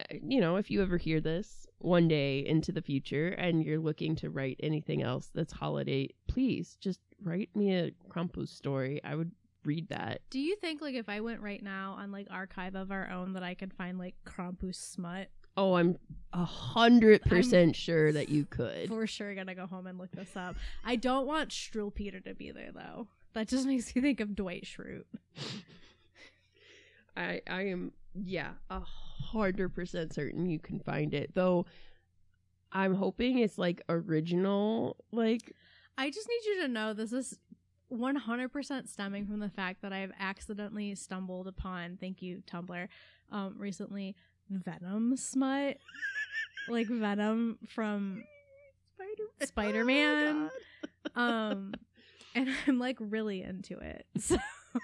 Uh, 0.00 0.14
You 0.22 0.40
know, 0.40 0.56
if 0.56 0.70
you 0.70 0.82
ever 0.82 0.96
hear 0.96 1.20
this 1.20 1.66
one 1.78 2.08
day 2.08 2.40
into 2.46 2.72
the 2.72 2.82
future 2.82 3.28
and 3.28 3.64
you're 3.64 3.78
looking 3.78 4.14
to 4.16 4.30
write 4.30 4.58
anything 4.62 5.02
else 5.02 5.30
that's 5.34 5.52
holiday, 5.52 6.08
please 6.28 6.76
just 6.80 7.00
write 7.22 7.50
me 7.54 7.74
a 7.74 7.92
Krampus 8.08 8.48
story. 8.48 9.00
I 9.04 9.14
would 9.14 9.32
read 9.64 9.88
that. 9.88 10.20
Do 10.30 10.40
you 10.40 10.56
think 10.56 10.80
like 10.80 10.94
if 10.94 11.08
I 11.08 11.20
went 11.20 11.40
right 11.40 11.62
now 11.62 11.96
on 11.98 12.12
like 12.12 12.26
archive 12.30 12.74
of 12.74 12.90
our 12.90 13.10
own 13.10 13.34
that 13.34 13.42
I 13.42 13.54
could 13.54 13.72
find 13.72 13.98
like 13.98 14.14
Krampus 14.26 14.76
smut? 14.76 15.28
Oh, 15.56 15.74
I'm 15.74 15.98
a 16.32 16.44
hundred 16.44 17.22
percent 17.22 17.76
sure 17.76 18.12
that 18.12 18.28
you 18.28 18.46
could. 18.46 18.88
For 18.88 19.06
sure 19.06 19.34
gonna 19.34 19.54
go 19.54 19.66
home 19.66 19.86
and 19.86 19.98
look 19.98 20.12
this 20.12 20.36
up. 20.36 20.56
I 20.84 20.96
don't 20.96 21.26
want 21.26 21.50
Struwelpeter 21.50 22.24
to 22.24 22.34
be 22.34 22.50
there 22.50 22.70
though. 22.72 23.08
That 23.34 23.48
just 23.48 23.66
makes 23.66 23.94
me 23.94 24.00
think 24.02 24.20
of 24.20 24.34
Dwight 24.34 24.64
Schrute. 24.64 25.04
I 27.16 27.42
I 27.46 27.62
am 27.62 27.92
yeah 28.14 28.52
a 28.70 28.80
hundred 28.80 29.74
percent 29.74 30.12
certain 30.12 30.46
you 30.48 30.58
can 30.58 30.80
find 30.80 31.14
it 31.14 31.34
though. 31.34 31.66
I'm 32.72 32.94
hoping 32.94 33.38
it's 33.38 33.58
like 33.58 33.82
original, 33.88 34.96
like 35.10 35.54
I 35.98 36.10
just 36.10 36.28
need 36.28 36.54
you 36.54 36.62
to 36.62 36.68
know 36.68 36.94
this 36.94 37.12
is 37.12 37.38
100% 37.92 38.88
stemming 38.88 39.26
from 39.26 39.40
the 39.40 39.48
fact 39.48 39.82
that 39.82 39.92
I've 39.92 40.12
accidentally 40.18 40.94
stumbled 40.94 41.48
upon, 41.48 41.98
thank 42.00 42.22
you, 42.22 42.42
Tumblr, 42.50 42.88
um, 43.32 43.54
recently, 43.58 44.14
Venom 44.48 45.16
smut. 45.16 45.78
like 46.68 46.86
Venom 46.88 47.58
from 47.68 48.22
Spider 49.42 49.84
Man. 49.84 50.50
um, 51.16 51.74
and 52.34 52.48
I'm 52.66 52.78
like 52.78 52.96
really 53.00 53.42
into 53.42 53.78
it. 53.78 54.06
So. 54.20 54.38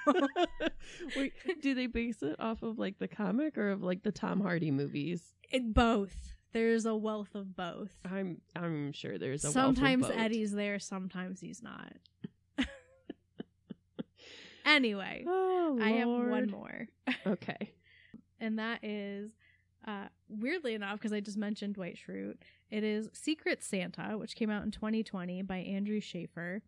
Wait, 1.16 1.32
do 1.62 1.74
they 1.74 1.86
base 1.86 2.22
it 2.22 2.36
off 2.38 2.62
of 2.62 2.78
like 2.78 2.98
the 2.98 3.08
comic 3.08 3.56
or 3.58 3.70
of 3.70 3.82
like 3.82 4.02
the 4.02 4.12
Tom 4.12 4.40
Hardy 4.40 4.70
movies? 4.70 5.22
it 5.50 5.72
both. 5.72 6.32
There's 6.52 6.86
a 6.86 6.94
wealth 6.96 7.34
of 7.34 7.54
both. 7.54 7.90
I'm 8.10 8.40
I'm 8.54 8.92
sure 8.92 9.18
there's 9.18 9.44
a 9.44 9.50
sometimes 9.52 9.76
wealth 9.76 9.76
of 9.78 10.00
both. 10.00 10.08
Sometimes 10.08 10.24
Eddie's 10.24 10.52
there, 10.52 10.78
sometimes 10.78 11.40
he's 11.40 11.62
not. 11.62 11.92
anyway, 14.64 15.24
Oh, 15.28 15.78
I 15.80 15.90
have 15.90 16.08
one 16.08 16.50
more. 16.50 16.88
Okay. 17.26 17.72
and 18.40 18.58
that 18.58 18.82
is 18.82 19.30
uh, 19.86 20.06
weirdly 20.28 20.74
enough 20.74 20.98
because 20.98 21.12
I 21.12 21.20
just 21.20 21.36
mentioned 21.36 21.74
Dwight 21.74 21.96
Schrute. 21.96 22.38
It 22.70 22.82
is 22.82 23.08
Secret 23.12 23.62
Santa, 23.62 24.18
which 24.18 24.34
came 24.34 24.50
out 24.50 24.64
in 24.64 24.70
2020 24.70 25.42
by 25.42 25.58
Andrew 25.58 26.00
Shaffer. 26.00 26.62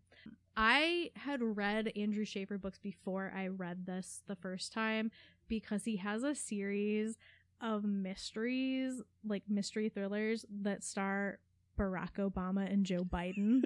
I 0.55 1.11
had 1.15 1.41
read 1.41 1.91
Andrew 1.95 2.25
Shaffer 2.25 2.57
books 2.57 2.79
before 2.79 3.31
I 3.35 3.47
read 3.47 3.85
this 3.85 4.21
the 4.27 4.35
first 4.35 4.73
time 4.73 5.11
because 5.47 5.85
he 5.85 5.97
has 5.97 6.23
a 6.23 6.35
series 6.35 7.17
of 7.61 7.83
mysteries, 7.83 9.01
like 9.25 9.43
mystery 9.47 9.89
thrillers 9.89 10.45
that 10.61 10.83
star 10.83 11.39
Barack 11.77 12.15
Obama 12.17 12.71
and 12.71 12.85
Joe 12.85 13.03
Biden. 13.03 13.63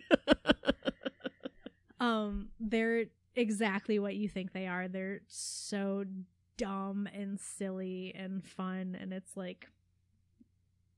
um, 1.99 2.49
they're 2.59 3.05
exactly 3.35 3.97
what 3.97 4.15
you 4.15 4.29
think 4.29 4.53
they 4.53 4.67
are. 4.67 4.87
They're 4.87 5.21
so 5.27 6.05
dumb 6.57 7.07
and 7.13 7.39
silly 7.39 8.13
and 8.15 8.45
fun 8.45 8.95
and 8.99 9.11
it's 9.11 9.35
like 9.35 9.67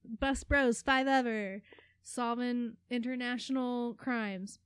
best 0.04 0.48
bros 0.48 0.82
five 0.82 1.08
ever 1.08 1.62
solving 2.04 2.74
international 2.90 3.94
crimes 3.96 4.60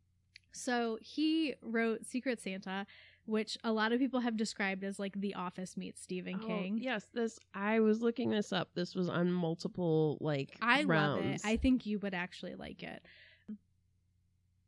so 0.51 0.97
he 1.01 1.55
wrote 1.61 2.05
secret 2.05 2.39
santa 2.41 2.85
which 3.25 3.57
a 3.63 3.71
lot 3.71 3.91
of 3.91 3.99
people 3.99 4.19
have 4.21 4.35
described 4.35 4.83
as 4.83 4.97
like 4.97 5.19
the 5.21 5.35
office 5.35 5.77
meets 5.77 6.01
stephen 6.01 6.39
Oh, 6.43 6.47
king 6.47 6.79
yes, 6.81 7.05
this 7.13 7.37
I 7.53 7.79
was 7.79 8.01
looking 8.01 8.31
this 8.31 8.51
up. 8.51 8.69
This 8.73 8.95
was 8.95 9.07
on 9.07 9.31
multiple 9.31 10.17
like 10.19 10.55
i 10.61 10.81
love 10.81 11.19
it 11.19 11.41
i 11.45 11.55
think 11.57 11.85
you 11.85 11.99
would 11.99 12.13
actually 12.15 12.55
like 12.55 12.81
it 12.81 13.03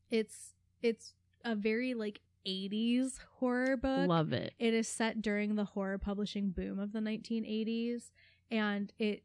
it's 0.09 0.53
it's 0.81 1.13
a 1.43 1.55
very 1.55 1.93
like 1.93 2.19
80s 2.45 3.19
horror 3.39 3.77
book 3.77 4.07
love 4.07 4.33
it. 4.33 4.53
It 4.59 4.73
is 4.73 4.87
set 4.87 5.21
during 5.21 5.55
the 5.55 5.63
horror 5.65 5.97
publishing 5.97 6.49
boom 6.49 6.79
of 6.79 6.91
the 6.91 6.99
1980s 6.99 8.11
and 8.49 8.91
it 8.97 9.23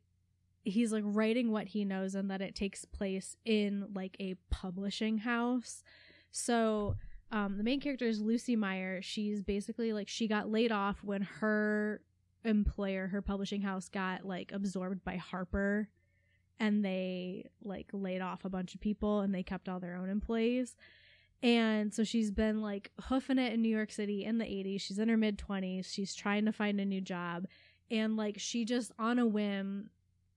he's 0.64 0.92
like 0.92 1.04
writing 1.06 1.50
what 1.52 1.68
he 1.68 1.84
knows 1.84 2.14
and 2.14 2.30
that 2.30 2.40
it 2.42 2.54
takes 2.54 2.84
place 2.84 3.36
in 3.44 3.86
like 3.94 4.16
a 4.20 4.34
publishing 4.50 5.18
house. 5.18 5.82
So 6.36 6.96
um 7.32 7.56
the 7.56 7.64
main 7.64 7.80
character 7.80 8.06
is 8.06 8.20
Lussi 8.20 8.56
Meyer. 8.56 9.00
She's 9.02 9.42
basically 9.42 9.92
like 9.92 10.08
she 10.08 10.28
got 10.28 10.50
laid 10.50 10.72
off 10.72 11.02
when 11.02 11.22
her 11.22 12.02
employer, 12.44 13.08
her 13.08 13.22
publishing 13.22 13.62
house 13.62 13.88
got 13.88 14.24
like 14.24 14.52
absorbed 14.52 15.04
by 15.04 15.16
Harper 15.16 15.88
and 16.58 16.84
they 16.84 17.50
like 17.62 17.88
laid 17.92 18.20
off 18.20 18.44
a 18.44 18.48
bunch 18.48 18.74
of 18.74 18.80
people 18.80 19.20
and 19.20 19.34
they 19.34 19.42
kept 19.42 19.68
all 19.68 19.80
their 19.80 19.96
own 19.96 20.08
employees. 20.08 20.76
And 21.42 21.92
so 21.92 22.04
she's 22.04 22.30
been 22.30 22.62
like 22.62 22.92
hoofing 23.02 23.38
it 23.38 23.52
in 23.52 23.62
New 23.62 23.74
York 23.74 23.92
City 23.92 24.24
in 24.24 24.38
the 24.38 24.44
80s. 24.44 24.80
She's 24.80 24.98
in 24.98 25.08
her 25.08 25.16
mid 25.16 25.38
20s. 25.38 25.86
She's 25.86 26.14
trying 26.14 26.44
to 26.46 26.52
find 26.52 26.80
a 26.80 26.84
new 26.84 27.00
job. 27.00 27.46
And 27.90 28.16
like 28.16 28.38
she 28.38 28.64
just 28.64 28.92
on 28.98 29.18
a 29.18 29.26
whim 29.26 29.90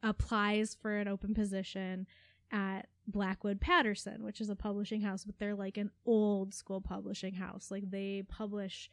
applies 0.03 0.75
for 0.75 0.95
an 0.95 1.07
open 1.07 1.33
position 1.33 2.07
at 2.51 2.87
Blackwood 3.11 3.59
Patterson, 3.59 4.23
which 4.23 4.39
is 4.41 4.49
a 4.49 4.55
publishing 4.55 5.01
house, 5.01 5.25
but 5.25 5.39
they're 5.39 5.55
like 5.55 5.77
an 5.77 5.91
old 6.05 6.53
school 6.53 6.81
publishing 6.81 7.33
house. 7.33 7.69
Like 7.71 7.89
they 7.89 8.23
publish 8.27 8.89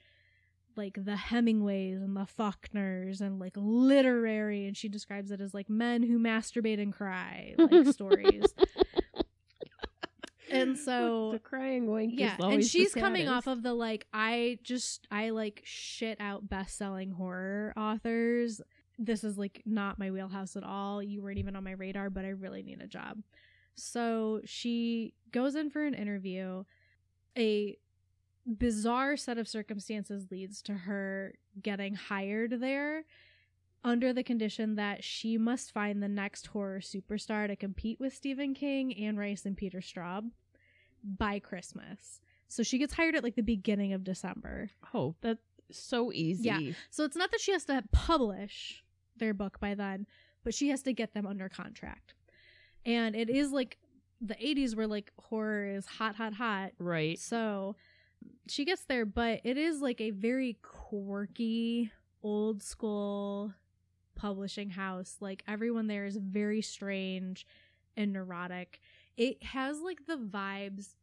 like 0.76 1.04
the 1.04 1.16
Hemingways 1.16 2.00
and 2.02 2.16
the 2.16 2.26
Faulkners 2.26 3.20
and 3.20 3.38
like 3.38 3.54
literary 3.56 4.66
and 4.66 4.76
she 4.76 4.88
describes 4.88 5.30
it 5.30 5.40
as 5.40 5.54
like 5.54 5.70
men 5.70 6.02
who 6.02 6.18
masturbate 6.18 6.80
and 6.80 6.92
cry 6.92 7.54
like 7.56 7.86
stories. 7.92 8.44
And 10.50 10.78
so 10.78 11.32
the 11.32 11.38
crying 11.38 11.90
wink. 11.90 12.14
yeah, 12.16 12.36
and 12.38 12.64
she's 12.64 12.94
coming 12.94 13.28
off 13.28 13.46
of 13.46 13.62
the 13.62 13.74
like 13.74 14.06
I 14.12 14.58
just 14.62 15.06
I 15.10 15.30
like 15.30 15.62
shit 15.64 16.20
out 16.20 16.48
best-selling 16.48 17.10
horror 17.10 17.72
authors. 17.76 18.60
This 18.98 19.24
is 19.24 19.36
like 19.36 19.62
not 19.66 19.98
my 19.98 20.10
wheelhouse 20.10 20.56
at 20.56 20.62
all. 20.62 21.02
You 21.02 21.20
weren't 21.22 21.38
even 21.38 21.56
on 21.56 21.64
my 21.64 21.72
radar, 21.72 22.10
but 22.10 22.24
I 22.24 22.28
really 22.28 22.62
need 22.62 22.80
a 22.80 22.86
job. 22.86 23.18
So 23.76 24.40
she 24.44 25.14
goes 25.32 25.54
in 25.54 25.70
for 25.70 25.84
an 25.84 25.94
interview. 25.94 26.64
A 27.38 27.76
bizarre 28.46 29.16
set 29.16 29.38
of 29.38 29.48
circumstances 29.48 30.30
leads 30.30 30.62
to 30.62 30.72
her 30.72 31.34
getting 31.62 31.94
hired 31.94 32.60
there 32.60 33.04
under 33.84 34.12
the 34.12 34.22
condition 34.22 34.76
that 34.76 35.04
she 35.04 35.38
must 35.38 35.72
find 35.72 36.02
the 36.02 36.08
next 36.08 36.46
horror 36.48 36.80
superstar 36.80 37.46
to 37.46 37.54
compete 37.54 38.00
with 38.00 38.14
Stephen 38.14 38.54
King, 38.54 38.96
Anne 38.96 39.16
Rice, 39.16 39.44
and 39.44 39.56
Peter 39.56 39.78
Straub 39.78 40.30
by 41.04 41.38
Christmas. 41.38 42.20
So 42.48 42.62
she 42.62 42.78
gets 42.78 42.94
hired 42.94 43.14
at 43.14 43.22
like 43.22 43.36
the 43.36 43.42
beginning 43.42 43.92
of 43.92 44.04
December. 44.04 44.70
Oh, 44.94 45.14
that's 45.20 45.42
so 45.70 46.12
easy. 46.12 46.44
Yeah. 46.44 46.60
So 46.90 47.04
it's 47.04 47.16
not 47.16 47.30
that 47.30 47.40
she 47.40 47.52
has 47.52 47.64
to 47.66 47.84
publish 47.92 48.84
their 49.16 49.34
book 49.34 49.60
by 49.60 49.74
then, 49.74 50.06
but 50.44 50.54
she 50.54 50.68
has 50.68 50.82
to 50.82 50.92
get 50.92 51.14
them 51.14 51.26
under 51.26 51.48
contract. 51.48 52.14
And 52.86 53.14
it 53.16 53.28
is 53.28 53.52
like 53.52 53.78
the 54.20 54.34
80s 54.34 54.74
where 54.74 54.86
like 54.86 55.12
horror 55.18 55.66
is 55.66 55.84
hot, 55.86 56.14
hot, 56.14 56.32
hot. 56.32 56.72
Right. 56.78 57.18
So 57.18 57.76
she 58.48 58.64
gets 58.64 58.84
there, 58.84 59.04
but 59.04 59.40
it 59.44 59.58
is 59.58 59.82
like 59.82 60.00
a 60.00 60.10
very 60.10 60.56
quirky, 60.62 61.90
old 62.22 62.62
school 62.62 63.52
publishing 64.14 64.70
house. 64.70 65.16
Like 65.20 65.42
everyone 65.46 65.88
there 65.88 66.06
is 66.06 66.16
very 66.16 66.62
strange 66.62 67.46
and 67.96 68.12
neurotic. 68.12 68.80
It 69.16 69.42
has 69.42 69.80
like 69.80 70.06
the 70.06 70.16
vibes 70.16 70.94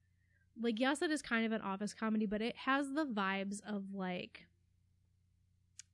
like 0.62 0.80
yes 0.80 1.02
it 1.02 1.12
is 1.12 1.22
kind 1.22 1.46
of 1.46 1.52
an 1.52 1.62
office 1.62 1.94
comedy 1.94 2.26
but 2.26 2.42
it 2.42 2.56
has 2.56 2.94
the 2.94 3.06
vibes 3.06 3.60
of 3.68 3.94
like 3.94 4.46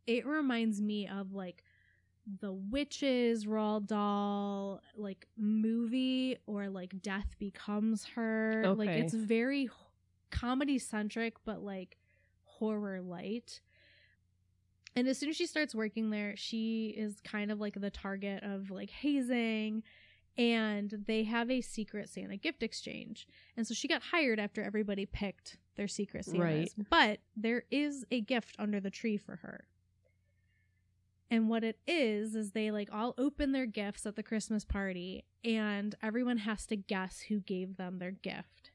it 0.05 0.25
reminds 0.25 0.81
me 0.81 1.07
of 1.07 1.33
like 1.33 1.63
the 2.41 2.51
witches 2.51 3.45
Roald 3.45 3.87
Dahl 3.87 4.81
like 4.95 5.27
movie 5.37 6.37
or 6.45 6.69
like 6.69 7.01
Death 7.01 7.35
Becomes 7.39 8.05
Her. 8.05 8.73
Like 8.77 8.89
it's 8.89 9.13
very 9.13 9.69
comedy 10.31 10.77
centric 10.77 11.35
but 11.45 11.63
like 11.63 11.97
horror 12.43 13.01
light. 13.01 13.61
And 14.95 15.07
as 15.07 15.17
soon 15.17 15.29
as 15.29 15.35
she 15.35 15.45
starts 15.45 15.73
working 15.73 16.09
there, 16.09 16.35
she 16.35 16.93
is 16.97 17.21
kind 17.23 17.51
of 17.51 17.59
like 17.59 17.79
the 17.79 17.89
target 17.89 18.43
of 18.43 18.69
like 18.69 18.89
hazing 18.89 19.83
and 20.37 21.03
they 21.05 21.23
have 21.25 21.51
a 21.51 21.61
secret 21.61 22.09
Santa 22.09 22.37
gift 22.37 22.63
exchange. 22.63 23.27
And 23.57 23.67
so 23.67 23.73
she 23.73 23.87
got 23.87 24.01
hired 24.01 24.39
after 24.39 24.63
everybody 24.63 25.05
picked 25.05 25.57
their 25.75 25.87
secret 25.87 26.25
Santas. 26.25 26.41
Right. 26.41 26.71
But 26.89 27.19
there 27.35 27.63
is 27.71 28.05
a 28.09 28.21
gift 28.21 28.55
under 28.57 28.79
the 28.79 28.89
tree 28.89 29.17
for 29.17 29.37
her. 29.37 29.65
And 31.31 31.47
what 31.47 31.63
it 31.63 31.77
is 31.85 32.35
is 32.35 32.51
they 32.51 32.71
like 32.71 32.89
all 32.91 33.13
open 33.17 33.51
their 33.51 33.67
gifts 33.67 34.05
at 34.05 34.15
the 34.15 34.23
Christmas 34.23 34.65
party 34.65 35.25
and 35.43 35.95
everyone 36.01 36.37
has 36.37 36.65
to 36.67 36.75
guess 36.75 37.21
who 37.21 37.39
gave 37.39 37.77
them 37.77 37.99
their 37.99 38.11
gift. 38.11 38.71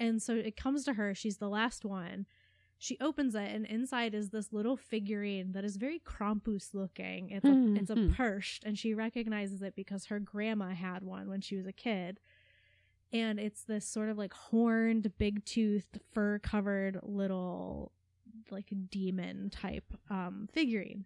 And 0.00 0.20
so 0.20 0.34
it 0.34 0.56
comes 0.56 0.84
to 0.84 0.94
her, 0.94 1.14
she's 1.14 1.38
the 1.38 1.48
last 1.48 1.84
one. 1.84 2.26
She 2.76 2.98
opens 3.00 3.36
it 3.36 3.48
and 3.54 3.64
inside 3.66 4.14
is 4.14 4.30
this 4.30 4.52
little 4.52 4.76
figurine 4.76 5.52
that 5.52 5.64
is 5.64 5.76
very 5.76 6.00
Krampus 6.00 6.74
looking. 6.74 7.30
It's 7.30 7.44
a 7.44 7.52
Hmm, 7.52 7.76
it's 7.76 7.90
a 7.90 7.94
hmm. 7.94 8.12
Perst 8.12 8.64
and 8.64 8.76
she 8.76 8.94
recognizes 8.94 9.62
it 9.62 9.76
because 9.76 10.06
her 10.06 10.18
grandma 10.18 10.70
had 10.70 11.04
one 11.04 11.28
when 11.28 11.40
she 11.40 11.56
was 11.56 11.66
a 11.66 11.72
kid. 11.72 12.18
And 13.12 13.38
it's 13.38 13.62
this 13.62 13.86
sort 13.86 14.08
of 14.08 14.18
like 14.18 14.32
horned, 14.32 15.16
big 15.18 15.44
toothed, 15.44 16.00
fur 16.12 16.40
covered 16.40 16.98
little 17.04 17.92
like 18.50 18.72
demon 18.90 19.50
type 19.50 19.84
um 20.10 20.48
figurine 20.52 21.04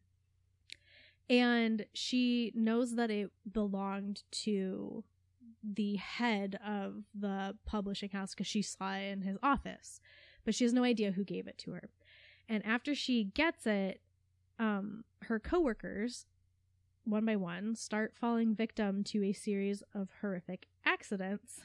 and 1.28 1.86
she 1.92 2.52
knows 2.54 2.94
that 2.94 3.10
it 3.10 3.30
belonged 3.50 4.22
to 4.30 5.02
the 5.62 5.96
head 5.96 6.58
of 6.64 7.02
the 7.18 7.56
publishing 7.66 8.10
house 8.10 8.30
because 8.34 8.46
she 8.46 8.62
saw 8.62 8.94
it 8.94 9.10
in 9.10 9.22
his 9.22 9.36
office 9.42 10.00
but 10.44 10.54
she 10.54 10.62
has 10.64 10.72
no 10.72 10.84
idea 10.84 11.10
who 11.12 11.24
gave 11.24 11.46
it 11.48 11.58
to 11.58 11.72
her 11.72 11.90
and 12.48 12.64
after 12.64 12.94
she 12.94 13.24
gets 13.24 13.66
it 13.66 14.00
um 14.60 15.02
her 15.22 15.40
coworkers 15.40 16.26
one 17.04 17.24
by 17.24 17.34
one 17.36 17.74
start 17.74 18.14
falling 18.14 18.54
victim 18.54 19.02
to 19.02 19.24
a 19.24 19.32
series 19.32 19.82
of 19.94 20.08
horrific 20.20 20.66
accidents 20.84 21.62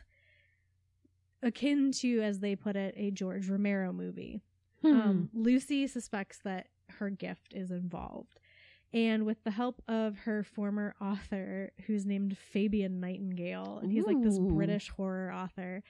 akin 1.44 1.92
to 1.92 2.22
as 2.22 2.40
they 2.40 2.56
put 2.56 2.76
it 2.76 2.94
a 2.98 3.12
george 3.12 3.50
romero 3.50 3.92
movie 3.94 4.42
Hmm. 4.82 4.94
um, 5.00 5.30
Lucy 5.32 5.86
suspects 5.86 6.40
that 6.44 6.66
her 6.98 7.12
gift 7.12 7.54
is 7.54 7.70
involved. 7.70 8.40
And 8.94 9.26
with 9.26 9.44
the 9.44 9.52
help 9.52 9.82
of 9.88 10.18
her 10.20 10.44
former 10.44 10.96
author, 11.00 11.72
who's 11.88 12.06
named 12.06 12.38
Fabian 12.38 13.00
Nightingale, 13.00 13.80
and 13.82 13.92
he's 13.92 14.06
like 14.06 14.22
this 14.22 14.38
British 14.38 14.90
horror 14.90 15.32
author. 15.32 15.82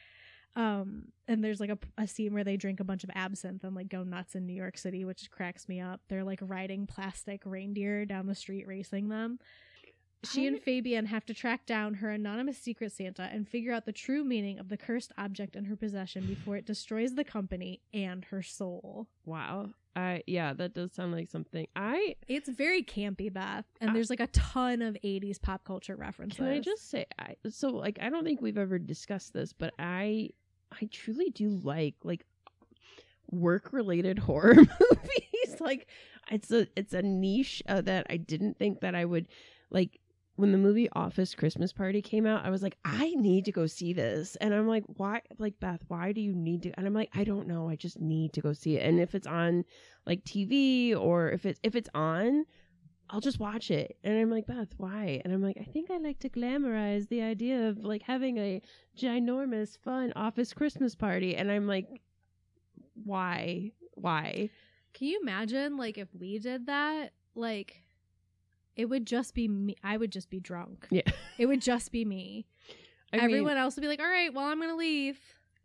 Um, 0.55 1.05
and 1.27 1.43
there's 1.43 1.59
like 1.59 1.69
a, 1.69 1.79
a 1.97 2.07
scene 2.07 2.33
where 2.33 2.43
they 2.43 2.57
drink 2.57 2.79
a 2.79 2.83
bunch 2.83 3.03
of 3.03 3.09
absinthe 3.15 3.63
and 3.63 3.75
like 3.75 3.89
go 3.89 4.03
nuts 4.03 4.35
in 4.35 4.45
New 4.45 4.53
York 4.53 4.77
City, 4.77 5.05
which 5.05 5.31
cracks 5.31 5.67
me 5.67 5.79
up. 5.79 6.01
They're 6.09 6.23
like 6.23 6.39
riding 6.41 6.85
plastic 6.85 7.41
reindeer 7.45 8.05
down 8.05 8.27
the 8.27 8.35
street, 8.35 8.67
racing 8.67 9.09
them. 9.09 9.39
She 10.23 10.45
and 10.45 10.61
Fabian 10.61 11.07
have 11.07 11.25
to 11.25 11.33
track 11.33 11.65
down 11.65 11.95
her 11.95 12.11
anonymous 12.11 12.59
secret 12.59 12.91
Santa 12.91 13.23
and 13.23 13.47
figure 13.47 13.73
out 13.73 13.85
the 13.85 13.91
true 13.91 14.23
meaning 14.23 14.59
of 14.59 14.69
the 14.69 14.77
cursed 14.77 15.11
object 15.17 15.55
in 15.55 15.65
her 15.65 15.75
possession 15.75 16.27
before 16.27 16.57
it 16.57 16.65
destroys 16.65 17.15
the 17.15 17.23
company 17.23 17.81
and 17.91 18.25
her 18.25 18.43
soul. 18.43 19.07
wow. 19.25 19.71
I 19.95 20.23
yeah, 20.27 20.53
that 20.53 20.73
does 20.73 20.93
sound 20.93 21.11
like 21.11 21.29
something. 21.29 21.67
I 21.75 22.15
It's 22.27 22.47
very 22.49 22.83
campy, 22.83 23.31
Beth, 23.31 23.65
and 23.79 23.89
Ah. 23.89 23.93
there's 23.93 24.09
like 24.09 24.19
a 24.21 24.27
ton 24.27 24.81
of 24.81 24.95
80s 25.03 25.37
pop 25.41 25.63
culture 25.65 25.95
references. 25.95 26.37
can 26.37 26.47
I 26.47 26.59
just 26.59 26.89
say 26.89 27.05
I 27.19 27.35
so 27.49 27.69
like 27.69 27.99
I 28.01 28.09
don't 28.09 28.23
think 28.23 28.41
we've 28.41 28.57
ever 28.57 28.79
discussed 28.79 29.33
this, 29.33 29.53
but 29.53 29.73
I 29.79 30.29
I 30.71 30.87
truly 30.91 31.29
do 31.29 31.49
like 31.63 31.95
like 32.03 32.25
work 33.31 33.71
related 33.73 34.19
horror 34.27 34.55
movies. 34.55 35.55
like 35.59 35.87
it's 36.29 36.51
a 36.51 36.67
it's 36.75 36.93
a 36.93 37.01
niche 37.01 37.61
uh, 37.67 37.81
that 37.81 38.07
I 38.09 38.17
didn't 38.17 38.57
think 38.57 38.81
that 38.81 38.95
I 38.95 39.05
would 39.05 39.27
like 39.69 39.99
when 40.41 40.51
the 40.51 40.57
movie 40.57 40.89
Office 40.93 41.35
Christmas 41.35 41.71
Party 41.71 42.01
came 42.01 42.25
out, 42.25 42.43
I 42.43 42.49
was 42.49 42.63
like, 42.63 42.75
I 42.83 43.11
need 43.11 43.45
to 43.45 43.51
go 43.51 43.67
see 43.67 43.93
this. 43.93 44.35
And 44.37 44.55
I'm 44.55 44.67
like, 44.67 44.83
why 44.87 45.21
like 45.37 45.59
Beth, 45.59 45.81
why 45.87 46.11
do 46.13 46.19
you 46.19 46.33
need 46.33 46.63
to 46.63 46.71
and 46.77 46.87
I'm 46.87 46.95
like, 46.95 47.11
I 47.13 47.23
don't 47.23 47.47
know, 47.47 47.69
I 47.69 47.75
just 47.75 48.01
need 48.01 48.33
to 48.33 48.41
go 48.41 48.51
see 48.51 48.77
it. 48.77 48.83
And 48.83 48.99
if 48.99 49.13
it's 49.13 49.27
on 49.27 49.63
like 50.07 50.23
TV 50.25 50.97
or 50.97 51.29
if 51.29 51.45
it's 51.45 51.59
if 51.61 51.75
it's 51.75 51.89
on, 51.93 52.45
I'll 53.11 53.21
just 53.21 53.39
watch 53.39 53.69
it. 53.69 53.97
And 54.03 54.17
I'm 54.17 54.31
like, 54.31 54.47
Beth, 54.47 54.69
why? 54.77 55.21
And 55.23 55.31
I'm 55.31 55.43
like, 55.43 55.57
I 55.61 55.63
think 55.63 55.91
I 55.91 55.99
like 55.99 56.17
to 56.21 56.29
glamorize 56.29 57.07
the 57.07 57.21
idea 57.21 57.69
of 57.69 57.77
like 57.77 58.01
having 58.01 58.39
a 58.39 58.63
ginormous, 58.97 59.77
fun 59.77 60.11
office 60.15 60.53
Christmas 60.53 60.95
party. 60.95 61.35
And 61.35 61.51
I'm 61.51 61.67
like, 61.67 61.87
why? 63.03 63.73
Why? 63.93 64.49
Can 64.95 65.07
you 65.07 65.19
imagine 65.21 65.77
like 65.77 65.99
if 65.99 66.07
we 66.19 66.39
did 66.39 66.65
that? 66.65 67.11
Like 67.35 67.83
it 68.75 68.85
would 68.85 69.05
just 69.05 69.33
be 69.33 69.47
me. 69.47 69.75
I 69.83 69.97
would 69.97 70.11
just 70.11 70.29
be 70.29 70.39
drunk. 70.39 70.87
Yeah. 70.89 71.01
It 71.37 71.47
would 71.47 71.61
just 71.61 71.91
be 71.91 72.05
me. 72.05 72.45
I 73.11 73.17
mean, 73.17 73.25
Everyone 73.25 73.57
else 73.57 73.75
would 73.75 73.81
be 73.81 73.87
like, 73.87 73.99
"All 73.99 74.05
right, 74.07 74.31
well, 74.33 74.45
I'm 74.45 74.57
going 74.59 74.69
to 74.69 74.75
leave." 74.75 75.19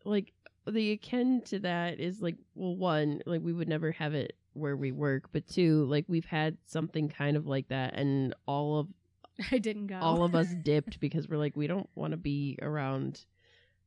like 0.05 0.33
the 0.69 0.93
akin 0.93 1.43
to 1.43 1.59
that 1.61 1.99
is 2.01 2.21
like 2.23 2.37
well 2.55 2.75
one 2.77 3.21
like 3.27 3.41
we 3.43 3.53
would 3.53 3.69
never 3.69 3.91
have 3.93 4.15
it 4.15 4.37
where 4.53 4.77
we 4.77 4.91
work 4.93 5.29
but 5.33 5.47
two 5.49 5.85
like 5.87 6.05
we've 6.09 6.25
had 6.25 6.57
something 6.65 7.09
kind 7.09 7.37
of 7.37 7.47
like 7.47 7.69
that 7.69 7.95
and 7.95 8.35
all 8.47 8.79
of 8.81 8.89
I 9.53 9.59
didn't 9.59 9.89
go. 9.89 9.99
all 10.01 10.23
of 10.25 10.35
us 10.35 10.49
dipped 10.63 10.99
because 11.01 11.29
we're 11.29 11.37
like 11.39 11.57
we 11.57 11.67
don't 11.67 11.89
want 11.95 12.13
to 12.13 12.17
be 12.17 12.57
around 12.63 13.25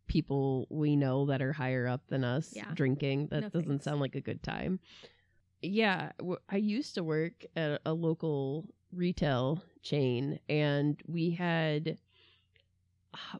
people 0.07 0.67
we 0.69 0.95
know 0.95 1.25
that 1.27 1.41
are 1.41 1.53
higher 1.53 1.87
up 1.87 2.01
than 2.07 2.23
us 2.23 2.51
Yeah. 2.55 2.71
drinking 2.73 3.27
that 3.31 3.41
No 3.41 3.49
doesn't 3.49 3.69
thanks. 3.69 3.85
sound 3.85 3.99
like 4.01 4.15
a 4.15 4.21
good 4.21 4.41
time 4.43 4.79
yeah 5.61 6.11
w- 6.19 6.37
i 6.49 6.57
used 6.57 6.95
to 6.95 7.03
work 7.03 7.45
at 7.55 7.81
a 7.85 7.93
local 7.93 8.65
retail 8.93 9.61
chain 9.81 10.39
and 10.49 11.01
we 11.07 11.31
had 11.31 11.97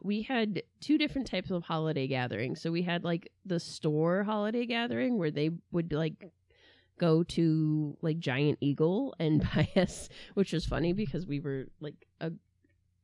we 0.02 0.22
had 0.22 0.62
two 0.80 0.98
different 0.98 1.26
types 1.26 1.50
of 1.50 1.62
holiday 1.62 2.06
gatherings 2.06 2.60
so 2.60 2.70
we 2.70 2.82
had 2.82 3.04
like 3.04 3.30
the 3.44 3.60
store 3.60 4.24
holiday 4.24 4.66
gathering 4.66 5.18
where 5.18 5.30
they 5.30 5.50
would 5.70 5.92
like 5.92 6.30
go 6.98 7.22
to 7.22 7.96
like 8.02 8.18
giant 8.18 8.58
eagle 8.60 9.14
and 9.18 9.42
buy 9.54 9.68
us 9.76 10.08
which 10.34 10.52
was 10.52 10.66
funny 10.66 10.92
because 10.92 11.26
we 11.26 11.40
were 11.40 11.66
like 11.80 12.06
a 12.20 12.30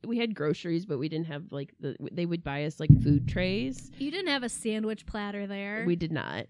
we 0.05 0.17
had 0.17 0.35
groceries 0.35 0.85
but 0.85 0.99
we 0.99 1.09
didn't 1.09 1.27
have 1.27 1.43
like 1.51 1.73
the 1.79 1.95
they 2.11 2.25
would 2.25 2.43
buy 2.43 2.65
us 2.65 2.79
like 2.79 2.89
food 3.01 3.27
trays 3.27 3.91
you 3.97 4.11
didn't 4.11 4.27
have 4.31 4.43
a 4.43 4.49
sandwich 4.49 5.05
platter 5.05 5.47
there. 5.47 5.83
we 5.85 5.95
did 5.95 6.11
not 6.11 6.45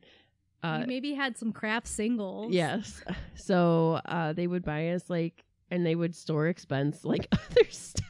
uh 0.64 0.80
you 0.82 0.88
maybe 0.88 1.14
had 1.14 1.38
some 1.38 1.52
Kraft 1.52 1.88
singles. 1.88 2.52
yes 2.52 3.02
so 3.36 4.00
uh 4.06 4.34
they 4.34 4.48
would 4.48 4.66
buy 4.66 4.90
us 4.90 5.10
like 5.10 5.44
and 5.70 5.86
they 5.86 5.96
would 5.96 6.16
store 6.16 6.48
expense 6.48 7.04
like 7.04 7.28
other 7.32 7.70
stuff. 7.70 8.06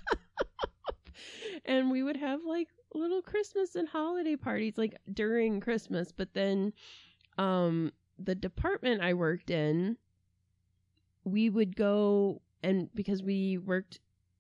And 1.66 1.92
we 1.92 2.02
would 2.02 2.18
have 2.18 2.42
like 2.46 2.70
little 2.94 3.22
christmas 3.22 3.76
and 3.76 3.88
holiday 3.88 4.36
parties 4.36 4.78
like 4.78 4.96
during 5.14 5.60
christmas 5.60 6.12
but 6.12 6.34
then 6.34 6.74
um 7.38 7.92
the 8.18 8.36
department 8.36 9.02
i 9.02 9.14
worked 9.14 9.50
in 9.50 9.98
we 11.24 11.50
would 11.50 11.76
go 11.76 12.42
and 12.64 12.90
because 12.96 13.22
we 13.22 13.58
worked 13.58 14.00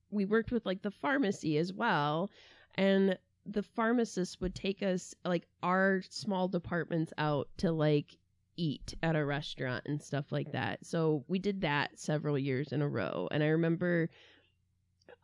we 0.09 0.25
worked 0.25 0.51
with 0.51 0.65
like 0.65 0.81
the 0.81 0.91
pharmacy 0.91 1.57
as 1.57 1.73
well 1.73 2.31
and 2.75 3.17
the 3.45 3.63
pharmacist 3.63 4.41
would 4.41 4.55
take 4.55 4.81
us 4.81 5.13
like 5.23 5.45
our 5.63 6.01
small 6.09 6.47
departments 6.47 7.13
out 7.17 7.47
to 7.57 7.71
like 7.71 8.17
eat 8.57 8.95
at 9.01 9.15
a 9.15 9.25
restaurant 9.25 9.83
and 9.85 10.01
stuff 10.01 10.31
like 10.31 10.51
that. 10.51 10.85
So 10.85 11.23
we 11.27 11.39
did 11.39 11.61
that 11.61 11.99
several 11.99 12.37
years 12.37 12.71
in 12.71 12.81
a 12.81 12.87
row. 12.87 13.27
And 13.31 13.43
I 13.43 13.47
remember 13.47 14.09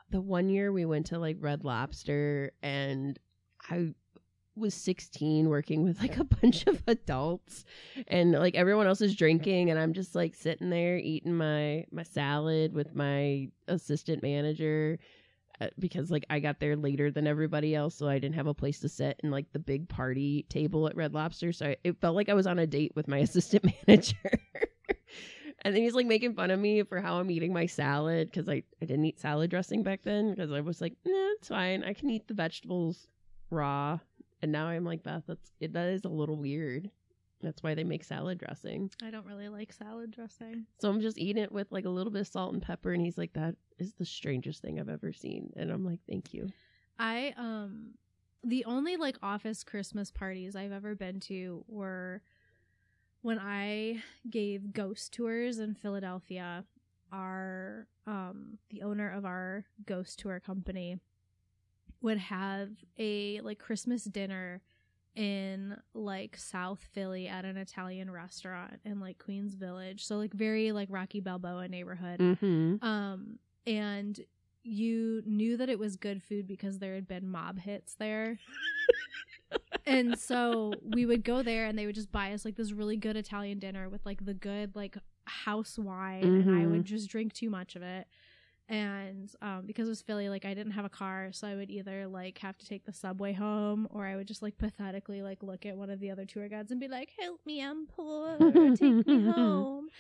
the 0.10 0.22
one 0.22 0.49
year 0.49 0.72
we 0.72 0.85
went 0.85 1.07
to 1.07 1.19
like 1.19 1.38
Red 1.39 1.64
Lobster 1.65 2.51
and 2.61 3.18
I 3.69 3.93
was 4.55 4.76
16 4.76 5.49
working 5.49 5.84
with 5.84 5.99
like 5.99 6.18
a 6.18 6.23
bunch 6.41 6.68
of 6.68 6.84
adults 6.88 7.65
and 8.07 8.34
like 8.34 8.55
everyone 8.55 8.85
else 8.85 9.01
is 9.01 9.15
drinking 9.15 9.72
and 9.72 9.80
I'm 9.80 9.93
just 9.93 10.14
like 10.14 10.35
sitting 10.35 10.69
there 10.69 10.97
eating 10.97 11.34
my 11.34 11.85
my 11.91 12.03
salad 12.03 12.73
with 12.73 12.95
my 12.95 13.49
assistant 13.68 14.22
manager 14.22 14.99
Uh, 15.61 15.67
because 15.77 16.09
like 16.09 16.25
I 16.30 16.39
got 16.39 16.59
there 16.59 16.75
later 16.75 17.11
than 17.11 17.27
everybody 17.27 17.75
else, 17.75 17.95
so 17.95 18.07
I 18.07 18.17
didn't 18.19 18.35
have 18.35 18.47
a 18.47 18.53
place 18.53 18.80
to 18.80 18.89
sit 18.89 19.19
in 19.23 19.31
like 19.31 19.51
the 19.53 19.59
big 19.59 19.88
party 19.88 20.45
table 20.49 20.88
at 20.88 20.95
Red 20.95 21.13
Lobster. 21.13 21.51
So 21.51 21.67
I, 21.67 21.77
it 21.84 21.99
felt 22.01 22.15
like 22.15 22.30
I 22.30 22.34
was 22.34 22.47
on 22.47 22.59
a 22.59 22.67
date 22.67 22.93
with 22.95 23.07
my 23.07 23.17
assistant 23.19 23.71
manager. 23.88 24.17
and 25.61 25.75
then 25.75 25.84
he's 25.84 25.93
like 25.93 26.07
making 26.07 26.34
fun 26.34 26.51
of 26.51 26.59
me 26.59 26.84
for 26.84 26.99
how 26.99 27.19
I'm 27.19 27.31
eating 27.31 27.53
my 27.53 27.65
salad 27.65 28.30
because 28.31 28.49
I, 28.49 28.63
I 28.81 28.85
didn't 28.85 29.05
eat 29.05 29.19
salad 29.19 29.49
dressing 29.49 29.84
back 29.84 30.01
then 30.03 30.31
because 30.31 30.51
I 30.51 30.59
was 30.61 30.81
like, 30.81 30.93
nah, 31.05 31.30
it's 31.38 31.49
fine. 31.49 31.84
I 31.84 31.93
can 31.93 32.09
eat 32.09 32.27
the 32.27 32.34
vegetables 32.34 33.07
raw 33.49 33.99
And 34.41 34.51
now 34.51 34.67
I'm 34.67 34.84
like, 34.84 35.03
Beth, 35.03 35.23
that's 35.27 35.51
it, 35.59 35.73
that 35.73 35.88
is 35.89 36.05
a 36.05 36.09
little 36.09 36.38
weird. 36.38 36.89
That's 37.44 37.61
why 37.61 37.76
they 37.76 37.84
make 37.84 38.03
salad 38.03 38.38
dressing. 38.40 38.90
I 39.02 39.11
don't 39.11 39.26
really 39.26 39.49
like 39.49 39.74
salad 39.74 40.11
dressing. 40.11 40.65
So 40.80 40.90
I'm 40.90 41.02
just 41.02 41.18
eating 41.18 41.44
it 41.44 41.52
with 41.52 41.72
like 41.72 41.86
a 41.86 41.90
little 41.90 42.11
bit 42.11 42.22
of 42.22 42.28
salt 42.28 42.53
and 42.53 42.61
pepper, 42.61 42.94
and 42.94 43.03
he's 43.03 43.18
like, 43.18 43.34
"That 43.34 43.56
is 43.78 43.94
the 43.94 44.06
strangest 44.06 44.61
thing 44.61 44.80
I've 44.80 44.90
ever 44.90 45.11
seen." 45.14 45.52
And 45.56 45.72
I'm 45.72 45.86
like, 45.86 45.99
"Thank 46.07 46.34
you." 46.34 46.49
I 46.98 47.34
um 47.38 47.95
the 48.44 48.65
only 48.65 48.98
like 48.98 49.18
office 49.22 49.64
Christmas 49.64 50.11
parties 50.11 50.56
I've 50.56 50.72
ever 50.72 50.95
been 50.95 51.20
to 51.22 51.64
were 51.68 52.22
when 53.22 53.40
I 53.40 54.03
gave 54.30 54.74
ghost 54.74 55.14
tours 55.14 55.60
in 55.60 55.76
Philadelphia. 55.76 56.65
Our 57.11 57.88
um 58.07 58.57
the 58.70 58.82
owner 58.84 59.10
of 59.10 59.26
our 59.26 59.65
ghost 59.86 60.20
tour 60.20 60.40
company 60.40 60.99
would 62.02 62.18
have 62.18 62.70
a 62.98 63.40
like 63.41 63.60
Christmas 63.60 64.03
dinner 64.03 64.61
in 65.15 65.77
like 65.94 66.38
South 66.38 66.80
Philly 66.94 67.27
at 67.27 67.45
an 67.45 67.57
Italian 67.57 68.10
restaurant 68.10 68.80
in 68.85 68.99
like 68.99 69.19
Queens 69.19 69.53
Village. 69.53 70.06
So 70.06 70.18
like 70.18 70.34
very 70.34 70.72
like 70.72 70.88
Rocky 70.91 71.19
Balboa 71.19 71.68
neighborhood. 71.68 72.19
Mm-hmm. 72.19 72.84
Um, 72.85 73.40
and 73.68 74.19
you 74.64 75.22
knew 75.26 75.57
that 75.57 75.69
it 75.69 75.77
was 75.77 75.95
good 75.98 76.23
food 76.23 76.48
because 76.48 76.80
there 76.80 76.95
had 76.95 77.07
been 77.07 77.27
mob 77.30 77.60
hits 77.60 77.95
there. 77.95 78.40
and 79.85 80.18
so 80.18 80.73
we 80.81 81.06
would 81.06 81.23
go 81.23 81.44
there 81.44 81.65
and 81.65 81.77
they 81.77 81.85
would 81.85 81.95
just 81.95 82.11
buy 82.11 82.31
us 82.34 82.45
like 82.45 82.56
this 82.56 82.72
really 82.72 82.95
good 82.98 83.15
Italian 83.18 83.60
dinner 83.60 83.90
with 83.90 84.06
like 84.06 84.26
the 84.26 84.34
good 84.34 84.76
like 84.76 84.98
house 85.26 85.77
wine 85.77 86.23
and 86.23 86.49
I 86.49 86.64
Mhm. 86.64 86.72
would 86.72 86.85
just 86.85 87.10
drink 87.10 87.34
too 87.34 87.49
much 87.49 87.76
of 87.76 87.81
it. 87.81 88.07
And 88.69 89.30
um, 89.41 89.64
because 89.65 89.88
it 89.88 89.91
was 89.91 90.02
Philly, 90.02 90.30
like 90.30 90.45
I 90.45 90.53
didn't 90.53 90.72
have 90.72 90.85
a 90.85 90.90
car, 90.90 91.30
so 91.31 91.48
I 91.48 91.56
would 91.56 91.69
either 91.69 92.07
like 92.07 92.38
have 92.40 92.57
to 92.57 92.65
take 92.65 92.85
the 92.85 92.94
subway 92.94 93.34
home, 93.34 93.88
or 93.91 94.06
I 94.06 94.15
would 94.15 94.27
just 94.27 94.41
like 94.41 94.57
pathetically 94.57 95.22
like 95.22 95.44
look 95.44 95.65
at 95.65 95.76
one 95.76 95.90
of 95.90 95.99
the 95.99 96.11
other 96.11 96.26
tour 96.26 96.48
guides 96.48 96.72
and 96.72 96.80
be 96.80 96.88
like, 96.88 97.10
"Help 97.19 97.41
me, 97.45 97.61
I'm 97.61 97.88
poor, 97.88 98.38
take 98.76 99.06
me 99.06 99.23
home." 99.26 99.90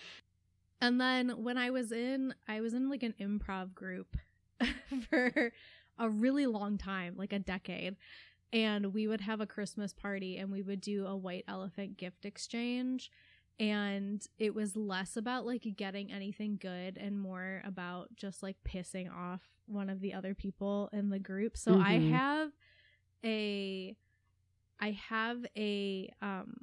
And 0.83 0.99
then 0.99 1.29
when 1.41 1.57
I 1.57 1.69
was 1.69 1.93
in, 1.93 2.33
I 2.45 2.59
was 2.59 2.73
in 2.73 2.89
like 2.89 3.03
an 3.03 3.13
improv 3.17 3.73
group 3.73 4.17
for 5.09 5.53
a 5.97 6.09
really 6.09 6.45
long 6.45 6.77
time, 6.77 7.15
like 7.15 7.31
a 7.31 7.39
decade. 7.39 7.95
And 8.51 8.93
we 8.93 9.07
would 9.07 9.21
have 9.21 9.39
a 9.39 9.47
Christmas 9.47 9.93
party 9.93 10.37
and 10.37 10.51
we 10.51 10.61
would 10.61 10.81
do 10.81 11.07
a 11.07 11.15
white 11.15 11.45
elephant 11.47 11.95
gift 11.95 12.25
exchange. 12.25 13.11
And 13.59 14.25
it 14.37 14.53
was 14.53 14.75
less 14.75 15.15
about 15.15 15.45
like 15.45 15.65
getting 15.77 16.11
anything 16.11 16.57
good 16.59 16.97
and 16.97 17.19
more 17.19 17.61
about 17.65 18.09
just 18.15 18.41
like 18.43 18.57
pissing 18.67 19.09
off 19.13 19.41
one 19.67 19.89
of 19.89 20.01
the 20.01 20.13
other 20.13 20.33
people 20.33 20.89
in 20.91 21.09
the 21.09 21.19
group. 21.19 21.55
So 21.57 21.73
I 21.79 21.93
Mhm. 21.93 22.11
have 22.11 22.51
a 23.23 23.95
I 24.79 24.91
have 25.09 25.45
a 25.55 26.11
um 26.21 26.55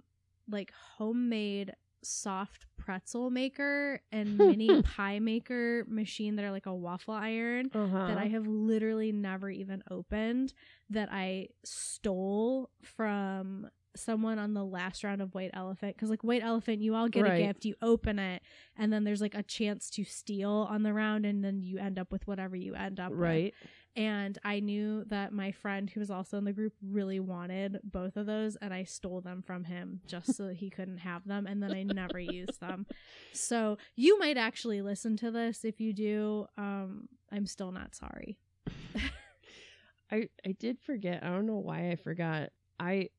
like 0.49 0.73
homemade 0.73 1.73
soft 2.03 2.67
pretzel 2.77 3.31
maker 3.31 4.01
and 4.11 4.37
mini 4.47 4.75
pie 4.77 5.19
maker 5.21 5.85
machine 5.87 6.37
that 6.37 6.45
are 6.45 6.51
like 6.51 6.67
a 6.67 6.75
waffle 6.75 7.15
iron 7.15 7.71
Uh-huh. 7.75 8.07
that 8.09 8.19
I 8.19 8.27
have 8.29 8.47
literally 8.47 9.13
never 9.13 9.49
even 9.51 9.83
opened 9.91 10.53
that 10.91 11.09
I 11.13 11.49
stole 11.65 12.71
from 12.83 13.69
someone 13.97 14.39
on 14.39 14.55
the 14.55 14.65
last 14.65 15.03
round 15.03 15.21
of 15.21 15.35
White 15.35 15.51
Elephant 15.53 15.97
cuz 15.99 16.09
like 16.11 16.23
White 16.23 16.43
Elephant 16.43 16.81
you 16.81 16.95
all 16.95 17.09
get 17.09 17.25
Right. 17.25 17.43
a 17.43 17.47
gift 17.47 17.65
you 17.65 17.75
open 17.83 18.19
it 18.19 18.43
and 18.77 18.93
then 18.93 19.05
there's 19.05 19.21
like 19.21 19.35
a 19.35 19.43
chance 19.43 19.91
to 19.91 20.05
steal 20.05 20.67
on 20.71 20.83
the 20.85 20.93
round 20.93 21.27
and 21.27 21.45
then 21.45 21.61
you 21.63 21.79
end 21.79 21.99
up 21.99 22.13
with 22.13 22.27
whatever 22.27 22.55
you 22.57 22.75
end 22.75 23.01
up 23.01 23.11
with 23.11 23.19
right. 23.19 23.55
and 23.97 24.39
I 24.45 24.61
knew 24.61 25.05
that 25.07 25.33
my 25.33 25.51
friend 25.51 25.91
who 25.91 25.99
was 26.01 26.11
also 26.11 26.39
in 26.39 26.45
the 26.45 26.53
group 26.53 26.75
really 26.81 27.19
wanted 27.19 27.81
both 27.83 28.17
of 28.17 28.27
those 28.27 28.55
and 28.57 28.73
I 28.73 28.85
stole 28.85 29.21
them 29.21 29.43
from 29.43 29.65
him 29.65 30.01
just 30.07 30.35
so 30.37 30.49
he 30.51 30.71
couldn't 30.71 30.99
have 30.99 31.27
them 31.27 31.47
and 31.47 31.61
then 31.63 31.73
I 31.73 31.83
never 31.83 32.19
used 32.21 32.61
them. 32.61 32.87
So 33.33 33.77
you 33.97 34.19
might 34.21 34.37
actually 34.37 34.83
listen 34.83 35.17
to 35.19 35.31
this 35.33 35.65
if 35.65 35.81
you 35.81 35.93
do. 35.93 36.47
Um 36.57 37.09
I'm 37.33 37.47
still 37.47 37.73
not 37.73 37.95
sorry. 37.95 38.39
I 40.11 40.29
I 40.45 40.53
did 40.59 40.81
forget. 40.81 41.23
I 41.23 41.29
don't 41.29 41.47
know 41.47 41.59
why 41.59 41.91
I 41.91 41.97
forgot. 41.97 42.51
I 42.79 43.11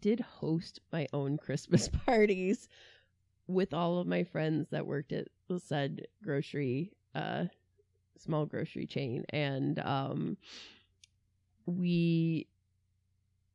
did 0.00 0.20
host 0.20 0.80
my 0.92 1.06
own 1.12 1.38
Christmas 1.38 1.88
parties 2.06 2.68
with 3.46 3.74
all 3.74 3.98
of 3.98 4.06
my 4.06 4.24
friends 4.24 4.68
that 4.70 4.86
worked 4.86 5.12
at 5.12 5.28
the 5.48 5.58
said 5.58 6.06
grocery 6.22 6.92
uh 7.14 7.44
small 8.18 8.46
grocery 8.46 8.86
chain. 8.86 9.24
And 9.30 9.78
um 9.80 10.36
we 11.66 12.46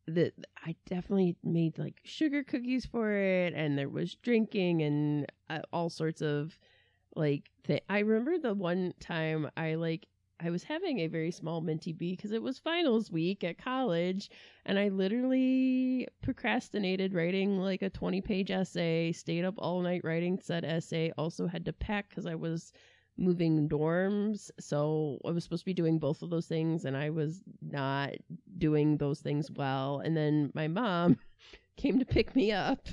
the 0.07 0.31
I 0.65 0.75
definitely 0.85 1.35
made 1.43 1.77
like 1.77 2.01
sugar 2.03 2.43
cookies 2.43 2.85
for 2.85 3.11
it 3.13 3.53
and 3.53 3.77
there 3.77 3.89
was 3.89 4.15
drinking 4.15 4.81
and 4.81 5.25
uh, 5.49 5.59
all 5.71 5.89
sorts 5.89 6.21
of 6.21 6.57
like 7.15 7.49
th- 7.65 7.83
I 7.89 7.99
remember 7.99 8.37
the 8.37 8.53
one 8.53 8.93
time 8.99 9.49
I 9.55 9.75
like 9.75 10.07
I 10.43 10.49
was 10.49 10.63
having 10.63 10.99
a 10.99 11.07
very 11.07 11.31
small 11.31 11.61
minty 11.61 11.93
bee 11.93 12.15
because 12.15 12.33
it 12.33 12.41
was 12.41 12.59
finals 12.59 13.11
week 13.11 13.43
at 13.43 13.57
college, 13.57 14.29
and 14.65 14.77
I 14.77 14.89
literally 14.89 16.07
procrastinated 16.21 17.13
writing 17.13 17.59
like 17.59 17.81
a 17.81 17.89
20 17.89 18.21
page 18.21 18.51
essay, 18.51 19.13
stayed 19.13 19.45
up 19.45 19.55
all 19.57 19.81
night 19.81 20.01
writing 20.03 20.37
said 20.41 20.65
essay, 20.65 21.11
also 21.17 21.47
had 21.47 21.65
to 21.65 21.73
pack 21.73 22.09
because 22.09 22.25
I 22.25 22.35
was 22.35 22.73
moving 23.17 23.69
dorms. 23.69 24.51
So 24.59 25.19
I 25.25 25.31
was 25.31 25.43
supposed 25.43 25.61
to 25.61 25.65
be 25.65 25.73
doing 25.73 25.97
both 25.97 26.21
of 26.21 26.29
those 26.29 26.47
things, 26.47 26.83
and 26.83 26.97
I 26.97 27.09
was 27.09 27.41
not 27.61 28.11
doing 28.57 28.97
those 28.97 29.21
things 29.21 29.49
well. 29.49 30.01
And 30.03 30.15
then 30.17 30.51
my 30.53 30.67
mom 30.67 31.17
came 31.77 31.99
to 31.99 32.05
pick 32.05 32.35
me 32.35 32.51
up 32.51 32.87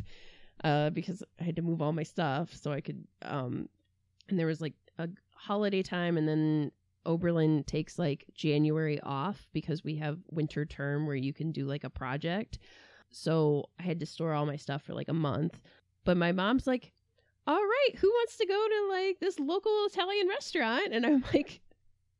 uh, 0.62 0.90
because 0.90 1.22
I 1.40 1.44
had 1.44 1.56
to 1.56 1.62
move 1.62 1.82
all 1.82 1.92
my 1.92 2.04
stuff 2.04 2.54
so 2.54 2.70
I 2.70 2.80
could. 2.80 3.04
Um, 3.22 3.68
and 4.28 4.38
there 4.38 4.46
was 4.46 4.60
like 4.60 4.74
a 4.98 5.08
holiday 5.34 5.82
time, 5.82 6.16
and 6.16 6.28
then 6.28 6.70
Oberlin 7.06 7.64
takes 7.64 7.98
like 7.98 8.26
January 8.34 9.00
off 9.02 9.48
because 9.52 9.82
we 9.82 9.96
have 9.96 10.18
winter 10.30 10.64
term 10.64 11.06
where 11.06 11.16
you 11.16 11.32
can 11.32 11.52
do 11.52 11.64
like 11.66 11.84
a 11.84 11.90
project. 11.90 12.58
So 13.10 13.68
I 13.78 13.82
had 13.82 14.00
to 14.00 14.06
store 14.06 14.34
all 14.34 14.46
my 14.46 14.56
stuff 14.56 14.82
for 14.82 14.94
like 14.94 15.08
a 15.08 15.14
month. 15.14 15.60
But 16.04 16.16
my 16.16 16.32
mom's 16.32 16.66
like, 16.66 16.92
all 17.46 17.56
right, 17.56 17.96
who 17.96 18.08
wants 18.08 18.36
to 18.36 18.46
go 18.46 18.54
to 18.68 18.88
like 18.90 19.18
this 19.20 19.38
local 19.38 19.86
Italian 19.86 20.28
restaurant? 20.28 20.92
And 20.92 21.04
I'm 21.04 21.24
like, 21.34 21.60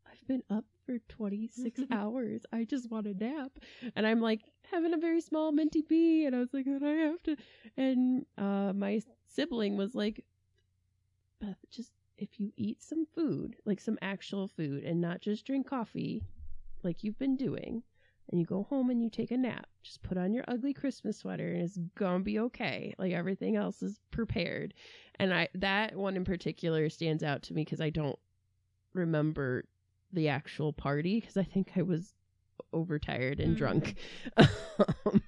I've 0.07 0.27
been 0.27 0.43
up 0.51 0.65
for 0.87 0.99
26 1.09 1.83
hours. 1.91 2.43
I 2.53 2.65
just 2.65 2.91
want 2.91 3.07
a 3.07 3.15
nap. 3.15 3.53
And 3.95 4.07
I'm 4.07 4.21
like 4.21 4.41
having 4.71 4.95
a 4.95 4.99
very 4.99 5.21
small 5.21 5.53
minty 5.53 5.83
bee. 5.83 6.27
And 6.27 6.35
I 6.35 6.41
was 6.41 6.53
like, 6.53 6.67
and 6.67 6.85
I 6.85 6.93
have 6.93 7.23
to. 7.25 7.37
And 7.77 8.27
uh, 8.37 8.73
my 8.75 9.01
sibling 9.29 9.77
was 9.77 9.95
like, 9.95 10.25
Beth, 11.41 11.57
just 11.71 11.93
if 12.21 12.39
you 12.41 12.53
eat 12.57 12.83
some 12.83 13.07
food, 13.15 13.57
like 13.65 13.81
some 13.81 13.99
actual 14.03 14.49
food, 14.49 14.85
and 14.85 15.01
not 15.01 15.21
just 15.21 15.47
drink 15.47 15.69
coffee 15.69 16.23
like 16.83 17.03
you've 17.05 17.19
been 17.19 17.37
doing, 17.37 17.83
and 18.31 18.39
you 18.41 18.47
go 18.47 18.63
home 18.71 18.91
and 18.91 19.03
you 19.03 19.11
take 19.11 19.33
a 19.33 19.37
nap, 19.37 19.67
just 19.83 20.03
put 20.03 20.17
on 20.19 20.33
your 20.33 20.45
ugly 20.49 20.73
Christmas 20.73 21.19
sweater 21.19 21.49
and 21.53 21.63
it's 21.63 21.79
gonna 21.97 22.23
be 22.25 22.39
okay. 22.39 22.95
Like 22.99 23.13
everything 23.13 23.57
else 23.57 23.83
is 23.83 23.99
prepared. 24.13 24.75
And 25.19 25.35
I 25.35 25.49
that 25.55 25.97
one 25.97 26.17
in 26.17 26.25
particular 26.25 26.89
stands 26.91 27.23
out 27.25 27.43
to 27.45 27.55
me 27.55 27.65
because 27.65 27.81
I 27.81 27.91
don't 27.91 28.19
remember 28.95 29.65
the 30.13 30.29
actual 30.29 30.73
party 30.73 31.21
because 31.21 31.37
I 31.37 31.45
think 31.45 31.73
I 31.77 31.83
was 31.83 32.15
overtired 32.73 33.41
and 33.41 33.55
Mm. 33.57 33.59
drunk. 33.59 33.95
Um, 35.07 35.23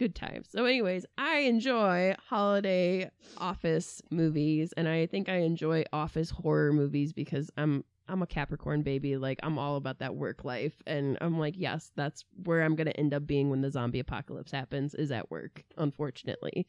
good 0.00 0.14
times. 0.14 0.48
So, 0.50 0.64
anyways, 0.64 1.04
I 1.18 1.40
enjoy 1.40 2.14
holiday 2.26 3.10
office 3.36 4.00
movies, 4.10 4.72
and 4.74 4.88
I 4.88 5.04
think 5.04 5.28
I 5.28 5.40
enjoy 5.40 5.84
office 5.92 6.30
horror 6.30 6.72
movies 6.72 7.12
because 7.12 7.50
I'm 7.58 7.84
I'm 8.08 8.22
a 8.22 8.26
Capricorn 8.26 8.82
baby. 8.82 9.18
Like 9.18 9.38
I'm 9.42 9.58
all 9.58 9.76
about 9.76 9.98
that 9.98 10.16
work 10.16 10.42
life, 10.42 10.82
and 10.86 11.18
I'm 11.20 11.38
like, 11.38 11.54
yes, 11.56 11.92
that's 11.96 12.24
where 12.44 12.62
I'm 12.62 12.76
gonna 12.76 12.92
end 12.92 13.12
up 13.12 13.26
being 13.26 13.50
when 13.50 13.60
the 13.60 13.70
zombie 13.70 14.00
apocalypse 14.00 14.50
happens. 14.50 14.94
Is 14.94 15.12
at 15.12 15.30
work, 15.30 15.64
unfortunately. 15.76 16.66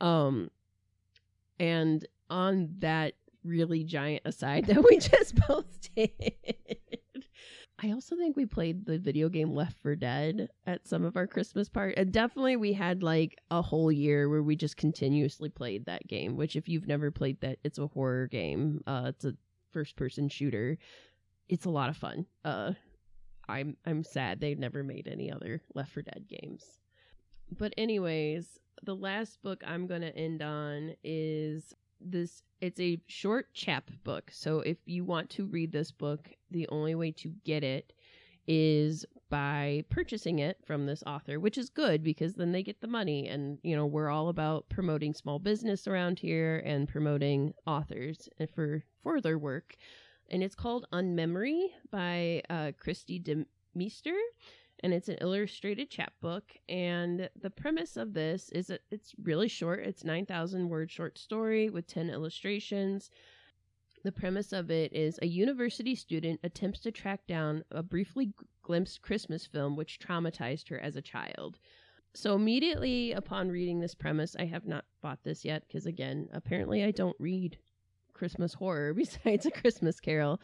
Um, 0.00 0.48
and 1.58 2.06
on 2.30 2.76
that 2.78 3.14
really 3.42 3.82
giant 3.82 4.22
aside 4.24 4.66
that 4.68 4.84
we 4.88 4.98
just 4.98 5.34
both 5.48 5.66
did. 5.96 7.00
I 7.82 7.90
also 7.90 8.16
think 8.16 8.36
we 8.36 8.46
played 8.46 8.86
the 8.86 8.98
video 8.98 9.28
game 9.28 9.52
Left 9.54 9.76
for 9.82 9.96
Dead 9.96 10.48
at 10.66 10.86
some 10.86 11.04
of 11.04 11.16
our 11.16 11.26
Christmas 11.26 11.68
parties. 11.68 11.96
And 11.96 12.12
definitely 12.12 12.56
we 12.56 12.72
had 12.72 13.02
like 13.02 13.38
a 13.50 13.60
whole 13.60 13.90
year 13.90 14.28
where 14.28 14.42
we 14.42 14.54
just 14.54 14.76
continuously 14.76 15.48
played 15.48 15.86
that 15.86 16.06
game, 16.06 16.36
which 16.36 16.54
if 16.54 16.68
you've 16.68 16.86
never 16.86 17.10
played 17.10 17.40
that, 17.40 17.58
it's 17.64 17.78
a 17.78 17.88
horror 17.88 18.28
game. 18.28 18.82
Uh 18.86 19.06
it's 19.06 19.24
a 19.24 19.34
first 19.72 19.96
person 19.96 20.28
shooter. 20.28 20.78
It's 21.48 21.64
a 21.64 21.70
lot 21.70 21.90
of 21.90 21.96
fun. 21.96 22.26
Uh 22.44 22.74
I'm 23.48 23.76
I'm 23.84 24.04
sad 24.04 24.40
they 24.40 24.54
never 24.54 24.84
made 24.84 25.08
any 25.08 25.32
other 25.32 25.60
Left 25.74 25.90
for 25.90 26.02
Dead 26.02 26.26
games. 26.28 26.64
But 27.58 27.74
anyways, 27.76 28.60
the 28.84 28.94
last 28.94 29.42
book 29.42 29.62
I'm 29.66 29.86
going 29.86 30.00
to 30.00 30.16
end 30.16 30.40
on 30.40 30.94
is 31.04 31.74
this 32.04 32.42
it's 32.60 32.80
a 32.80 33.00
short 33.06 33.52
chap 33.52 33.90
book. 34.04 34.30
So 34.32 34.60
if 34.60 34.78
you 34.86 35.04
want 35.04 35.30
to 35.30 35.46
read 35.46 35.72
this 35.72 35.90
book, 35.90 36.30
the 36.50 36.68
only 36.68 36.94
way 36.94 37.10
to 37.12 37.32
get 37.44 37.64
it 37.64 37.92
is 38.46 39.04
by 39.30 39.84
purchasing 39.88 40.40
it 40.40 40.58
from 40.64 40.86
this 40.86 41.02
author, 41.06 41.40
which 41.40 41.58
is 41.58 41.70
good 41.70 42.02
because 42.02 42.34
then 42.34 42.52
they 42.52 42.62
get 42.62 42.80
the 42.80 42.86
money. 42.86 43.28
And, 43.28 43.58
you 43.62 43.74
know, 43.74 43.86
we're 43.86 44.10
all 44.10 44.28
about 44.28 44.68
promoting 44.68 45.14
small 45.14 45.38
business 45.38 45.86
around 45.86 46.18
here 46.18 46.62
and 46.64 46.88
promoting 46.88 47.54
authors 47.66 48.28
for, 48.54 48.84
for 49.02 49.20
their 49.20 49.38
work. 49.38 49.76
And 50.30 50.42
it's 50.42 50.54
called 50.54 50.86
Unmemory 50.92 51.66
by 51.90 52.42
uh, 52.48 52.72
Kristi 52.84 53.22
DeMeester. 53.22 54.18
And 54.82 54.92
it's 54.92 55.08
an 55.08 55.18
illustrated 55.20 55.90
chapbook. 55.90 56.44
And 56.68 57.28
the 57.40 57.50
premise 57.50 57.96
of 57.96 58.14
this 58.14 58.48
is 58.50 58.66
that 58.66 58.80
it's 58.90 59.14
really 59.22 59.48
short. 59.48 59.80
It's 59.80 60.04
9,000 60.04 60.68
word 60.68 60.90
short 60.90 61.18
story 61.18 61.70
with 61.70 61.86
10 61.86 62.10
illustrations. 62.10 63.10
The 64.04 64.12
premise 64.12 64.52
of 64.52 64.70
it 64.70 64.92
is 64.92 65.18
a 65.22 65.26
university 65.26 65.94
student 65.94 66.40
attempts 66.42 66.80
to 66.80 66.90
track 66.90 67.26
down 67.28 67.62
a 67.70 67.84
briefly 67.84 68.32
glimpsed 68.62 69.02
Christmas 69.02 69.46
film 69.46 69.76
which 69.76 70.00
traumatized 70.00 70.68
her 70.70 70.78
as 70.80 70.96
a 70.96 71.02
child. 71.02 71.60
So, 72.14 72.34
immediately 72.34 73.12
upon 73.12 73.48
reading 73.48 73.80
this 73.80 73.94
premise, 73.94 74.36
I 74.38 74.44
have 74.46 74.66
not 74.66 74.84
bought 75.00 75.22
this 75.22 75.44
yet 75.44 75.64
because, 75.66 75.86
again, 75.86 76.28
apparently 76.32 76.84
I 76.84 76.90
don't 76.90 77.16
read 77.18 77.58
Christmas 78.12 78.54
horror 78.54 78.92
besides 79.02 79.46
A 79.46 79.50
Christmas 79.50 79.98
Carol. 80.00 80.40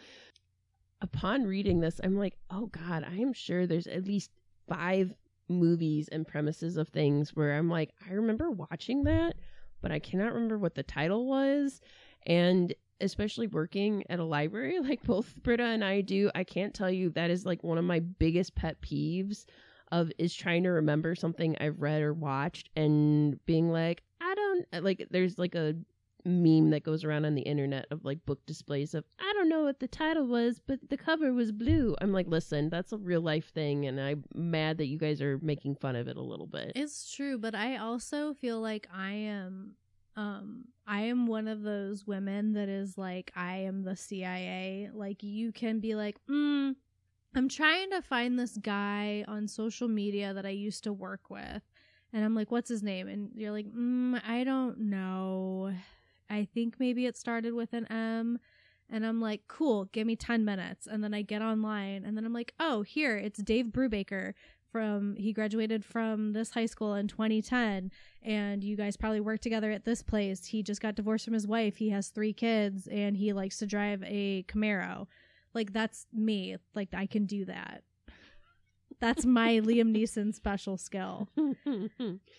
Upon 1.00 1.44
reading 1.44 1.80
this, 1.80 2.00
I'm 2.02 2.16
like, 2.16 2.36
oh 2.50 2.66
God, 2.66 3.04
I 3.08 3.16
am 3.16 3.32
sure 3.32 3.66
there's 3.66 3.86
at 3.86 4.04
least 4.04 4.30
five 4.68 5.14
movies 5.48 6.08
and 6.08 6.26
premises 6.26 6.76
of 6.76 6.88
things 6.88 7.34
where 7.34 7.56
I'm 7.56 7.70
like, 7.70 7.92
I 8.08 8.12
remember 8.12 8.50
watching 8.50 9.04
that, 9.04 9.34
but 9.80 9.92
I 9.92 9.98
cannot 9.98 10.34
remember 10.34 10.58
what 10.58 10.74
the 10.74 10.82
title 10.82 11.26
was. 11.26 11.80
And 12.26 12.74
especially 13.00 13.46
working 13.46 14.04
at 14.10 14.18
a 14.18 14.24
library 14.24 14.80
like 14.82 15.02
both 15.02 15.34
Britta 15.42 15.64
and 15.64 15.84
I 15.84 16.00
do, 16.00 16.30
I 16.34 16.44
can't 16.44 16.74
tell 16.74 16.90
you 16.90 17.10
that 17.10 17.30
is 17.30 17.46
like 17.46 17.62
one 17.62 17.78
of 17.78 17.84
my 17.84 18.00
biggest 18.00 18.54
pet 18.54 18.80
peeves 18.80 19.44
of 19.90 20.12
is 20.18 20.34
trying 20.34 20.64
to 20.64 20.70
remember 20.70 21.14
something 21.14 21.56
I've 21.60 21.80
read 21.80 22.02
or 22.02 22.12
watched 22.12 22.68
and 22.76 23.44
being 23.46 23.70
like, 23.70 24.02
I 24.20 24.34
don't 24.34 24.84
like 24.84 25.06
there's 25.10 25.38
like 25.38 25.54
a 25.54 25.74
meme 26.28 26.70
that 26.70 26.84
goes 26.84 27.04
around 27.04 27.24
on 27.24 27.34
the 27.34 27.42
internet 27.42 27.86
of 27.90 28.04
like 28.04 28.24
book 28.26 28.44
displays 28.46 28.94
of 28.94 29.04
I 29.18 29.32
don't 29.34 29.48
know 29.48 29.64
what 29.64 29.80
the 29.80 29.88
title 29.88 30.26
was, 30.26 30.60
but 30.64 30.78
the 30.88 30.96
cover 30.96 31.32
was 31.32 31.52
blue. 31.52 31.96
I'm 32.00 32.12
like, 32.12 32.26
listen, 32.28 32.68
that's 32.68 32.92
a 32.92 32.98
real 32.98 33.20
life 33.20 33.50
thing, 33.52 33.86
and 33.86 34.00
I'm 34.00 34.24
mad 34.34 34.78
that 34.78 34.86
you 34.86 34.98
guys 34.98 35.20
are 35.20 35.38
making 35.42 35.76
fun 35.76 35.96
of 35.96 36.08
it 36.08 36.16
a 36.16 36.22
little 36.22 36.46
bit. 36.46 36.72
It's 36.76 37.10
true, 37.10 37.38
but 37.38 37.54
I 37.54 37.76
also 37.76 38.34
feel 38.34 38.60
like 38.60 38.88
I 38.94 39.12
am 39.12 39.72
um 40.16 40.64
I 40.86 41.02
am 41.02 41.26
one 41.26 41.48
of 41.48 41.62
those 41.62 42.06
women 42.06 42.54
that 42.54 42.68
is 42.68 42.98
like 42.98 43.32
I 43.36 43.58
am 43.58 43.84
the 43.84 43.96
CIA. 43.96 44.90
Like 44.92 45.22
you 45.22 45.52
can 45.52 45.80
be 45.80 45.94
like, 45.94 46.18
mm, 46.28 46.74
I'm 47.34 47.48
trying 47.48 47.90
to 47.90 48.02
find 48.02 48.38
this 48.38 48.56
guy 48.56 49.24
on 49.28 49.48
social 49.48 49.88
media 49.88 50.34
that 50.34 50.46
I 50.46 50.50
used 50.50 50.84
to 50.84 50.92
work 50.92 51.30
with. 51.30 51.62
And 52.12 52.24
I'm 52.24 52.34
like, 52.34 52.50
what's 52.50 52.70
his 52.70 52.82
name? 52.82 53.06
And 53.06 53.30
you're 53.34 53.52
like, 53.52 53.66
mm, 53.66 54.20
I 54.26 54.44
don't 54.44 54.78
know. 54.80 55.72
I 56.30 56.46
think 56.52 56.76
maybe 56.78 57.06
it 57.06 57.16
started 57.16 57.54
with 57.54 57.72
an 57.72 57.86
M. 57.86 58.38
And 58.90 59.04
I'm 59.04 59.20
like, 59.20 59.42
cool, 59.48 59.84
give 59.86 60.06
me 60.06 60.16
10 60.16 60.44
minutes. 60.44 60.86
And 60.86 61.04
then 61.04 61.12
I 61.12 61.22
get 61.22 61.42
online 61.42 62.04
and 62.04 62.16
then 62.16 62.24
I'm 62.24 62.32
like, 62.32 62.54
oh, 62.58 62.82
here, 62.82 63.16
it's 63.18 63.42
Dave 63.42 63.66
Brubaker 63.66 64.32
from 64.70 65.16
he 65.16 65.32
graduated 65.32 65.84
from 65.84 66.32
this 66.32 66.50
high 66.50 66.66
school 66.66 66.94
in 66.94 67.08
2010 67.08 67.90
and 68.22 68.62
you 68.62 68.76
guys 68.76 68.96
probably 68.96 69.20
worked 69.20 69.42
together 69.42 69.70
at 69.70 69.84
this 69.84 70.02
place. 70.02 70.46
He 70.46 70.62
just 70.62 70.80
got 70.80 70.94
divorced 70.94 71.24
from 71.24 71.34
his 71.34 71.46
wife. 71.46 71.76
He 71.76 71.90
has 71.90 72.08
three 72.08 72.32
kids 72.32 72.86
and 72.86 73.16
he 73.16 73.32
likes 73.32 73.58
to 73.58 73.66
drive 73.66 74.02
a 74.04 74.44
camaro. 74.44 75.06
Like 75.54 75.72
that's 75.72 76.06
me. 76.12 76.56
Like 76.74 76.88
i 76.92 77.06
can 77.06 77.26
do 77.26 77.44
that. 77.46 77.82
That's 79.00 79.24
my 79.24 79.60
liam 79.64 79.96
neeson 79.96 80.34
special 80.34 80.76
skill. 80.76 81.28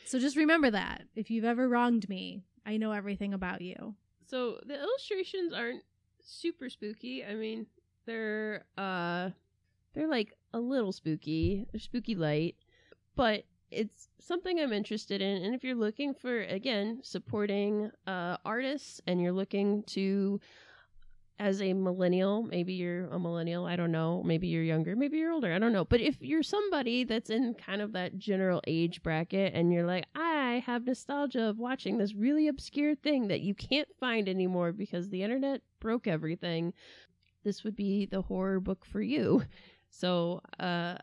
So 0.06 0.20
just 0.20 0.36
remember 0.38 0.72
that. 0.72 1.04
If 1.16 1.30
you've 1.30 1.46
ever 1.46 1.68
wronged 1.68 2.10
me 2.10 2.44
i 2.66 2.78
know 2.78 2.92
everything 2.92 3.34
about 3.34 3.62
you. 3.62 3.96
So 4.26 4.60
the 4.66 4.80
illustrations 4.80 5.54
aren't 5.54 5.84
super 6.22 6.70
spooky. 6.70 7.26
I 7.26 7.36
mean 7.36 7.66
they're 8.06 8.66
uh 8.78 9.30
they're 9.94 10.08
like 10.08 10.34
a 10.54 10.60
little 10.60 10.92
spooky, 10.92 11.66
they're 11.72 11.80
spooky 11.80 12.16
light, 12.16 12.56
but 13.16 13.44
it's 13.72 14.10
something 14.20 14.60
I'm 14.60 14.74
interested 14.74 15.22
in. 15.22 15.44
And 15.44 15.54
if 15.54 15.64
you're 15.64 15.76
looking 15.76 16.14
for, 16.14 16.42
again, 16.42 17.00
supporting 17.04 17.92
uh, 18.08 18.38
artists 18.46 19.02
and 19.08 19.22
you're 19.22 19.32
looking 19.32 19.84
to, 19.88 20.40
as 21.38 21.62
a 21.62 21.74
millennial, 21.74 22.44
maybe 22.44 22.74
you're 22.74 23.06
a 23.08 23.20
millennial, 23.20 23.66
I 23.66 23.76
don't 23.76 23.92
know, 23.92 24.24
maybe 24.24 24.48
you're 24.48 24.64
younger, 24.64 24.96
maybe 24.96 25.18
you're 25.18 25.32
older, 25.32 25.54
I 25.54 25.60
don't 25.60 25.74
know. 25.74 25.86
But 25.86 26.02
if 26.02 26.18
you're 26.22 26.44
somebody 26.44 27.04
that's 27.04 27.30
in 27.30 27.54
kind 27.54 27.82
of 27.82 27.94
that 27.94 28.18
general 28.18 28.62
age 28.68 29.02
bracket 29.04 29.54
and 29.54 29.72
you're 29.72 29.86
like, 29.86 30.06
I 30.16 30.34
have 30.56 30.86
nostalgia 30.86 31.44
of 31.44 31.60
watching 31.60 31.98
this 31.98 32.14
really 32.14 32.48
obscure 32.48 32.96
thing 32.96 33.28
that 33.28 33.42
you 33.42 33.54
can't 33.54 33.88
find 34.00 34.28
anymore 34.28 34.72
because 34.72 35.10
the 35.10 35.24
internet 35.24 35.62
broke 35.80 36.08
everything, 36.08 36.74
this 37.44 37.64
would 37.64 37.76
be 37.76 38.06
the 38.06 38.22
horror 38.22 38.60
book 38.60 38.86
for 38.86 39.02
you. 39.02 39.44
So 39.92 40.42
uh, 40.60 40.98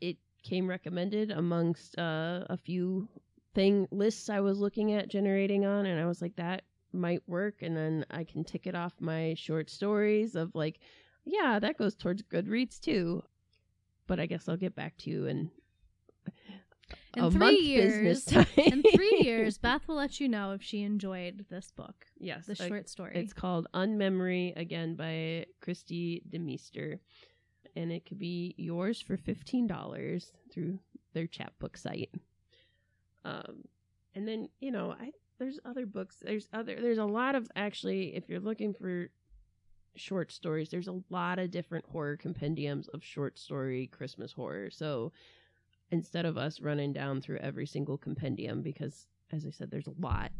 it 0.00 0.16
came 0.42 0.66
recommended 0.68 1.30
amongst 1.30 1.96
uh, 1.98 2.44
a 2.50 2.56
few 2.56 3.08
thing 3.54 3.86
lists 3.90 4.28
I 4.28 4.40
was 4.40 4.58
looking 4.58 4.92
at 4.92 5.08
generating 5.08 5.64
on, 5.64 5.86
and 5.86 6.00
I 6.00 6.06
was 6.06 6.20
like, 6.20 6.34
that 6.36 6.62
might 6.92 7.22
work. 7.28 7.62
And 7.62 7.76
then 7.76 8.04
I 8.10 8.24
can 8.24 8.44
tick 8.44 8.66
it 8.66 8.74
off 8.74 8.94
my 9.00 9.34
short 9.34 9.70
stories 9.70 10.34
of 10.34 10.54
like, 10.54 10.80
yeah, 11.24 11.58
that 11.60 11.78
goes 11.78 11.94
towards 11.94 12.22
Goodreads 12.22 12.80
too. 12.80 13.22
But 14.06 14.18
I 14.18 14.26
guess 14.26 14.48
I'll 14.48 14.56
get 14.56 14.74
back 14.74 14.96
to 14.98 15.10
you 15.10 15.26
in 17.16 17.24
in 17.24 17.30
three 17.30 17.60
years. 17.60 18.32
in 18.56 18.82
three 18.94 19.20
years, 19.22 19.58
Beth 19.58 19.86
will 19.86 19.96
let 19.96 20.20
you 20.20 20.28
know 20.28 20.52
if 20.52 20.62
she 20.62 20.82
enjoyed 20.82 21.46
this 21.50 21.70
book. 21.70 22.06
Yes, 22.18 22.46
the 22.46 22.54
short 22.54 22.88
story. 22.88 23.12
It's 23.14 23.32
called 23.32 23.66
Unmemory 23.74 24.54
again 24.56 24.94
by 24.94 25.46
Kristi 25.64 26.22
DeMeester 26.30 26.98
and 27.76 27.92
it 27.92 28.06
could 28.06 28.18
be 28.18 28.54
yours 28.56 29.00
for 29.00 29.16
$15 29.16 30.30
through 30.52 30.78
their 31.14 31.26
chapbook 31.26 31.76
site. 31.76 32.10
Um, 33.24 33.64
and 34.14 34.26
then, 34.26 34.48
you 34.60 34.70
know, 34.70 34.94
I 34.98 35.12
there's 35.38 35.58
other 35.64 35.86
books. 35.86 36.16
There's 36.22 36.48
other 36.52 36.76
there's 36.80 36.98
a 36.98 37.04
lot 37.04 37.34
of 37.34 37.48
actually 37.56 38.14
if 38.14 38.28
you're 38.28 38.40
looking 38.40 38.74
for 38.74 39.08
short 39.96 40.32
stories, 40.32 40.70
there's 40.70 40.88
a 40.88 41.00
lot 41.10 41.38
of 41.38 41.50
different 41.50 41.84
horror 41.86 42.16
compendiums 42.16 42.88
of 42.88 43.02
short 43.02 43.38
story 43.38 43.88
Christmas 43.88 44.32
horror. 44.32 44.70
So 44.70 45.12
instead 45.92 46.24
of 46.24 46.36
us 46.36 46.60
running 46.60 46.92
down 46.92 47.20
through 47.20 47.38
every 47.38 47.66
single 47.66 47.96
compendium 47.96 48.62
because 48.62 49.06
as 49.30 49.46
I 49.46 49.50
said 49.50 49.70
there's 49.70 49.86
a 49.86 49.94
lot, 50.00 50.32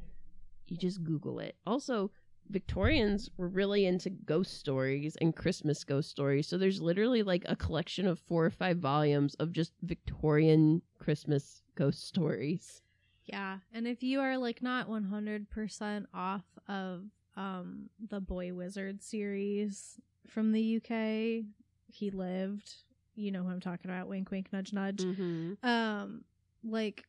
you 0.66 0.76
just 0.76 1.04
Google 1.04 1.38
it. 1.38 1.54
Also, 1.66 2.10
Victorians 2.48 3.30
were 3.36 3.48
really 3.48 3.86
into 3.86 4.10
ghost 4.10 4.58
stories 4.58 5.16
and 5.20 5.34
Christmas 5.34 5.84
ghost 5.84 6.10
stories. 6.10 6.48
So 6.48 6.58
there's 6.58 6.82
literally 6.82 7.22
like 7.22 7.44
a 7.46 7.56
collection 7.56 8.06
of 8.06 8.18
four 8.18 8.44
or 8.44 8.50
five 8.50 8.78
volumes 8.78 9.34
of 9.36 9.52
just 9.52 9.72
Victorian 9.82 10.82
Christmas 10.98 11.62
ghost 11.76 12.06
stories. 12.06 12.82
Yeah. 13.24 13.58
And 13.72 13.86
if 13.86 14.02
you 14.02 14.20
are 14.20 14.36
like 14.36 14.62
not 14.62 14.88
100% 14.88 16.06
off 16.12 16.44
of 16.68 17.04
um 17.36 17.88
the 18.10 18.20
Boy 18.20 18.52
Wizard 18.52 19.02
series 19.02 19.98
from 20.26 20.52
the 20.52 20.76
UK, 20.76 21.44
he 21.86 22.10
lived, 22.10 22.74
you 23.14 23.30
know 23.30 23.42
who 23.42 23.50
I'm 23.50 23.60
talking 23.60 23.90
about, 23.90 24.08
wink 24.08 24.30
wink 24.30 24.52
nudge 24.52 24.72
nudge. 24.72 25.02
Mm-hmm. 25.02 25.66
Um 25.66 26.24
like 26.64 27.04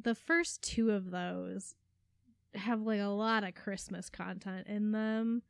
the 0.00 0.14
first 0.14 0.62
two 0.62 0.90
of 0.90 1.10
those 1.10 1.74
have 2.54 2.82
like 2.82 3.00
a 3.00 3.06
lot 3.06 3.44
of 3.44 3.54
Christmas 3.54 4.08
content 4.08 4.66
in 4.66 4.92
them 4.92 5.42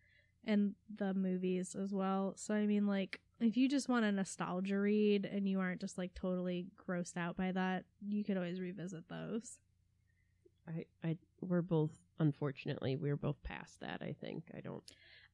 and 0.45 0.75
the 0.95 1.15
movies 1.15 1.75
as 1.75 1.93
well. 1.93 2.35
So 2.37 2.55
I 2.55 2.67
mean 2.67 2.87
like 2.87 3.21
if 3.41 3.57
you 3.57 3.69
just 3.69 3.89
want 3.89 4.05
a 4.05 4.13
nostalgia 4.13 4.79
read 4.79 5.25
and 5.25 5.49
you 5.49 5.61
aren't 5.61 5.81
just 5.81 5.99
like 5.99 6.15
totally 6.15 6.67
grossed 6.89 7.17
out 7.17 7.37
by 7.37 7.53
that, 7.53 7.85
you 8.07 8.25
could 8.25 8.37
always 8.37 8.61
revisit 8.61 9.09
those. 9.09 9.59
I 10.69 10.85
I 11.03 11.17
we're 11.41 11.63
both 11.63 11.91
unfortunately 12.19 12.97
we're 12.97 13.17
both 13.17 13.43
past 13.43 13.81
that, 13.81 14.01
I 14.01 14.15
think. 14.21 14.45
I 14.57 14.61
don't 14.61 14.85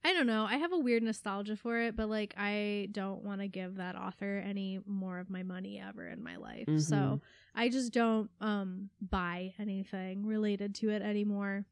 I 0.04 0.12
don't 0.12 0.26
know. 0.26 0.46
I 0.48 0.56
have 0.56 0.72
a 0.72 0.78
weird 0.78 1.02
nostalgia 1.02 1.56
for 1.56 1.78
it, 1.78 1.96
but 1.96 2.08
like 2.08 2.34
I 2.36 2.88
don't 2.92 3.24
want 3.24 3.40
to 3.40 3.48
give 3.48 3.76
that 3.76 3.96
author 3.96 4.42
any 4.46 4.80
more 4.86 5.18
of 5.18 5.28
my 5.28 5.42
money 5.42 5.82
ever 5.84 6.06
in 6.06 6.22
my 6.22 6.36
life. 6.36 6.66
Mm-hmm. 6.66 6.78
So 6.78 7.20
I 7.54 7.68
just 7.68 7.92
don't 7.92 8.30
um 8.40 8.90
buy 9.00 9.54
anything 9.58 10.24
related 10.24 10.74
to 10.76 10.90
it 10.90 11.02
anymore. 11.02 11.66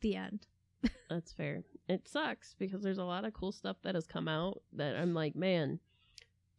The 0.00 0.16
end. 0.16 0.46
That's 1.10 1.32
fair. 1.32 1.64
It 1.88 2.08
sucks 2.08 2.54
because 2.58 2.82
there's 2.82 2.98
a 2.98 3.04
lot 3.04 3.24
of 3.24 3.32
cool 3.32 3.52
stuff 3.52 3.76
that 3.82 3.94
has 3.94 4.06
come 4.06 4.28
out 4.28 4.62
that 4.74 4.96
I'm 4.96 5.14
like, 5.14 5.34
man, 5.34 5.80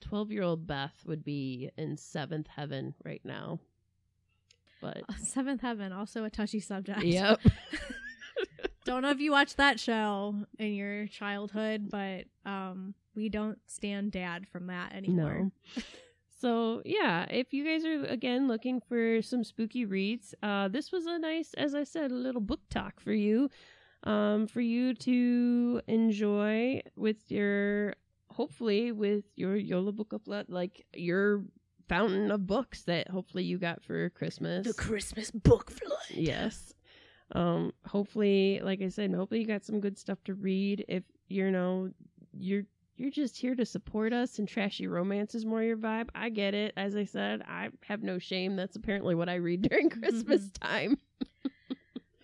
12 0.02 0.32
year 0.32 0.44
old 0.44 0.68
Beth 0.68 1.04
would 1.06 1.24
be 1.24 1.70
in 1.78 1.98
seventh 1.98 2.48
heaven 2.48 2.96
right 3.04 3.22
now. 3.24 3.60
But 4.82 5.04
seventh 5.24 5.62
heaven, 5.62 5.92
also 5.92 6.24
a 6.24 6.30
touchy 6.30 6.60
subject. 6.60 7.04
Yep. 7.04 7.42
don't 8.86 9.02
know 9.02 9.10
if 9.10 9.20
you 9.20 9.32
watched 9.32 9.57
that 9.57 9.80
show 9.80 10.36
in 10.57 10.74
your 10.74 11.07
childhood, 11.07 11.90
but 11.90 12.26
um, 12.45 12.94
we 13.16 13.30
don't 13.30 13.60
stand 13.68 14.12
dad 14.12 14.48
from 14.48 14.68
that 14.68 14.94
anymore. 14.94 15.52
No. 15.76 15.82
So 16.38 16.84
yeah, 16.86 17.26
if 17.30 17.53
you 17.53 17.64
guys 17.66 17.86
are 17.86 18.03
again 18.06 18.48
looking 18.48 18.80
for 18.80 19.22
some 19.24 19.44
spooky 19.44 19.84
reads, 19.86 20.36
uh, 20.44 20.68
this 20.68 20.91
was 20.91 21.07
a 21.07 21.18
nice, 21.18 21.56
as 21.56 21.74
I 21.74 21.86
said, 21.86 22.12
a 22.12 22.16
little 22.16 22.41
book 22.41 22.60
talk 22.70 22.99
for 22.99 23.14
you, 23.14 23.49
um, 24.03 24.45
for 24.45 24.62
you 24.62 24.94
to 24.94 25.82
enjoy 25.88 26.82
with 26.95 27.32
your, 27.32 27.95
hopefully 28.30 28.91
with 28.91 29.24
your 29.36 29.57
Jólabókaflóð, 29.57 30.45
like 30.49 30.86
your 30.94 31.45
fountain 31.90 32.30
of 32.30 32.45
books 32.45 32.84
that 32.84 33.07
hopefully 33.10 33.44
you 33.44 33.57
got 33.57 33.82
for 33.82 34.10
Christmas. 34.12 34.68
The 34.68 34.74
Christmas 34.74 35.32
book 35.32 35.72
flood. 35.72 35.98
Yes. 36.12 36.74
Um, 37.31 37.73
hopefully, 37.85 38.61
like 38.64 38.81
I 38.81 38.89
said, 38.89 39.14
hopefully 39.14 39.41
you 39.41 39.47
got 39.47 39.65
some 39.65 39.80
good 39.80 39.97
stuff 39.97 40.23
to 40.26 40.34
read. 40.34 40.85
If 40.88 41.03
you 41.27 41.49
know 41.49 41.89
you're 42.34 42.64
you're 42.97 43.11
just 43.11 43.38
here 43.38 43.56
to 43.56 43.65
support 43.65 44.14
us 44.14 44.39
and 44.39 44.47
trashy 44.47 44.88
romance 44.88 45.35
is 45.35 45.45
more 45.45 45.61
your 45.64 45.77
vibe. 45.77 46.10
I 46.15 46.30
get 46.30 46.53
it. 46.53 46.73
As 46.77 46.95
I 46.95 47.03
said, 47.03 47.41
I 47.47 47.69
have 47.84 48.03
no 48.03 48.19
shame. 48.19 48.56
That's 48.56 48.76
apparently 48.76 49.15
what 49.15 49.27
I 49.27 49.35
read 49.35 49.61
during 49.69 49.89
Christmas 49.89 50.49
time. 50.52 50.97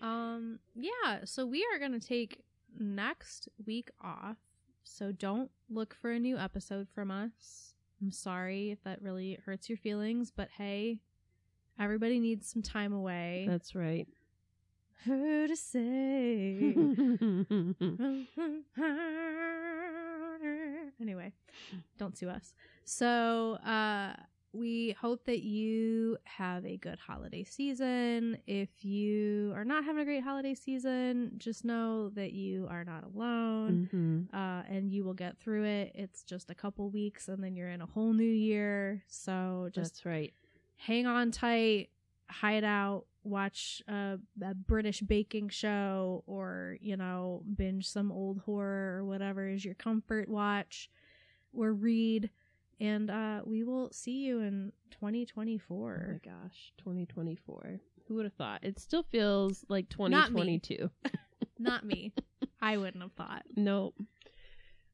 Um, 0.02 0.60
yeah, 0.76 1.20
so 1.26 1.46
we 1.46 1.66
are 1.72 1.80
going 1.80 1.98
to 1.98 2.06
take 2.06 2.42
next 2.78 3.48
week 3.66 3.92
off. 4.02 4.38
So 4.84 5.12
don't 5.12 5.52
look 5.70 5.94
for 5.94 6.12
a 6.12 6.20
new 6.20 6.38
episode 6.38 6.88
from 6.94 7.12
us. 7.12 7.76
I'm 8.02 8.12
sorry 8.12 8.72
if 8.72 8.84
that 8.84 9.02
really 9.02 9.38
hurts 9.46 9.70
your 9.70 9.78
feelings, 9.78 10.32
but 10.36 10.50
hey, 10.58 10.98
everybody 11.80 12.20
needs 12.20 12.50
some 12.50 12.64
time 12.64 12.94
away. 12.94 13.46
That's 13.48 13.76
right. 13.76 14.08
Who 15.06 15.48
to 15.48 15.56
say? 15.56 16.76
anyway, 21.02 21.34
don't 21.98 22.18
sue 22.18 22.30
us. 22.30 22.54
So, 22.86 23.54
uh, 23.66 24.14
we 24.54 24.92
hope 25.00 25.24
that 25.26 25.44
you 25.44 26.18
have 26.26 26.66
a 26.66 26.76
good 26.76 27.00
holiday 27.00 27.46
season. 27.46 28.38
If 28.48 28.84
you 28.84 29.54
are 29.56 29.64
not 29.64 29.86
having 29.86 30.02
a 30.02 30.06
great 30.06 30.24
holiday 30.24 30.56
season, 30.56 31.32
just 31.38 31.64
know 31.64 32.10
that 32.10 32.34
you 32.34 32.68
are 32.70 32.84
not 32.84 33.06
alone 33.06 33.88
Mhm. 33.94 34.28
uh, 34.34 34.64
and 34.68 34.92
you 34.92 35.06
will 35.06 35.14
get 35.14 35.38
through 35.38 35.64
it. 35.64 35.94
It's 35.96 36.24
just 36.24 36.50
a 36.52 36.56
couple 36.56 36.90
weeks 36.90 37.30
and 37.30 37.42
then 37.42 37.56
you're 37.56 37.70
in 37.70 37.82
a 37.82 37.86
whole 37.86 38.12
new 38.12 38.26
year. 38.30 39.04
So 39.08 39.70
just 39.72 39.94
That's 39.94 40.06
right. 40.06 40.34
hang 40.76 41.06
on 41.08 41.32
tight, 41.32 41.92
hide 42.30 42.66
out, 42.66 43.06
watch 43.24 43.82
a, 43.88 44.18
a 44.44 44.54
British 44.54 45.02
baking 45.02 45.50
show, 45.50 46.24
or 46.28 46.78
you 46.82 46.98
know, 46.98 47.44
binge 47.56 47.88
some 47.88 48.12
old 48.12 48.40
horror 48.46 48.98
or 49.00 49.06
whatever 49.06 49.48
is 49.48 49.64
your 49.66 49.76
comfort 49.76 50.28
watch, 50.30 50.90
or 51.54 51.74
read. 51.74 52.30
And 52.80 53.12
uh, 53.12 53.42
we 53.46 53.64
will 53.64 53.92
see 53.92 54.24
you 54.24 54.40
in 54.40 54.72
Oh 54.74 55.08
my 55.08 55.12
2024. 55.24 56.22
gosh, 56.24 56.74
2024. 56.80 57.80
Who 58.08 58.16
would 58.16 58.26
have 58.26 58.34
thought? 58.34 58.64
It 58.64 58.80
still 58.80 59.04
feels 59.04 59.64
like 59.70 59.88
2022. 59.90 60.10
Not 60.12 60.34
me. 60.34 60.60
2022. 60.60 60.90
Not 61.60 61.86
me. 61.86 62.14
I 62.62 62.78
wouldn't 62.78 63.04
have 63.04 63.14
thought. 63.14 63.44
Nope. 63.56 63.96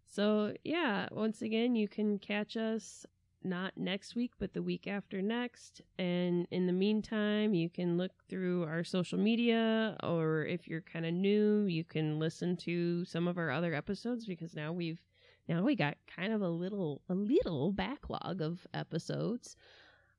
So, 0.06 0.54
yeah, 0.64 1.08
once 1.12 1.42
again, 1.42 1.76
you 1.76 1.88
can 1.88 2.20
catch 2.20 2.56
us 2.58 3.06
not 3.44 3.78
next 3.78 4.16
week, 4.16 4.32
but 4.40 4.54
the 4.54 4.62
week 4.62 4.88
after 4.88 5.22
next. 5.22 5.82
And 5.98 6.48
in 6.52 6.68
the 6.68 6.74
meantime, 6.74 7.54
you 7.54 7.70
can 7.70 7.98
look 7.98 8.12
through 8.30 8.64
our 8.64 8.84
social 8.84 9.20
media, 9.20 9.96
or 10.04 10.46
if 10.46 10.68
you're 10.68 10.82
kind 10.82 11.06
of 11.06 11.14
new, 11.14 11.66
you 11.66 11.84
can 11.84 12.20
listen 12.20 12.58
to 12.58 13.06
some 13.06 13.28
of 13.28 13.38
our 13.38 13.52
other 13.52 13.74
episodes 13.74 14.26
because 14.26 14.56
now 14.56 14.72
we've 14.72 15.02
now 15.48 15.64
we 15.64 15.76
got 15.76 15.96
kind 16.14 16.34
of 16.34 16.42
a 16.42 16.50
little 16.50 17.02
a 17.10 17.14
little 17.14 17.72
backlog 17.72 18.42
of 18.42 18.66
episodes. 18.74 19.56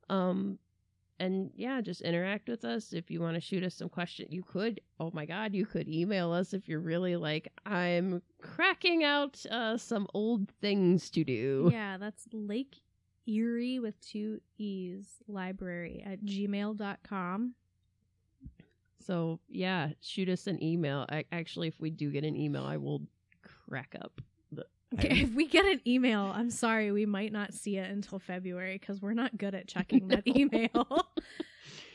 Um 0.09 0.57
and 1.19 1.51
yeah, 1.55 1.81
just 1.81 2.01
interact 2.01 2.47
with 2.47 2.63
us. 2.63 2.93
If 2.93 3.11
you 3.11 3.19
want 3.19 3.35
to 3.35 3.41
shoot 3.41 3.63
us 3.63 3.75
some 3.75 3.89
questions, 3.89 4.29
you 4.31 4.41
could. 4.41 4.79
Oh 5.01 5.11
my 5.13 5.25
God, 5.25 5.53
you 5.53 5.65
could 5.65 5.89
email 5.89 6.31
us 6.31 6.53
if 6.53 6.69
you're 6.69 6.79
really 6.79 7.17
like, 7.17 7.51
I'm 7.65 8.21
cracking 8.41 9.03
out 9.03 9.45
uh, 9.51 9.77
some 9.77 10.07
old 10.13 10.49
things 10.61 11.09
to 11.11 11.25
do. 11.25 11.69
Yeah, 11.73 11.97
that's 11.97 12.25
Lake 12.31 12.77
Erie 13.27 13.79
with 13.79 13.99
two 14.01 14.39
E's 14.57 15.05
library 15.27 16.03
at 16.05 16.21
gmail.com. 16.23 17.53
So 19.05 19.39
yeah, 19.47 19.89
shoot 20.01 20.29
us 20.29 20.47
an 20.47 20.61
email. 20.63 21.05
I, 21.09 21.25
actually, 21.31 21.67
if 21.67 21.79
we 21.79 21.89
do 21.89 22.11
get 22.11 22.23
an 22.23 22.35
email, 22.35 22.63
I 22.63 22.77
will 22.77 23.01
crack 23.67 23.95
up. 24.01 24.21
The, 24.51 24.65
Okay, 24.93 25.09
if 25.23 25.33
we 25.33 25.47
get 25.47 25.65
an 25.65 25.81
email, 25.87 26.31
I'm 26.35 26.49
sorry, 26.51 26.91
we 26.91 27.05
might 27.05 27.31
not 27.31 27.53
see 27.53 27.77
it 27.77 27.89
until 27.89 28.19
February 28.19 28.77
because 28.77 29.01
we're 29.01 29.13
not 29.13 29.37
good 29.37 29.55
at 29.55 29.67
checking 29.67 30.07
that 30.09 30.23
email. 30.37 31.07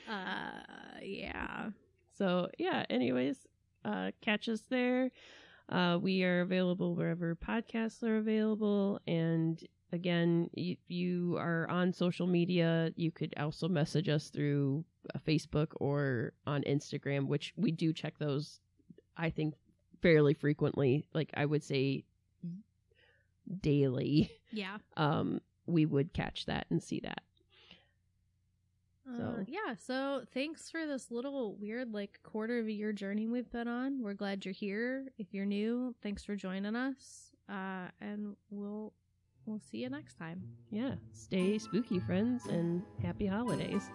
uh, 0.09 1.01
yeah. 1.03 1.71
So 2.17 2.49
yeah, 2.59 2.85
anyways, 2.91 3.37
uh, 3.85 4.11
catch 4.21 4.49
us 4.49 4.63
there. 4.71 5.11
Uh, 5.69 5.99
we 6.01 6.25
are 6.25 6.41
available 6.43 6.95
wherever 6.95 7.35
podcasts 7.37 8.03
are 8.03 8.19
available. 8.19 9.01
And 9.07 9.63
again, 9.95 10.51
if 10.55 10.79
you 10.89 11.37
are 11.39 11.69
on 11.71 11.93
social 11.93 12.27
media, 12.27 12.93
you 12.97 13.11
could 13.11 13.33
also 13.39 13.69
message 13.69 14.09
us 14.09 14.29
through 14.29 14.85
uh, 15.15 15.19
Facebook 15.27 15.69
or 15.77 16.33
on 16.47 16.63
Instagram, 16.63 17.27
which 17.29 17.55
we 17.57 17.71
do 17.73 17.93
check 17.93 18.19
those, 18.19 18.61
I 19.17 19.31
think, 19.31 19.55
fairly 20.03 20.35
frequently. 20.35 21.05
Like 21.15 21.31
I 21.35 21.45
would 21.47 21.63
say 21.65 22.05
daily. 23.61 24.31
Yeah. 24.53 24.79
Um, 24.97 25.41
we 25.67 25.87
would 25.87 26.13
catch 26.13 26.47
that 26.47 26.67
and 26.71 26.83
see 26.83 27.01
that. 27.01 27.23
Uh, 29.09 29.17
So- 29.17 29.45
yeah. 29.49 29.75
So 29.79 30.23
thanks 30.33 30.71
for 30.71 30.87
this 30.87 31.11
little 31.11 31.55
weird, 31.57 31.93
like, 31.93 32.21
quarter 32.23 32.59
of 32.59 32.67
a 32.67 32.73
year 32.73 32.93
journey 32.93 33.27
we've 33.27 33.51
been 33.51 33.69
on. 33.69 34.03
We're 34.03 34.15
glad 34.15 34.45
you're 34.45 34.55
here. 34.55 35.07
If 35.19 35.33
you're 35.33 35.47
new, 35.47 35.95
thanks 36.03 36.23
for 36.25 36.37
joining 36.37 36.77
us. 36.77 37.33
Uh, 37.49 37.89
and 38.01 38.37
we'll 38.51 38.93
we'll 39.47 39.61
see 39.61 39.79
you 39.79 39.91
next 39.91 40.19
time. 40.19 40.43
Yeah, 40.71 40.95
stay 41.13 41.59
spooky, 41.59 42.01
friends, 42.01 42.47
and 42.47 42.83
happy 43.03 43.27
holidays. 43.27 43.91